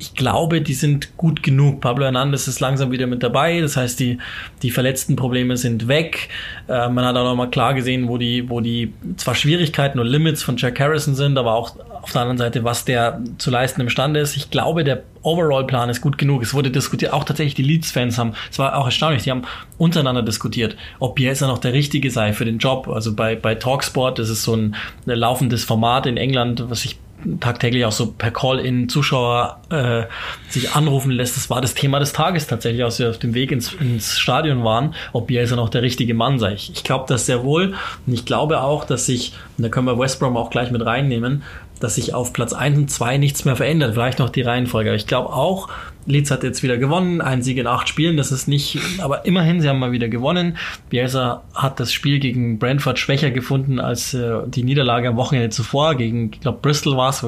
ich 0.00 0.14
glaube, 0.14 0.62
die 0.62 0.72
sind 0.72 1.18
gut 1.18 1.42
genug. 1.42 1.82
Pablo 1.82 2.04
Hernandez 2.04 2.48
ist 2.48 2.58
langsam 2.58 2.90
wieder 2.90 3.06
mit 3.06 3.22
dabei. 3.22 3.60
Das 3.60 3.76
heißt, 3.76 4.00
die, 4.00 4.16
die 4.62 4.70
verletzten 4.70 5.14
Probleme 5.14 5.58
sind 5.58 5.88
weg. 5.88 6.30
Äh, 6.68 6.88
man 6.88 7.04
hat 7.04 7.16
auch 7.16 7.24
nochmal 7.24 7.50
klar 7.50 7.74
gesehen, 7.74 8.08
wo 8.08 8.16
die, 8.16 8.48
wo 8.48 8.60
die 8.60 8.94
zwar 9.18 9.34
Schwierigkeiten 9.34 9.98
und 9.98 10.06
Limits 10.06 10.42
von 10.42 10.56
Jack 10.56 10.80
Harrison 10.80 11.14
sind, 11.14 11.36
aber 11.36 11.52
auch 11.52 11.76
auf 12.00 12.12
der 12.12 12.22
anderen 12.22 12.38
Seite, 12.38 12.64
was 12.64 12.86
der 12.86 13.20
zu 13.36 13.50
leisten 13.50 13.82
imstande 13.82 14.20
ist. 14.20 14.36
Ich 14.36 14.50
glaube, 14.50 14.84
der 14.84 15.02
Overall-Plan 15.22 15.90
ist 15.90 16.00
gut 16.00 16.16
genug. 16.16 16.42
Es 16.42 16.54
wurde 16.54 16.70
diskutiert, 16.70 17.12
auch 17.12 17.24
tatsächlich 17.24 17.54
die 17.54 17.62
Leeds-Fans 17.62 18.16
haben, 18.16 18.32
es 18.50 18.58
war 18.58 18.78
auch 18.78 18.86
erstaunlich, 18.86 19.24
die 19.24 19.30
haben 19.30 19.42
untereinander 19.76 20.22
diskutiert, 20.22 20.76
ob 20.98 21.16
Bielsa 21.16 21.46
noch 21.46 21.58
der 21.58 21.74
Richtige 21.74 22.10
sei 22.10 22.32
für 22.32 22.46
den 22.46 22.56
Job. 22.56 22.88
Also 22.88 23.14
bei, 23.14 23.36
bei 23.36 23.54
Talksport, 23.54 24.18
das 24.18 24.30
ist 24.30 24.44
so 24.44 24.56
ein, 24.56 24.76
ein 25.06 25.18
laufendes 25.18 25.64
Format 25.64 26.06
in 26.06 26.16
England, 26.16 26.70
was 26.70 26.86
ich 26.86 26.98
tagtäglich 27.40 27.84
auch 27.84 27.92
so 27.92 28.12
per 28.12 28.30
Call 28.30 28.58
in 28.58 28.88
Zuschauer 28.88 29.60
äh, 29.70 30.02
sich 30.48 30.72
anrufen 30.72 31.10
lässt. 31.10 31.36
Das 31.36 31.50
war 31.50 31.60
das 31.60 31.74
Thema 31.74 31.98
des 31.98 32.12
Tages 32.12 32.46
tatsächlich, 32.46 32.84
als 32.84 32.98
wir 32.98 33.10
auf 33.10 33.18
dem 33.18 33.34
Weg 33.34 33.52
ins, 33.52 33.72
ins 33.74 34.18
Stadion 34.18 34.64
waren, 34.64 34.94
ob 35.12 35.28
Bielsa 35.28 35.56
noch 35.56 35.68
der 35.68 35.82
richtige 35.82 36.14
Mann 36.14 36.38
sei. 36.38 36.54
Ich, 36.54 36.70
ich 36.72 36.84
glaube 36.84 37.06
das 37.08 37.26
sehr 37.26 37.44
wohl 37.44 37.74
und 38.06 38.12
ich 38.12 38.24
glaube 38.24 38.62
auch, 38.62 38.84
dass 38.84 39.06
sich, 39.06 39.32
und 39.56 39.64
da 39.64 39.68
können 39.68 39.86
wir 39.86 39.98
West 39.98 40.20
Brom 40.20 40.36
auch 40.36 40.50
gleich 40.50 40.70
mit 40.70 40.84
reinnehmen, 40.84 41.42
dass 41.80 41.94
sich 41.94 42.14
auf 42.14 42.32
Platz 42.32 42.52
1 42.52 42.76
und 42.76 42.90
2 42.90 43.16
nichts 43.16 43.44
mehr 43.44 43.56
verändert. 43.56 43.94
Vielleicht 43.94 44.18
noch 44.18 44.28
die 44.28 44.42
Reihenfolge. 44.42 44.90
Aber 44.90 44.96
ich 44.96 45.06
glaube 45.06 45.32
auch, 45.32 45.68
Leeds 46.06 46.30
hat 46.30 46.42
jetzt 46.42 46.62
wieder 46.62 46.78
gewonnen, 46.78 47.20
ein 47.20 47.42
Sieg 47.42 47.58
in 47.58 47.66
acht 47.66 47.88
Spielen, 47.88 48.16
das 48.16 48.32
ist 48.32 48.48
nicht, 48.48 48.78
aber 49.00 49.26
immerhin, 49.26 49.60
sie 49.60 49.68
haben 49.68 49.78
mal 49.78 49.92
wieder 49.92 50.08
gewonnen. 50.08 50.56
Bielsa 50.88 51.42
hat 51.54 51.78
das 51.80 51.92
Spiel 51.92 52.18
gegen 52.18 52.58
Brentford 52.58 52.98
schwächer 52.98 53.30
gefunden 53.30 53.80
als 53.80 54.14
äh, 54.14 54.40
die 54.46 54.62
Niederlage 54.62 55.08
am 55.08 55.16
Wochenende 55.16 55.50
zuvor. 55.50 55.94
Gegen, 55.94 56.32
ich 56.32 56.40
glaube, 56.40 56.58
Bristol 56.62 56.96
war 56.96 57.10
es, 57.10 57.24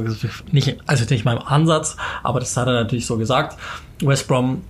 nicht, 0.52 0.76
also 0.86 1.04
nicht 1.08 1.24
mal 1.24 1.36
im 1.36 1.42
Ansatz, 1.42 1.96
aber 2.22 2.40
das 2.40 2.56
hat 2.56 2.66
er 2.66 2.74
natürlich 2.74 3.06
so 3.06 3.18
gesagt. 3.18 3.58
West 4.00 4.26
Brom 4.26 4.62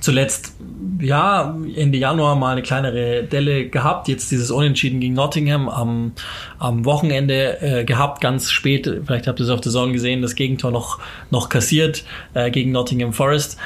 zuletzt, 0.00 0.54
ja, 1.00 1.56
Ende 1.76 1.98
Januar 1.98 2.36
mal 2.36 2.52
eine 2.52 2.62
kleinere 2.62 3.24
Delle 3.24 3.68
gehabt, 3.68 4.08
jetzt 4.08 4.30
dieses 4.30 4.50
Unentschieden 4.50 5.00
gegen 5.00 5.14
Nottingham 5.14 5.68
am, 5.68 6.12
am 6.58 6.84
Wochenende 6.84 7.60
äh, 7.60 7.84
gehabt, 7.84 8.20
ganz 8.20 8.50
spät, 8.50 8.90
vielleicht 9.04 9.26
habt 9.26 9.40
ihr 9.40 9.44
es 9.44 9.50
auf 9.50 9.60
der 9.60 9.72
Zone 9.72 9.92
gesehen, 9.92 10.22
das 10.22 10.34
Gegentor 10.34 10.70
noch, 10.70 10.98
noch 11.30 11.48
kassiert 11.48 12.04
äh, 12.34 12.50
gegen 12.50 12.72
Nottingham 12.72 13.12
Forest. 13.12 13.58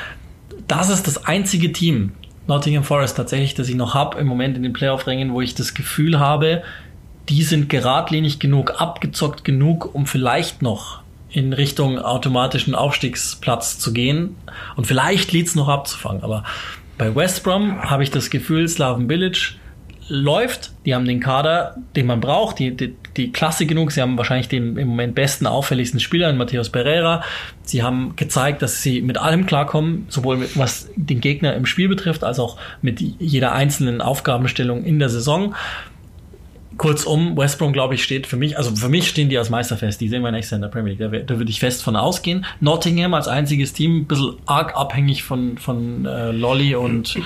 Das 0.68 0.89
ist 0.89 1.07
das 1.07 1.24
einzige 1.26 1.72
Team, 1.72 2.12
Nottingham 2.47 2.85
Forest 2.85 3.16
tatsächlich, 3.16 3.55
das 3.55 3.68
ich 3.68 3.76
noch 3.76 3.95
habe 3.95 4.18
im 4.18 4.26
Moment 4.26 4.57
in 4.57 4.62
den 4.62 4.72
Playoff-Rängen, 4.72 5.33
wo 5.33 5.41
ich 5.41 5.55
das 5.55 5.74
Gefühl 5.74 6.18
habe, 6.18 6.62
die 7.28 7.43
sind 7.43 7.68
geradlinig 7.68 8.41
genug, 8.41 8.80
abgezockt 8.80 9.45
genug, 9.45 9.95
um 9.95 10.07
vielleicht 10.07 10.61
noch 10.61 11.01
in 11.33 11.53
Richtung 11.53 11.99
automatischen 11.99 12.74
Aufstiegsplatz 12.74 13.78
zu 13.78 13.93
gehen 13.93 14.37
und 14.76 14.87
vielleicht 14.87 15.33
Leeds 15.33 15.55
noch 15.55 15.68
abzufangen. 15.68 16.22
Aber 16.22 16.45
bei 16.99 17.14
West 17.14 17.43
Brom 17.43 17.83
habe 17.83 18.03
ich 18.03 18.11
das 18.11 18.30
Gefühl, 18.30 18.68
Slaven 18.68 19.09
Village 19.09 19.55
läuft. 20.09 20.72
Die 20.85 20.95
haben 20.95 21.05
den 21.07 21.20
Kader, 21.20 21.76
den 21.97 22.07
man 22.07 22.20
braucht, 22.20 22.59
die, 22.59 22.76
die, 22.76 22.95
die 23.16 23.33
Klasse 23.33 23.66
genug. 23.66 23.93
Sie 23.93 24.03
haben 24.03 24.18
wahrscheinlich 24.18 24.49
den 24.49 24.76
im 24.76 24.89
Moment 24.89 25.14
besten, 25.14 25.47
auffälligsten 25.47 26.01
Spieler 26.01 26.28
in 26.28 26.37
Matthäus 26.37 26.70
Pereira. 26.70 27.22
Sie 27.62 27.83
haben 27.83 28.14
gezeigt, 28.16 28.62
dass 28.62 28.83
sie 28.83 29.01
mit 29.01 29.16
allem 29.16 29.47
klarkommen, 29.47 30.07
sowohl 30.09 30.37
mit, 30.37 30.59
was 30.59 30.91
den 30.97 31.20
Gegner 31.20 31.55
im 31.55 31.66
Spiel 31.66 31.89
betrifft, 31.89 32.24
als 32.24 32.39
auch 32.39 32.59
mit 32.83 33.01
jeder 33.01 33.53
einzelnen 33.53 34.01
Aufgabenstellung 34.01 34.85
in 34.85 34.99
der 34.99 35.09
Saison. 35.09 35.55
Kurzum, 36.83 37.37
West 37.37 37.61
Brom, 37.61 37.72
glaube 37.72 37.95
ich, 37.95 38.03
steht 38.03 38.26
für 38.26 38.37
mich, 38.37 38.59
also 38.59 38.74
für 38.74 38.89
mich 38.89 39.09
stehen 39.09 39.28
die 39.28 39.39
als 39.39 39.51
Meister 39.51 39.76
fest. 39.76 40.01
Die 40.01 40.09
sehen 40.09 40.22
wir 40.22 40.33
nächstes 40.33 40.51
Jahr 40.51 40.57
in 40.57 40.62
der 40.62 40.68
Premier 40.68 40.95
League. 40.95 40.99
Da, 40.99 41.16
da 41.16 41.39
würde 41.39 41.49
ich 41.49 41.61
fest 41.61 41.80
von 41.80 41.95
ausgehen. 41.95 42.45
Nottingham 42.59 43.14
als 43.14 43.28
einziges 43.28 43.72
Team, 43.72 43.99
ein 43.99 44.07
bisschen 44.07 44.35
arg 44.47 44.74
abhängig 44.74 45.22
von, 45.22 45.59
von 45.59 46.07
äh, 46.07 46.33
Lolly 46.33 46.74
und, 46.74 47.20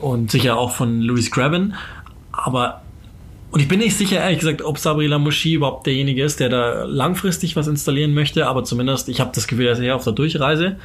und 0.00 0.30
sicher 0.30 0.56
auch 0.56 0.70
von 0.70 1.02
Louis 1.02 1.30
Graben. 1.30 1.74
Aber 2.32 2.80
und 3.50 3.60
ich 3.60 3.68
bin 3.68 3.80
nicht 3.80 3.98
sicher, 3.98 4.18
ehrlich 4.18 4.38
gesagt, 4.38 4.62
ob 4.62 4.78
Sabri 4.78 5.06
Lamouchi 5.06 5.52
überhaupt 5.52 5.86
derjenige 5.86 6.24
ist, 6.24 6.40
der 6.40 6.48
da 6.48 6.84
langfristig 6.84 7.54
was 7.54 7.66
installieren 7.66 8.14
möchte, 8.14 8.46
aber 8.46 8.64
zumindest, 8.64 9.10
ich 9.10 9.20
habe 9.20 9.30
das 9.34 9.46
Gefühl, 9.46 9.66
er 9.66 9.72
ist 9.72 9.80
eher 9.80 9.94
auf 9.94 10.04
der 10.04 10.14
Durchreise. 10.14 10.76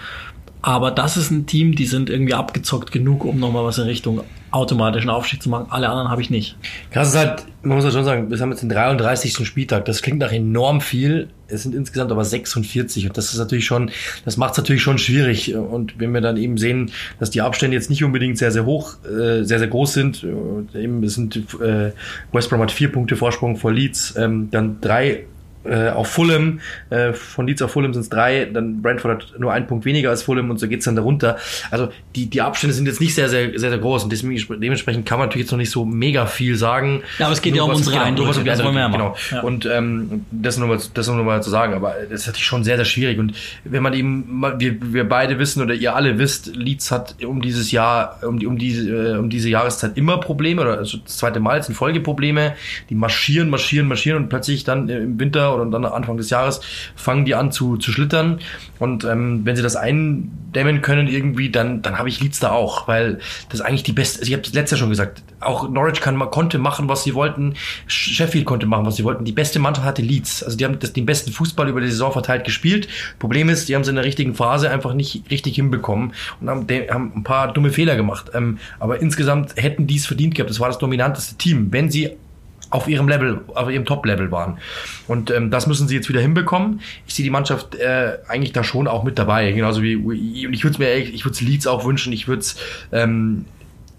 Aber 0.68 0.92
das 0.92 1.16
ist 1.16 1.32
ein 1.32 1.46
Team, 1.46 1.76
die 1.76 1.86
sind 1.86 2.10
irgendwie 2.10 2.34
abgezockt 2.34 2.92
genug, 2.92 3.24
um 3.24 3.40
nochmal 3.40 3.64
was 3.64 3.78
in 3.78 3.86
Richtung 3.86 4.24
automatischen 4.52 5.10
Aufstieg 5.10 5.42
zu 5.42 5.48
machen. 5.50 5.68
Alle 5.70 5.88
anderen 5.88 6.10
habe 6.10 6.22
ich 6.22 6.30
nicht. 6.30 6.58
Krass 6.92 7.08
ist 7.08 7.16
halt, 7.16 7.46
man 7.62 7.78
muss 7.78 7.86
ja 7.86 7.92
schon 7.92 8.04
sagen, 8.04 8.30
wir 8.30 8.38
haben 8.38 8.50
jetzt 8.50 8.64
den 8.64 8.68
33. 8.68 9.48
Spieltag. 9.48 9.86
Das 9.86 10.02
klingt 10.02 10.20
nach 10.20 10.34
enorm 10.34 10.82
viel. 10.82 11.30
Es 11.48 11.64
sind 11.64 11.74
insgesamt 11.74 12.12
aber 12.12 12.26
46 12.26 13.08
und 13.08 13.18
das 13.18 13.32
ist 13.32 13.40
natürlich 13.40 13.64
schon, 13.64 13.92
das 14.26 14.36
macht 14.36 14.52
es 14.52 14.58
natürlich 14.58 14.82
schon 14.82 14.98
schwierig. 14.98 15.56
Und 15.56 16.02
wenn 16.02 16.12
wir 16.14 16.20
dann 16.20 16.36
eben 16.36 16.58
sehen, 16.58 16.92
dass 17.18 17.30
die 17.30 17.40
Abstände 17.40 17.78
jetzt 17.78 17.90
nicht 17.90 18.04
unbedingt 18.04 18.38
sehr, 18.38 18.52
sehr 18.52 18.66
hoch, 18.66 18.96
äh, 19.06 19.46
sehr, 19.46 19.60
sehr 19.60 19.70
groß 19.70 19.94
sind, 19.94 20.26
eben 20.76 21.08
sind 21.08 21.38
äh, 21.62 21.94
West 22.34 22.50
Brom 22.50 22.60
hat 22.60 22.74
vier 22.74 22.92
Punkte 22.92 23.16
Vorsprung 23.16 23.56
vor 23.56 23.72
Leeds, 23.72 24.16
ähm, 24.18 24.50
dann 24.52 24.82
drei 24.82 25.28
äh, 25.68 25.90
auf 25.90 26.08
Fulham, 26.08 26.60
äh, 26.90 27.14
von 27.14 27.48
Leeds 27.48 27.62
auf 27.62 27.72
Fulham 27.72 27.94
sind 27.94 28.02
es 28.02 28.10
drei, 28.10 28.46
dann 28.46 28.82
Brentford 28.82 29.12
hat 29.12 29.40
nur 29.40 29.54
einen 29.54 29.68
Punkt 29.68 29.86
weniger 29.86 30.10
als 30.10 30.24
Fulham 30.24 30.50
und 30.50 30.60
so 30.60 30.68
geht's 30.68 30.86
dann 30.86 30.96
darunter. 30.96 31.38
Also 31.72 31.90
die, 32.16 32.28
die 32.28 32.42
Abstände 32.42 32.74
sind 32.74 32.86
jetzt 32.86 33.02
nicht 33.02 33.16
sehr, 33.16 33.30
sehr, 33.30 33.58
sehr, 33.58 33.70
sehr 33.70 33.78
groß 33.78 34.04
und 34.04 34.12
deswegen, 34.12 34.60
dementsprechend 34.60 35.06
kann 35.06 35.20
man 35.20 35.28
natürlich 35.28 35.46
jetzt 35.46 35.52
noch 35.52 35.58
nicht 35.58 35.72
so 35.72 35.86
mega 35.86 36.26
viel 36.26 36.56
sagen. 36.56 37.04
Ja, 37.20 37.26
aber 37.26 37.34
es 37.34 37.42
geht 37.42 37.56
ja 37.56 37.64
um 37.64 37.72
unsere 37.72 37.96
genau, 37.96 38.06
Eindrücke, 38.06 38.30
was, 38.30 38.44
das 38.44 38.64
wollen 38.64 38.76
wir 38.76 38.82
ja 38.82 38.88
genau. 38.88 39.16
Ja. 39.32 39.42
Und 39.42 39.66
ähm, 39.66 40.26
das 40.32 40.58
nur 40.58 40.68
mal, 40.68 40.80
das 40.94 41.08
nur 41.08 41.24
mal 41.24 41.44
zu 41.44 41.50
sagen, 41.50 41.74
aber 41.74 41.96
das 42.10 42.22
ist 42.22 42.28
natürlich 42.28 42.46
schon 42.46 42.64
sehr, 42.64 42.78
sehr 42.78 42.86
schwierig 42.86 43.20
und 43.20 43.34
wenn 43.64 43.84
man 43.84 43.94
eben, 43.94 44.44
wir, 44.58 44.78
wir 44.82 45.08
beide 45.08 45.40
wissen 45.40 45.62
oder 45.62 45.74
ihr 45.74 45.96
alle 45.96 46.18
wisst, 46.18 46.56
Leeds 46.56 46.92
hat 46.92 47.24
um 47.24 47.42
dieses 47.42 47.72
Jahr, 47.72 48.20
um, 48.24 48.40
die, 48.40 48.48
um, 48.48 48.58
diese, 48.58 48.90
äh, 48.90 49.18
um 49.18 49.30
diese 49.30 49.50
Jahreszeit 49.50 49.98
immer 49.98 50.20
Probleme 50.20 50.62
oder 50.62 50.78
also 50.78 50.98
das 50.98 51.18
zweite 51.18 51.40
Mal 51.40 51.62
sind 51.64 51.76
Folgeprobleme, 51.76 52.56
die 52.90 52.96
marschieren, 52.96 53.50
marschieren, 53.50 53.88
marschieren 53.88 54.24
und 54.24 54.30
plötzlich 54.30 54.64
dann 54.64 54.90
im 54.90 55.20
Winter 55.20 55.57
oder 55.58 55.70
dann 55.72 55.86
Anfang 55.86 56.18
des 56.18 56.30
Jahres 56.30 56.62
fangen 56.96 57.26
die 57.26 57.36
an 57.36 57.52
zu, 57.52 57.78
zu 57.78 57.92
schlittern. 57.92 58.40
Und 58.80 59.04
ähm, 59.04 59.42
wenn 59.44 59.56
sie 59.56 59.64
das 59.64 59.76
eindämmen 59.76 60.82
können 60.82 61.08
irgendwie, 61.08 61.50
dann, 61.50 61.82
dann 61.82 61.98
habe 61.98 62.10
ich 62.10 62.20
Leeds 62.22 62.40
da 62.40 62.52
auch, 62.52 62.88
weil 62.88 63.20
das 63.50 63.62
eigentlich 63.62 63.84
die 63.84 63.94
beste, 63.94 64.20
also 64.20 64.30
ich 64.30 64.34
habe 64.34 64.44
das 64.44 64.54
letzte 64.54 64.76
Jahr 64.76 64.80
schon 64.80 64.90
gesagt, 64.90 65.24
auch 65.40 65.70
Norwich 65.70 66.02
kann, 66.02 66.18
konnte 66.32 66.58
machen, 66.58 66.90
was 66.90 67.04
sie 67.04 67.14
wollten, 67.14 67.56
Sheffield 67.88 68.46
konnte 68.46 68.66
machen, 68.66 68.86
was 68.86 68.96
sie 68.96 69.04
wollten, 69.04 69.26
die 69.26 69.32
beste 69.32 69.60
Mannschaft 69.60 69.86
hatte 69.88 70.02
Leeds, 70.02 70.44
also 70.44 70.58
die 70.58 70.66
haben 70.66 70.80
das, 70.80 70.94
den 70.94 71.06
besten 71.06 71.32
Fußball 71.32 71.68
über 71.70 71.82
die 71.82 71.90
Saison 71.90 72.12
verteilt 72.12 72.44
gespielt, 72.44 72.88
Problem 73.20 73.50
ist, 73.50 73.70
die 73.70 73.76
haben 73.76 73.84
es 73.84 73.88
in 73.88 73.96
der 73.96 74.04
richtigen 74.04 74.34
Phase 74.36 74.70
einfach 74.70 74.94
nicht 74.94 75.24
richtig 75.30 75.56
hinbekommen 75.56 76.14
und 76.42 76.50
haben, 76.50 76.68
de- 76.68 76.90
haben 76.90 77.12
ein 77.16 77.24
paar 77.24 77.54
dumme 77.54 77.72
Fehler 77.72 77.96
gemacht, 77.96 78.32
ähm, 78.34 78.58
aber 78.80 79.02
insgesamt 79.02 79.56
hätten 79.58 79.88
die 79.88 79.98
es 79.98 80.06
verdient 80.06 80.36
gehabt, 80.36 80.50
das 80.50 80.60
war 80.60 80.68
das 80.68 80.80
dominanteste 80.80 81.36
Team, 81.36 81.68
wenn 81.72 81.92
sie 81.92 82.12
auf 82.70 82.88
ihrem 82.88 83.08
Level, 83.08 83.42
auf 83.56 83.70
ihrem 83.70 83.86
Top-Level 83.86 84.32
waren. 84.32 84.58
Und 85.08 85.32
ähm, 85.32 85.52
das 85.52 85.68
müssen 85.68 85.88
sie 85.88 85.96
jetzt 85.96 86.10
wieder 86.10 86.22
hinbekommen. 86.22 86.82
Ich 87.08 87.14
sehe 87.16 87.24
die 87.24 87.30
Mannschaft 87.30 87.76
äh, 87.76 88.18
eigentlich 88.28 88.52
da 88.52 88.64
schon 88.64 88.88
auch 88.88 89.04
mit 89.04 89.18
dabei. 89.18 89.52
Genauso 89.52 89.82
wie 89.82 89.94
ich 89.94 90.64
würde 90.64 90.74
es 90.74 90.78
mir, 90.80 90.90
echt- 90.92 91.14
ich 91.14 91.24
würde 91.26 91.34
es 91.34 91.42
Leeds 91.42 91.68
auch 91.68 91.86
wünschen. 91.86 92.12
Ich 92.14 92.28
würde 92.28 92.42
es 92.42 92.58
ähm, 92.92 93.46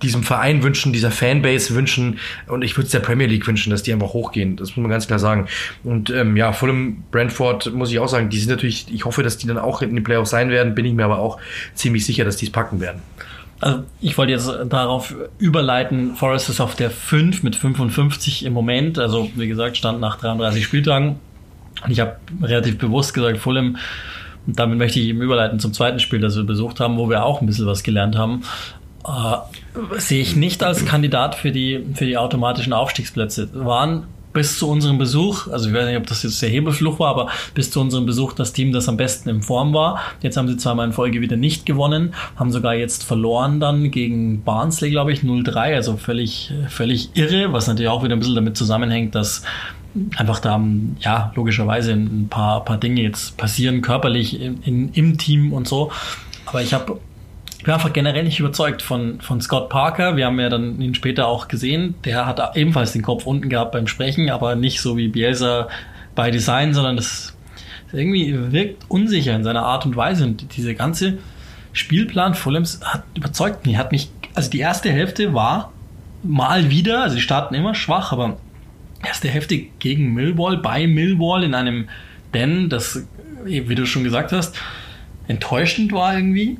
diesem 0.02 0.22
Verein 0.22 0.62
wünschen, 0.62 0.92
dieser 0.92 1.10
Fanbase 1.10 1.74
wünschen 1.74 2.18
und 2.46 2.62
ich 2.62 2.76
würde 2.76 2.84
es 2.86 2.92
der 2.92 3.00
Premier 3.00 3.26
League 3.26 3.44
wünschen, 3.48 3.70
dass 3.70 3.82
die 3.82 3.92
einfach 3.92 4.12
hochgehen. 4.12 4.54
Das 4.56 4.68
muss 4.70 4.76
man 4.76 4.90
ganz 4.90 5.08
klar 5.08 5.18
sagen. 5.18 5.48
Und 5.82 6.10
ähm, 6.10 6.36
ja, 6.36 6.52
Fulham, 6.52 7.02
Brentford 7.10 7.72
muss 7.74 7.90
ich 7.90 7.98
auch 7.98 8.06
sagen, 8.06 8.28
die 8.28 8.38
sind 8.38 8.50
natürlich. 8.50 8.86
Ich 8.94 9.04
hoffe, 9.06 9.24
dass 9.24 9.38
die 9.38 9.48
dann 9.48 9.58
auch 9.58 9.82
in 9.82 9.94
den 9.96 10.04
Playoffs 10.04 10.30
sein 10.30 10.50
werden. 10.50 10.76
Bin 10.76 10.84
ich 10.84 10.92
mir 10.92 11.04
aber 11.04 11.18
auch 11.18 11.38
ziemlich 11.74 12.06
sicher, 12.06 12.24
dass 12.24 12.36
die 12.36 12.46
es 12.46 12.52
packen 12.52 12.80
werden. 12.80 13.02
Also 13.60 13.82
ich 14.00 14.16
wollte 14.16 14.32
jetzt 14.32 14.48
darauf 14.68 15.14
überleiten, 15.38 16.14
Forest 16.14 16.48
ist 16.48 16.60
auf 16.60 16.76
der 16.76 16.90
5 16.90 17.42
mit 17.42 17.56
55 17.56 18.44
im 18.44 18.52
Moment, 18.52 18.98
also 18.98 19.28
wie 19.34 19.48
gesagt, 19.48 19.76
stand 19.76 20.00
nach 20.00 20.18
33 20.18 20.64
Spieltagen. 20.64 21.18
Und 21.84 21.90
ich 21.90 22.00
habe 22.00 22.16
relativ 22.42 22.78
bewusst 22.78 23.14
gesagt, 23.14 23.38
Fulham, 23.38 23.76
und 24.46 24.58
damit 24.58 24.78
möchte 24.78 24.98
ich 25.00 25.06
eben 25.06 25.20
überleiten 25.20 25.58
zum 25.60 25.72
zweiten 25.72 25.98
Spiel, 25.98 26.20
das 26.20 26.36
wir 26.36 26.44
besucht 26.44 26.80
haben, 26.80 26.96
wo 26.96 27.10
wir 27.10 27.24
auch 27.24 27.40
ein 27.40 27.46
bisschen 27.46 27.66
was 27.66 27.82
gelernt 27.82 28.16
haben. 28.16 28.44
Äh, 29.06 29.98
sehe 29.98 30.22
ich 30.22 30.36
nicht 30.36 30.62
als 30.62 30.86
Kandidat 30.86 31.34
für 31.34 31.52
die, 31.52 31.84
für 31.94 32.06
die 32.06 32.16
automatischen 32.16 32.72
Aufstiegsplätze. 32.72 33.50
Waren 33.52 34.06
bis 34.38 34.56
zu 34.56 34.68
unserem 34.70 34.98
Besuch, 34.98 35.48
also 35.48 35.68
ich 35.68 35.74
weiß 35.74 35.84
nicht, 35.86 35.96
ob 35.96 36.06
das 36.06 36.22
jetzt 36.22 36.40
der 36.40 36.48
Hebelfluch 36.48 37.00
war, 37.00 37.08
aber 37.10 37.28
bis 37.54 37.72
zu 37.72 37.80
unserem 37.80 38.06
Besuch 38.06 38.34
das 38.34 38.52
Team, 38.52 38.70
das 38.70 38.88
am 38.88 38.96
besten 38.96 39.28
in 39.28 39.42
Form 39.42 39.74
war. 39.74 39.98
Jetzt 40.22 40.36
haben 40.36 40.46
sie 40.46 40.56
zweimal 40.56 40.86
in 40.86 40.92
Folge 40.92 41.20
wieder 41.20 41.36
nicht 41.36 41.66
gewonnen, 41.66 42.14
haben 42.36 42.52
sogar 42.52 42.74
jetzt 42.74 43.02
verloren 43.02 43.58
dann 43.58 43.90
gegen 43.90 44.44
Barnsley, 44.44 44.90
glaube 44.90 45.10
ich, 45.10 45.22
0-3, 45.22 45.74
also 45.74 45.96
völlig, 45.96 46.52
völlig 46.68 47.10
irre, 47.14 47.52
was 47.52 47.66
natürlich 47.66 47.90
auch 47.90 48.04
wieder 48.04 48.14
ein 48.14 48.20
bisschen 48.20 48.36
damit 48.36 48.56
zusammenhängt, 48.56 49.16
dass 49.16 49.42
einfach 50.16 50.38
da, 50.38 50.62
ja, 51.00 51.32
logischerweise 51.34 51.94
ein 51.94 52.28
paar, 52.30 52.64
paar 52.64 52.78
Dinge 52.78 53.02
jetzt 53.02 53.36
passieren, 53.38 53.82
körperlich 53.82 54.40
in, 54.40 54.62
in, 54.62 54.92
im 54.92 55.18
Team 55.18 55.52
und 55.52 55.66
so. 55.66 55.90
Aber 56.46 56.62
ich 56.62 56.72
habe 56.74 57.00
bin 57.68 57.74
einfach 57.74 57.92
generell 57.92 58.24
nicht 58.24 58.40
überzeugt 58.40 58.80
von, 58.80 59.20
von 59.20 59.42
Scott 59.42 59.68
Parker. 59.68 60.16
Wir 60.16 60.24
haben 60.24 60.40
ja 60.40 60.48
dann 60.48 60.80
ihn 60.80 60.94
später 60.94 61.26
auch 61.26 61.48
gesehen. 61.48 61.96
Der 62.06 62.24
hat 62.24 62.56
ebenfalls 62.56 62.94
den 62.94 63.02
Kopf 63.02 63.26
unten 63.26 63.50
gehabt 63.50 63.72
beim 63.72 63.86
Sprechen, 63.86 64.30
aber 64.30 64.54
nicht 64.54 64.80
so 64.80 64.96
wie 64.96 65.08
Bielsa 65.08 65.68
bei 66.14 66.30
Design, 66.30 66.72
sondern 66.72 66.96
das 66.96 67.36
irgendwie 67.92 68.34
wirkt 68.52 68.86
unsicher 68.88 69.36
in 69.36 69.44
seiner 69.44 69.64
Art 69.64 69.84
und 69.84 69.96
Weise. 69.96 70.24
Und 70.24 70.56
diese 70.56 70.74
ganze 70.74 71.18
Spielplan 71.74 72.32
Fulhams 72.32 72.80
hat 72.82 73.04
überzeugt 73.14 73.66
mich. 73.66 73.76
Hat 73.76 73.92
mich, 73.92 74.08
also 74.34 74.48
die 74.48 74.60
erste 74.60 74.90
Hälfte 74.90 75.34
war 75.34 75.70
mal 76.22 76.70
wieder, 76.70 77.02
also 77.02 77.16
die 77.16 77.22
starten 77.22 77.54
immer 77.54 77.74
schwach, 77.74 78.12
aber 78.12 78.38
erste 79.04 79.28
Hälfte 79.28 79.58
gegen 79.78 80.14
Millwall, 80.14 80.56
bei 80.56 80.86
Millwall 80.86 81.44
in 81.44 81.52
einem 81.52 81.90
denn 82.32 82.70
das, 82.70 83.04
wie 83.44 83.74
du 83.74 83.84
schon 83.84 84.04
gesagt 84.04 84.32
hast, 84.32 84.56
enttäuschend 85.26 85.92
war 85.92 86.14
irgendwie 86.14 86.56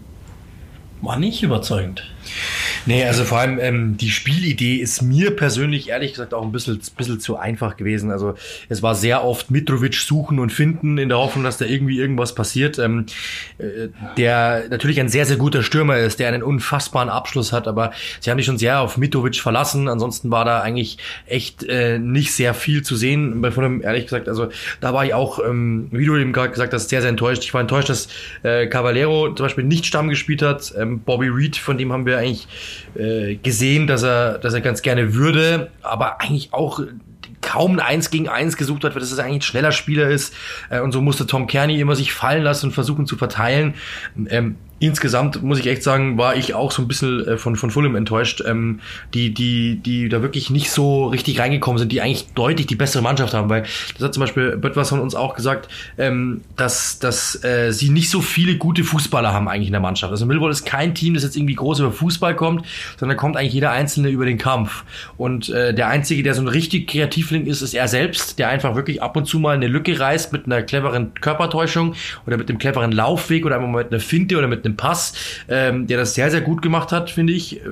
war 1.01 1.18
nicht 1.18 1.42
überzeugend. 1.42 2.05
Nee, 2.89 3.05
also 3.05 3.24
vor 3.24 3.39
allem 3.39 3.59
ähm, 3.61 3.99
die 3.99 4.09
Spielidee 4.09 4.76
ist 4.76 5.03
mir 5.03 5.36
persönlich 5.36 5.91
ehrlich 5.91 6.12
gesagt 6.12 6.32
auch 6.32 6.43
ein 6.43 6.53
bisschen, 6.53 6.80
bisschen 6.97 7.20
zu 7.20 7.36
einfach 7.36 7.76
gewesen. 7.76 8.11
Also 8.11 8.32
es 8.70 8.82
war 8.82 8.95
sehr 8.95 9.24
oft 9.24 9.51
Mitrovic 9.51 9.97
suchen 9.97 10.39
und 10.39 10.51
finden 10.55 10.97
in 10.97 11.11
der 11.11 11.18
Hoffnung, 11.18 11.45
dass 11.45 11.59
da 11.59 11.66
irgendwie 11.66 11.99
irgendwas 11.99 12.34
passiert. 12.34 12.78
Ähm, 12.78 13.05
äh, 13.59 13.89
der 14.16 14.70
natürlich 14.70 15.01
ein 15.01 15.11
sehr, 15.11 15.26
sehr 15.26 15.36
guter 15.36 15.62
Stürmer 15.62 15.99
ist, 15.99 16.18
der 16.18 16.28
einen 16.28 16.43
unfassbaren 16.43 17.11
Abschluss 17.11 17.53
hat, 17.53 17.68
aber 17.68 17.93
sie 18.20 18.30
haben 18.30 18.39
sich 18.39 18.47
schon 18.47 18.57
sehr 18.57 18.80
auf 18.80 18.97
Mitrovic 18.97 19.36
verlassen. 19.36 19.86
Ansonsten 19.86 20.30
war 20.30 20.47
da 20.47 20.62
eigentlich 20.62 20.97
echt 21.26 21.64
äh, 21.64 21.99
nicht 21.99 22.32
sehr 22.32 22.55
viel 22.55 22.82
zu 22.84 22.97
sehen. 22.97 23.43
Bei 23.43 23.51
Fulham, 23.51 23.82
ehrlich 23.82 24.05
gesagt, 24.05 24.30
also 24.30 24.49
da 24.80 24.95
war 24.95 25.05
ich 25.05 25.12
auch, 25.12 25.41
ähm, 25.45 25.89
wie 25.91 26.07
du 26.07 26.16
eben 26.16 26.32
gerade 26.32 26.53
gesagt 26.53 26.72
hast, 26.72 26.89
sehr, 26.89 27.03
sehr 27.03 27.11
enttäuscht. 27.11 27.45
Ich 27.45 27.53
war 27.53 27.61
enttäuscht, 27.61 27.91
dass 27.91 28.09
äh, 28.45 28.66
Caballero 28.66 29.34
zum 29.34 29.45
Beispiel 29.45 29.64
nicht 29.64 29.84
Stamm 29.84 30.09
gespielt 30.09 30.41
hat. 30.41 30.72
Ähm, 30.78 31.01
Bobby 31.01 31.28
Reed, 31.28 31.59
von 31.59 31.76
dem 31.76 31.93
haben 31.93 32.07
wir 32.07 32.16
eigentlich 32.16 32.49
äh, 32.95 33.37
gesehen, 33.37 33.87
dass 33.87 34.03
er, 34.03 34.39
dass 34.39 34.55
er 34.55 34.61
ganz 34.61 34.83
gerne 34.83 35.14
würde, 35.14 35.70
aber 35.83 36.20
eigentlich 36.20 36.53
auch 36.53 36.81
kaum 37.41 37.74
ein 37.74 37.81
Eins 37.81 38.11
gegen 38.11 38.29
Eins 38.29 38.57
gesucht 38.57 38.85
hat, 38.85 38.95
weil 38.95 39.01
das 39.01 39.18
eigentlich 39.18 39.37
ein 39.37 39.43
schneller 39.43 39.72
Spieler 39.72 40.09
ist. 40.09 40.35
Äh, 40.70 40.81
und 40.81 40.93
so 40.93 41.01
musste 41.01 41.26
Tom 41.26 41.47
Kearney 41.47 41.81
immer 41.81 41.97
sich 41.97 42.12
fallen 42.12 42.43
lassen 42.43 42.66
und 42.66 42.72
versuchen 42.72 43.07
zu 43.07 43.16
verteilen. 43.16 43.74
Ähm, 44.29 44.57
insgesamt 44.81 45.43
muss 45.43 45.59
ich 45.59 45.66
echt 45.66 45.83
sagen, 45.83 46.18
war 46.18 46.37
ich 46.37 46.55
auch 46.55 46.70
so 46.70 46.83
ein 46.83 46.89
bisschen 46.89 47.26
äh, 47.26 47.39
von, 47.39 47.57
von 47.57 47.70
Fulham 47.70 47.97
enttäuscht, 47.97 48.43
ähm, 48.47 48.81
die, 49.14 49.35
die, 49.35 49.76
die 49.76 50.09
da 50.09 50.22
wirklich 50.22 50.51
nicht 50.51 50.70
so 50.70 51.07
richtig 51.07 51.41
reingekommen 51.41 51.79
sind, 51.79 51.91
die 51.91 52.01
eigentlich 52.01 52.29
deutlich 52.35 52.66
die 52.66 52.76
bessere 52.76 53.03
Mannschaft 53.03 53.35
haben, 53.35 53.49
weil 53.49 53.62
das 53.95 54.03
hat 54.03 54.14
zum 54.14 54.20
Beispiel 54.22 54.57
Böttwas 54.57 54.91
von 54.91 55.01
uns 55.01 55.14
auch 55.14 55.35
gesagt, 55.35 55.68
ähm, 55.99 56.43
dass, 56.57 56.99
dass 56.99 57.43
äh, 57.45 57.72
sie 57.72 57.91
nicht 57.91 58.11
so 58.11 58.20
viele 58.20 58.57
gute 58.57 58.85
Fußballer 58.85 59.33
haben 59.33 59.49
eigentlich 59.49 59.68
in 59.68 59.72
der 59.72 59.81
Mannschaft. 59.81 60.12
Also 60.12 60.26
Millwall 60.26 60.51
ist 60.51 60.64
kein 60.64 60.95
Team, 60.95 61.14
das 61.14 61.24
jetzt 61.24 61.37
irgendwie 61.37 61.55
groß 61.55 61.81
über 61.81 61.93
Fußball 61.93 62.37
kommt, 62.37 62.64
sondern 62.99 63.16
kommt 63.16 63.37
eigentlich 63.37 63.55
jeder 63.55 63.72
Einzelne 63.72 64.09
über 64.11 64.26
den 64.26 64.39
Kampf. 64.39 64.85
Und 65.16 65.49
äh, 65.49 65.74
der 65.74 65.89
Einzige, 65.89 66.22
der 66.22 66.35
so 66.35 66.43
ein 66.43 66.49
richtig 66.49 66.89
Kreativling 66.89 67.47
ist, 67.47 67.62
ist 67.62 67.74
er 67.74 67.89
selbst, 67.89 68.39
der 68.39 68.49
einfach 68.49 68.76
wirklich 68.76 69.03
ab 69.03 69.16
und 69.16 69.26
zu 69.26 69.39
mal 69.39 69.57
eine 69.57 69.66
Lücke 69.66 69.99
reißt 69.99 70.33
mit 70.33 70.47
einer 70.47 70.62
cleveren 70.62 71.14
Körpertäuschung 71.14 71.95
oder 72.26 72.37
mit 72.37 72.49
einem 72.49 72.59
cleveren 72.59 72.93
Laufweg 72.93 73.45
oder 73.45 73.57
einfach 73.57 73.68
mal 73.68 73.83
mit 73.85 73.93
einer 73.93 74.01
Finte 74.01 74.39
oder 74.39 74.47
mit 74.47 74.68
einem 74.69 74.77
Pass, 74.77 75.14
ähm, 75.49 75.87
der 75.87 75.99
das 75.99 76.14
sehr, 76.14 76.31
sehr 76.31 76.41
gut 76.41 76.62
gemacht 76.62 76.93
hat, 76.93 77.11
finde 77.11 77.33
ich. 77.33 77.64
Äh, 77.64 77.69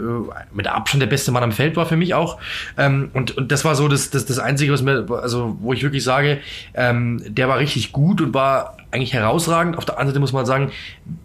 mit 0.52 0.66
Abstand 0.66 1.02
der 1.02 1.08
beste 1.08 1.30
Mann 1.32 1.42
am 1.42 1.52
Feld 1.52 1.76
war 1.76 1.86
für 1.86 1.96
mich 1.96 2.14
auch. 2.14 2.38
Ähm, 2.76 3.10
und, 3.12 3.36
und 3.36 3.52
das 3.52 3.64
war 3.64 3.74
so 3.74 3.88
das, 3.88 4.10
das, 4.10 4.26
das 4.26 4.38
Einzige, 4.38 4.72
was 4.72 4.82
mir, 4.82 5.06
also 5.10 5.56
wo 5.60 5.72
ich 5.72 5.82
wirklich 5.82 6.04
sage, 6.04 6.38
ähm, 6.74 7.22
der 7.26 7.48
war 7.48 7.58
richtig 7.58 7.92
gut 7.92 8.20
und 8.20 8.34
war 8.34 8.76
eigentlich 8.90 9.12
herausragend. 9.12 9.76
Auf 9.76 9.84
der 9.84 9.96
anderen 9.96 10.10
Seite 10.10 10.20
muss 10.20 10.32
man 10.32 10.46
sagen, 10.46 10.70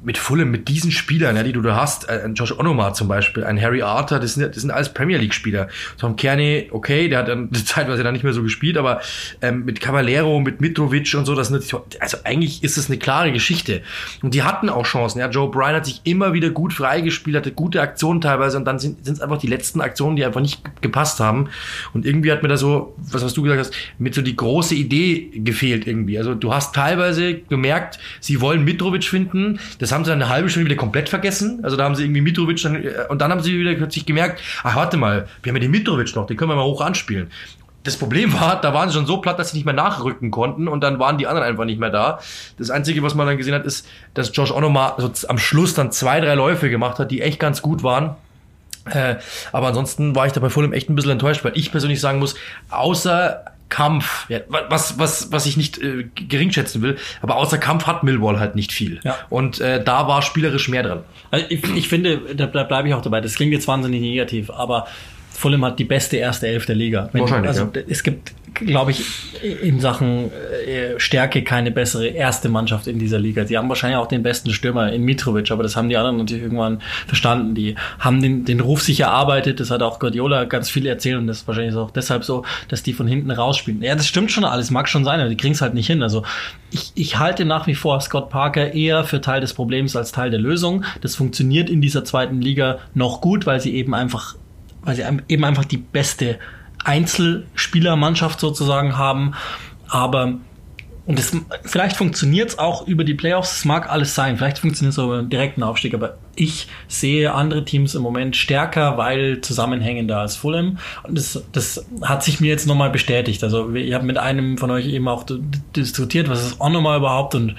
mit 0.03 0.17
Fulham, 0.17 0.51
mit 0.51 0.67
diesen 0.67 0.91
Spielern, 0.91 1.35
ja, 1.35 1.43
die 1.43 1.53
du 1.53 1.61
da 1.61 1.75
hast, 1.75 2.09
äh, 2.09 2.21
ein 2.23 2.33
Josh 2.33 2.51
Onomar 2.57 2.93
zum 2.93 3.07
Beispiel, 3.07 3.43
ein 3.43 3.61
Harry 3.61 3.81
Arthur, 3.81 4.19
das 4.19 4.33
sind, 4.33 4.55
das 4.55 4.61
sind 4.61 4.71
alles 4.71 4.93
Premier 4.93 5.17
League 5.17 5.33
Spieler. 5.33 5.67
Tom 5.97 6.15
Kearney, 6.15 6.69
okay, 6.71 7.07
der 7.07 7.19
hat 7.19 7.27
dann 7.27 7.53
zeitweise 7.53 8.03
dann 8.03 8.13
nicht 8.13 8.23
mehr 8.23 8.33
so 8.33 8.43
gespielt, 8.43 8.77
aber 8.77 9.01
ähm, 9.41 9.65
mit 9.65 9.79
Cavallero, 9.79 10.39
mit 10.39 10.61
Mitrovic 10.61 11.13
und 11.15 11.25
so, 11.25 11.35
das 11.35 11.49
sind, 11.49 11.63
also 11.99 12.17
eigentlich 12.23 12.63
ist 12.63 12.77
es 12.77 12.89
eine 12.89 12.97
klare 12.97 13.31
Geschichte. 13.31 13.81
Und 14.21 14.33
die 14.33 14.43
hatten 14.43 14.69
auch 14.69 14.85
Chancen. 14.85 15.19
Ja, 15.19 15.29
Joe 15.29 15.49
Bryan 15.49 15.75
hat 15.75 15.85
sich 15.85 16.01
immer 16.03 16.33
wieder 16.33 16.49
gut 16.49 16.73
freigespielt, 16.73 17.37
hatte 17.37 17.51
gute 17.51 17.81
Aktionen 17.81 18.21
teilweise 18.21 18.57
und 18.57 18.65
dann 18.65 18.79
sind 18.79 19.07
es 19.07 19.21
einfach 19.21 19.37
die 19.37 19.47
letzten 19.47 19.81
Aktionen, 19.81 20.15
die 20.15 20.25
einfach 20.25 20.41
nicht 20.41 20.61
gepasst 20.81 21.19
haben. 21.19 21.49
Und 21.93 22.05
irgendwie 22.05 22.31
hat 22.31 22.43
mir 22.43 22.49
da 22.49 22.57
so, 22.57 22.95
was, 22.97 23.23
was 23.23 23.33
du 23.33 23.43
gesagt 23.43 23.59
hast, 23.59 23.73
mit 23.97 24.15
so 24.15 24.21
die 24.21 24.35
große 24.35 24.75
Idee 24.75 25.29
gefehlt 25.33 25.87
irgendwie. 25.87 26.17
Also 26.17 26.35
du 26.35 26.53
hast 26.53 26.73
teilweise 26.75 27.41
gemerkt, 27.51 27.99
sie 28.19 28.41
wollen 28.41 28.63
Mitrovic 28.63 29.03
finden. 29.03 29.59
Das 29.77 29.91
haben 29.91 30.03
sie 30.03 30.09
dann 30.09 30.21
eine 30.21 30.31
halbe 30.31 30.49
Stunde 30.49 30.65
wieder 30.65 30.77
komplett 30.77 31.09
vergessen. 31.09 31.59
Also 31.61 31.77
da 31.77 31.83
haben 31.83 31.93
sie 31.93 32.03
irgendwie 32.03 32.21
Mitrovic 32.21 32.59
dann, 32.63 32.75
äh, 32.75 32.93
und 33.09 33.21
dann 33.21 33.29
haben 33.29 33.41
sie 33.41 33.59
wieder 33.59 33.75
plötzlich 33.75 34.07
gemerkt, 34.07 34.41
ach 34.63 34.75
warte 34.75 34.97
mal, 34.97 35.27
wir 35.43 35.51
haben 35.51 35.57
ja 35.57 35.61
den 35.61 35.71
Mitrovic 35.71 36.15
noch, 36.15 36.25
den 36.25 36.37
können 36.37 36.49
wir 36.49 36.55
mal 36.55 36.63
hoch 36.63 36.81
anspielen. 36.81 37.29
Das 37.83 37.97
Problem 37.97 38.33
war, 38.39 38.59
da 38.59 38.73
waren 38.73 38.89
sie 38.89 38.95
schon 38.95 39.05
so 39.05 39.17
platt, 39.17 39.37
dass 39.37 39.51
sie 39.51 39.57
nicht 39.57 39.65
mehr 39.65 39.75
nachrücken 39.75 40.31
konnten 40.31 40.67
und 40.67 40.81
dann 40.81 40.97
waren 40.97 41.19
die 41.19 41.27
anderen 41.27 41.47
einfach 41.47 41.65
nicht 41.65 41.79
mehr 41.79 41.91
da. 41.91 42.19
Das 42.57 42.71
Einzige, 42.71 43.03
was 43.03 43.13
man 43.13 43.27
dann 43.27 43.37
gesehen 43.37 43.53
hat, 43.53 43.65
ist, 43.65 43.87
dass 44.15 44.31
Josh 44.33 44.51
Onomar 44.51 44.95
so 44.97 45.11
am 45.27 45.37
Schluss 45.37 45.75
dann 45.75 45.91
zwei, 45.91 46.19
drei 46.19 46.33
Läufe 46.33 46.69
gemacht 46.69 46.97
hat, 46.97 47.11
die 47.11 47.21
echt 47.21 47.39
ganz 47.39 47.61
gut 47.61 47.83
waren. 47.83 48.15
Äh, 48.85 49.15
aber 49.51 49.67
ansonsten 49.67 50.15
war 50.15 50.25
ich 50.25 50.33
da 50.33 50.39
bei 50.39 50.49
Fulham 50.49 50.73
echt 50.73 50.89
ein 50.89 50.95
bisschen 50.95 51.11
enttäuscht, 51.11 51.43
weil 51.43 51.51
ich 51.55 51.71
persönlich 51.71 52.01
sagen 52.01 52.17
muss, 52.17 52.35
außer 52.69 53.45
Kampf, 53.71 54.29
ja, 54.29 54.41
was, 54.49 54.99
was, 54.99 55.31
was 55.31 55.47
ich 55.47 55.57
nicht 55.57 55.81
äh, 55.81 56.03
gering 56.13 56.51
schätzen 56.51 56.83
will, 56.83 56.97
aber 57.21 57.37
außer 57.37 57.57
Kampf 57.57 57.87
hat 57.87 58.03
Millwall 58.03 58.39
halt 58.39 58.53
nicht 58.55 58.71
viel. 58.71 58.99
Ja. 59.03 59.17
Und 59.29 59.59
äh, 59.61 59.83
da 59.83 60.07
war 60.07 60.21
spielerisch 60.21 60.67
mehr 60.67 60.83
drin. 60.83 60.99
Also 61.31 61.45
ich, 61.49 61.63
ich 61.63 61.87
finde, 61.87 62.19
da, 62.35 62.45
da 62.45 62.63
bleibe 62.63 62.89
ich 62.89 62.93
auch 62.93 63.01
dabei. 63.01 63.21
Das 63.21 63.35
klingt 63.35 63.53
jetzt 63.53 63.67
wahnsinnig 63.67 64.01
negativ, 64.01 64.51
aber 64.51 64.87
Fulham 65.31 65.65
hat 65.65 65.79
die 65.79 65.85
beste 65.85 66.17
erste 66.17 66.47
Elf 66.47 66.65
der 66.65 66.75
Liga. 66.75 67.09
Wenn, 67.13 67.21
Wahrscheinlich, 67.21 67.47
also 67.47 67.71
ja. 67.73 67.81
es 67.87 68.03
gibt, 68.03 68.33
glaube 68.53 68.91
ich, 68.91 69.03
in 69.41 69.79
Sachen 69.79 70.31
äh, 70.31 70.99
Stärke 70.99 71.43
keine 71.43 71.71
bessere 71.71 72.07
erste 72.07 72.49
Mannschaft 72.49 72.87
in 72.87 72.99
dieser 72.99 73.19
Liga. 73.19 73.43
Die 73.43 73.57
haben 73.57 73.69
wahrscheinlich 73.69 73.97
auch 73.97 74.07
den 74.07 74.23
besten 74.23 74.51
Stürmer 74.51 74.91
in 74.91 75.03
Mitrovic, 75.03 75.51
aber 75.51 75.63
das 75.63 75.75
haben 75.75 75.89
die 75.89 75.97
anderen 75.97 76.17
natürlich 76.17 76.43
irgendwann 76.43 76.81
verstanden. 77.07 77.55
Die 77.55 77.75
haben 77.99 78.21
den, 78.21 78.45
den 78.45 78.59
Ruf 78.59 78.81
sich 78.81 78.99
erarbeitet. 78.99 79.59
Das 79.59 79.71
hat 79.71 79.81
auch 79.81 79.99
Guardiola 79.99 80.45
ganz 80.45 80.69
viel 80.69 80.85
erzählt 80.85 81.17
und 81.17 81.27
das 81.27 81.39
ist 81.39 81.47
wahrscheinlich 81.47 81.75
auch 81.75 81.91
deshalb 81.91 82.23
so, 82.23 82.45
dass 82.67 82.83
die 82.83 82.93
von 82.93 83.07
hinten 83.07 83.31
rausspielen. 83.31 83.81
Ja, 83.81 83.95
das 83.95 84.07
stimmt 84.07 84.31
schon 84.31 84.43
alles, 84.43 84.71
mag 84.71 84.89
schon 84.89 85.05
sein, 85.05 85.19
aber 85.19 85.29
die 85.29 85.37
kriegen 85.37 85.53
es 85.53 85.61
halt 85.61 85.73
nicht 85.73 85.87
hin. 85.87 86.03
Also 86.03 86.23
ich, 86.71 86.91
ich 86.95 87.17
halte 87.19 87.45
nach 87.45 87.67
wie 87.67 87.75
vor 87.75 87.99
Scott 88.01 88.29
Parker 88.29 88.73
eher 88.73 89.03
für 89.03 89.21
Teil 89.21 89.41
des 89.41 89.53
Problems 89.53 89.95
als 89.95 90.11
Teil 90.11 90.29
der 90.29 90.39
Lösung. 90.39 90.83
Das 91.01 91.15
funktioniert 91.15 91.69
in 91.69 91.81
dieser 91.81 92.05
zweiten 92.05 92.41
Liga 92.41 92.79
noch 92.93 93.21
gut, 93.21 93.45
weil 93.45 93.59
sie 93.59 93.73
eben 93.75 93.93
einfach 93.93 94.35
weil 94.83 94.95
sie 94.95 95.03
eben 95.27 95.43
einfach 95.43 95.65
die 95.65 95.77
beste 95.77 96.39
Einzelspielermannschaft 96.83 98.39
sozusagen 98.39 98.97
haben. 98.97 99.33
Aber 99.87 100.35
und 101.07 101.17
das, 101.17 101.35
vielleicht 101.63 101.97
funktioniert 101.97 102.49
es 102.49 102.59
auch 102.59 102.87
über 102.87 103.03
die 103.03 103.15
Playoffs, 103.15 103.57
es 103.57 103.65
mag 103.65 103.89
alles 103.89 104.13
sein, 104.13 104.37
vielleicht 104.37 104.59
funktioniert 104.59 104.93
es 104.93 104.99
auch 104.99 105.05
über 105.05 105.17
einen 105.17 105.29
direkten 105.29 105.63
Aufstieg, 105.63 105.95
aber 105.95 106.17
ich 106.35 106.67
sehe 106.87 107.33
andere 107.33 107.65
Teams 107.65 107.95
im 107.95 108.03
Moment 108.03 108.35
stärker, 108.35 108.97
weil 108.97 109.41
zusammenhängender 109.41 110.19
als 110.19 110.35
Fulham. 110.35 110.77
Und 111.03 111.17
das, 111.17 111.43
das 111.51 111.85
hat 112.03 112.23
sich 112.23 112.39
mir 112.39 112.49
jetzt 112.49 112.67
nochmal 112.67 112.91
bestätigt. 112.91 113.43
Also 113.43 113.73
ich 113.73 113.93
habe 113.93 114.05
mit 114.05 114.19
einem 114.19 114.59
von 114.59 114.69
euch 114.69 114.85
eben 114.85 115.07
auch 115.07 115.25
diskutiert, 115.75 116.29
was 116.29 116.45
ist 116.45 116.61
auch 116.61 116.69
nochmal 116.69 116.99
überhaupt 116.99 117.33
und 117.33 117.55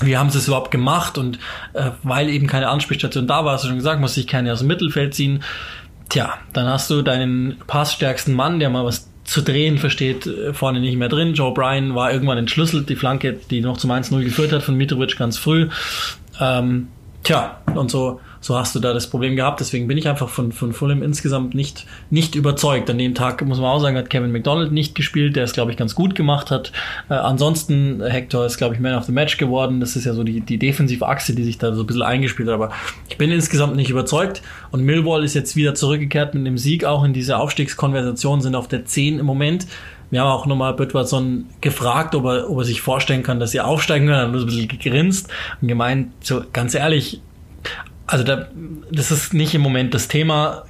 wie 0.00 0.16
haben 0.16 0.28
sie 0.28 0.38
es 0.38 0.48
überhaupt 0.48 0.70
gemacht 0.70 1.16
und 1.18 1.38
äh, 1.72 1.90
weil 2.02 2.28
eben 2.28 2.48
keine 2.48 2.68
Ansprechstation 2.68 3.26
da 3.26 3.44
war, 3.44 3.54
hast 3.54 3.64
du 3.64 3.68
schon 3.68 3.78
gesagt, 3.78 4.00
muss 4.00 4.14
sich 4.14 4.26
keiner 4.26 4.52
aus 4.52 4.58
dem 4.58 4.68
Mittelfeld 4.68 5.14
ziehen. 5.14 5.42
Tja, 6.08 6.34
dann 6.52 6.66
hast 6.66 6.90
du 6.90 7.02
deinen 7.02 7.58
passstärksten 7.66 8.34
Mann, 8.34 8.60
der 8.60 8.70
mal 8.70 8.84
was 8.84 9.10
zu 9.24 9.42
drehen 9.42 9.78
versteht, 9.78 10.26
äh, 10.26 10.54
vorne 10.54 10.80
nicht 10.80 10.96
mehr 10.96 11.08
drin. 11.08 11.34
Joe 11.34 11.52
Bryan 11.52 11.94
war 11.94 12.12
irgendwann 12.12 12.38
entschlüsselt, 12.38 12.88
die 12.88 12.96
Flanke, 12.96 13.32
die 13.50 13.60
noch 13.60 13.76
zum 13.76 13.90
1-0 13.90 14.22
geführt 14.22 14.52
hat 14.52 14.62
von 14.62 14.76
Mitrovic 14.76 15.16
ganz 15.16 15.36
früh. 15.36 15.68
Ähm, 16.40 16.88
tja, 17.24 17.58
und 17.74 17.90
so 17.90 18.20
so 18.46 18.56
hast 18.56 18.76
du 18.76 18.78
da 18.78 18.94
das 18.94 19.10
Problem 19.10 19.34
gehabt. 19.34 19.58
Deswegen 19.58 19.88
bin 19.88 19.98
ich 19.98 20.06
einfach 20.06 20.28
von, 20.28 20.52
von 20.52 20.72
Fulham 20.72 21.02
insgesamt 21.02 21.56
nicht, 21.56 21.84
nicht 22.10 22.36
überzeugt. 22.36 22.88
An 22.88 22.96
dem 22.96 23.12
Tag, 23.12 23.44
muss 23.44 23.58
man 23.58 23.66
auch 23.66 23.80
sagen, 23.80 23.96
hat 23.96 24.08
Kevin 24.08 24.30
McDonald 24.30 24.70
nicht 24.70 24.94
gespielt, 24.94 25.34
der 25.34 25.42
es, 25.42 25.52
glaube 25.52 25.72
ich, 25.72 25.76
ganz 25.76 25.96
gut 25.96 26.14
gemacht 26.14 26.52
hat. 26.52 26.70
Äh, 27.10 27.14
ansonsten, 27.14 28.00
Hector 28.04 28.46
ist, 28.46 28.56
glaube 28.56 28.76
ich, 28.76 28.80
Man 28.80 28.94
of 28.94 29.02
the 29.02 29.10
Match 29.10 29.36
geworden. 29.36 29.80
Das 29.80 29.96
ist 29.96 30.04
ja 30.04 30.14
so 30.14 30.22
die, 30.22 30.42
die 30.42 30.58
defensive 30.58 31.04
Achse, 31.08 31.34
die 31.34 31.42
sich 31.42 31.58
da 31.58 31.74
so 31.74 31.82
ein 31.82 31.86
bisschen 31.88 32.02
eingespielt 32.02 32.48
hat. 32.48 32.54
Aber 32.54 32.70
ich 33.08 33.18
bin 33.18 33.32
insgesamt 33.32 33.74
nicht 33.74 33.90
überzeugt. 33.90 34.42
Und 34.70 34.84
Millwall 34.84 35.24
ist 35.24 35.34
jetzt 35.34 35.56
wieder 35.56 35.74
zurückgekehrt 35.74 36.34
mit 36.34 36.46
dem 36.46 36.56
Sieg, 36.56 36.84
auch 36.84 37.02
in 37.02 37.12
diese 37.12 37.38
Aufstiegskonversation, 37.38 38.42
sind 38.42 38.54
auf 38.54 38.68
der 38.68 38.84
10 38.84 39.18
im 39.18 39.26
Moment. 39.26 39.66
Wir 40.10 40.20
haben 40.20 40.28
auch 40.28 40.46
nochmal 40.46 40.72
Böttwarson 40.74 41.46
gefragt, 41.60 42.14
ob 42.14 42.26
er, 42.26 42.48
ob 42.48 42.58
er 42.58 42.64
sich 42.64 42.80
vorstellen 42.80 43.24
kann, 43.24 43.40
dass 43.40 43.50
sie 43.50 43.60
aufsteigen 43.60 44.06
können. 44.06 44.18
Er 44.20 44.28
hat 44.28 44.34
ein 44.36 44.46
bisschen 44.46 44.68
gegrinst 44.68 45.30
und 45.60 45.66
gemeint, 45.66 46.12
so 46.20 46.44
ganz 46.52 46.76
ehrlich, 46.76 47.20
also 48.06 48.24
da, 48.24 48.46
das 48.90 49.10
ist 49.10 49.34
nicht 49.34 49.54
im 49.54 49.60
Moment 49.60 49.94
das 49.94 50.08
Thema. 50.08 50.64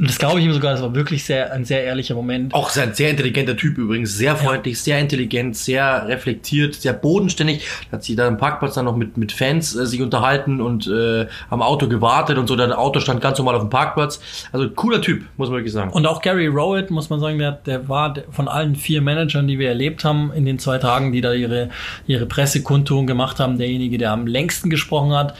Das 0.00 0.18
glaube 0.18 0.40
ich 0.40 0.44
ihm 0.44 0.52
sogar, 0.52 0.72
das 0.72 0.82
war 0.82 0.92
wirklich 0.96 1.24
sehr, 1.24 1.52
ein 1.52 1.64
sehr 1.64 1.84
ehrlicher 1.84 2.16
Moment. 2.16 2.52
Auch 2.52 2.76
ein 2.76 2.94
sehr 2.94 3.10
intelligenter 3.10 3.56
Typ 3.56 3.78
übrigens, 3.78 4.16
sehr 4.16 4.34
freundlich, 4.34 4.74
ja. 4.74 4.82
sehr 4.82 4.98
intelligent, 4.98 5.56
sehr 5.56 6.08
reflektiert, 6.08 6.74
sehr 6.74 6.92
bodenständig. 6.92 7.64
Hat 7.92 8.02
sich 8.02 8.16
da 8.16 8.26
im 8.26 8.38
Parkplatz 8.38 8.74
dann 8.74 8.86
noch 8.86 8.96
mit, 8.96 9.16
mit 9.16 9.30
Fans 9.30 9.76
äh, 9.76 9.86
sich 9.86 10.02
unterhalten 10.02 10.60
und 10.60 10.88
äh, 10.88 11.26
am 11.48 11.62
Auto 11.62 11.86
gewartet 11.86 12.38
und 12.38 12.48
so. 12.48 12.56
Der 12.56 12.76
Auto 12.76 12.98
stand 12.98 13.20
ganz 13.20 13.38
normal 13.38 13.54
auf 13.54 13.62
dem 13.62 13.70
Parkplatz. 13.70 14.20
Also 14.50 14.68
cooler 14.68 15.00
Typ, 15.00 15.24
muss 15.36 15.48
man 15.48 15.58
wirklich 15.58 15.72
sagen. 15.72 15.92
Und 15.92 16.06
auch 16.06 16.20
Gary 16.22 16.48
Rowett, 16.48 16.90
muss 16.90 17.08
man 17.08 17.20
sagen, 17.20 17.38
der, 17.38 17.52
der 17.52 17.88
war 17.88 18.14
von 18.32 18.48
allen 18.48 18.74
vier 18.74 19.00
Managern, 19.00 19.46
die 19.46 19.60
wir 19.60 19.68
erlebt 19.68 20.04
haben 20.04 20.32
in 20.34 20.44
den 20.44 20.58
zwei 20.58 20.78
Tagen, 20.78 21.12
die 21.12 21.20
da 21.20 21.32
ihre, 21.32 21.70
ihre 22.08 22.26
Pressekundtung 22.26 23.06
gemacht 23.06 23.38
haben, 23.38 23.58
derjenige, 23.58 23.96
der 23.96 24.10
am 24.10 24.26
längsten 24.26 24.70
gesprochen 24.70 25.12
hat 25.12 25.36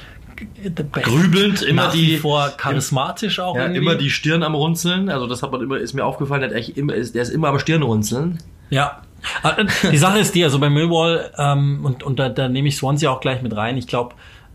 grübelnd, 0.92 1.62
immer 1.62 1.90
die 1.90 2.18
vor 2.18 2.50
charismatisch 2.56 3.40
auch 3.40 3.56
ja, 3.56 3.62
irgendwie. 3.62 3.80
immer 3.80 3.94
die 3.94 4.10
Stirn 4.10 4.42
am 4.42 4.54
runzeln. 4.54 5.08
Also 5.08 5.26
das 5.26 5.42
hat 5.42 5.52
man 5.52 5.62
immer 5.62 5.78
ist 5.78 5.94
mir 5.94 6.04
aufgefallen, 6.04 6.48
der, 6.48 6.76
immer, 6.76 6.94
ist, 6.94 7.14
der 7.14 7.22
ist 7.22 7.30
immer 7.30 7.48
am 7.48 7.58
Stirnrunzeln. 7.58 8.38
Ja. 8.70 9.02
Ah, 9.42 9.56
die 9.90 9.96
Sache 9.96 10.18
ist 10.18 10.34
die, 10.34 10.44
also 10.44 10.58
bei 10.58 10.70
Millwall 10.70 11.32
ähm, 11.36 11.80
und 11.84 12.02
und 12.02 12.18
da, 12.18 12.28
da 12.28 12.48
nehme 12.48 12.68
ich 12.68 12.76
Swansea 12.76 13.10
auch 13.10 13.20
gleich 13.20 13.42
mit 13.42 13.56
rein. 13.56 13.76
Ich 13.76 13.86
glaube, 13.86 14.14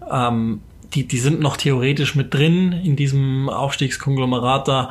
ähm, 0.09 0.61
die 0.93 1.07
die 1.07 1.17
sind 1.17 1.39
noch 1.39 1.57
theoretisch 1.57 2.15
mit 2.15 2.33
drin 2.33 2.71
in 2.71 2.95
diesem 2.95 3.49
Aufstiegskonglomerat 3.49 4.67
da. 4.67 4.89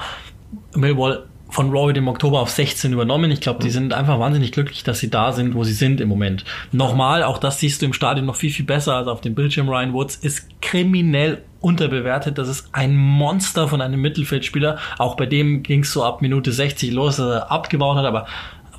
Millwall 0.74 1.29
von 1.50 1.70
Roy 1.70 1.92
im 1.92 2.08
Oktober 2.08 2.40
auf 2.40 2.50
16 2.50 2.92
übernommen. 2.92 3.30
Ich 3.30 3.40
glaube, 3.40 3.62
die 3.62 3.70
sind 3.70 3.92
einfach 3.92 4.18
wahnsinnig 4.18 4.52
glücklich, 4.52 4.84
dass 4.84 5.00
sie 5.00 5.10
da 5.10 5.32
sind, 5.32 5.54
wo 5.54 5.64
sie 5.64 5.72
sind 5.72 6.00
im 6.00 6.08
Moment. 6.08 6.44
Nochmal, 6.72 7.22
auch 7.22 7.38
das 7.38 7.58
siehst 7.58 7.82
du 7.82 7.86
im 7.86 7.92
Stadion 7.92 8.26
noch 8.26 8.36
viel, 8.36 8.50
viel 8.50 8.66
besser 8.66 8.94
als 8.96 9.08
auf 9.08 9.20
dem 9.20 9.34
Bildschirm. 9.34 9.68
Ryan 9.68 9.92
Woods 9.92 10.16
ist 10.16 10.46
kriminell 10.62 11.42
unterbewertet. 11.60 12.38
Das 12.38 12.48
ist 12.48 12.68
ein 12.72 12.96
Monster 12.96 13.68
von 13.68 13.80
einem 13.80 14.00
Mittelfeldspieler. 14.00 14.78
Auch 14.98 15.16
bei 15.16 15.26
dem 15.26 15.62
ging 15.62 15.82
es 15.82 15.92
so 15.92 16.04
ab 16.04 16.22
Minute 16.22 16.52
60 16.52 16.92
los, 16.92 17.16
dass 17.16 17.26
er 17.26 17.50
abgebaut 17.50 17.96
hat, 17.96 18.04
aber 18.04 18.26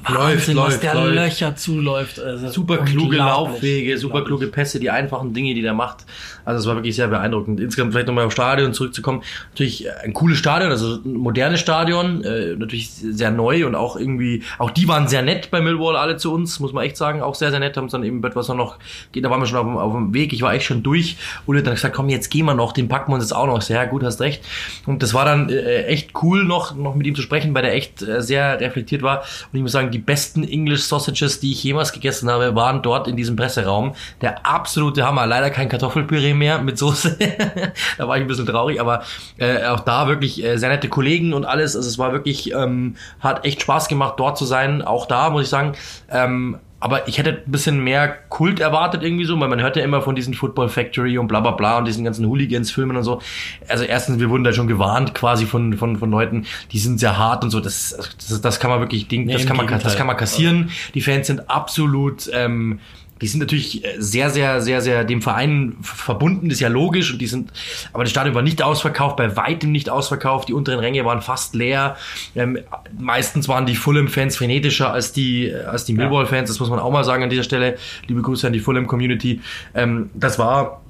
Wahnsinn, 0.04 0.58
was 0.58 0.74
läuft, 0.74 0.84
der 0.84 0.94
läuft. 0.96 1.16
Löcher 1.16 1.56
zuläuft. 1.56 2.20
Also 2.20 2.50
super 2.50 2.80
kluge. 2.80 3.18
Laufwege, 3.18 3.98
super 3.98 4.24
kluge 4.24 4.48
Pässe, 4.48 4.80
die 4.80 4.90
einfachen 4.90 5.34
Dinge, 5.34 5.54
die 5.54 5.62
der 5.62 5.74
macht. 5.74 6.06
Also 6.46 6.60
es 6.60 6.68
war 6.68 6.76
wirklich 6.76 6.96
sehr 6.96 7.08
beeindruckend. 7.08 7.60
Insgesamt 7.60 7.94
vielleicht 7.94 8.08
nochmal 8.08 8.26
aufs 8.26 8.34
Stadion 8.34 8.74
zurückzukommen. 8.74 9.24
Natürlich 9.52 9.86
äh, 9.86 9.92
ein 10.04 10.14
cooles 10.14 10.38
Stadion, 10.38 10.72
also 10.72 10.96
ein 11.04 11.14
modernes 11.14 11.60
Stadion, 11.60 12.24
äh, 12.24 12.56
natürlich 12.56 12.92
sehr 12.92 13.32
neu 13.32 13.66
und 13.66 13.76
auch 13.76 13.96
irgendwie, 13.96 14.44
auch 14.58 14.72
die 14.72 14.88
waren 14.88 15.08
sehr 15.08 15.22
nett 15.22 15.52
bei 15.52 15.62
Millwall 15.62 15.96
alle 15.96 16.18
zu 16.18 16.34
uns, 16.34 16.60
muss 16.60 16.74
man 16.74 16.84
echt 16.84 16.98
sagen, 16.98 17.22
auch 17.22 17.36
sehr, 17.36 17.52
sehr 17.52 17.60
nett, 17.60 17.78
haben 17.78 17.84
uns 17.84 17.92
dann 17.92 18.04
eben 18.04 18.24
etwas 18.24 18.48
noch, 18.50 18.78
da 19.16 19.30
waren 19.30 19.40
wir 19.40 19.46
schon 19.46 19.58
auf 19.58 19.66
dem, 19.66 19.78
auf 19.78 19.94
dem 19.94 20.14
Weg, 20.14 20.34
ich 20.34 20.42
war 20.42 20.54
echt 20.54 20.66
schon 20.66 20.84
durch. 20.84 21.18
Hat 21.48 21.68
dann 21.68 21.76
gesagt, 21.76 21.96
komm, 21.96 22.10
jetzt 22.10 22.30
gehen 22.30 22.46
wir 22.46 22.56
noch, 22.56 22.72
den 22.72 22.88
packen 22.88 23.12
wir 23.12 23.16
uns 23.16 23.26
jetzt 23.26 23.34
auch 23.34 23.46
noch. 23.46 23.62
Sehr 23.62 23.86
gut, 23.86 24.04
hast 24.04 24.20
recht. 24.22 24.44
Und 24.86 25.04
das 25.04 25.14
war 25.14 25.26
dann 25.26 25.50
äh, 25.50 25.84
echt 25.84 26.12
cool 26.24 26.44
noch, 26.44 26.76
noch 26.76 26.96
mit 26.96 27.06
ihm 27.06 27.14
zu 27.14 27.22
sprechen, 27.22 27.54
weil 27.54 27.62
der 27.62 27.74
echt 27.74 28.02
äh, 28.02 28.22
sehr 28.22 28.60
reflektiert 28.60 29.04
war. 29.04 29.20
Und 29.20 29.58
ich 29.58 29.62
muss 29.62 29.72
sagen, 29.72 29.91
die 29.92 30.00
besten 30.00 30.44
English 30.44 30.84
Sausages, 30.84 31.40
die 31.40 31.52
ich 31.52 31.64
jemals 31.64 31.94
gegessen 31.94 32.30
habe, 32.30 32.56
waren 32.56 32.82
dort 32.82 33.08
in 33.08 33.16
diesem 33.16 33.36
Presseraum. 33.36 33.94
Der 34.22 34.46
absolute 34.46 35.06
Hammer. 35.06 35.28
Leider 35.28 35.50
kein 35.50 35.70
Kartoffelpüree 35.70 36.34
mehr 36.34 36.62
mit 36.62 36.78
Soße. 36.78 37.18
da 37.98 38.08
war 38.08 38.18
ich 38.18 38.24
ein 38.24 38.28
bisschen 38.28 38.46
traurig, 38.46 38.82
aber 38.82 39.04
äh, 39.38 39.66
auch 39.66 39.82
da 39.82 40.08
wirklich 40.08 40.44
äh, 40.44 40.58
sehr 40.58 40.70
nette 40.70 40.90
Kollegen 40.90 41.34
und 41.34 41.46
alles. 41.46 41.76
Also 41.76 41.88
es 41.88 42.00
war 42.00 42.14
wirklich, 42.14 42.54
ähm, 42.54 42.96
hat 43.20 43.46
echt 43.46 43.62
Spaß 43.62 43.88
gemacht, 43.88 44.16
dort 44.18 44.38
zu 44.38 44.46
sein. 44.46 44.82
Auch 44.82 45.06
da 45.06 45.30
muss 45.30 45.44
ich 45.44 45.50
sagen, 45.50 45.74
ähm, 46.10 46.58
aber 46.82 47.08
ich 47.08 47.20
hätte 47.20 47.44
ein 47.46 47.52
bisschen 47.52 47.84
mehr 47.84 48.10
Kult 48.30 48.60
erwartet 48.60 49.04
irgendwie 49.04 49.26
so, 49.26 49.40
weil 49.40 49.48
man 49.48 49.62
hört 49.62 49.76
ja 49.76 49.84
immer 49.84 50.02
von 50.02 50.16
diesen 50.16 50.34
Football 50.34 50.68
Factory 50.68 51.20
und 51.20 51.28
bla 51.28 51.40
bla 51.40 51.52
bla 51.52 51.78
und 51.78 51.86
diesen 51.86 52.04
ganzen 52.04 52.26
Hooligans-Filmen 52.26 52.98
und 52.98 53.04
so. 53.04 53.22
Also 53.68 53.84
erstens, 53.84 54.20
wir 54.20 54.32
wurden 54.32 54.44
da 54.44 54.52
schon 54.52 54.68
gewarnt 54.68 55.14
quasi 55.14 55.46
von, 55.46 55.78
von, 55.78 55.98
von 55.98 56.10
Leuten, 56.10 56.48
die 56.72 56.80
sind 56.80 57.00
sehr 57.00 57.20
hart 57.20 57.44
und 57.44 57.52
so. 57.52 57.60
Das, 57.60 57.96
das, 58.18 58.42
das 58.42 58.60
kann 58.60 58.72
man 58.72 58.80
wirklich, 58.80 59.08
Ding, 59.08 59.26
Nee, 59.26 59.34
das, 59.34 59.46
kann 59.46 59.58
man, 59.58 59.68
das 59.68 59.96
kann 59.96 60.08
man 60.08 60.18
kassieren. 60.18 60.72
Die 60.96 61.02
Fans 61.02 61.28
sind 61.28 61.50
absolut... 61.50 62.30
Ähm, 62.34 62.80
die 63.22 63.28
sind 63.28 63.40
natürlich 63.40 63.86
äh, 63.86 63.96
sehr, 64.00 64.30
sehr, 64.30 64.62
sehr, 64.62 64.82
sehr 64.82 65.04
dem 65.04 65.22
Verein 65.22 65.78
verbunden, 65.82 66.50
ist 66.50 66.60
ja 66.60 66.68
logisch. 66.68 67.14
Und 67.14 67.20
die 67.20 67.28
sind, 67.28 67.52
aber 67.94 68.04
das 68.04 68.12
Stadion 68.12 68.36
war 68.36 68.42
nicht 68.42 68.62
ausverkauft, 68.62 69.18
bei 69.18 69.36
weitem 69.38 69.72
nicht 69.72 69.90
ausverkauft. 69.90 70.50
Die 70.50 70.54
unteren 70.54 70.80
Ränge 70.80 71.06
waren 71.06 71.22
fast 71.22 71.56
leer. 71.56 71.96
Ähm, 72.36 72.60
meistens 72.98 73.48
waren 73.48 73.66
die 73.66 73.76
Fulham-Fans 73.76 74.38
frenetischer 74.38 74.92
als 74.92 75.14
die, 75.14 75.54
als 75.54 75.86
die 75.86 75.94
Millwall-Fans. 75.94 76.50
Das 76.50 76.60
muss 76.60 76.70
man 76.70 76.80
auch 76.80 76.92
mal 76.92 77.04
sagen 77.04 77.24
an 77.24 77.30
dieser 77.30 77.44
Stelle. 77.44 77.78
Liebe 78.08 78.22
Grüße 78.22 78.48
an 78.48 78.54
die 78.54 78.60
Fulham-Community. 78.60 79.42
Ähm, 79.74 80.10
das 80.14 80.40
war 80.40 80.82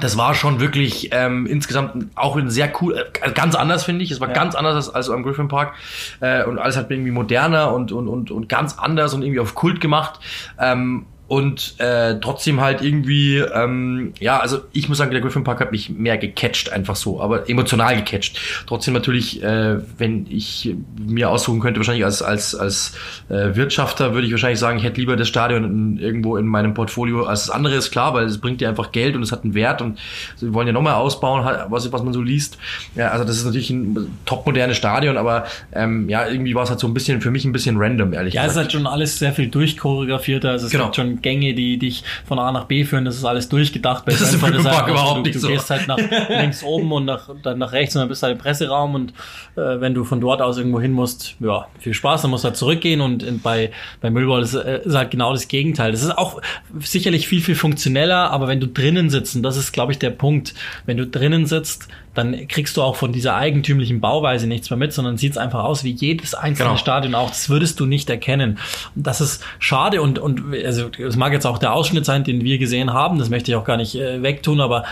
das 0.00 0.18
war 0.18 0.34
schon 0.34 0.60
wirklich 0.60 1.08
ähm, 1.12 1.46
insgesamt 1.46 2.08
auch 2.16 2.36
ein 2.36 2.50
sehr 2.50 2.70
cool, 2.80 3.02
äh, 3.22 3.30
ganz 3.32 3.54
anders 3.54 3.84
finde 3.84 4.04
ich. 4.04 4.10
Es 4.10 4.20
war 4.20 4.28
ganz 4.28 4.54
anders 4.54 4.88
als, 4.88 4.94
als 4.94 5.10
am 5.10 5.22
Griffin 5.22 5.48
Park 5.48 5.74
äh, 6.20 6.44
und 6.44 6.58
alles 6.58 6.76
hat 6.76 6.90
irgendwie 6.90 7.10
moderner 7.10 7.72
und, 7.72 7.92
und, 7.92 8.08
und, 8.08 8.30
und 8.30 8.48
ganz 8.48 8.78
anders 8.78 9.14
und 9.14 9.22
irgendwie 9.22 9.40
auf 9.40 9.54
Kult 9.54 9.80
gemacht. 9.80 10.20
Ähm, 10.60 11.06
und 11.28 11.74
äh, 11.78 12.20
trotzdem 12.20 12.60
halt 12.60 12.82
irgendwie, 12.82 13.38
ähm, 13.38 14.12
ja, 14.20 14.38
also 14.38 14.60
ich 14.72 14.88
muss 14.88 14.98
sagen, 14.98 15.10
der 15.10 15.20
Griffin 15.20 15.42
Park 15.42 15.58
hat 15.60 15.72
mich 15.72 15.90
mehr 15.90 16.18
gecatcht, 16.18 16.70
einfach 16.72 16.94
so, 16.94 17.20
aber 17.20 17.48
emotional 17.50 17.96
gecatcht. 17.96 18.38
Trotzdem 18.68 18.94
natürlich, 18.94 19.42
äh, 19.42 19.78
wenn 19.98 20.26
ich 20.30 20.74
mir 20.98 21.28
aussuchen 21.30 21.58
könnte, 21.58 21.80
wahrscheinlich 21.80 22.04
als, 22.04 22.22
als, 22.22 22.54
als 22.54 22.92
äh, 23.28 23.56
Wirtschafter, 23.56 24.14
würde 24.14 24.26
ich 24.26 24.32
wahrscheinlich 24.32 24.60
sagen, 24.60 24.78
ich 24.78 24.84
hätte 24.84 25.00
lieber 25.00 25.16
das 25.16 25.26
Stadion 25.26 25.64
in, 25.64 25.98
irgendwo 25.98 26.36
in 26.36 26.46
meinem 26.46 26.74
Portfolio 26.74 27.24
als 27.24 27.46
das 27.46 27.50
andere, 27.54 27.74
ist 27.74 27.90
klar, 27.90 28.14
weil 28.14 28.26
es 28.26 28.38
bringt 28.38 28.60
dir 28.60 28.68
einfach 28.68 28.92
Geld 28.92 29.16
und 29.16 29.22
es 29.22 29.32
hat 29.32 29.42
einen 29.42 29.54
Wert 29.54 29.82
und 29.82 29.98
sie 30.36 30.54
wollen 30.54 30.68
ja 30.68 30.72
nochmal 30.72 30.94
ausbauen, 30.94 31.44
was, 31.70 31.90
was 31.92 32.02
man 32.04 32.12
so 32.12 32.22
liest. 32.22 32.56
Ja, 32.94 33.08
also 33.08 33.24
das 33.24 33.36
ist 33.36 33.44
natürlich 33.44 33.70
ein 33.70 34.16
top 34.26 34.46
modernes 34.46 34.76
Stadion, 34.76 35.16
aber 35.16 35.46
ähm, 35.72 36.08
ja, 36.08 36.28
irgendwie 36.28 36.54
war 36.54 36.62
es 36.62 36.70
halt 36.70 36.78
so 36.78 36.86
ein 36.86 36.94
bisschen, 36.94 37.20
für 37.20 37.32
mich 37.32 37.44
ein 37.44 37.50
bisschen 37.52 37.76
random, 37.78 38.12
ehrlich 38.12 38.34
Ja, 38.34 38.42
es 38.42 38.48
ist 38.48 38.52
gesagt. 38.54 38.64
halt 38.66 38.72
schon 38.72 38.86
alles 38.86 39.18
sehr 39.18 39.32
viel 39.32 39.48
durchchoreografierter. 39.48 40.50
Also 40.50 40.66
es 40.66 40.72
Genau. 40.72 40.84
gibt 40.84 40.96
schon 40.96 41.15
Gänge, 41.22 41.54
die 41.54 41.78
dich 41.78 42.04
von 42.26 42.38
A 42.38 42.52
nach 42.52 42.64
B 42.64 42.84
führen. 42.84 43.04
Das 43.04 43.16
ist 43.16 43.24
alles 43.24 43.48
durchgedacht. 43.48 44.04
Bei 44.04 44.12
Das 44.12 44.20
ist 44.20 44.40
Brentford 44.40 44.66
einfach 44.66 44.88
überhaupt 44.88 45.18
du, 45.18 45.22
nicht 45.22 45.34
du 45.36 45.40
so. 45.40 45.48
gehst 45.48 45.70
halt 45.70 45.88
nach 45.88 45.98
links 46.28 46.62
oben 46.62 46.92
und 46.92 47.04
nach, 47.04 47.28
dann 47.42 47.58
nach 47.58 47.72
rechts 47.72 47.94
und 47.94 48.00
dann 48.00 48.08
bist 48.08 48.22
du 48.22 48.26
halt 48.26 48.36
im 48.36 48.42
Presseraum 48.42 48.94
und 48.94 49.10
äh, 49.56 49.80
wenn 49.80 49.94
du 49.94 50.04
von 50.04 50.20
dort 50.20 50.42
aus 50.42 50.58
irgendwo 50.58 50.80
hin 50.80 50.92
musst, 50.92 51.36
ja, 51.40 51.66
viel 51.78 51.94
Spaß, 51.94 52.22
dann 52.22 52.30
musst 52.30 52.44
du 52.44 52.48
halt 52.48 52.56
zurückgehen 52.56 53.00
und 53.00 53.22
in, 53.22 53.40
bei, 53.40 53.70
bei 54.00 54.10
Millwall 54.10 54.42
ist, 54.42 54.54
äh, 54.54 54.82
ist 54.84 54.94
halt 54.94 55.10
genau 55.10 55.32
das 55.32 55.48
Gegenteil. 55.48 55.92
Das 55.92 56.02
ist 56.02 56.16
auch 56.16 56.40
sicherlich 56.80 57.28
viel, 57.28 57.40
viel 57.40 57.54
funktioneller, 57.54 58.30
aber 58.30 58.48
wenn 58.48 58.60
du 58.60 58.66
drinnen 58.66 59.10
sitzt, 59.10 59.36
und 59.36 59.42
das 59.42 59.56
ist, 59.56 59.72
glaube 59.72 59.92
ich, 59.92 59.98
der 59.98 60.10
Punkt, 60.10 60.54
wenn 60.84 60.96
du 60.96 61.06
drinnen 61.06 61.46
sitzt, 61.46 61.88
dann 62.16 62.48
kriegst 62.48 62.76
du 62.76 62.82
auch 62.82 62.96
von 62.96 63.12
dieser 63.12 63.36
eigentümlichen 63.36 64.00
Bauweise 64.00 64.46
nichts 64.46 64.70
mehr 64.70 64.76
mit, 64.78 64.92
sondern 64.92 65.16
sieht 65.16 65.32
es 65.32 65.38
einfach 65.38 65.64
aus 65.64 65.84
wie 65.84 65.92
jedes 65.92 66.34
einzelne 66.34 66.70
Genau. 66.70 66.78
Stadion 66.78 67.14
auch. 67.14 67.28
Das 67.28 67.48
würdest 67.48 67.78
du 67.80 67.86
nicht 67.86 68.08
erkennen. 68.10 68.58
Und 68.94 69.06
das 69.06 69.20
ist 69.20 69.44
schade 69.58 70.00
und, 70.02 70.18
und 70.18 70.42
also 70.64 70.88
es 70.98 71.16
mag 71.16 71.32
jetzt 71.32 71.46
auch 71.46 71.58
der 71.58 71.72
Ausschnitt 71.72 72.04
sein, 72.04 72.24
den 72.24 72.42
wir 72.44 72.58
gesehen 72.58 72.92
haben, 72.92 73.18
das 73.18 73.30
möchte 73.30 73.50
ich 73.50 73.56
auch 73.56 73.64
gar 73.64 73.76
nicht 73.76 73.94
äh, 73.94 74.22
wegtun, 74.22 74.60
aber 74.60 74.84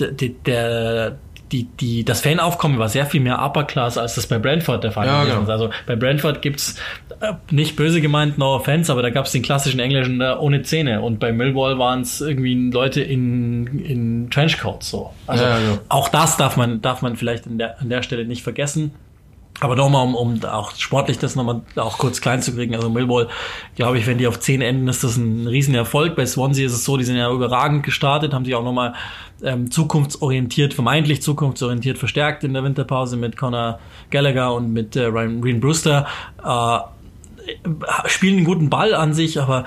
d- 0.00 0.12
d- 0.12 0.34
der 0.46 1.16
die, 1.52 1.64
die, 1.64 2.04
das 2.04 2.22
Fanaufkommen 2.22 2.78
war 2.78 2.88
sehr 2.88 3.06
viel 3.06 3.20
mehr 3.20 3.42
Upper 3.44 3.64
Class, 3.64 3.98
als 3.98 4.14
das 4.14 4.26
bei 4.26 4.38
Brentford 4.38 4.82
der 4.84 4.92
Fall 4.92 5.06
Ja, 5.06 5.22
gewesen 5.24 5.32
ist. 5.42 5.46
genau. 5.46 5.52
Also 5.52 5.70
bei 5.86 5.94
Brentford 5.96 6.42
gibt's 6.42 6.76
äh, 7.20 7.34
nicht 7.50 7.76
böse 7.76 8.00
gemeint, 8.00 8.38
no 8.38 8.54
offense, 8.56 8.90
aber 8.90 9.02
da 9.02 9.10
gab's 9.10 9.32
den 9.32 9.42
klassischen 9.42 9.78
Englischen 9.80 10.20
äh, 10.20 10.34
ohne 10.38 10.62
Zähne. 10.62 11.02
Und 11.02 11.20
bei 11.20 11.32
Millwall 11.32 11.78
waren 11.78 12.00
es 12.00 12.20
irgendwie 12.20 12.70
Leute 12.70 13.02
in, 13.02 13.66
in 13.84 14.30
Trenchcoats 14.30 14.90
so. 14.90 15.12
Also 15.26 15.44
Ja, 15.44 15.58
ja. 15.58 15.78
auch 15.88 16.08
das 16.08 16.36
darf 16.36 16.56
man, 16.56 16.80
darf 16.80 17.02
man 17.02 17.16
vielleicht 17.16 17.46
an 17.46 17.58
der, 17.58 17.80
an 17.80 17.88
der 17.90 18.02
Stelle 18.02 18.24
nicht 18.24 18.42
vergessen. 18.42 18.92
Aber 19.60 19.76
nochmal, 19.76 20.04
um, 20.04 20.14
um 20.14 20.44
auch 20.44 20.74
sportlich 20.76 21.18
das 21.18 21.36
nochmal 21.36 21.62
auch 21.76 21.98
kurz 21.98 22.20
klein 22.20 22.42
zu 22.42 22.54
kriegen. 22.54 22.74
Also 22.74 22.90
Millwall, 22.90 23.28
glaube 23.76 23.98
ich, 23.98 24.06
wenn 24.06 24.18
die 24.18 24.26
auf 24.26 24.40
10 24.40 24.60
enden, 24.60 24.88
ist 24.88 25.04
das 25.04 25.16
ein 25.16 25.46
Riesenerfolg. 25.46 26.16
Bei 26.16 26.26
Swansea 26.26 26.66
ist 26.66 26.72
es 26.72 26.84
so, 26.84 26.96
die 26.96 27.04
sind 27.04 27.16
ja 27.16 27.30
überragend 27.30 27.84
gestartet, 27.84 28.34
haben 28.34 28.44
sich 28.44 28.54
auch 28.54 28.64
nochmal 28.64 28.94
ähm, 29.42 29.70
zukunftsorientiert, 29.70 30.74
vermeintlich 30.74 31.22
zukunftsorientiert 31.22 31.98
verstärkt 31.98 32.44
in 32.44 32.54
der 32.54 32.64
Winterpause 32.64 33.16
mit 33.16 33.36
Conor 33.36 33.78
Gallagher 34.10 34.54
und 34.54 34.72
mit 34.72 34.96
äh, 34.96 35.04
Ryan 35.04 35.40
Green 35.40 35.60
Brewster. 35.60 36.06
Äh, 36.44 36.78
spielen 38.06 38.36
einen 38.36 38.44
guten 38.44 38.70
Ball 38.70 38.94
an 38.94 39.14
sich, 39.14 39.40
aber 39.40 39.64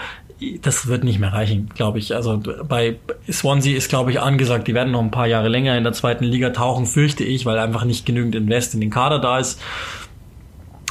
das 0.61 0.87
wird 0.87 1.03
nicht 1.03 1.19
mehr 1.19 1.33
reichen, 1.33 1.69
glaube 1.75 1.99
ich. 1.99 2.13
Also 2.13 2.41
bei 2.67 2.97
Swansea 3.31 3.75
ist, 3.75 3.89
glaube 3.89 4.11
ich, 4.11 4.19
angesagt, 4.19 4.67
die 4.67 4.73
werden 4.73 4.91
noch 4.91 5.01
ein 5.01 5.11
paar 5.11 5.27
Jahre 5.27 5.47
länger 5.47 5.77
in 5.77 5.83
der 5.83 5.93
zweiten 5.93 6.25
Liga 6.25 6.49
tauchen, 6.49 6.85
fürchte 6.85 7.23
ich, 7.23 7.45
weil 7.45 7.57
einfach 7.57 7.85
nicht 7.85 8.05
genügend 8.05 8.35
Invest 8.35 8.73
in 8.73 8.81
den 8.81 8.89
Kader 8.89 9.19
da 9.19 9.39
ist. 9.39 9.61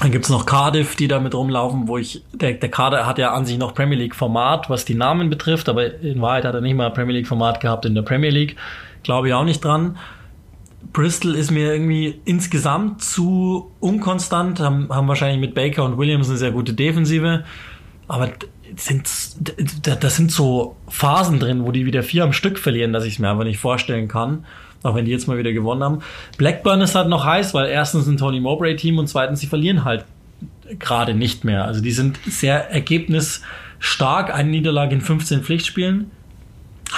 Dann 0.00 0.10
gibt's 0.10 0.28
noch 0.28 0.44
Cardiff, 0.46 0.96
die 0.96 1.08
da 1.08 1.20
mit 1.20 1.34
rumlaufen, 1.34 1.86
wo 1.88 1.98
ich, 1.98 2.22
der, 2.32 2.54
der 2.54 2.70
Kader 2.70 3.06
hat 3.06 3.18
ja 3.18 3.32
an 3.32 3.46
sich 3.46 3.58
noch 3.58 3.74
Premier 3.74 3.98
League 3.98 4.16
Format, 4.16 4.68
was 4.68 4.84
die 4.84 4.94
Namen 4.94 5.30
betrifft, 5.30 5.68
aber 5.68 6.00
in 6.00 6.20
Wahrheit 6.20 6.44
hat 6.44 6.54
er 6.54 6.60
nicht 6.60 6.74
mal 6.74 6.90
Premier 6.90 7.14
League 7.14 7.28
Format 7.28 7.60
gehabt 7.60 7.84
in 7.84 7.94
der 7.94 8.02
Premier 8.02 8.30
League. 8.30 8.56
Glaube 9.02 9.28
ich 9.28 9.34
auch 9.34 9.44
nicht 9.44 9.62
dran. 9.62 9.98
Bristol 10.92 11.34
ist 11.34 11.50
mir 11.50 11.72
irgendwie 11.72 12.20
insgesamt 12.24 13.02
zu 13.02 13.70
unkonstant, 13.80 14.60
haben, 14.60 14.88
haben 14.90 15.08
wahrscheinlich 15.08 15.40
mit 15.40 15.54
Baker 15.54 15.84
und 15.84 15.96
Williams 15.98 16.28
eine 16.28 16.38
sehr 16.38 16.50
gute 16.50 16.74
Defensive, 16.74 17.44
aber 18.08 18.30
sind, 18.76 19.08
d- 19.38 19.96
das 20.00 20.16
sind 20.16 20.30
so 20.32 20.76
Phasen 20.88 21.38
drin, 21.40 21.64
wo 21.64 21.72
die 21.72 21.86
wieder 21.86 22.02
vier 22.02 22.24
am 22.24 22.32
Stück 22.32 22.58
verlieren, 22.58 22.92
dass 22.92 23.04
ich 23.04 23.14
es 23.14 23.18
mir 23.18 23.30
einfach 23.30 23.44
nicht 23.44 23.58
vorstellen 23.58 24.08
kann. 24.08 24.44
Auch 24.82 24.94
wenn 24.94 25.06
die 25.06 25.10
jetzt 25.10 25.26
mal 25.28 25.38
wieder 25.38 25.52
gewonnen 25.52 25.82
haben. 25.82 25.98
Blackburn 26.36 26.80
ist 26.82 26.94
halt 26.94 27.08
noch 27.08 27.24
heiß, 27.24 27.54
weil 27.54 27.68
erstens 27.70 28.06
ein 28.06 28.18
Tony 28.18 28.40
Mowbray 28.40 28.76
Team 28.76 28.98
und 28.98 29.06
zweitens 29.08 29.40
sie 29.40 29.46
verlieren 29.46 29.84
halt 29.84 30.04
gerade 30.78 31.14
nicht 31.14 31.44
mehr. 31.44 31.64
Also 31.64 31.80
die 31.80 31.92
sind 31.92 32.18
sehr 32.26 32.70
ergebnisstark. 32.70 34.32
Eine 34.34 34.50
Niederlage 34.50 34.94
in 34.94 35.00
15 35.00 35.42
Pflichtspielen. 35.42 36.10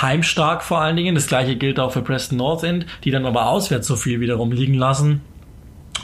Heimstark 0.00 0.62
vor 0.62 0.80
allen 0.80 0.96
Dingen. 0.96 1.14
Das 1.14 1.26
gleiche 1.28 1.56
gilt 1.56 1.78
auch 1.78 1.92
für 1.92 2.02
Preston 2.02 2.38
North 2.38 2.64
End, 2.64 2.86
die 3.04 3.10
dann 3.10 3.24
aber 3.24 3.46
auswärts 3.46 3.86
so 3.86 3.96
viel 3.96 4.20
wiederum 4.20 4.50
liegen 4.52 4.74
lassen. 4.74 5.20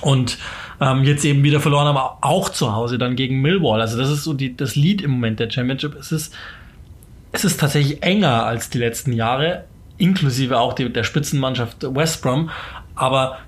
Und 0.00 0.38
ähm, 0.82 1.04
jetzt 1.04 1.24
eben 1.24 1.44
wieder 1.44 1.60
verloren 1.60 1.86
haben, 1.86 2.16
auch 2.20 2.48
zu 2.48 2.74
Hause 2.74 2.98
dann 2.98 3.14
gegen 3.14 3.40
Millwall. 3.40 3.80
Also 3.80 3.96
das 3.96 4.10
ist 4.10 4.24
so 4.24 4.34
die, 4.34 4.56
das 4.56 4.74
Lied 4.74 5.00
im 5.00 5.12
Moment 5.12 5.38
der 5.38 5.48
Championship. 5.48 5.94
Es 5.94 6.10
ist, 6.10 6.34
es 7.30 7.44
ist 7.44 7.60
tatsächlich 7.60 8.02
enger 8.02 8.44
als 8.44 8.68
die 8.68 8.78
letzten 8.78 9.12
Jahre, 9.12 9.64
inklusive 9.96 10.58
auch 10.58 10.72
die, 10.72 10.92
der 10.92 11.04
Spitzenmannschaft 11.04 11.82
West 11.94 12.22
Brom. 12.22 12.50
Aber 12.96 13.38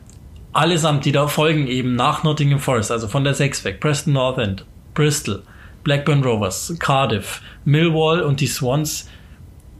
allesamt, 0.52 1.04
die 1.04 1.12
da 1.12 1.26
folgen 1.26 1.66
eben 1.66 1.96
nach 1.96 2.22
Nottingham 2.22 2.60
Forest, 2.60 2.92
also 2.92 3.08
von 3.08 3.24
der 3.24 3.34
6 3.34 3.64
weg, 3.64 3.80
Preston 3.80 4.12
North 4.12 4.38
End, 4.38 4.64
Bristol, 4.94 5.42
Blackburn 5.82 6.22
Rovers, 6.22 6.76
Cardiff, 6.78 7.42
Millwall 7.64 8.22
und 8.22 8.40
die 8.40 8.46
Swans, 8.46 9.08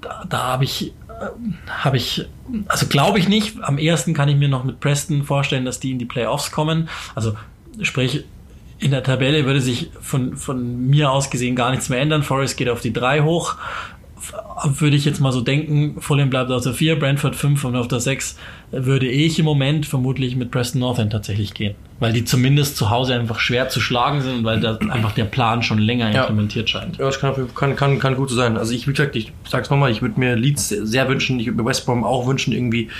da, 0.00 0.24
da 0.28 0.38
habe 0.38 0.64
ich, 0.64 0.92
habe 1.68 1.96
ich, 1.96 2.26
also 2.68 2.86
glaube 2.86 3.18
ich 3.18 3.28
nicht. 3.28 3.62
Am 3.62 3.78
ersten 3.78 4.14
kann 4.14 4.28
ich 4.28 4.36
mir 4.36 4.48
noch 4.48 4.64
mit 4.64 4.80
Preston 4.80 5.24
vorstellen, 5.24 5.64
dass 5.64 5.80
die 5.80 5.90
in 5.90 5.98
die 5.98 6.04
Playoffs 6.04 6.50
kommen. 6.50 6.88
Also 7.14 7.36
sprich, 7.82 8.24
in 8.78 8.90
der 8.90 9.02
Tabelle 9.02 9.46
würde 9.46 9.60
sich 9.60 9.90
von, 10.00 10.36
von 10.36 10.88
mir 10.88 11.10
aus 11.10 11.30
gesehen 11.30 11.56
gar 11.56 11.70
nichts 11.70 11.88
mehr 11.88 12.00
ändern. 12.00 12.22
Forest 12.22 12.56
geht 12.56 12.68
auf 12.68 12.80
die 12.80 12.92
3 12.92 13.22
hoch. 13.22 13.56
Würde 14.64 14.96
ich 14.96 15.04
jetzt 15.04 15.20
mal 15.20 15.32
so 15.32 15.40
denken, 15.40 16.00
Fulham 16.00 16.30
bleibt 16.30 16.50
auf 16.50 16.62
der 16.62 16.72
4, 16.72 16.98
Brentford 16.98 17.36
5 17.36 17.64
und 17.64 17.76
auf 17.76 17.88
der 17.88 18.00
6 18.00 18.38
würde 18.70 19.06
ich 19.06 19.38
im 19.38 19.44
Moment 19.44 19.86
vermutlich 19.86 20.34
mit 20.36 20.50
Preston 20.50 20.80
North 20.80 20.98
End 20.98 21.12
tatsächlich 21.12 21.54
gehen. 21.54 21.74
Weil 22.04 22.12
die 22.12 22.26
zumindest 22.26 22.76
zu 22.76 22.90
Hause 22.90 23.14
einfach 23.14 23.38
schwer 23.40 23.70
zu 23.70 23.80
schlagen 23.80 24.20
sind 24.20 24.34
und 24.40 24.44
weil 24.44 24.60
da 24.60 24.76
einfach 24.90 25.12
der 25.12 25.24
Plan 25.24 25.62
schon 25.62 25.78
länger 25.78 26.12
Ja. 26.12 26.20
implementiert 26.24 26.68
scheint. 26.68 26.98
Ja, 26.98 27.06
das 27.06 27.18
kann, 27.18 27.32
kann, 27.54 27.76
kann, 27.76 27.98
kann 27.98 28.14
gut 28.14 28.28
so 28.28 28.36
sein. 28.36 28.58
Also 28.58 28.74
ich, 28.74 28.86
wie 28.86 28.92
gesagt, 28.92 29.16
ich 29.16 29.32
sag's 29.48 29.70
nochmal, 29.70 29.90
ich 29.90 30.02
würde 30.02 30.20
mir 30.20 30.36
Leeds 30.36 30.68
sehr 30.68 31.08
wünschen, 31.08 31.40
ich 31.40 31.46
würde 31.46 31.62
mir 31.62 31.66
West 31.66 31.86
Brom 31.86 32.04
auch 32.04 32.26
wünschen 32.26 32.52
irgendwie. 32.52 32.90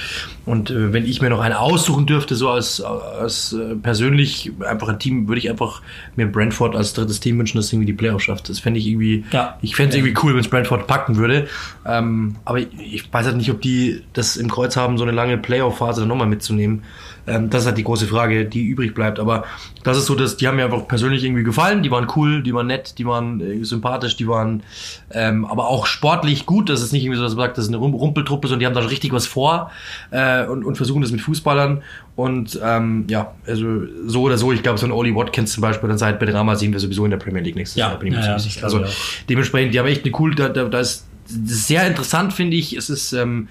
Und 0.47 0.71
äh, 0.71 0.95
wenn 0.95 1.05
ich 1.05 1.21
mir 1.21 1.29
noch 1.29 1.41
einen 1.41 1.55
aussuchen 1.55 2.07
dürfte, 2.07 2.35
so 2.35 2.49
als, 2.49 2.81
als 2.81 3.53
äh, 3.53 3.75
persönlich 3.75 4.53
einfach 4.67 4.89
ein 4.89 4.99
Team, 4.99 5.29
würde 5.29 5.39
ich 5.39 5.51
einfach 5.51 5.83
mir 6.17 6.27
Brentford 6.27 6.75
als 6.75 6.95
drittes 6.95 7.21
Team 7.21 7.39
wünschen, 7.39 7.59
das 7.59 7.71
irgendwie 7.71 7.87
die 7.87 7.93
Playoffs 7.93 8.25
schafft. 8.25 8.49
Das 8.49 8.59
fände 8.59 8.81
ich 8.81 8.87
irgendwie, 8.87 9.25
Ja. 9.33 9.59
ich 9.61 9.77
fände 9.77 9.91
es 9.91 9.97
irgendwie 9.97 10.15
cool, 10.23 10.33
wenn 10.33 10.41
es 10.41 10.49
Brentford 10.49 10.87
packen 10.87 11.17
würde. 11.17 11.47
Ähm, 11.87 12.37
aber 12.47 12.59
ich, 12.61 12.69
ich 12.81 13.13
weiß 13.13 13.27
halt 13.27 13.37
nicht, 13.37 13.51
ob 13.51 13.61
die 13.61 14.01
das 14.15 14.39
im 14.39 14.51
Kreuz 14.51 14.79
haben, 14.79 14.97
so 14.97 15.05
eine 15.05 15.13
lange 15.13 15.37
Playoff-Phase 15.37 16.01
dann 16.01 16.09
nochmal 16.09 16.27
mitzunehmen. 16.29 16.83
Ähm, 17.27 17.49
das 17.51 17.63
ist 17.63 17.67
halt 17.67 17.79
die 17.79 17.85
große 17.85 18.07
Frage, 18.07 18.45
die 18.45 18.65
übrig 18.67 18.95
bleibt. 18.95 19.19
Aber 19.19 19.45
das 19.83 19.97
ist 19.97 20.07
so, 20.07 20.15
dass 20.15 20.37
die 20.37 20.47
haben 20.47 20.57
mir 20.57 20.65
einfach 20.65 20.87
persönlich 20.87 21.25
irgendwie 21.25 21.43
gefallen. 21.43 21.83
Die 21.83 21.91
waren 21.91 22.07
cool, 22.17 22.43
die 22.43 22.53
waren 22.53 22.67
nett, 22.67 22.95
die 22.99 23.07
waren 23.07 23.41
äh, 23.41 23.65
sympathisch, 23.65 24.17
die 24.17 24.29
waren 24.29 24.63
ähm, 25.11 25.45
aber 25.45 25.69
auch 25.69 25.87
sportlich 25.87 26.45
gut. 26.47 26.69
Das 26.69 26.83
ist 26.83 26.93
nicht 26.93 27.03
irgendwie 27.05 27.17
so, 27.19 27.23
dass 27.25 27.35
man 27.35 27.47
sagt, 27.47 27.59
das 27.59 27.65
ist 27.65 27.69
eine 27.71 27.79
Rum- 27.79 27.95
Rumpeltruppe, 27.95 28.49
sondern 28.49 28.61
die 28.61 28.67
haben 28.67 28.75
da 28.75 28.81
richtig 28.81 29.13
was 29.13 29.27
vor 29.27 29.71
äh, 30.11 30.45
und, 30.47 30.65
und 30.65 30.77
versuchen 30.77 31.01
das 31.03 31.11
mit 31.13 31.21
Fußballern. 31.23 31.83
Und 32.17 32.61
ähm, 32.63 33.07
ja, 33.09 33.35
also 33.47 33.67
so 34.07 34.23
oder 34.23 34.39
so, 34.39 34.53
ich 34.53 34.63
glaube, 34.63 34.79
so 34.79 34.87
ein 34.87 34.93
Oli 34.93 35.15
Watkins 35.15 35.53
zum 35.53 35.63
Beispiel, 35.63 35.89
dann 35.89 35.99
seit 35.99 36.19
Bedrama 36.21 36.57
sehen 36.57 36.73
wir 36.73 36.81
sowieso 36.81 37.05
in 37.05 37.11
der 37.11 37.19
Premier 37.19 37.43
League 37.43 37.57
nächstes 37.57 37.79
Ja, 37.81 37.89
Jahr. 37.89 37.99
Bin 37.99 38.09
ich 38.13 38.15
ja, 38.19 38.37
ja, 38.37 38.63
Also 38.63 38.81
ich 38.81 38.87
auch. 38.87 38.91
dementsprechend, 39.29 39.75
die 39.75 39.79
haben 39.79 39.87
echt 39.87 40.05
eine 40.05 40.15
cool, 40.21 40.35
da, 40.35 40.49
da, 40.49 40.65
da 40.65 40.79
ist 40.81 41.07
das 41.27 41.53
ist 41.53 41.67
sehr 41.69 41.87
interessant, 41.87 42.35
finde 42.35 42.57
ich. 42.57 42.77
Es 42.77 42.91
ist 42.91 43.15
ähm, 43.15 43.49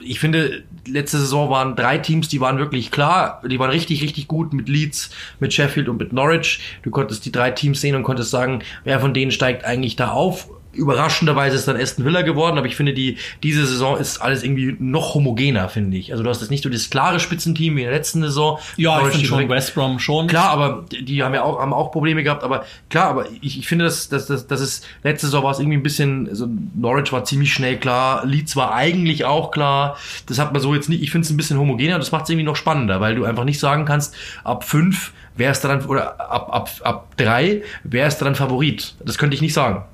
ich 0.00 0.20
finde, 0.20 0.64
letzte 0.86 1.18
Saison 1.18 1.50
waren 1.50 1.76
drei 1.76 1.98
Teams, 1.98 2.28
die 2.28 2.40
waren 2.40 2.58
wirklich 2.58 2.90
klar, 2.90 3.42
die 3.48 3.58
waren 3.58 3.70
richtig, 3.70 4.02
richtig 4.02 4.28
gut 4.28 4.52
mit 4.52 4.68
Leeds, 4.68 5.10
mit 5.40 5.52
Sheffield 5.52 5.88
und 5.88 5.98
mit 5.98 6.12
Norwich. 6.12 6.60
Du 6.82 6.90
konntest 6.90 7.24
die 7.24 7.32
drei 7.32 7.50
Teams 7.50 7.80
sehen 7.80 7.94
und 7.94 8.02
konntest 8.02 8.30
sagen, 8.30 8.60
wer 8.84 9.00
von 9.00 9.14
denen 9.14 9.30
steigt 9.30 9.64
eigentlich 9.64 9.96
da 9.96 10.10
auf. 10.10 10.48
Überraschenderweise 10.78 11.56
ist 11.56 11.68
dann 11.68 11.76
Aston 11.76 12.04
Villa 12.04 12.22
geworden, 12.22 12.56
aber 12.56 12.66
ich 12.66 12.76
finde, 12.76 12.94
die, 12.94 13.18
diese 13.42 13.66
Saison 13.66 13.98
ist 13.98 14.18
alles 14.18 14.42
irgendwie 14.42 14.76
noch 14.78 15.14
homogener, 15.14 15.68
finde 15.68 15.96
ich. 15.96 16.12
Also 16.12 16.22
du 16.22 16.30
hast 16.30 16.40
jetzt 16.40 16.50
nicht 16.50 16.62
so 16.62 16.70
das 16.70 16.88
klare 16.88 17.20
Spitzenteam 17.20 17.76
wie 17.76 17.80
in 17.80 17.86
der 17.86 17.94
letzten 17.94 18.22
Saison. 18.22 18.58
Ja, 18.76 19.00
ich 19.02 19.08
finde 19.08 19.26
schon 19.26 19.48
West 19.48 19.74
Brom 19.74 19.98
schon. 19.98 20.28
Klar, 20.28 20.50
aber 20.50 20.84
die 20.90 21.22
haben 21.22 21.34
ja 21.34 21.42
auch, 21.42 21.60
haben 21.60 21.72
auch 21.72 21.90
Probleme 21.90 22.22
gehabt, 22.22 22.44
aber 22.44 22.64
klar, 22.88 23.10
aber 23.10 23.26
ich, 23.40 23.58
ich 23.58 23.68
finde, 23.68 23.84
dass, 23.84 24.08
dass, 24.08 24.26
dass, 24.26 24.46
dass 24.46 24.60
es 24.60 24.82
letzte 25.02 25.26
Saison 25.26 25.42
war 25.42 25.50
es 25.50 25.58
irgendwie 25.58 25.78
ein 25.78 25.82
bisschen, 25.82 26.34
so 26.34 26.48
Norwich 26.74 27.12
war 27.12 27.24
ziemlich 27.24 27.52
schnell 27.52 27.76
klar, 27.76 28.24
Leeds 28.24 28.56
war 28.56 28.72
eigentlich 28.72 29.24
auch 29.24 29.50
klar. 29.50 29.96
Das 30.26 30.38
hat 30.38 30.52
man 30.52 30.62
so 30.62 30.74
jetzt 30.74 30.88
nicht, 30.88 31.02
ich 31.02 31.10
finde 31.10 31.24
es 31.24 31.30
ein 31.30 31.36
bisschen 31.36 31.58
homogener, 31.58 31.98
das 31.98 32.12
macht 32.12 32.24
es 32.24 32.30
irgendwie 32.30 32.46
noch 32.46 32.56
spannender, 32.56 33.00
weil 33.00 33.14
du 33.14 33.24
einfach 33.24 33.44
nicht 33.44 33.58
sagen 33.58 33.84
kannst, 33.84 34.14
ab 34.44 34.64
fünf 34.64 35.12
wer 35.38 35.52
ist 35.52 35.62
dann, 35.62 35.84
oder 35.86 36.20
ab, 36.20 36.48
ab, 36.52 36.70
ab 36.82 37.16
drei, 37.16 37.62
wer 37.84 38.06
ist 38.06 38.18
dann 38.18 38.34
Favorit? 38.34 38.94
Das 39.04 39.16
könnte 39.16 39.34
ich 39.34 39.40
nicht 39.40 39.54
sagen. 39.54 39.84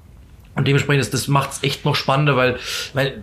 Und 0.54 0.68
dementsprechend, 0.68 1.00
das, 1.00 1.10
das 1.10 1.28
macht 1.28 1.52
es 1.52 1.62
echt 1.62 1.84
noch 1.84 1.96
spannender, 1.96 2.36
weil, 2.36 2.58
weil 2.92 3.22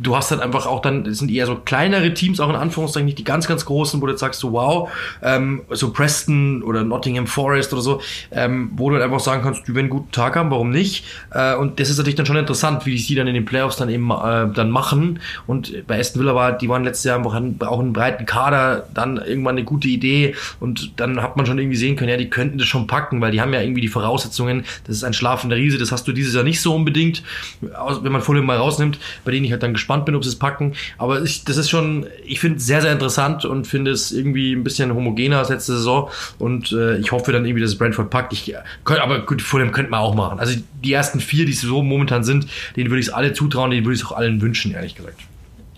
du 0.00 0.16
hast 0.16 0.30
dann 0.30 0.40
einfach 0.40 0.66
auch 0.66 0.80
dann, 0.80 1.06
es 1.06 1.18
sind 1.18 1.30
eher 1.30 1.46
so 1.46 1.56
kleinere 1.56 2.14
Teams, 2.14 2.40
auch 2.40 2.48
in 2.48 2.56
Anführungszeichen, 2.56 3.06
nicht 3.06 3.18
die 3.18 3.24
ganz, 3.24 3.46
ganz 3.46 3.64
großen, 3.64 4.00
wo 4.00 4.06
du 4.06 4.12
jetzt 4.12 4.20
sagst, 4.20 4.40
so 4.40 4.52
wow, 4.52 4.90
ähm, 5.22 5.62
so 5.70 5.92
Preston 5.92 6.62
oder 6.62 6.84
Nottingham 6.84 7.26
Forest 7.26 7.72
oder 7.72 7.82
so, 7.82 8.00
ähm, 8.30 8.70
wo 8.76 8.90
du 8.90 8.96
halt 8.96 9.04
einfach 9.04 9.20
sagen 9.20 9.42
kannst, 9.42 9.66
die 9.66 9.74
werden 9.74 9.86
einen 9.86 9.90
guten 9.90 10.12
Tag 10.12 10.36
haben, 10.36 10.50
warum 10.50 10.70
nicht? 10.70 11.04
Äh, 11.30 11.54
und 11.56 11.80
das 11.80 11.90
ist 11.90 11.98
natürlich 11.98 12.16
dann 12.16 12.26
schon 12.26 12.36
interessant, 12.36 12.86
wie 12.86 12.92
die 12.92 12.98
sie 12.98 13.14
dann 13.14 13.26
in 13.26 13.34
den 13.34 13.44
Playoffs 13.44 13.76
dann 13.76 13.88
eben 13.88 14.10
äh, 14.10 14.48
dann 14.52 14.70
machen. 14.70 15.20
Und 15.46 15.86
bei 15.86 15.98
Aston 15.98 16.22
Villa 16.22 16.34
war, 16.34 16.52
die 16.52 16.68
waren 16.68 16.84
letztes 16.84 17.04
Jahr 17.04 17.16
einfach 17.18 17.34
einen, 17.34 17.58
auch 17.62 17.80
einen 17.80 17.92
breiten 17.92 18.26
Kader, 18.26 18.86
dann 18.94 19.16
irgendwann 19.16 19.56
eine 19.56 19.64
gute 19.64 19.88
Idee 19.88 20.34
und 20.60 20.92
dann 21.00 21.22
hat 21.22 21.36
man 21.36 21.46
schon 21.46 21.58
irgendwie 21.58 21.76
sehen 21.76 21.96
können, 21.96 22.10
ja, 22.10 22.16
die 22.16 22.30
könnten 22.30 22.58
das 22.58 22.68
schon 22.68 22.86
packen, 22.86 23.20
weil 23.20 23.32
die 23.32 23.40
haben 23.40 23.52
ja 23.52 23.60
irgendwie 23.60 23.80
die 23.80 23.88
Voraussetzungen, 23.88 24.64
das 24.86 24.96
ist 24.96 25.04
ein 25.04 25.12
schlafender 25.12 25.56
Riese, 25.56 25.78
das 25.78 25.92
hast 25.92 26.06
du 26.06 26.12
dieses 26.12 26.34
Jahr 26.34 26.44
nicht 26.44 26.60
so 26.60 26.74
unbedingt, 26.74 27.22
wenn 27.60 28.12
man 28.12 28.22
Fulham 28.22 28.46
mal 28.46 28.56
rausnimmt, 28.56 28.98
bei 29.24 29.32
denen 29.32 29.44
ich 29.44 29.52
halt 29.52 29.62
dann 29.62 29.72
gespannt 29.88 30.04
bin, 30.04 30.14
ob 30.14 30.22
sie 30.22 30.28
es 30.28 30.36
packen. 30.36 30.74
Aber 30.98 31.22
ich, 31.22 31.44
das 31.44 31.56
ist 31.56 31.70
schon, 31.70 32.06
ich 32.26 32.40
finde 32.40 32.58
es 32.58 32.66
sehr, 32.66 32.82
sehr 32.82 32.92
interessant 32.92 33.46
und 33.46 33.66
finde 33.66 33.90
es 33.90 34.12
irgendwie 34.12 34.52
ein 34.52 34.62
bisschen 34.62 34.94
homogener 34.94 35.38
als 35.38 35.48
letzte 35.48 35.76
Saison. 35.76 36.10
Und 36.38 36.72
äh, 36.72 36.98
ich 36.98 37.10
hoffe 37.10 37.32
dann 37.32 37.46
irgendwie, 37.46 37.62
dass 37.62 37.70
es 37.70 37.78
Brentford 37.78 38.10
packt. 38.10 38.34
Ich, 38.34 38.54
könnt, 38.84 39.00
aber 39.00 39.20
gut, 39.20 39.40
Fulham 39.40 39.72
könnte 39.72 39.90
man 39.90 40.00
auch 40.00 40.14
machen. 40.14 40.40
Also 40.40 40.60
die 40.84 40.92
ersten 40.92 41.20
vier, 41.20 41.46
die 41.46 41.54
so 41.54 41.82
momentan 41.82 42.22
sind, 42.22 42.46
denen 42.76 42.90
würde 42.90 43.00
ich 43.00 43.06
es 43.06 43.12
alle 43.12 43.32
zutrauen, 43.32 43.70
denen 43.70 43.86
würde 43.86 43.94
ich 43.94 44.02
es 44.02 44.06
auch 44.06 44.16
allen 44.16 44.42
wünschen, 44.42 44.72
ehrlich 44.72 44.94
gesagt. 44.94 45.20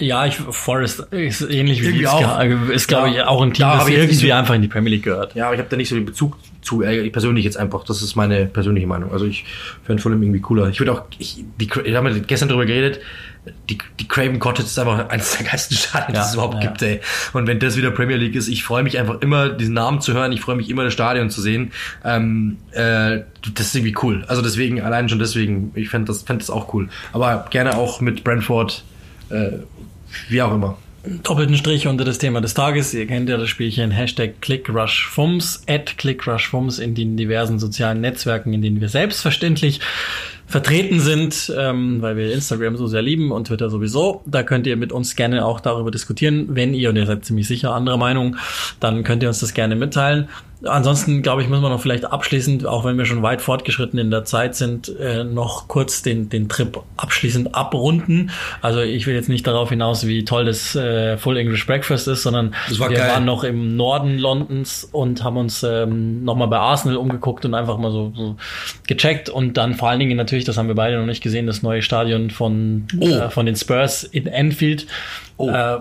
Ja, 0.01 0.27
ich, 0.27 0.35
Forest 0.37 1.01
ist 1.11 1.43
ähnlich 1.43 1.81
wie 1.83 1.87
Irgendwie 1.87 2.01
Leeds. 2.01 2.11
auch. 2.13 2.41
ge- 2.41 2.75
Ist, 2.75 2.89
glaube 2.89 3.09
Ja. 3.11 3.15
ich, 3.15 3.23
auch 3.25 3.43
ein 3.43 3.53
Team, 3.53 3.67
Da 3.67 3.79
das 3.79 3.89
irgendwie 3.89 4.15
so- 4.29 4.33
einfach 4.35 4.55
in 4.55 4.63
die 4.63 4.69
Premier 4.69 4.91
League 4.91 5.05
gehört. 5.05 5.35
Ja, 5.35 5.45
aber 5.47 5.55
ich 5.55 5.61
habe 5.61 5.69
da 5.71 5.77
nicht 5.77 5.89
so 5.89 5.95
den 5.95 6.07
Bezug 6.07 6.37
zu, 6.63 6.83
äh, 6.83 7.01
ich 7.01 7.13
persönlich 7.13 7.45
jetzt 7.45 7.57
einfach. 7.57 7.85
Das 7.85 8.03
ist 8.03 8.17
meine 8.17 8.47
persönliche 8.47 8.87
Meinung. 8.87 9.13
Also 9.13 9.27
ich 9.27 9.45
fände 9.85 10.03
Fulham 10.03 10.23
irgendwie 10.23 10.41
cooler. 10.41 10.69
Ich 10.69 10.79
würde 10.81 10.93
auch, 10.93 11.03
ich, 11.19 11.45
die, 11.61 11.69
wir 11.85 11.97
haben 11.97 12.07
ja 12.07 12.19
gestern 12.27 12.49
darüber 12.49 12.67
geredet, 12.67 13.01
die, 13.71 13.79
die 13.99 14.07
Craven 14.07 14.39
Cottage 14.39 14.67
ist 14.67 14.79
einfach 14.79 15.09
eines 15.09 15.37
der 15.39 15.47
geilsten 15.47 15.75
Stadien, 15.77 16.15
Ja, 16.15 16.21
die 16.23 16.27
es 16.29 16.35
überhaupt 16.35 16.55
ja. 16.57 16.61
gibt, 16.61 16.83
ey. 16.83 17.01
Und 17.33 17.47
wenn 17.47 17.59
das 17.59 17.77
wieder 17.79 17.91
Premier 17.91 18.17
League 18.17 18.35
ist, 18.35 18.49
ich 18.49 18.63
freue 18.65 18.83
mich 18.83 18.99
einfach 18.99 19.23
immer, 19.23 19.49
diesen 19.49 19.73
Namen 19.75 20.03
zu 20.03 20.13
hören. 20.13 20.33
Ich 20.33 20.43
freue 20.43 20.57
mich 20.57 20.69
immer, 20.69 20.85
das 20.85 20.93
Stadion 20.93 21.31
zu 21.31 21.41
sehen. 21.41 21.73
Ähm, 22.05 22.59
äh, 22.73 23.21
das 23.55 23.69
ist 23.69 23.75
irgendwie 23.77 23.97
cool. 24.03 24.25
Also 24.29 24.43
deswegen, 24.43 24.83
allein 24.83 25.09
schon 25.09 25.19
deswegen, 25.19 25.73
ich 25.75 25.89
fände 25.89 26.09
das, 26.09 26.23
fänd 26.23 26.43
das 26.43 26.51
auch 26.51 26.75
cool. 26.75 26.89
Aber 27.15 27.47
gerne 27.51 27.79
auch 27.79 28.03
mit 28.03 28.25
Brentford, 28.25 28.85
äh, 29.31 29.59
wie 30.29 30.43
auch 30.43 30.55
immer. 30.55 30.77
Doppelten 31.23 31.57
Strich 31.57 31.87
unter 31.87 32.05
das 32.05 32.19
Thema 32.19 32.43
des 32.43 32.53
Tages. 32.53 32.93
Ihr 32.93 33.07
kennt 33.07 33.31
ja 33.31 33.39
das 33.39 33.49
Spielchen 33.49 33.91
Hashtag 33.91 34.43
ClickRushFums, 34.43 35.63
at 35.67 35.97
ClickRushFums 35.97 36.79
in 36.79 36.95
den 36.95 37.17
diversen 37.17 37.59
sozialen 37.59 38.03
Netzwerken, 38.03 38.53
in 38.53 38.61
denen 38.61 38.83
wir 38.83 38.91
selbstverständlich 38.91 39.81
vertreten 40.47 41.01
sind, 41.01 41.51
ähm, 41.57 42.03
weil 42.03 42.17
wir 42.17 42.33
Instagram 42.35 42.77
so 42.77 42.87
sehr 42.87 43.01
lieben 43.01 43.33
und 43.33 43.47
Twitter 43.47 43.71
sowieso. 43.71 44.23
Da 44.27 44.43
könnt 44.43 44.67
ihr 44.67 44.77
mit 44.77 44.93
uns 44.93 45.17
gerne 45.17 45.47
auch 45.47 45.61
darüber 45.61 45.91
diskutieren. 45.91 46.49
Wenn 46.51 46.75
ihr, 46.75 46.91
und 46.91 46.97
ihr 46.97 47.07
seid 47.07 47.25
ziemlich 47.25 47.47
sicher 47.47 47.73
anderer 47.73 47.97
Meinung, 47.97 48.37
dann 48.79 49.03
könnt 49.03 49.23
ihr 49.23 49.29
uns 49.31 49.39
das 49.39 49.55
gerne 49.55 49.77
mitteilen. 49.77 50.29
Ansonsten, 50.65 51.23
glaube 51.23 51.41
ich, 51.43 51.49
muss 51.49 51.61
man 51.61 51.71
noch 51.73 51.81
vielleicht 51.81 52.05
abschließend, 52.05 52.67
auch 52.67 52.85
wenn 52.85 52.99
wir 52.99 53.07
schon 53.07 53.23
weit 53.23 53.41
fortgeschritten 53.41 53.99
in 53.99 54.11
der 54.11 54.25
Zeit 54.25 54.55
sind, 54.55 54.95
äh, 54.99 55.25
noch 55.25 55.69
kurz 55.69 56.03
den, 56.03 56.29
den 56.29 56.49
Trip 56.51 56.79
abschließend 56.99 57.55
abrunden. 57.55 58.31
Also 58.61 58.81
ich 58.81 59.07
will 59.07 59.15
jetzt 59.15 59.31
nicht 59.31 59.47
darauf 59.47 59.71
hinaus, 59.71 60.07
wie 60.07 60.25
toll 60.25 60.45
das 60.45 60.77
äh, 60.77 61.17
Full 61.17 61.39
English 61.39 61.67
Breakfast 61.67 62.09
ist, 62.09 62.23
sondern 62.25 62.55
war 62.79 62.91
wir 62.91 62.99
geil. 62.99 63.11
waren 63.11 63.25
noch 63.25 63.43
im 63.43 63.77
Norden 63.77 64.19
Londons 64.19 64.85
und 64.93 65.25
haben 65.25 65.39
uns 65.39 65.63
ähm, 65.63 66.25
nochmal 66.25 66.49
bei 66.49 66.59
Arsenal 66.59 66.99
umgeguckt 66.99 67.45
und 67.47 67.55
einfach 67.55 67.79
mal 67.79 67.91
so, 67.91 68.13
so 68.15 68.37
gecheckt 68.87 69.31
und 69.31 69.57
dann 69.57 69.75
vor 69.75 69.89
allen 69.89 70.01
Dingen 70.01 70.17
natürlich, 70.17 70.45
das 70.45 70.59
haben 70.59 70.69
wir 70.69 70.75
beide 70.75 70.99
noch 70.99 71.07
nicht 71.07 71.23
gesehen, 71.23 71.47
das 71.47 71.63
neue 71.63 71.81
Stadion 71.81 72.31
von, 72.31 72.87
Oh. 73.01 73.07
äh, 73.09 73.31
von 73.31 73.47
den 73.47 73.57
Spurs 73.57 74.05
in 74.05 74.29
Anfield. 74.29 74.87
Äh, 75.39 75.79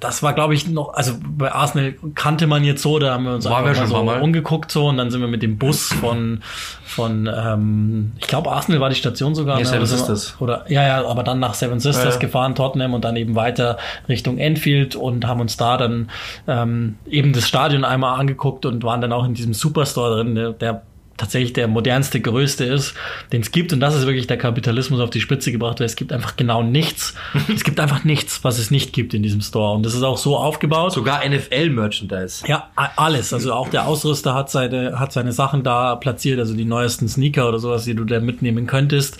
das 0.00 0.22
war, 0.22 0.32
glaube 0.32 0.54
ich, 0.54 0.68
noch, 0.68 0.94
also 0.94 1.14
bei 1.20 1.52
Arsenal 1.52 1.94
kannte 2.14 2.46
man 2.46 2.64
jetzt 2.64 2.82
so, 2.82 2.98
da 2.98 3.14
haben 3.14 3.24
wir 3.24 3.34
uns 3.34 3.44
wir 3.44 3.56
einfach 3.56 3.74
schon 3.74 3.90
mal 3.90 3.98
so 3.98 4.04
Mal. 4.04 4.20
umgeguckt 4.22 4.70
so 4.70 4.88
und 4.88 4.96
dann 4.96 5.10
sind 5.10 5.20
wir 5.20 5.28
mit 5.28 5.42
dem 5.42 5.58
Bus 5.58 5.92
von, 5.92 6.42
von 6.84 7.28
ähm, 7.32 8.12
ich 8.18 8.26
glaube 8.26 8.50
Arsenal 8.50 8.80
war 8.80 8.88
die 8.88 8.96
Station 8.96 9.34
sogar. 9.34 9.56
Nee, 9.56 9.62
ne? 9.62 9.68
Seven 9.68 9.80
wir- 9.80 9.86
Sisters. 9.86 10.36
Oder, 10.40 10.64
ja, 10.70 10.86
ja, 10.86 11.06
aber 11.06 11.22
dann 11.22 11.38
nach 11.38 11.54
Seven 11.54 11.80
Sisters 11.80 12.14
ja. 12.14 12.20
gefahren, 12.20 12.54
Tottenham 12.54 12.94
und 12.94 13.04
dann 13.04 13.16
eben 13.16 13.34
weiter 13.34 13.78
Richtung 14.08 14.38
Enfield 14.38 14.96
und 14.96 15.26
haben 15.26 15.40
uns 15.40 15.56
da 15.56 15.76
dann 15.76 16.10
ähm, 16.46 16.96
eben 17.08 17.32
das 17.32 17.46
Stadion 17.46 17.84
einmal 17.84 18.18
angeguckt 18.18 18.66
und 18.66 18.82
waren 18.84 19.00
dann 19.00 19.12
auch 19.12 19.24
in 19.24 19.34
diesem 19.34 19.54
Superstore 19.54 20.16
drin, 20.16 20.34
der, 20.34 20.50
der 20.52 20.82
tatsächlich 21.20 21.52
der 21.52 21.68
modernste, 21.68 22.20
größte 22.20 22.64
ist, 22.64 22.94
den 23.32 23.42
es 23.42 23.52
gibt. 23.52 23.72
Und 23.72 23.80
das 23.80 23.94
ist 23.94 24.06
wirklich 24.06 24.26
der 24.26 24.38
Kapitalismus 24.38 25.00
auf 25.00 25.10
die 25.10 25.20
Spitze 25.20 25.52
gebracht, 25.52 25.78
weil 25.78 25.86
es 25.86 25.96
gibt 25.96 26.12
einfach 26.12 26.36
genau 26.36 26.62
nichts. 26.62 27.14
es 27.54 27.62
gibt 27.62 27.78
einfach 27.78 28.04
nichts, 28.04 28.42
was 28.42 28.58
es 28.58 28.70
nicht 28.70 28.92
gibt 28.92 29.14
in 29.14 29.22
diesem 29.22 29.42
Store. 29.42 29.74
Und 29.74 29.84
das 29.84 29.94
ist 29.94 30.02
auch 30.02 30.18
so 30.18 30.36
aufgebaut. 30.36 30.92
Sogar 30.92 31.26
NFL-Merchandise. 31.28 32.44
Ja, 32.46 32.70
alles. 32.74 33.32
Also 33.32 33.52
auch 33.52 33.68
der 33.68 33.86
Ausrüster 33.86 34.34
hat 34.34 34.50
seine, 34.50 34.98
hat 34.98 35.12
seine 35.12 35.32
Sachen 35.32 35.62
da 35.62 35.96
platziert, 35.96 36.38
also 36.38 36.54
die 36.54 36.64
neuesten 36.64 37.08
Sneaker 37.08 37.48
oder 37.48 37.58
sowas, 37.58 37.84
die 37.84 37.94
du 37.94 38.04
da 38.04 38.20
mitnehmen 38.20 38.66
könntest. 38.66 39.18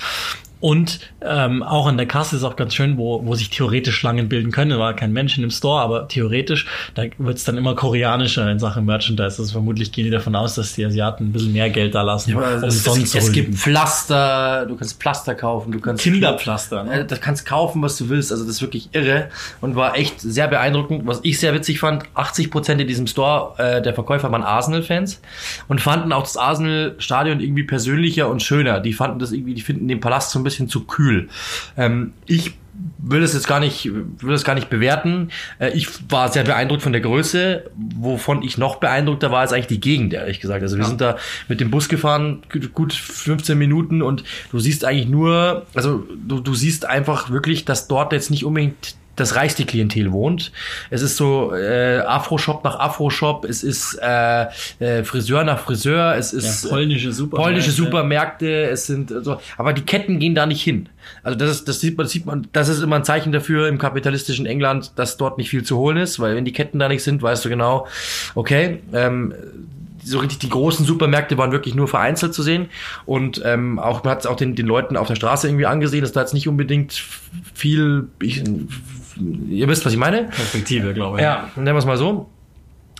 Und 0.60 1.00
ähm, 1.22 1.62
auch 1.62 1.86
an 1.86 1.96
der 1.96 2.06
Kasse 2.06 2.36
ist 2.36 2.44
auch 2.44 2.56
ganz 2.56 2.74
schön, 2.74 2.98
wo, 2.98 3.24
wo 3.24 3.34
sich 3.34 3.48
theoretisch 3.48 3.96
Schlangen 3.96 4.28
bilden 4.28 4.52
können. 4.52 4.70
Da 4.70 4.78
war 4.78 4.94
kein 4.94 5.12
Mensch 5.12 5.36
in 5.36 5.42
dem 5.42 5.50
Store, 5.50 5.80
aber 5.80 6.06
theoretisch, 6.08 6.66
da 6.94 7.04
wird's 7.16 7.44
dann 7.44 7.56
immer 7.56 7.74
koreanischer 7.74 8.50
in 8.50 8.58
Sachen 8.58 8.84
Merchandise. 8.84 9.40
Also 9.40 9.52
vermutlich 9.52 9.90
gehen 9.90 10.04
die 10.04 10.10
davon 10.10 10.36
aus, 10.36 10.54
dass 10.54 10.74
die 10.74 10.84
Asiaten 10.84 11.28
ein 11.28 11.32
bisschen 11.32 11.52
mehr 11.54 11.70
Geld 11.70 11.94
da 11.94 12.02
lassen, 12.02 12.36
Aber 12.36 12.56
um 12.56 12.64
es, 12.64 12.84
sonst 12.84 13.14
es, 13.14 13.24
es 13.24 13.32
gibt 13.32 13.54
Pflaster, 13.54 14.66
du 14.66 14.76
kannst 14.76 15.00
Pflaster 15.00 15.34
kaufen, 15.34 15.72
du 15.72 15.80
kannst 15.80 16.02
Kinderpflaster. 16.02 16.84
Ne? 16.84 17.00
Äh, 17.00 17.06
Du 17.06 17.16
kannst 17.16 17.46
kaufen, 17.46 17.82
was 17.82 17.96
du 17.96 18.08
willst. 18.08 18.30
Also 18.30 18.44
das 18.44 18.56
ist 18.56 18.62
wirklich 18.62 18.90
irre 18.92 19.30
und 19.60 19.76
war 19.76 19.96
echt 19.96 20.20
sehr 20.20 20.46
beeindruckend. 20.46 21.06
Was 21.06 21.20
ich 21.22 21.40
sehr 21.40 21.54
witzig 21.54 21.80
fand, 21.80 22.04
80 22.14 22.50
Prozent 22.50 22.80
in 22.80 22.86
diesem 22.86 23.06
Store 23.06 23.54
äh, 23.58 23.82
der 23.82 23.94
Verkäufer 23.94 24.30
waren 24.30 24.42
Arsenal-Fans 24.42 25.20
und 25.68 25.80
fanden 25.80 26.12
auch 26.12 26.22
das 26.22 26.36
Arsenal-Stadion 26.36 27.40
irgendwie 27.40 27.64
persönlicher 27.64 28.28
und 28.28 28.42
schöner. 28.42 28.80
Die 28.80 28.92
fanden 28.92 29.18
das 29.18 29.32
irgendwie, 29.32 29.54
die 29.54 29.62
finden 29.62 29.88
den 29.88 30.00
Palast 30.00 30.30
so 30.30 30.38
ein 30.38 30.44
bisschen 30.44 30.49
zu 30.50 30.84
kühl. 30.84 31.28
Ähm, 31.76 32.12
ich 32.26 32.54
will 32.98 33.22
es 33.22 33.34
jetzt 33.34 33.46
gar 33.46 33.60
nicht, 33.60 33.90
will 33.92 34.34
es 34.34 34.44
gar 34.44 34.54
nicht 34.54 34.70
bewerten. 34.70 35.30
Äh, 35.58 35.70
ich 35.70 35.88
war 36.10 36.30
sehr 36.30 36.44
beeindruckt 36.44 36.82
von 36.82 36.92
der 36.92 37.00
Größe. 37.00 37.70
Wovon 37.76 38.42
ich 38.42 38.58
noch 38.58 38.76
beeindruckter 38.76 39.30
war, 39.30 39.44
ist 39.44 39.52
eigentlich 39.52 39.66
die 39.66 39.80
Gegend, 39.80 40.12
ehrlich 40.12 40.40
gesagt. 40.40 40.62
Also 40.62 40.76
wir 40.76 40.84
sind 40.84 41.00
da 41.00 41.16
mit 41.48 41.60
dem 41.60 41.70
Bus 41.70 41.88
gefahren, 41.88 42.42
gut 42.74 42.92
15 42.92 43.56
Minuten 43.56 44.02
und 44.02 44.24
du 44.50 44.58
siehst 44.58 44.84
eigentlich 44.84 45.08
nur, 45.08 45.66
also 45.74 46.06
du, 46.26 46.40
du 46.40 46.54
siehst 46.54 46.86
einfach 46.86 47.30
wirklich, 47.30 47.64
dass 47.64 47.88
dort 47.88 48.12
jetzt 48.12 48.30
nicht 48.30 48.44
unbedingt 48.44 48.94
das 49.16 49.36
reichste 49.36 49.64
Klientel 49.64 50.12
wohnt. 50.12 50.52
Es 50.90 51.02
ist 51.02 51.16
so 51.16 51.54
äh, 51.54 51.98
Afro-Shop 51.98 52.64
nach 52.64 52.78
Afro-Shop, 52.78 53.44
es 53.44 53.62
ist 53.62 53.98
äh, 54.02 54.46
äh, 54.78 55.04
Friseur 55.04 55.44
nach 55.44 55.58
Friseur, 55.60 56.14
es 56.16 56.32
ist 56.32 56.64
Ja, 56.64 56.70
polnische 56.70 57.12
Supermärkte. 57.12 57.50
polnische 57.50 57.70
Supermärkte, 57.70 58.62
es 58.70 58.86
sind 58.86 59.10
äh, 59.10 59.22
so, 59.22 59.40
aber 59.58 59.72
die 59.72 59.82
Ketten 59.82 60.18
gehen 60.18 60.34
da 60.34 60.46
nicht 60.46 60.62
hin. 60.62 60.88
Also 61.22 61.38
das 61.38 61.50
ist, 61.50 61.68
das 61.68 61.80
sieht 61.80 61.96
man, 61.96 62.04
das 62.04 62.12
sieht 62.12 62.26
man, 62.26 62.48
das 62.52 62.68
ist 62.68 62.82
immer 62.82 62.96
ein 62.96 63.04
Zeichen 63.04 63.32
dafür 63.32 63.68
im 63.68 63.78
kapitalistischen 63.78 64.46
England, 64.46 64.92
dass 64.96 65.16
dort 65.16 65.38
nicht 65.38 65.50
viel 65.50 65.64
zu 65.64 65.76
holen 65.76 65.96
ist, 65.96 66.20
weil 66.20 66.36
wenn 66.36 66.44
die 66.44 66.52
Ketten 66.52 66.78
da 66.78 66.88
nicht 66.88 67.02
sind, 67.02 67.22
weißt 67.22 67.44
du 67.44 67.48
genau, 67.48 67.86
okay, 68.34 68.80
ähm, 68.92 69.34
so 70.02 70.18
richtig 70.18 70.38
die 70.38 70.48
großen 70.48 70.86
Supermärkte 70.86 71.36
waren 71.36 71.52
wirklich 71.52 71.74
nur 71.74 71.88
vereinzelt 71.88 72.32
zu 72.32 72.42
sehen 72.42 72.68
und 73.04 73.42
ähm, 73.44 73.78
auch 73.78 74.02
man 74.02 74.12
hat 74.12 74.20
es 74.20 74.26
auch 74.26 74.36
den, 74.36 74.54
den 74.54 74.66
Leuten 74.66 74.96
auf 74.96 75.08
der 75.08 75.14
Straße 75.14 75.46
irgendwie 75.46 75.66
angesehen, 75.66 76.00
dass 76.00 76.12
da 76.12 76.20
jetzt 76.20 76.34
nicht 76.34 76.48
unbedingt 76.48 77.02
viel, 77.54 78.08
ich, 78.22 78.42
ihr 79.20 79.68
wisst, 79.68 79.84
was 79.84 79.92
ich 79.92 79.98
meine? 79.98 80.24
Perspektive, 80.24 80.94
glaube 80.94 81.18
ich. 81.18 81.22
Ja, 81.22 81.50
nennen 81.56 81.74
wir 81.74 81.78
es 81.78 81.86
mal 81.86 81.96
so. 81.96 82.28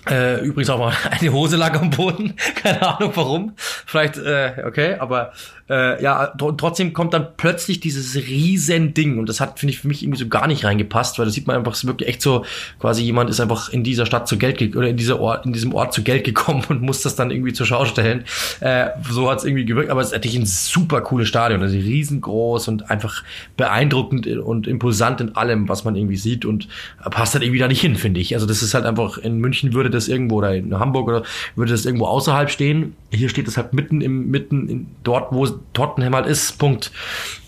Äh, 0.08 0.40
übrigens 0.44 0.70
auch 0.70 0.78
mal 0.78 0.94
eine 1.10 1.32
Hose 1.32 1.56
lag 1.56 1.78
am 1.78 1.90
Boden. 1.90 2.34
Keine 2.62 2.82
Ahnung 2.82 3.12
warum. 3.14 3.52
Vielleicht, 3.56 4.16
äh, 4.16 4.62
okay, 4.66 4.94
aber 4.98 5.32
äh, 5.70 6.02
ja, 6.02 6.26
tr 6.36 6.56
trotzdem 6.56 6.92
kommt 6.92 7.14
dann 7.14 7.28
plötzlich 7.36 7.78
dieses 7.78 8.16
riesen 8.16 8.92
Ding 8.92 9.18
und 9.18 9.28
das 9.28 9.40
hat, 9.40 9.60
finde 9.60 9.72
ich, 9.72 9.78
für 9.78 9.88
mich 9.88 10.02
irgendwie 10.02 10.18
so 10.18 10.28
gar 10.28 10.48
nicht 10.48 10.64
reingepasst, 10.64 11.18
weil 11.18 11.26
da 11.26 11.30
sieht 11.30 11.46
man 11.46 11.56
einfach, 11.56 11.72
es 11.72 11.78
ist 11.78 11.86
wirklich 11.86 12.08
echt 12.08 12.22
so, 12.22 12.44
quasi 12.80 13.02
jemand 13.04 13.30
ist 13.30 13.40
einfach 13.40 13.68
in 13.68 13.84
dieser 13.84 14.04
Stadt 14.04 14.26
zu 14.26 14.36
Geld 14.36 14.58
ge- 14.58 14.74
oder 14.74 14.88
in 14.88 14.96
dieser 14.96 15.20
Ort, 15.20 15.46
in 15.46 15.52
diesem 15.52 15.72
Ort 15.72 15.94
zu 15.94 16.02
Geld 16.02 16.24
gekommen 16.24 16.64
und 16.68 16.82
muss 16.82 17.02
das 17.02 17.14
dann 17.14 17.30
irgendwie 17.30 17.52
zur 17.52 17.66
Schau 17.66 17.84
stellen. 17.84 18.24
Äh, 18.58 18.88
so 19.08 19.30
hat 19.30 19.38
es 19.38 19.44
irgendwie 19.44 19.64
gewirkt, 19.64 19.90
aber 19.90 20.00
es 20.00 20.08
ist 20.08 20.12
natürlich 20.14 20.38
ein 20.38 20.46
super 20.46 21.00
cooles 21.02 21.28
Stadion, 21.28 21.62
also 21.62 21.76
riesengroß 21.76 22.66
und 22.68 22.90
einfach 22.90 23.22
beeindruckend 23.56 24.26
und 24.26 24.66
imposant 24.66 25.20
in 25.20 25.36
allem, 25.36 25.68
was 25.68 25.84
man 25.84 25.94
irgendwie 25.94 26.16
sieht 26.16 26.44
und 26.44 26.66
passt 27.10 27.34
halt 27.34 27.44
irgendwie 27.44 27.60
da 27.60 27.68
nicht 27.68 27.80
hin, 27.80 27.94
finde 27.94 28.18
ich. 28.18 28.34
Also 28.34 28.46
das 28.46 28.62
ist 28.62 28.74
halt 28.74 28.86
einfach, 28.86 29.18
in 29.18 29.38
München 29.38 29.72
würde 29.72 29.90
das 29.90 30.08
irgendwo 30.08 30.36
oder 30.36 30.54
in 30.54 30.78
Hamburg 30.78 31.08
oder 31.08 31.22
würde 31.54 31.70
das 31.70 31.84
irgendwo 31.84 32.06
außerhalb 32.06 32.50
stehen. 32.50 32.96
Hier 33.12 33.28
steht 33.28 33.46
es 33.46 33.56
halt 33.56 33.72
mitten 33.72 34.00
im, 34.00 34.30
mitten 34.30 34.68
in, 34.68 34.86
dort, 35.04 35.32
wo 35.32 35.46
Tottenham 35.72 36.14
halt 36.14 36.26
ist, 36.26 36.58
Punkt. 36.58 36.90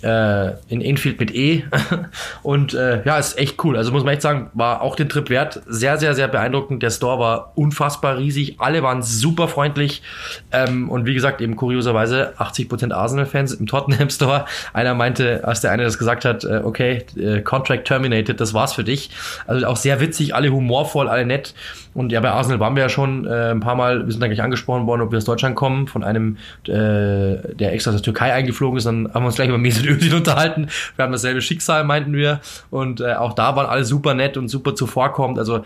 Äh, 0.02 0.52
in 0.68 0.80
Enfield 0.80 1.20
mit 1.20 1.34
E. 1.34 1.64
Und 2.42 2.74
äh, 2.74 3.04
ja, 3.04 3.18
ist 3.18 3.38
echt 3.38 3.62
cool. 3.64 3.76
Also 3.76 3.92
muss 3.92 4.04
man 4.04 4.14
echt 4.14 4.22
sagen, 4.22 4.50
war 4.54 4.82
auch 4.82 4.96
den 4.96 5.08
Trip 5.08 5.30
wert. 5.30 5.62
Sehr, 5.66 5.96
sehr, 5.98 6.14
sehr 6.14 6.28
beeindruckend. 6.28 6.82
Der 6.82 6.90
Store 6.90 7.18
war 7.18 7.52
unfassbar 7.54 8.18
riesig. 8.18 8.56
Alle 8.58 8.82
waren 8.82 9.02
super 9.02 9.48
freundlich. 9.48 10.02
Ähm, 10.50 10.90
und 10.90 11.06
wie 11.06 11.14
gesagt, 11.14 11.40
eben 11.40 11.56
kurioserweise 11.56 12.34
80% 12.38 12.92
Arsenal-Fans 12.92 13.52
im 13.54 13.66
Tottenham 13.66 14.10
Store. 14.10 14.46
Einer 14.72 14.94
meinte, 14.94 15.46
als 15.46 15.60
der 15.60 15.70
eine 15.70 15.84
das 15.84 15.98
gesagt 15.98 16.24
hat, 16.24 16.44
äh, 16.44 16.62
okay, 16.64 17.04
äh, 17.16 17.40
Contract 17.40 17.86
terminated, 17.86 18.40
das 18.40 18.54
war's 18.54 18.72
für 18.72 18.84
dich. 18.84 19.10
Also 19.46 19.66
auch 19.66 19.76
sehr 19.76 20.00
witzig, 20.00 20.34
alle 20.34 20.50
humorvoll, 20.50 21.08
alle 21.08 21.26
nett. 21.26 21.54
Und 21.94 22.10
ja, 22.10 22.20
bei 22.20 22.30
Arsenal 22.30 22.58
waren 22.60 22.74
wir 22.74 22.82
ja 22.82 22.88
schon 22.88 23.26
äh, 23.26 23.50
ein 23.50 23.60
paar 23.60 23.74
Mal, 23.74 24.06
wir 24.06 24.12
sind 24.12 24.22
eigentlich 24.22 24.42
angesprochen 24.42 24.86
worden, 24.86 25.02
ob 25.02 25.10
wir 25.10 25.18
aus 25.18 25.24
Deutschland 25.24 25.56
kommen, 25.56 25.86
von 25.86 26.02
einem, 26.02 26.38
äh, 26.66 26.70
der 26.72 27.72
extra 27.72 27.90
aus 27.90 27.96
der 27.96 28.02
Türkei 28.02 28.32
eingeflogen 28.32 28.78
ist. 28.78 28.84
Dann 28.84 29.12
haben 29.12 29.22
wir 29.22 29.26
uns 29.26 29.36
gleich 29.36 29.48
über 29.48 29.58
Mesut 29.58 29.86
Özil 29.86 30.14
unterhalten. 30.16 30.68
Wir 30.96 31.04
haben 31.04 31.12
dasselbe 31.12 31.42
Schicksal, 31.42 31.84
meinten 31.84 32.14
wir. 32.14 32.40
Und 32.70 33.00
äh, 33.00 33.14
auch 33.14 33.34
da 33.34 33.56
waren 33.56 33.66
alle 33.66 33.84
super 33.84 34.14
nett 34.14 34.36
und 34.36 34.48
super 34.48 34.74
zuvorkommend. 34.74 35.38
Also 35.38 35.58
äh, 35.58 35.62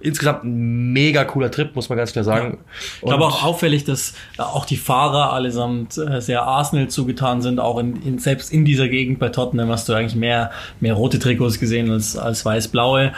insgesamt 0.00 0.44
ein 0.44 0.92
mega 0.92 1.24
cooler 1.24 1.50
Trip, 1.50 1.74
muss 1.74 1.88
man 1.88 1.96
ganz 1.96 2.12
klar 2.12 2.24
sagen. 2.24 2.58
Ich 2.96 3.06
glaube 3.06 3.24
auch 3.24 3.42
auffällig, 3.42 3.84
dass 3.84 4.14
äh, 4.38 4.42
auch 4.42 4.66
die 4.66 4.76
Fahrer 4.76 5.32
allesamt 5.32 5.96
äh, 5.96 6.20
sehr 6.20 6.42
Arsenal 6.42 6.88
zugetan 6.88 7.40
sind. 7.40 7.58
Auch 7.58 7.78
in, 7.78 8.02
in, 8.02 8.18
selbst 8.18 8.52
in 8.52 8.64
dieser 8.64 8.88
Gegend 8.88 9.18
bei 9.18 9.30
Tottenham 9.30 9.70
hast 9.70 9.88
du 9.88 9.94
eigentlich 9.94 10.14
mehr, 10.14 10.50
mehr 10.80 10.94
rote 10.94 11.18
Trikots 11.18 11.58
gesehen 11.58 11.90
als, 11.90 12.16
als 12.18 12.44
weiß-blaue. 12.44 13.12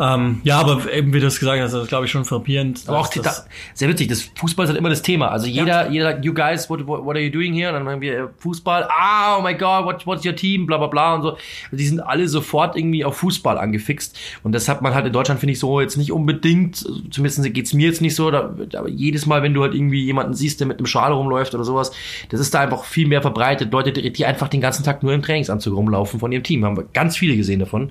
Ähm, 0.00 0.40
ja, 0.44 0.58
aber 0.58 0.90
eben 0.92 1.12
wie 1.12 1.20
du 1.20 1.26
es 1.26 1.38
gesagt 1.38 1.60
hast, 1.60 1.72
das 1.72 1.82
ist 1.82 1.88
glaube 1.88 2.06
ich 2.06 2.10
schon 2.10 2.24
frappierend. 2.24 2.82
Aber 2.86 3.00
auch 3.00 3.08
dass 3.08 3.44
da, 3.44 3.50
sehr 3.74 3.88
witzig, 3.88 4.08
das 4.08 4.22
Fußball 4.22 4.64
ist 4.64 4.70
halt 4.70 4.78
immer 4.78 4.88
das 4.88 5.02
Thema. 5.02 5.28
Also 5.28 5.46
jeder, 5.46 5.90
jeder 5.90 6.12
sagt, 6.12 6.24
you 6.24 6.32
guys, 6.32 6.70
what, 6.70 6.86
what, 6.86 7.04
what 7.04 7.16
are 7.16 7.20
you 7.20 7.30
doing 7.30 7.52
here? 7.52 7.68
Und 7.68 7.74
dann 7.74 7.84
sagen 7.84 8.00
wir 8.00 8.18
äh, 8.18 8.28
Fußball, 8.38 8.88
ah, 8.90 9.36
oh 9.38 9.42
my 9.42 9.54
god, 9.54 9.84
what, 9.84 10.06
what's 10.06 10.24
your 10.24 10.34
team, 10.34 10.66
bla 10.66 10.78
bla 10.78 10.86
bla 10.86 11.14
und 11.14 11.22
so. 11.22 11.30
Also 11.30 11.76
die 11.76 11.86
sind 11.86 12.00
alle 12.00 12.28
sofort 12.28 12.76
irgendwie 12.76 13.04
auf 13.04 13.18
Fußball 13.18 13.58
angefixt. 13.58 14.18
Und 14.42 14.52
das 14.52 14.68
hat 14.68 14.80
man 14.80 14.94
halt 14.94 15.06
in 15.06 15.12
Deutschland, 15.12 15.38
finde 15.38 15.52
ich, 15.52 15.58
so 15.58 15.80
jetzt 15.80 15.96
nicht 15.96 16.12
unbedingt, 16.12 16.76
zumindest 17.10 17.52
geht's 17.52 17.74
mir 17.74 17.86
jetzt 17.86 18.00
nicht 18.00 18.14
so, 18.14 18.30
da, 18.30 18.54
aber 18.76 18.88
jedes 18.88 19.26
Mal, 19.26 19.42
wenn 19.42 19.52
du 19.52 19.62
halt 19.62 19.74
irgendwie 19.74 20.04
jemanden 20.04 20.34
siehst, 20.34 20.60
der 20.60 20.66
mit 20.66 20.78
einem 20.78 20.86
Schal 20.86 21.12
rumläuft 21.12 21.54
oder 21.54 21.64
sowas, 21.64 21.92
das 22.30 22.40
ist 22.40 22.54
da 22.54 22.60
einfach 22.60 22.84
viel 22.84 23.06
mehr 23.06 23.20
verbreitet. 23.20 23.72
Leute, 23.72 23.92
die 23.92 24.10
die 24.10 24.26
einfach 24.26 24.48
den 24.48 24.60
ganzen 24.60 24.84
Tag 24.84 25.02
nur 25.02 25.12
im 25.12 25.22
Trainingsanzug 25.22 25.74
rumlaufen 25.74 26.20
von 26.20 26.32
ihrem 26.32 26.42
Team. 26.42 26.64
Haben 26.64 26.76
wir 26.76 26.84
ganz 26.92 27.16
viele 27.16 27.36
gesehen 27.36 27.60
davon. 27.60 27.90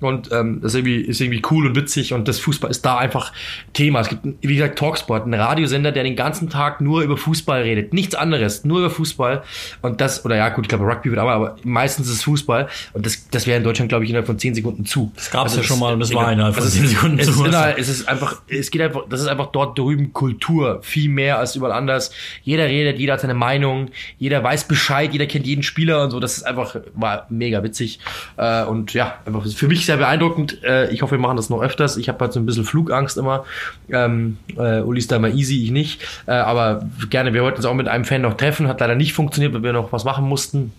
Und 0.00 0.30
ähm, 0.32 0.60
das 0.60 0.74
ist 0.74 0.78
irgendwie, 0.78 1.00
ist 1.00 1.20
irgendwie 1.20 1.40
cool 1.50 1.66
und 1.66 1.76
witzig 1.76 2.12
und 2.12 2.28
das 2.28 2.38
Fußball 2.38 2.70
ist 2.70 2.84
da 2.84 2.98
einfach 2.98 3.32
Thema. 3.72 4.00
Es 4.00 4.08
gibt, 4.08 4.24
wie 4.40 4.56
gesagt, 4.56 4.78
Talksport, 4.78 5.24
einen 5.24 5.34
Radiosender, 5.34 5.92
der 5.92 6.04
den 6.04 6.16
ganzen 6.16 6.48
Tag 6.50 6.80
nur 6.80 7.02
über 7.02 7.16
Fußball 7.16 7.62
redet. 7.62 7.92
Nichts 7.92 8.14
anderes, 8.14 8.64
nur 8.64 8.80
über 8.80 8.90
Fußball. 8.90 9.42
Und 9.82 10.00
das, 10.00 10.24
oder 10.24 10.36
ja, 10.36 10.48
gut, 10.50 10.64
ich 10.64 10.68
glaube, 10.68 10.84
Rugby 10.84 11.10
wird 11.10 11.20
aber, 11.20 11.32
aber 11.32 11.56
meistens 11.64 12.08
ist 12.08 12.14
es 12.14 12.22
Fußball. 12.24 12.68
Und 12.92 13.06
das, 13.06 13.28
das 13.30 13.46
wäre 13.46 13.58
in 13.58 13.64
Deutschland, 13.64 13.88
glaube 13.88 14.04
ich, 14.04 14.10
innerhalb 14.10 14.26
von 14.26 14.38
10 14.38 14.54
Sekunden 14.54 14.84
zu. 14.84 15.12
Das 15.14 15.30
gab's 15.30 15.56
ja 15.56 15.62
schon 15.62 15.78
mal 15.78 15.94
und 15.94 16.00
das 16.00 16.14
war 16.14 16.32
innerhalb 16.32 16.54
von 16.54 16.64
also 16.64 16.78
10 16.78 16.88
Sekunden 16.88 17.18
es 17.18 17.26
zu. 17.26 17.42
Ist 17.42 17.48
innerhalb, 17.48 17.78
es 17.78 17.88
ist 17.88 18.08
einfach, 18.08 18.40
es 18.48 18.70
geht 18.70 18.82
einfach, 18.82 19.02
das 19.08 19.20
ist 19.20 19.26
einfach 19.26 19.46
dort 19.52 19.78
drüben 19.78 20.12
Kultur. 20.12 20.80
Viel 20.82 21.08
mehr 21.08 21.38
als 21.38 21.56
überall 21.56 21.72
anders. 21.72 22.10
Jeder 22.42 22.66
redet, 22.66 22.98
jeder 22.98 23.14
hat 23.14 23.20
seine 23.20 23.34
Meinung, 23.34 23.90
jeder 24.18 24.42
weiß 24.42 24.68
Bescheid, 24.68 25.12
jeder 25.12 25.26
kennt 25.26 25.46
jeden 25.46 25.62
Spieler 25.62 26.02
und 26.04 26.10
so. 26.10 26.20
Das 26.20 26.36
ist 26.36 26.44
einfach, 26.44 26.76
war 26.94 27.26
mega 27.30 27.62
witzig. 27.62 28.00
Äh, 28.36 28.64
und 28.64 28.94
ja, 28.94 29.18
einfach 29.24 29.46
für 29.46 29.68
mich 29.68 29.86
sehr 29.86 29.96
beeindruckend. 29.96 30.62
Äh, 30.62 30.92
ich 30.92 31.02
hoffe, 31.02 31.12
wir 31.12 31.18
machen 31.18 31.33
das 31.36 31.50
noch 31.50 31.62
öfters. 31.62 31.96
Ich 31.96 32.08
habe 32.08 32.18
halt 32.20 32.32
so 32.32 32.40
ein 32.40 32.46
bisschen 32.46 32.64
Flugangst 32.64 33.16
immer. 33.16 33.44
Ähm, 33.90 34.38
äh, 34.56 34.80
Uli 34.80 34.98
ist 34.98 35.10
da 35.10 35.16
immer 35.16 35.30
easy, 35.30 35.64
ich 35.64 35.70
nicht. 35.70 36.02
Äh, 36.26 36.32
aber 36.32 36.84
gerne, 37.10 37.34
wir 37.34 37.42
wollten 37.42 37.58
uns 37.58 37.66
auch 37.66 37.74
mit 37.74 37.88
einem 37.88 38.04
Fan 38.04 38.22
noch 38.22 38.34
treffen. 38.34 38.68
Hat 38.68 38.80
leider 38.80 38.94
nicht 38.94 39.14
funktioniert, 39.14 39.54
weil 39.54 39.62
wir 39.62 39.72
noch 39.72 39.92
was 39.92 40.04
machen 40.04 40.26
mussten. 40.28 40.72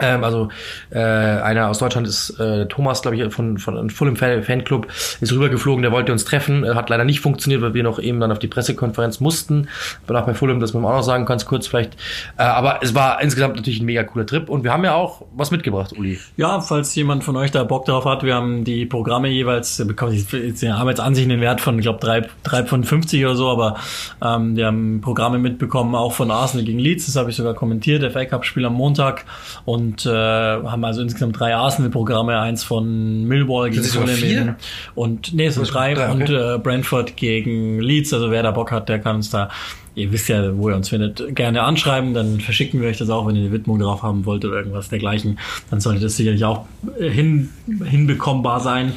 Ähm, 0.00 0.24
also 0.24 0.48
äh, 0.90 0.98
einer 0.98 1.68
aus 1.68 1.78
Deutschland 1.78 2.06
ist 2.06 2.38
äh, 2.40 2.66
Thomas, 2.66 3.02
glaube 3.02 3.16
ich, 3.16 3.32
von, 3.32 3.58
von 3.58 3.90
Fulham 3.90 4.16
Fan 4.16 4.42
Fanclub, 4.42 4.88
ist 5.20 5.32
rübergeflogen, 5.32 5.82
der 5.82 5.92
wollte 5.92 6.12
uns 6.12 6.24
treffen, 6.24 6.64
äh, 6.64 6.74
hat 6.74 6.90
leider 6.90 7.04
nicht 7.04 7.20
funktioniert, 7.20 7.62
weil 7.62 7.74
wir 7.74 7.82
noch 7.82 7.98
eben 7.98 8.20
dann 8.20 8.32
auf 8.32 8.38
die 8.38 8.48
Pressekonferenz 8.48 9.20
mussten. 9.20 9.68
Bin 10.06 10.16
auch 10.16 10.26
bei 10.26 10.34
Fulham, 10.34 10.60
das 10.60 10.72
muss 10.72 10.82
man 10.82 10.92
auch 10.92 10.96
noch 10.96 11.04
sagen, 11.04 11.26
ganz 11.26 11.46
kurz 11.46 11.66
vielleicht. 11.66 11.94
Äh, 12.36 12.42
aber 12.42 12.80
es 12.82 12.94
war 12.94 13.20
insgesamt 13.22 13.56
natürlich 13.56 13.80
ein 13.80 13.86
mega 13.86 14.02
cooler 14.02 14.26
Trip 14.26 14.48
und 14.48 14.64
wir 14.64 14.72
haben 14.72 14.84
ja 14.84 14.94
auch 14.94 15.22
was 15.34 15.50
mitgebracht, 15.50 15.92
Uli. 15.96 16.18
Ja, 16.36 16.60
falls 16.60 16.94
jemand 16.94 17.24
von 17.24 17.36
euch 17.36 17.50
da 17.50 17.64
Bock 17.64 17.84
drauf 17.84 18.04
hat, 18.04 18.22
wir 18.22 18.34
haben 18.34 18.64
die 18.64 18.86
Programme 18.86 19.28
jeweils, 19.28 19.84
bekommen 19.86 20.12
sie 20.14 20.72
haben 20.72 20.88
jetzt 20.88 21.00
an 21.00 21.14
sich 21.14 21.24
einen 21.24 21.40
Wert 21.40 21.60
von, 21.60 21.78
ich 21.78 21.82
glaube, 21.82 22.00
drei, 22.00 22.26
drei 22.42 22.64
von 22.64 22.84
50 22.84 23.24
oder 23.24 23.36
so, 23.36 23.48
aber 23.48 23.76
ähm, 24.22 24.56
wir 24.56 24.66
haben 24.66 25.00
Programme 25.00 25.38
mitbekommen, 25.38 25.94
auch 25.94 26.12
von 26.12 26.30
Arsenal 26.30 26.64
gegen 26.64 26.78
Leeds, 26.78 27.06
das 27.06 27.16
habe 27.16 27.30
ich 27.30 27.36
sogar 27.36 27.54
kommentiert, 27.54 28.02
der 28.02 28.10
FA 28.10 28.24
Cup-Spiel 28.24 28.64
am 28.64 28.74
Montag 28.74 29.24
und 29.64 29.83
äh, 30.06 30.10
haben 30.10 30.84
also 30.84 31.02
insgesamt 31.02 31.38
drei 31.38 31.54
Arsenal-Programme, 31.54 32.38
eins 32.38 32.64
von 32.64 33.24
Millwall 33.24 33.70
gegen 33.70 33.84
Fulham 33.84 34.56
und 34.94 35.32
nee, 35.34 35.46
es 35.46 35.54
sind 35.54 35.72
drei 35.72 35.94
Drei, 35.94 36.10
okay. 36.10 36.22
und 36.22 36.30
äh, 36.30 36.58
Brentford 36.58 37.16
gegen 37.16 37.80
Leeds, 37.80 38.12
also 38.12 38.30
wer 38.30 38.42
da 38.42 38.50
Bock 38.50 38.72
hat, 38.72 38.88
der 38.88 38.98
kann 38.98 39.16
uns 39.16 39.30
da 39.30 39.48
Ihr 39.96 40.10
wisst 40.10 40.28
ja, 40.28 40.56
wo 40.56 40.70
ihr 40.70 40.76
uns 40.76 40.88
findet, 40.88 41.36
gerne 41.36 41.62
anschreiben, 41.62 42.14
dann 42.14 42.40
verschicken 42.40 42.80
wir 42.80 42.88
euch 42.88 42.98
das 42.98 43.10
auch, 43.10 43.28
wenn 43.28 43.36
ihr 43.36 43.42
eine 43.42 43.52
Widmung 43.52 43.78
drauf 43.78 44.02
haben 44.02 44.26
wollt 44.26 44.44
oder 44.44 44.56
irgendwas 44.56 44.88
dergleichen. 44.88 45.38
Dann 45.70 45.80
sollte 45.80 46.00
das 46.00 46.16
sicherlich 46.16 46.44
auch 46.44 46.66
äh, 46.98 47.08
hin, 47.08 47.50
hinbekommbar 47.84 48.58
sein. 48.58 48.94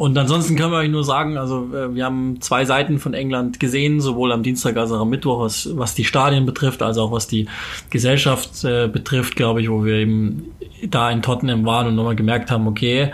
Und 0.00 0.16
ansonsten 0.16 0.56
können 0.56 0.72
wir 0.72 0.78
euch 0.78 0.88
nur 0.88 1.04
sagen, 1.04 1.36
also 1.36 1.68
äh, 1.74 1.94
wir 1.94 2.06
haben 2.06 2.40
zwei 2.40 2.64
Seiten 2.64 2.98
von 2.98 3.12
England 3.12 3.60
gesehen, 3.60 4.00
sowohl 4.00 4.32
am 4.32 4.42
Dienstag 4.42 4.78
als 4.78 4.90
auch 4.92 5.00
am 5.02 5.10
Mittwoch, 5.10 5.40
was, 5.40 5.68
was 5.76 5.94
die 5.94 6.06
Stadien 6.06 6.46
betrifft, 6.46 6.80
als 6.80 6.96
auch 6.96 7.12
was 7.12 7.28
die 7.28 7.48
Gesellschaft 7.90 8.64
äh, 8.64 8.88
betrifft, 8.88 9.36
glaube 9.36 9.60
ich, 9.60 9.68
wo 9.68 9.84
wir 9.84 9.96
eben 9.96 10.52
da 10.88 11.10
in 11.10 11.20
Tottenham 11.20 11.66
waren 11.66 11.86
und 11.86 11.96
nochmal 11.96 12.16
gemerkt 12.16 12.50
haben, 12.50 12.66
okay, 12.66 13.12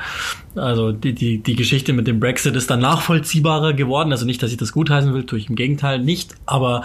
also 0.55 0.93
die, 0.93 1.13
die, 1.13 1.39
die 1.39 1.57
Geschichte 1.57 1.93
mit 1.93 2.07
dem 2.07 2.21
Brexit 2.21 2.55
ist 2.55 2.71
dann 2.71 2.83
nachvollziehbarer 2.83 3.73
geworden. 3.73 4.13
Also 4.13 4.25
nicht, 4.25 4.41
dass 4.45 4.53
ich 4.53 4.57
das 4.57 4.71
gutheißen 4.71 5.13
will, 5.13 5.27
tue 5.27 5.41
ich 5.41 5.49
im 5.49 5.57
Gegenteil 5.57 5.99
nicht, 5.99 6.37
aber 6.47 6.85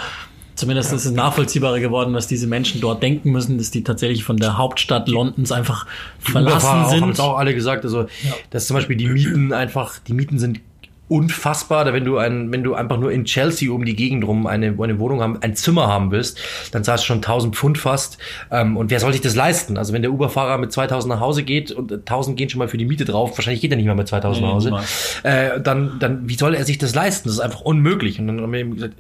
Zumindest 0.62 0.94
ist 0.94 1.06
es 1.06 1.12
nachvollziehbarer 1.12 1.80
geworden, 1.80 2.14
was 2.14 2.28
diese 2.28 2.46
Menschen 2.46 2.82
dort 2.82 3.02
denken 3.02 3.32
müssen, 3.32 3.58
dass 3.58 3.72
die 3.72 3.84
tatsächlich 3.84 4.24
von 4.24 4.38
der 4.38 4.60
Hauptstadt 4.60 5.10
Londons 5.10 5.52
einfach 5.52 5.88
verlassen 6.20 6.58
Überfahrer 6.58 6.86
auch, 6.86 6.92
haben 6.92 7.00
sind. 7.00 7.10
es 7.14 7.20
auch 7.20 7.38
alle 7.40 7.56
gesagt, 7.56 7.84
also 7.84 8.06
dass 8.52 8.68
zum 8.68 8.76
Beispiel 8.76 8.96
die 8.96 9.08
Mieten 9.08 9.54
einfach, 9.54 9.98
die 9.98 10.14
Mieten 10.14 10.38
sind 10.38 10.60
unfassbar. 11.08 11.92
Wenn 11.92 12.06
du 12.06 12.20
ein, 12.20 12.52
wenn 12.52 12.64
du 12.64 12.76
einfach 12.76 13.00
nur 13.00 13.12
in 13.12 13.26
Chelsea 13.26 13.72
um 13.72 13.86
die 13.86 13.96
Gegend 13.96 14.24
rum 14.24 14.46
eine, 14.46 14.78
eine 14.80 15.00
Wohnung 15.00 15.22
haben, 15.22 15.42
ein 15.42 15.56
Zimmer 15.56 15.88
haben 15.88 16.12
willst, 16.12 16.40
dann 16.74 16.84
zahlst 16.84 17.06
du 17.06 17.08
schon 17.08 17.18
1000 17.18 17.56
Pfund 17.56 17.80
fast. 17.80 18.20
Ähm, 18.52 18.78
und 18.78 18.92
wer 18.92 19.00
soll 19.00 19.14
sich 19.14 19.22
das 19.22 19.36
leisten? 19.36 19.78
Also 19.78 19.94
wenn 19.94 20.04
der 20.04 20.12
Uberfahrer 20.12 20.60
mit 20.60 20.72
2000 20.72 21.16
nach 21.16 21.20
Hause 21.20 21.42
geht 21.42 21.72
und 21.72 21.92
1000 21.92 22.38
gehen 22.38 22.52
schon 22.52 22.60
mal 22.60 22.68
für 22.68 22.78
die 22.78 22.86
Miete 22.86 23.06
drauf, 23.06 23.36
wahrscheinlich 23.36 23.62
geht 23.62 23.72
er 23.72 23.78
nicht 23.78 23.88
mehr 23.88 23.96
mit 23.96 24.08
2000 24.08 24.46
nach 24.46 24.54
Hause. 24.54 24.80
Äh, 25.24 25.60
dann, 25.60 25.98
dann, 25.98 26.30
wie 26.30 26.36
soll 26.36 26.54
er 26.54 26.66
sich 26.66 26.78
das 26.78 26.94
leisten? 26.94 27.28
Das 27.28 27.34
ist 27.34 27.42
einfach 27.42 27.62
unmöglich. 27.62 28.20
Und 28.20 28.28
dann 28.28 28.40
haben 28.40 28.54
wir 28.54 28.60
eben 28.60 28.76
gesagt, 28.76 28.94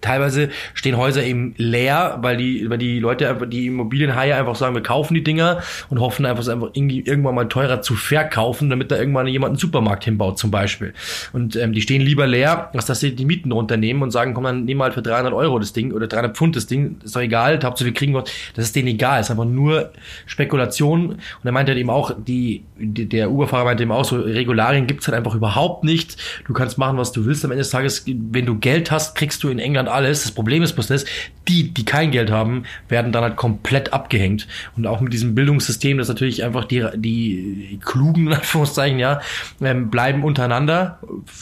teilweise 0.00 0.50
stehen 0.74 0.96
Häuser 0.96 1.22
eben 1.22 1.54
leer, 1.56 2.18
weil 2.22 2.36
die, 2.36 2.68
weil 2.70 2.78
die 2.78 2.98
Leute, 2.98 3.36
die 3.46 3.66
Immobilienhaie 3.66 4.34
einfach 4.34 4.56
sagen, 4.56 4.74
wir 4.74 4.82
kaufen 4.82 5.14
die 5.14 5.24
Dinger 5.24 5.62
und 5.88 6.00
hoffen 6.00 6.26
einfach, 6.26 6.42
es 6.42 6.48
einfach 6.48 6.70
irgendwann 6.74 7.34
mal 7.34 7.48
teurer 7.48 7.82
zu 7.82 7.94
verkaufen, 7.94 8.70
damit 8.70 8.90
da 8.90 8.96
irgendwann 8.96 9.26
jemand 9.26 9.50
einen 9.50 9.58
Supermarkt 9.58 10.04
hinbaut 10.04 10.38
zum 10.38 10.50
Beispiel. 10.50 10.94
Und 11.32 11.56
ähm, 11.56 11.72
die 11.72 11.80
stehen 11.80 12.02
lieber 12.02 12.26
leer, 12.26 12.70
als 12.74 12.86
dass 12.86 13.00
sie 13.00 13.14
die 13.14 13.24
Mieten 13.24 13.52
runternehmen 13.52 14.02
und 14.02 14.10
sagen, 14.10 14.34
komm, 14.34 14.44
dann 14.44 14.64
nehmen 14.64 14.80
wir 14.80 14.84
halt 14.84 14.94
für 14.94 15.02
300 15.02 15.32
Euro 15.32 15.58
das 15.58 15.72
Ding 15.72 15.92
oder 15.92 16.06
300 16.06 16.36
Pfund 16.36 16.56
das 16.56 16.66
Ding, 16.66 16.96
ist 17.04 17.14
doch 17.16 17.20
egal, 17.20 17.58
Hauptsache 17.62 17.86
wir 17.86 17.94
kriegen 17.94 18.14
was, 18.14 18.24
das 18.54 18.66
ist 18.66 18.76
denen 18.76 18.88
egal, 18.88 19.20
ist 19.20 19.30
einfach 19.30 19.44
nur 19.44 19.90
Spekulation. 20.26 21.10
Und 21.10 21.20
er 21.44 21.52
meinte 21.52 21.72
halt 21.72 21.80
eben 21.80 21.90
auch, 21.90 22.12
die, 22.16 22.64
die 22.78 23.08
der 23.08 23.30
Uberfahrer 23.30 23.64
meinte 23.64 23.82
eben 23.82 23.92
auch, 23.92 24.04
so 24.04 24.16
Regularien 24.20 24.86
gibt's 24.86 25.06
halt 25.08 25.16
einfach 25.16 25.34
überhaupt 25.34 25.84
nicht. 25.84 26.16
Du 26.46 26.52
kannst 26.52 26.78
machen, 26.78 26.98
was 26.98 27.12
du 27.12 27.24
willst 27.24 27.44
am 27.44 27.50
Ende 27.50 27.62
des 27.62 27.70
Tages, 27.70 28.04
wenn 28.06 28.46
du 28.46 28.56
Geld 28.58 28.90
hast, 28.90 29.14
kriegst 29.14 29.42
du 29.42 29.48
in 29.48 29.58
England 29.58 29.87
alles. 29.88 30.22
Das 30.22 30.32
Problem 30.32 30.62
ist 30.62 30.74
bloß 30.74 30.88
das, 30.88 31.04
die, 31.48 31.72
die 31.72 31.84
kein 31.84 32.10
Geld 32.10 32.30
haben, 32.30 32.64
werden 32.88 33.12
dann 33.12 33.22
halt 33.22 33.36
komplett 33.36 33.92
abgehängt. 33.92 34.46
Und 34.76 34.86
auch 34.86 35.00
mit 35.00 35.12
diesem 35.12 35.34
Bildungssystem, 35.34 35.98
das 35.98 36.08
natürlich 36.08 36.44
einfach 36.44 36.64
die, 36.64 36.86
die 36.96 37.80
klugen, 37.84 38.26
in 38.26 38.34
Anführungszeichen, 38.34 38.98
ja, 38.98 39.20
ähm, 39.62 39.90
bleiben 39.90 40.24
untereinander, 40.24 40.98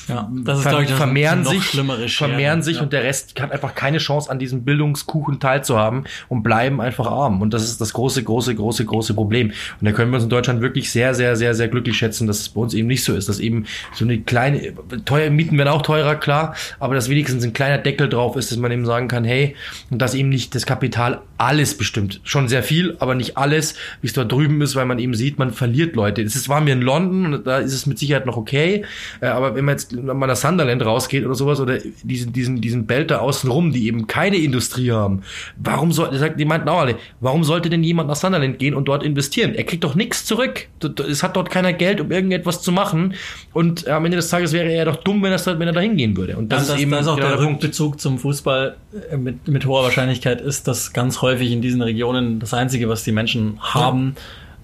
Ja, 0.08 0.30
das 0.44 0.58
ist, 0.58 0.62
ver 0.64 0.80
ich, 0.80 0.88
das 0.88 0.96
vermehren 0.96 1.44
sich, 1.44 2.16
vermehren 2.16 2.62
sich 2.62 2.76
ja. 2.76 2.82
und 2.82 2.92
der 2.92 3.02
Rest 3.02 3.40
hat 3.40 3.52
einfach 3.52 3.74
keine 3.74 3.98
Chance 3.98 4.30
an 4.30 4.38
diesem 4.38 4.64
Bildungskuchen 4.64 5.40
teilzuhaben 5.40 6.04
und 6.28 6.42
bleiben 6.42 6.80
einfach 6.80 7.06
arm. 7.06 7.42
Und 7.42 7.52
das 7.52 7.64
ist 7.64 7.80
das 7.80 7.92
große, 7.92 8.22
große, 8.22 8.54
große, 8.54 8.84
große 8.84 9.14
Problem. 9.14 9.48
Und 9.80 9.84
da 9.84 9.92
können 9.92 10.10
wir 10.10 10.16
uns 10.16 10.24
in 10.24 10.30
Deutschland 10.30 10.60
wirklich 10.60 10.90
sehr, 10.90 11.14
sehr, 11.14 11.36
sehr, 11.36 11.54
sehr 11.54 11.68
glücklich 11.68 11.96
schätzen, 11.96 12.26
dass 12.26 12.40
es 12.40 12.48
bei 12.50 12.60
uns 12.60 12.74
eben 12.74 12.88
nicht 12.88 13.02
so 13.02 13.14
ist, 13.14 13.28
dass 13.28 13.40
eben 13.40 13.66
so 13.92 14.04
eine 14.04 14.20
kleine, 14.20 14.72
teuer, 15.04 15.30
Mieten 15.30 15.58
werden 15.58 15.68
auch 15.68 15.82
teurer, 15.82 16.14
klar, 16.14 16.54
aber 16.78 16.94
dass 16.94 17.08
wenigstens 17.08 17.44
ein 17.44 17.52
kleiner 17.52 17.78
Deckel 17.78 18.08
drauf 18.08 18.35
ist, 18.36 18.50
dass 18.50 18.58
man 18.58 18.70
eben 18.72 18.86
sagen 18.86 19.08
kann, 19.08 19.24
hey, 19.24 19.56
und 19.90 20.00
dass 20.00 20.14
eben 20.14 20.28
nicht 20.28 20.54
das 20.54 20.66
Kapital 20.66 21.20
alles 21.38 21.76
bestimmt. 21.76 22.20
Schon 22.24 22.48
sehr 22.48 22.62
viel, 22.62 22.96
aber 22.98 23.14
nicht 23.14 23.36
alles, 23.36 23.74
wie 24.00 24.06
es 24.06 24.12
dort 24.12 24.32
drüben 24.32 24.60
ist, 24.62 24.76
weil 24.76 24.86
man 24.86 24.98
eben 24.98 25.14
sieht, 25.14 25.38
man 25.38 25.52
verliert 25.52 25.96
Leute. 25.96 26.24
Das 26.24 26.36
ist, 26.36 26.48
war 26.48 26.60
mir 26.60 26.72
in 26.72 26.82
London 26.82 27.34
und 27.34 27.46
da 27.46 27.58
ist 27.58 27.72
es 27.72 27.86
mit 27.86 27.98
Sicherheit 27.98 28.26
noch 28.26 28.36
okay, 28.36 28.84
äh, 29.20 29.26
aber 29.26 29.54
wenn 29.54 29.64
man 29.64 29.74
jetzt 29.74 29.92
mal 29.92 30.26
nach 30.26 30.36
Sunderland 30.36 30.84
rausgeht 30.84 31.24
oder 31.24 31.34
sowas 31.34 31.60
oder 31.60 31.78
diesen, 32.02 32.32
diesen, 32.32 32.60
diesen 32.60 32.86
Belter 32.86 33.22
außenrum, 33.22 33.72
die 33.72 33.86
eben 33.86 34.06
keine 34.06 34.36
Industrie 34.36 34.90
haben, 34.90 35.22
warum 35.56 35.92
soll, 35.92 36.16
sagt, 36.16 36.40
auch 36.46 36.78
alle, 36.78 36.96
warum 37.20 37.44
sollte 37.44 37.70
denn 37.70 37.82
jemand 37.82 38.08
nach 38.08 38.16
Sunderland 38.16 38.58
gehen 38.58 38.74
und 38.74 38.86
dort 38.86 39.02
investieren? 39.02 39.54
Er 39.54 39.64
kriegt 39.64 39.84
doch 39.84 39.94
nichts 39.94 40.24
zurück. 40.24 40.68
Es 41.08 41.22
hat 41.22 41.36
dort 41.36 41.50
keiner 41.50 41.72
Geld, 41.72 42.00
um 42.00 42.10
irgendetwas 42.10 42.62
zu 42.62 42.72
machen 42.72 43.14
und 43.52 43.86
äh, 43.86 43.90
am 43.90 44.04
Ende 44.04 44.16
des 44.16 44.28
Tages 44.28 44.52
wäre 44.52 44.72
er 44.72 44.84
doch 44.84 44.96
dumm, 44.96 45.22
wenn, 45.22 45.30
das, 45.30 45.46
wenn 45.46 45.60
er 45.62 45.72
da 45.72 45.80
hingehen 45.80 46.16
würde. 46.16 46.36
Und 46.36 46.50
das, 46.50 46.60
Das, 46.60 46.68
das, 46.68 46.76
ist 46.76 46.82
eben 46.82 46.90
das 46.92 47.00
ist 47.02 47.08
auch 47.08 47.16
genau 47.16 47.28
der. 47.28 47.40
Rückbezug 47.40 48.00
zum 48.00 48.18
Fußball 48.26 48.76
äh, 49.10 49.16
mit, 49.16 49.46
mit 49.46 49.66
hoher 49.66 49.84
Wahrscheinlichkeit 49.84 50.40
ist, 50.40 50.66
dass 50.66 50.92
ganz 50.92 51.22
häufig 51.22 51.52
in 51.52 51.62
diesen 51.62 51.80
Regionen 51.80 52.40
das 52.40 52.52
Einzige, 52.52 52.88
was 52.88 53.04
die 53.04 53.12
Menschen 53.12 53.58
haben, 53.60 54.16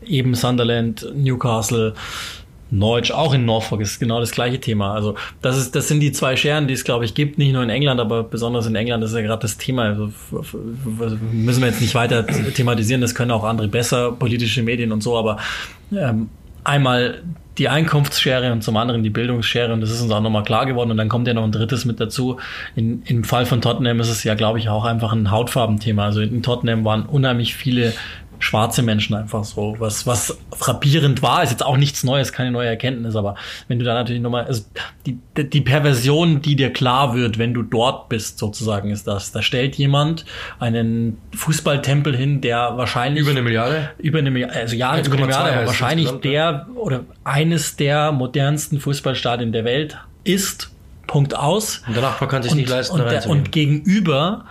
eben 0.04 0.34
Sunderland, 0.34 1.06
Newcastle, 1.14 1.94
Norwich, 2.72 3.12
auch 3.12 3.34
in 3.34 3.44
Norfolk 3.44 3.82
ist 3.82 4.00
genau 4.00 4.18
das 4.18 4.32
gleiche 4.32 4.58
Thema. 4.58 4.94
Also 4.94 5.14
das 5.42 5.58
ist, 5.58 5.76
das 5.76 5.86
sind 5.86 6.00
die 6.00 6.10
zwei 6.10 6.34
Scheren, 6.36 6.66
die 6.66 6.74
es 6.74 6.82
glaube 6.82 7.04
ich 7.04 7.14
gibt, 7.14 7.38
nicht 7.38 7.52
nur 7.52 7.62
in 7.62 7.70
England, 7.70 8.00
aber 8.00 8.24
besonders 8.24 8.66
in 8.66 8.74
England 8.74 9.04
das 9.04 9.10
ist 9.10 9.16
ja 9.16 9.22
gerade 9.22 9.42
das 9.42 9.58
Thema. 9.58 9.84
Also, 9.84 10.10
müssen 11.32 11.60
wir 11.60 11.68
jetzt 11.68 11.82
nicht 11.82 11.94
weiter 11.94 12.26
thematisieren. 12.26 13.00
Das 13.00 13.14
können 13.14 13.30
auch 13.30 13.44
andere 13.44 13.68
besser, 13.68 14.10
politische 14.10 14.62
Medien 14.62 14.90
und 14.90 15.02
so. 15.02 15.16
Aber 15.16 15.36
ähm, 15.92 16.30
einmal 16.64 17.22
die 17.58 17.68
Einkunftsschere 17.68 18.50
und 18.52 18.62
zum 18.62 18.76
anderen 18.76 19.02
die 19.02 19.10
Bildungsschere 19.10 19.72
und 19.72 19.80
das 19.80 19.90
ist 19.90 20.00
uns 20.00 20.10
auch 20.10 20.20
nochmal 20.20 20.42
klar 20.42 20.64
geworden 20.64 20.90
und 20.90 20.96
dann 20.96 21.08
kommt 21.08 21.28
ja 21.28 21.34
noch 21.34 21.44
ein 21.44 21.52
drittes 21.52 21.84
mit 21.84 22.00
dazu. 22.00 22.38
In, 22.76 23.02
Im 23.04 23.24
Fall 23.24 23.44
von 23.44 23.60
Tottenham 23.60 24.00
ist 24.00 24.08
es 24.08 24.24
ja, 24.24 24.34
glaube 24.34 24.58
ich, 24.58 24.68
auch 24.68 24.84
einfach 24.84 25.12
ein 25.12 25.30
Hautfarbenthema. 25.30 26.04
Also 26.04 26.22
in 26.22 26.42
Tottenham 26.42 26.84
waren 26.84 27.04
unheimlich 27.04 27.54
viele 27.54 27.92
schwarze 28.42 28.82
Menschen 28.82 29.14
einfach 29.14 29.44
so, 29.44 29.76
was, 29.78 30.06
was 30.06 30.36
frappierend 30.52 31.22
war, 31.22 31.42
ist 31.42 31.50
jetzt 31.50 31.64
auch 31.64 31.76
nichts 31.76 32.02
Neues, 32.02 32.32
keine 32.32 32.50
neue 32.50 32.68
Erkenntnis, 32.68 33.14
aber 33.14 33.36
wenn 33.68 33.78
du 33.78 33.84
da 33.84 33.94
natürlich 33.94 34.20
nochmal, 34.20 34.44
also 34.44 34.64
die, 35.06 35.18
die 35.36 35.60
Perversion, 35.60 36.42
die 36.42 36.56
dir 36.56 36.72
klar 36.72 37.14
wird, 37.14 37.38
wenn 37.38 37.54
du 37.54 37.62
dort 37.62 38.08
bist, 38.08 38.38
sozusagen, 38.38 38.90
ist 38.90 39.06
das. 39.06 39.30
Da 39.30 39.42
stellt 39.42 39.76
jemand 39.76 40.24
einen 40.58 41.18
Fußballtempel 41.34 42.16
hin, 42.16 42.40
der 42.40 42.76
wahrscheinlich 42.76 43.22
Über 43.22 43.30
eine 43.30 43.42
Milliarde? 43.42 43.90
über 43.98 44.18
eine 44.18 44.30
Milliarde, 44.30 44.58
also 44.58 44.74
ja, 44.74 44.92
1,2 44.92 45.06
über 45.06 45.14
eine 45.14 45.26
Milliarde, 45.26 45.52
aber 45.52 45.66
wahrscheinlich 45.66 46.10
der 46.10 46.66
oder 46.74 47.04
eines 47.22 47.76
der 47.76 48.10
modernsten 48.10 48.80
Fußballstadien 48.80 49.52
der 49.52 49.64
Welt 49.64 49.98
ist. 50.24 50.70
Punkt 51.06 51.36
aus. 51.36 51.82
Und 51.86 51.96
danach 51.96 52.26
kann 52.26 52.42
sich 52.42 52.54
nicht 52.54 52.70
leisten, 52.70 53.00
und, 53.00 53.26
und 53.26 53.52
gegenüber 53.52 54.46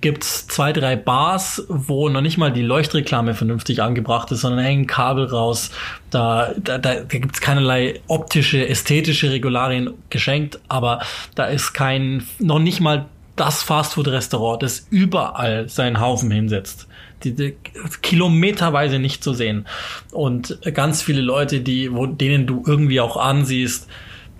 gibt's 0.00 0.46
zwei, 0.46 0.72
drei 0.72 0.96
Bars, 0.96 1.64
wo 1.68 2.08
noch 2.08 2.20
nicht 2.20 2.38
mal 2.38 2.52
die 2.52 2.62
Leuchtreklame 2.62 3.34
vernünftig 3.34 3.82
angebracht 3.82 4.30
ist, 4.32 4.40
sondern 4.40 4.64
hängen 4.64 4.86
Kabel 4.86 5.26
raus. 5.26 5.70
Da, 6.10 6.52
da, 6.62 6.78
da, 6.78 7.00
da 7.00 7.18
gibt's 7.18 7.40
keinerlei 7.40 8.00
optische, 8.06 8.66
ästhetische 8.66 9.30
Regularien 9.30 9.94
geschenkt, 10.08 10.60
aber 10.68 11.00
da 11.34 11.46
ist 11.46 11.72
kein, 11.72 12.26
noch 12.38 12.58
nicht 12.58 12.80
mal 12.80 13.06
das 13.36 13.62
Fastfood-Restaurant, 13.62 14.62
das 14.62 14.86
überall 14.90 15.68
seinen 15.68 16.00
Haufen 16.00 16.30
hinsetzt. 16.30 16.86
Die, 17.24 17.34
die, 17.34 17.56
kilometerweise 18.02 18.98
nicht 18.98 19.22
zu 19.22 19.34
sehen. 19.34 19.66
Und 20.10 20.58
ganz 20.74 21.02
viele 21.02 21.20
Leute, 21.20 21.60
die, 21.60 21.92
wo, 21.92 22.06
denen 22.06 22.46
du 22.46 22.62
irgendwie 22.66 23.00
auch 23.00 23.16
ansiehst, 23.16 23.88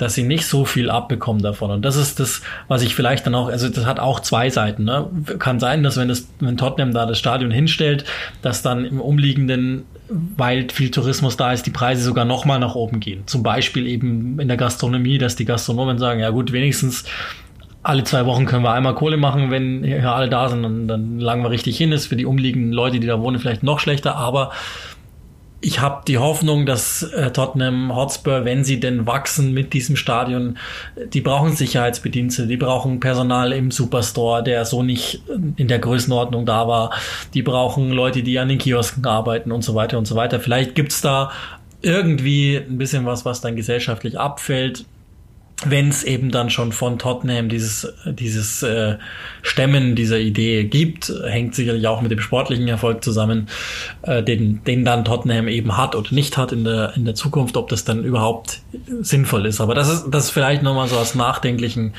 dass 0.01 0.15
sie 0.15 0.23
nicht 0.23 0.47
so 0.47 0.65
viel 0.65 0.89
abbekommen 0.89 1.43
davon. 1.43 1.71
Und 1.71 1.85
das 1.85 1.97
ist 1.97 2.21
das, 2.21 2.41
was 2.69 2.81
ich 2.81 2.95
vielleicht 2.95 3.27
dann 3.27 3.35
auch, 3.35 3.49
also 3.49 3.69
das 3.69 3.85
hat 3.85 4.01
auch 4.01 4.21
zwei 4.21 4.49
Seiten. 4.49 4.85
Ne? 4.85 5.11
Kann 5.39 5.61
sein, 5.61 5.83
dass 5.83 5.99
wenn 5.99 6.09
das, 6.09 6.27
wenn 6.41 6.57
Tottenham 6.57 6.95
da 6.95 7.05
das 7.05 7.19
Stadion 7.19 7.51
hinstellt, 7.51 8.07
dass 8.41 8.63
dann 8.63 8.87
im 8.87 8.99
umliegenden, 8.99 9.85
weil 10.09 10.71
viel 10.71 10.91
Tourismus 10.91 11.37
da 11.37 11.53
ist, 11.53 11.67
die 11.67 11.71
Preise 11.71 12.03
sogar 12.03 12.25
nochmal 12.25 12.59
nach 12.59 12.77
oben 12.77 13.01
gehen. 13.01 13.25
Zum 13.27 13.43
Beispiel 13.43 13.87
eben 13.87 14.41
in 14.41 14.49
der 14.49 14.57
Gastronomie, 14.57 15.19
dass 15.19 15.37
die 15.37 15.45
Gastronomen 15.45 15.99
sagen, 15.99 16.21
ja 16.21 16.31
gut, 16.31 16.51
wenigstens 16.51 17.05
alle 17.83 18.05
zwei 18.05 18.25
Wochen 18.25 18.47
können 18.47 18.65
wir 18.65 18.73
einmal 18.73 18.95
Kohle 18.95 19.19
machen, 19.19 19.51
wenn 19.51 19.85
hier 19.85 20.13
alle 20.13 20.31
da 20.31 20.49
sind, 20.49 20.63
dann, 20.63 20.89
dann 20.89 21.21
lagen 21.21 21.43
wir 21.43 21.51
richtig 21.51 21.77
hin. 21.77 21.93
Ist 21.93 22.07
für 22.07 22.17
die 22.17 22.27
umliegenden 22.27 22.73
Leute, 22.73 23.01
die 23.01 23.07
da 23.07 23.21
wohnen, 23.21 23.39
vielleicht 23.39 23.63
noch 23.63 23.81
schlechter, 23.81 24.17
aber 24.17 24.51
ich 25.63 25.81
habe 25.81 26.03
die 26.07 26.19
Hoffnung, 26.19 26.65
dass 26.65 27.03
äh, 27.03 27.31
Tottenham 27.33 27.95
Hotspur, 27.95 28.45
wenn 28.45 28.65
sie 28.65 28.81
denn 28.81 29.07
wachsen 29.07 29.53
mit 29.53 29.73
diesem 29.73 29.97
Stadion, 29.97 30.57
die 31.13 31.21
brauchen 31.21 31.55
Sicherheitsbedienste, 31.55 32.47
die 32.47 32.57
brauchen 32.57 33.01
Personal 33.01 33.53
im 33.53 33.71
Superstore, 33.71 34.43
der 34.43 34.65
so 34.65 34.83
nicht 34.83 35.23
in 35.57 35.69
der 35.69 35.79
Größenordnung 35.79 36.47
da 36.47 36.67
war. 36.67 36.93
Die 37.35 37.43
brauchen 37.43 37.91
Leute, 37.91 38.23
die 38.23 38.39
an 38.39 38.49
den 38.49 38.59
Kiosken 38.59 39.05
arbeiten 39.07 39.53
und 39.53 39.63
so 39.63 39.75
weiter 39.75 39.99
und 39.99 40.07
so 40.07 40.17
weiter. 40.17 40.41
Vielleicht 40.41 40.75
gibt's 40.75 41.03
da 41.03 41.31
irgendwie 41.83 42.57
ein 42.57 42.79
bisschen 42.79 43.05
was, 43.05 43.25
was 43.25 43.41
dann 43.41 43.57
gesellschaftlich 43.57 44.19
abfällt 44.19 44.87
wenn 45.67 45.89
es 45.89 46.05
eben 46.05 46.31
dann 46.31 46.49
schon 46.49 46.73
von 46.73 46.99
Tottenham 46.99 47.51
dieses, 47.51 47.93
dieses 48.07 48.63
äh, 48.63 48.97
Stemmen 49.43 49.95
dieser 49.95 50.19
Idee 50.19 50.65
gibt, 50.65 51.13
hängt 51.27 51.55
sicherlich 51.55 51.87
auch 51.87 52.01
mit 52.01 52.11
dem 52.11 52.21
sportlichen 52.21 52.67
Erfolg 52.67 53.05
zusammen, 53.05 53.49
äh, 54.03 54.23
den, 54.23 54.65
den 54.65 54.87
dann 54.87 55.05
Tottenham 55.05 55.49
eben 55.49 55.77
hat 55.77 55.95
oder 55.95 56.09
nicht 56.13 56.39
hat 56.39 56.53
in 56.53 56.65
der, 56.65 56.95
in 56.97 57.05
der 57.05 57.15
Zukunft, 57.15 57.59
ob 57.59 57.69
das 57.69 57.85
dann 57.85 58.05
überhaupt 58.05 58.61
sinnvoll 59.01 59.45
ist. 59.45 59.61
Aber 59.61 59.75
das 59.75 59.91
ist, 59.91 60.07
das 60.11 60.25
ist 60.25 60.31
vielleicht 60.31 60.63
nochmal 60.63 60.89
so 60.89 60.97
als 60.97 61.15
nachdenklichen, 61.15 61.95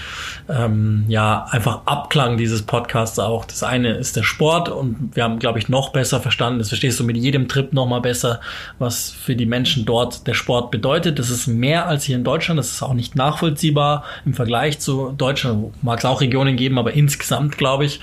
ähm, 0.50 1.06
ja, 1.08 1.46
einfach 1.52 1.82
Abklang 1.86 2.38
dieses 2.38 2.64
Podcasts 2.64 3.20
auch. 3.20 3.46
Das 3.46 3.62
eine 3.62 3.94
ist 3.94 4.16
der 4.16 4.24
Sport 4.24 4.70
und 4.70 5.12
wir 5.16 5.24
haben, 5.24 5.38
glaube 5.38 5.60
ich, 5.60 5.70
noch 5.70 5.90
besser 5.90 6.20
verstanden, 6.20 6.60
das 6.60 6.70
verstehst 6.70 7.00
du 7.00 7.04
mit 7.04 7.18
jedem 7.18 7.48
Trip 7.48 7.74
nochmal 7.74 8.02
besser, 8.02 8.40
was 8.80 9.12
für 9.12 9.36
die 9.36 9.46
Menschen 9.46 9.86
dort 9.86 10.26
der 10.26 10.34
Sport 10.34 10.72
bedeutet. 10.72 11.20
Das 11.20 11.30
ist 11.30 11.46
mehr 11.46 11.88
als 11.88 12.06
hier 12.06 12.16
in 12.16 12.24
Deutschland, 12.24 12.58
das 12.58 12.72
ist 12.72 12.82
auch 12.82 12.94
nicht 12.94 13.16
nachvollziehbar 13.16 13.51
nachvollziehbar 13.52 14.03
im 14.26 14.34
Vergleich 14.34 14.80
zu 14.80 15.14
Deutschland. 15.18 15.72
Mag 15.84 15.99
es 15.99 16.06
auch 16.06 16.22
Regionen 16.22 16.56
geben, 16.56 16.78
aber 16.78 16.94
insgesamt 16.94 17.57
glaube 17.57 17.86
ich. 17.86 17.99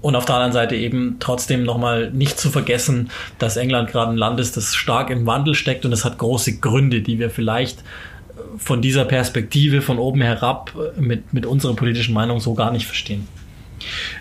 Und 0.00 0.16
auf 0.16 0.26
der 0.26 0.34
anderen 0.34 0.52
Seite 0.52 0.76
eben 0.76 1.16
trotzdem 1.18 1.64
nochmal 1.64 2.10
nicht 2.10 2.38
zu 2.38 2.50
vergessen, 2.50 3.10
dass 3.38 3.56
England 3.56 3.90
gerade 3.90 4.12
ein 4.12 4.18
Land 4.18 4.38
ist, 4.38 4.56
das 4.56 4.74
stark 4.74 5.08
im 5.08 5.24
Wandel 5.24 5.54
steckt 5.54 5.86
und 5.86 5.92
es 5.92 6.04
hat 6.04 6.18
große 6.18 6.58
Gründe, 6.58 7.00
die 7.00 7.18
wir 7.18 7.30
vielleicht 7.30 7.82
von 8.58 8.82
dieser 8.82 9.06
Perspektive 9.06 9.80
von 9.80 9.98
oben 9.98 10.20
herab 10.20 10.72
mit, 10.98 11.32
mit 11.32 11.46
unserer 11.46 11.74
politischen 11.74 12.12
Meinung 12.12 12.40
so 12.40 12.52
gar 12.52 12.70
nicht 12.70 12.86
verstehen. 12.86 13.26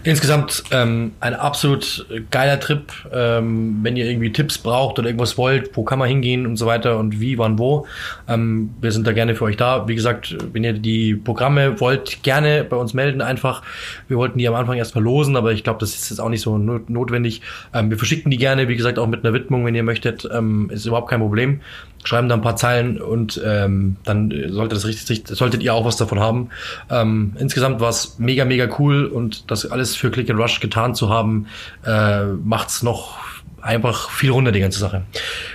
Insgesamt 0.03 0.63
ähm, 0.71 1.11
ein 1.19 1.33
absolut 1.33 2.05
geiler 2.31 2.59
Trip. 2.59 2.91
Ähm, 3.11 3.79
wenn 3.81 3.95
ihr 3.95 4.05
irgendwie 4.09 4.31
Tipps 4.31 4.57
braucht 4.57 4.99
oder 4.99 5.07
irgendwas 5.07 5.37
wollt, 5.37 5.75
wo 5.75 5.83
kann 5.83 5.99
man 5.99 6.07
hingehen 6.07 6.45
und 6.45 6.57
so 6.57 6.65
weiter 6.65 6.97
und 6.97 7.19
wie, 7.19 7.37
wann, 7.37 7.59
wo. 7.59 7.85
Ähm, 8.27 8.71
wir 8.81 8.91
sind 8.91 9.07
da 9.07 9.13
gerne 9.13 9.35
für 9.35 9.45
euch 9.45 9.57
da. 9.57 9.87
Wie 9.87 9.95
gesagt, 9.95 10.35
wenn 10.53 10.63
ihr 10.63 10.73
die 10.73 11.15
Programme 11.15 11.79
wollt, 11.79 12.23
gerne 12.23 12.63
bei 12.63 12.75
uns 12.75 12.93
melden 12.93 13.21
einfach. 13.21 13.61
Wir 14.07 14.17
wollten 14.17 14.37
die 14.37 14.47
am 14.47 14.55
Anfang 14.55 14.77
erst 14.77 14.93
verlosen, 14.93 15.35
aber 15.35 15.51
ich 15.51 15.63
glaube, 15.63 15.79
das 15.79 15.95
ist 15.95 16.09
jetzt 16.09 16.19
auch 16.19 16.29
nicht 16.29 16.41
so 16.41 16.57
not 16.57 16.89
notwendig. 16.89 17.41
Ähm, 17.73 17.89
wir 17.89 17.97
verschicken 17.97 18.31
die 18.31 18.37
gerne, 18.37 18.67
wie 18.67 18.75
gesagt, 18.75 18.99
auch 18.99 19.07
mit 19.07 19.23
einer 19.23 19.33
Widmung, 19.33 19.65
wenn 19.65 19.75
ihr 19.75 19.83
möchtet. 19.83 20.27
Ähm, 20.31 20.69
ist 20.71 20.85
überhaupt 20.85 21.09
kein 21.09 21.19
Problem 21.19 21.61
schreiben 22.03 22.29
da 22.29 22.35
ein 22.35 22.41
paar 22.41 22.55
Zeilen 22.55 23.01
und 23.01 23.41
ähm, 23.43 23.97
dann 24.03 24.33
sollte 24.49 24.75
das 24.75 24.85
richtig, 24.85 25.27
solltet 25.27 25.63
ihr 25.63 25.73
auch 25.73 25.85
was 25.85 25.97
davon 25.97 26.19
haben. 26.19 26.49
Ähm, 26.89 27.35
insgesamt 27.39 27.79
war 27.79 27.89
es 27.89 28.19
mega, 28.19 28.45
mega 28.45 28.67
cool 28.79 29.05
und 29.05 29.49
das 29.51 29.69
alles 29.69 29.95
für 29.95 30.11
Click 30.11 30.29
and 30.29 30.39
Rush 30.39 30.59
getan 30.59 30.95
zu 30.95 31.09
haben, 31.09 31.47
äh, 31.85 32.25
macht's 32.25 32.83
noch 32.83 33.17
einfach 33.61 34.09
viel 34.09 34.31
runter, 34.31 34.51
die 34.51 34.59
ganze 34.59 34.79
Sache. 34.79 35.03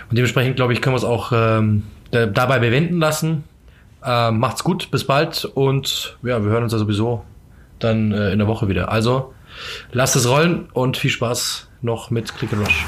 Und 0.09 0.17
dementsprechend, 0.17 0.57
glaube 0.57 0.73
ich, 0.73 0.81
können 0.81 0.95
wir 0.95 0.99
es 0.99 1.05
auch 1.05 1.33
ähm, 1.35 1.85
dabei 2.11 2.59
bewenden 2.59 2.99
lassen. 2.99 3.45
Äh, 4.05 4.31
macht's 4.31 4.65
gut, 4.65 4.91
bis 4.91 5.05
bald 5.05 5.45
und 5.45 6.17
ja, 6.23 6.43
wir 6.43 6.51
hören 6.51 6.63
uns 6.63 6.73
ja 6.73 6.79
sowieso 6.79 7.25
dann 7.79 8.13
äh, 8.13 8.33
in 8.33 8.39
der 8.39 8.49
Woche 8.49 8.69
wieder. 8.69 8.91
Also 8.91 9.35
lasst 9.93 10.17
es 10.17 10.29
rollen 10.29 10.69
und 10.73 10.97
viel 10.97 11.11
Spaß 11.11 11.69
noch 11.83 12.11
mit 12.11 12.35
Click 12.37 12.53
and 12.53 12.67
Rush. 12.67 12.87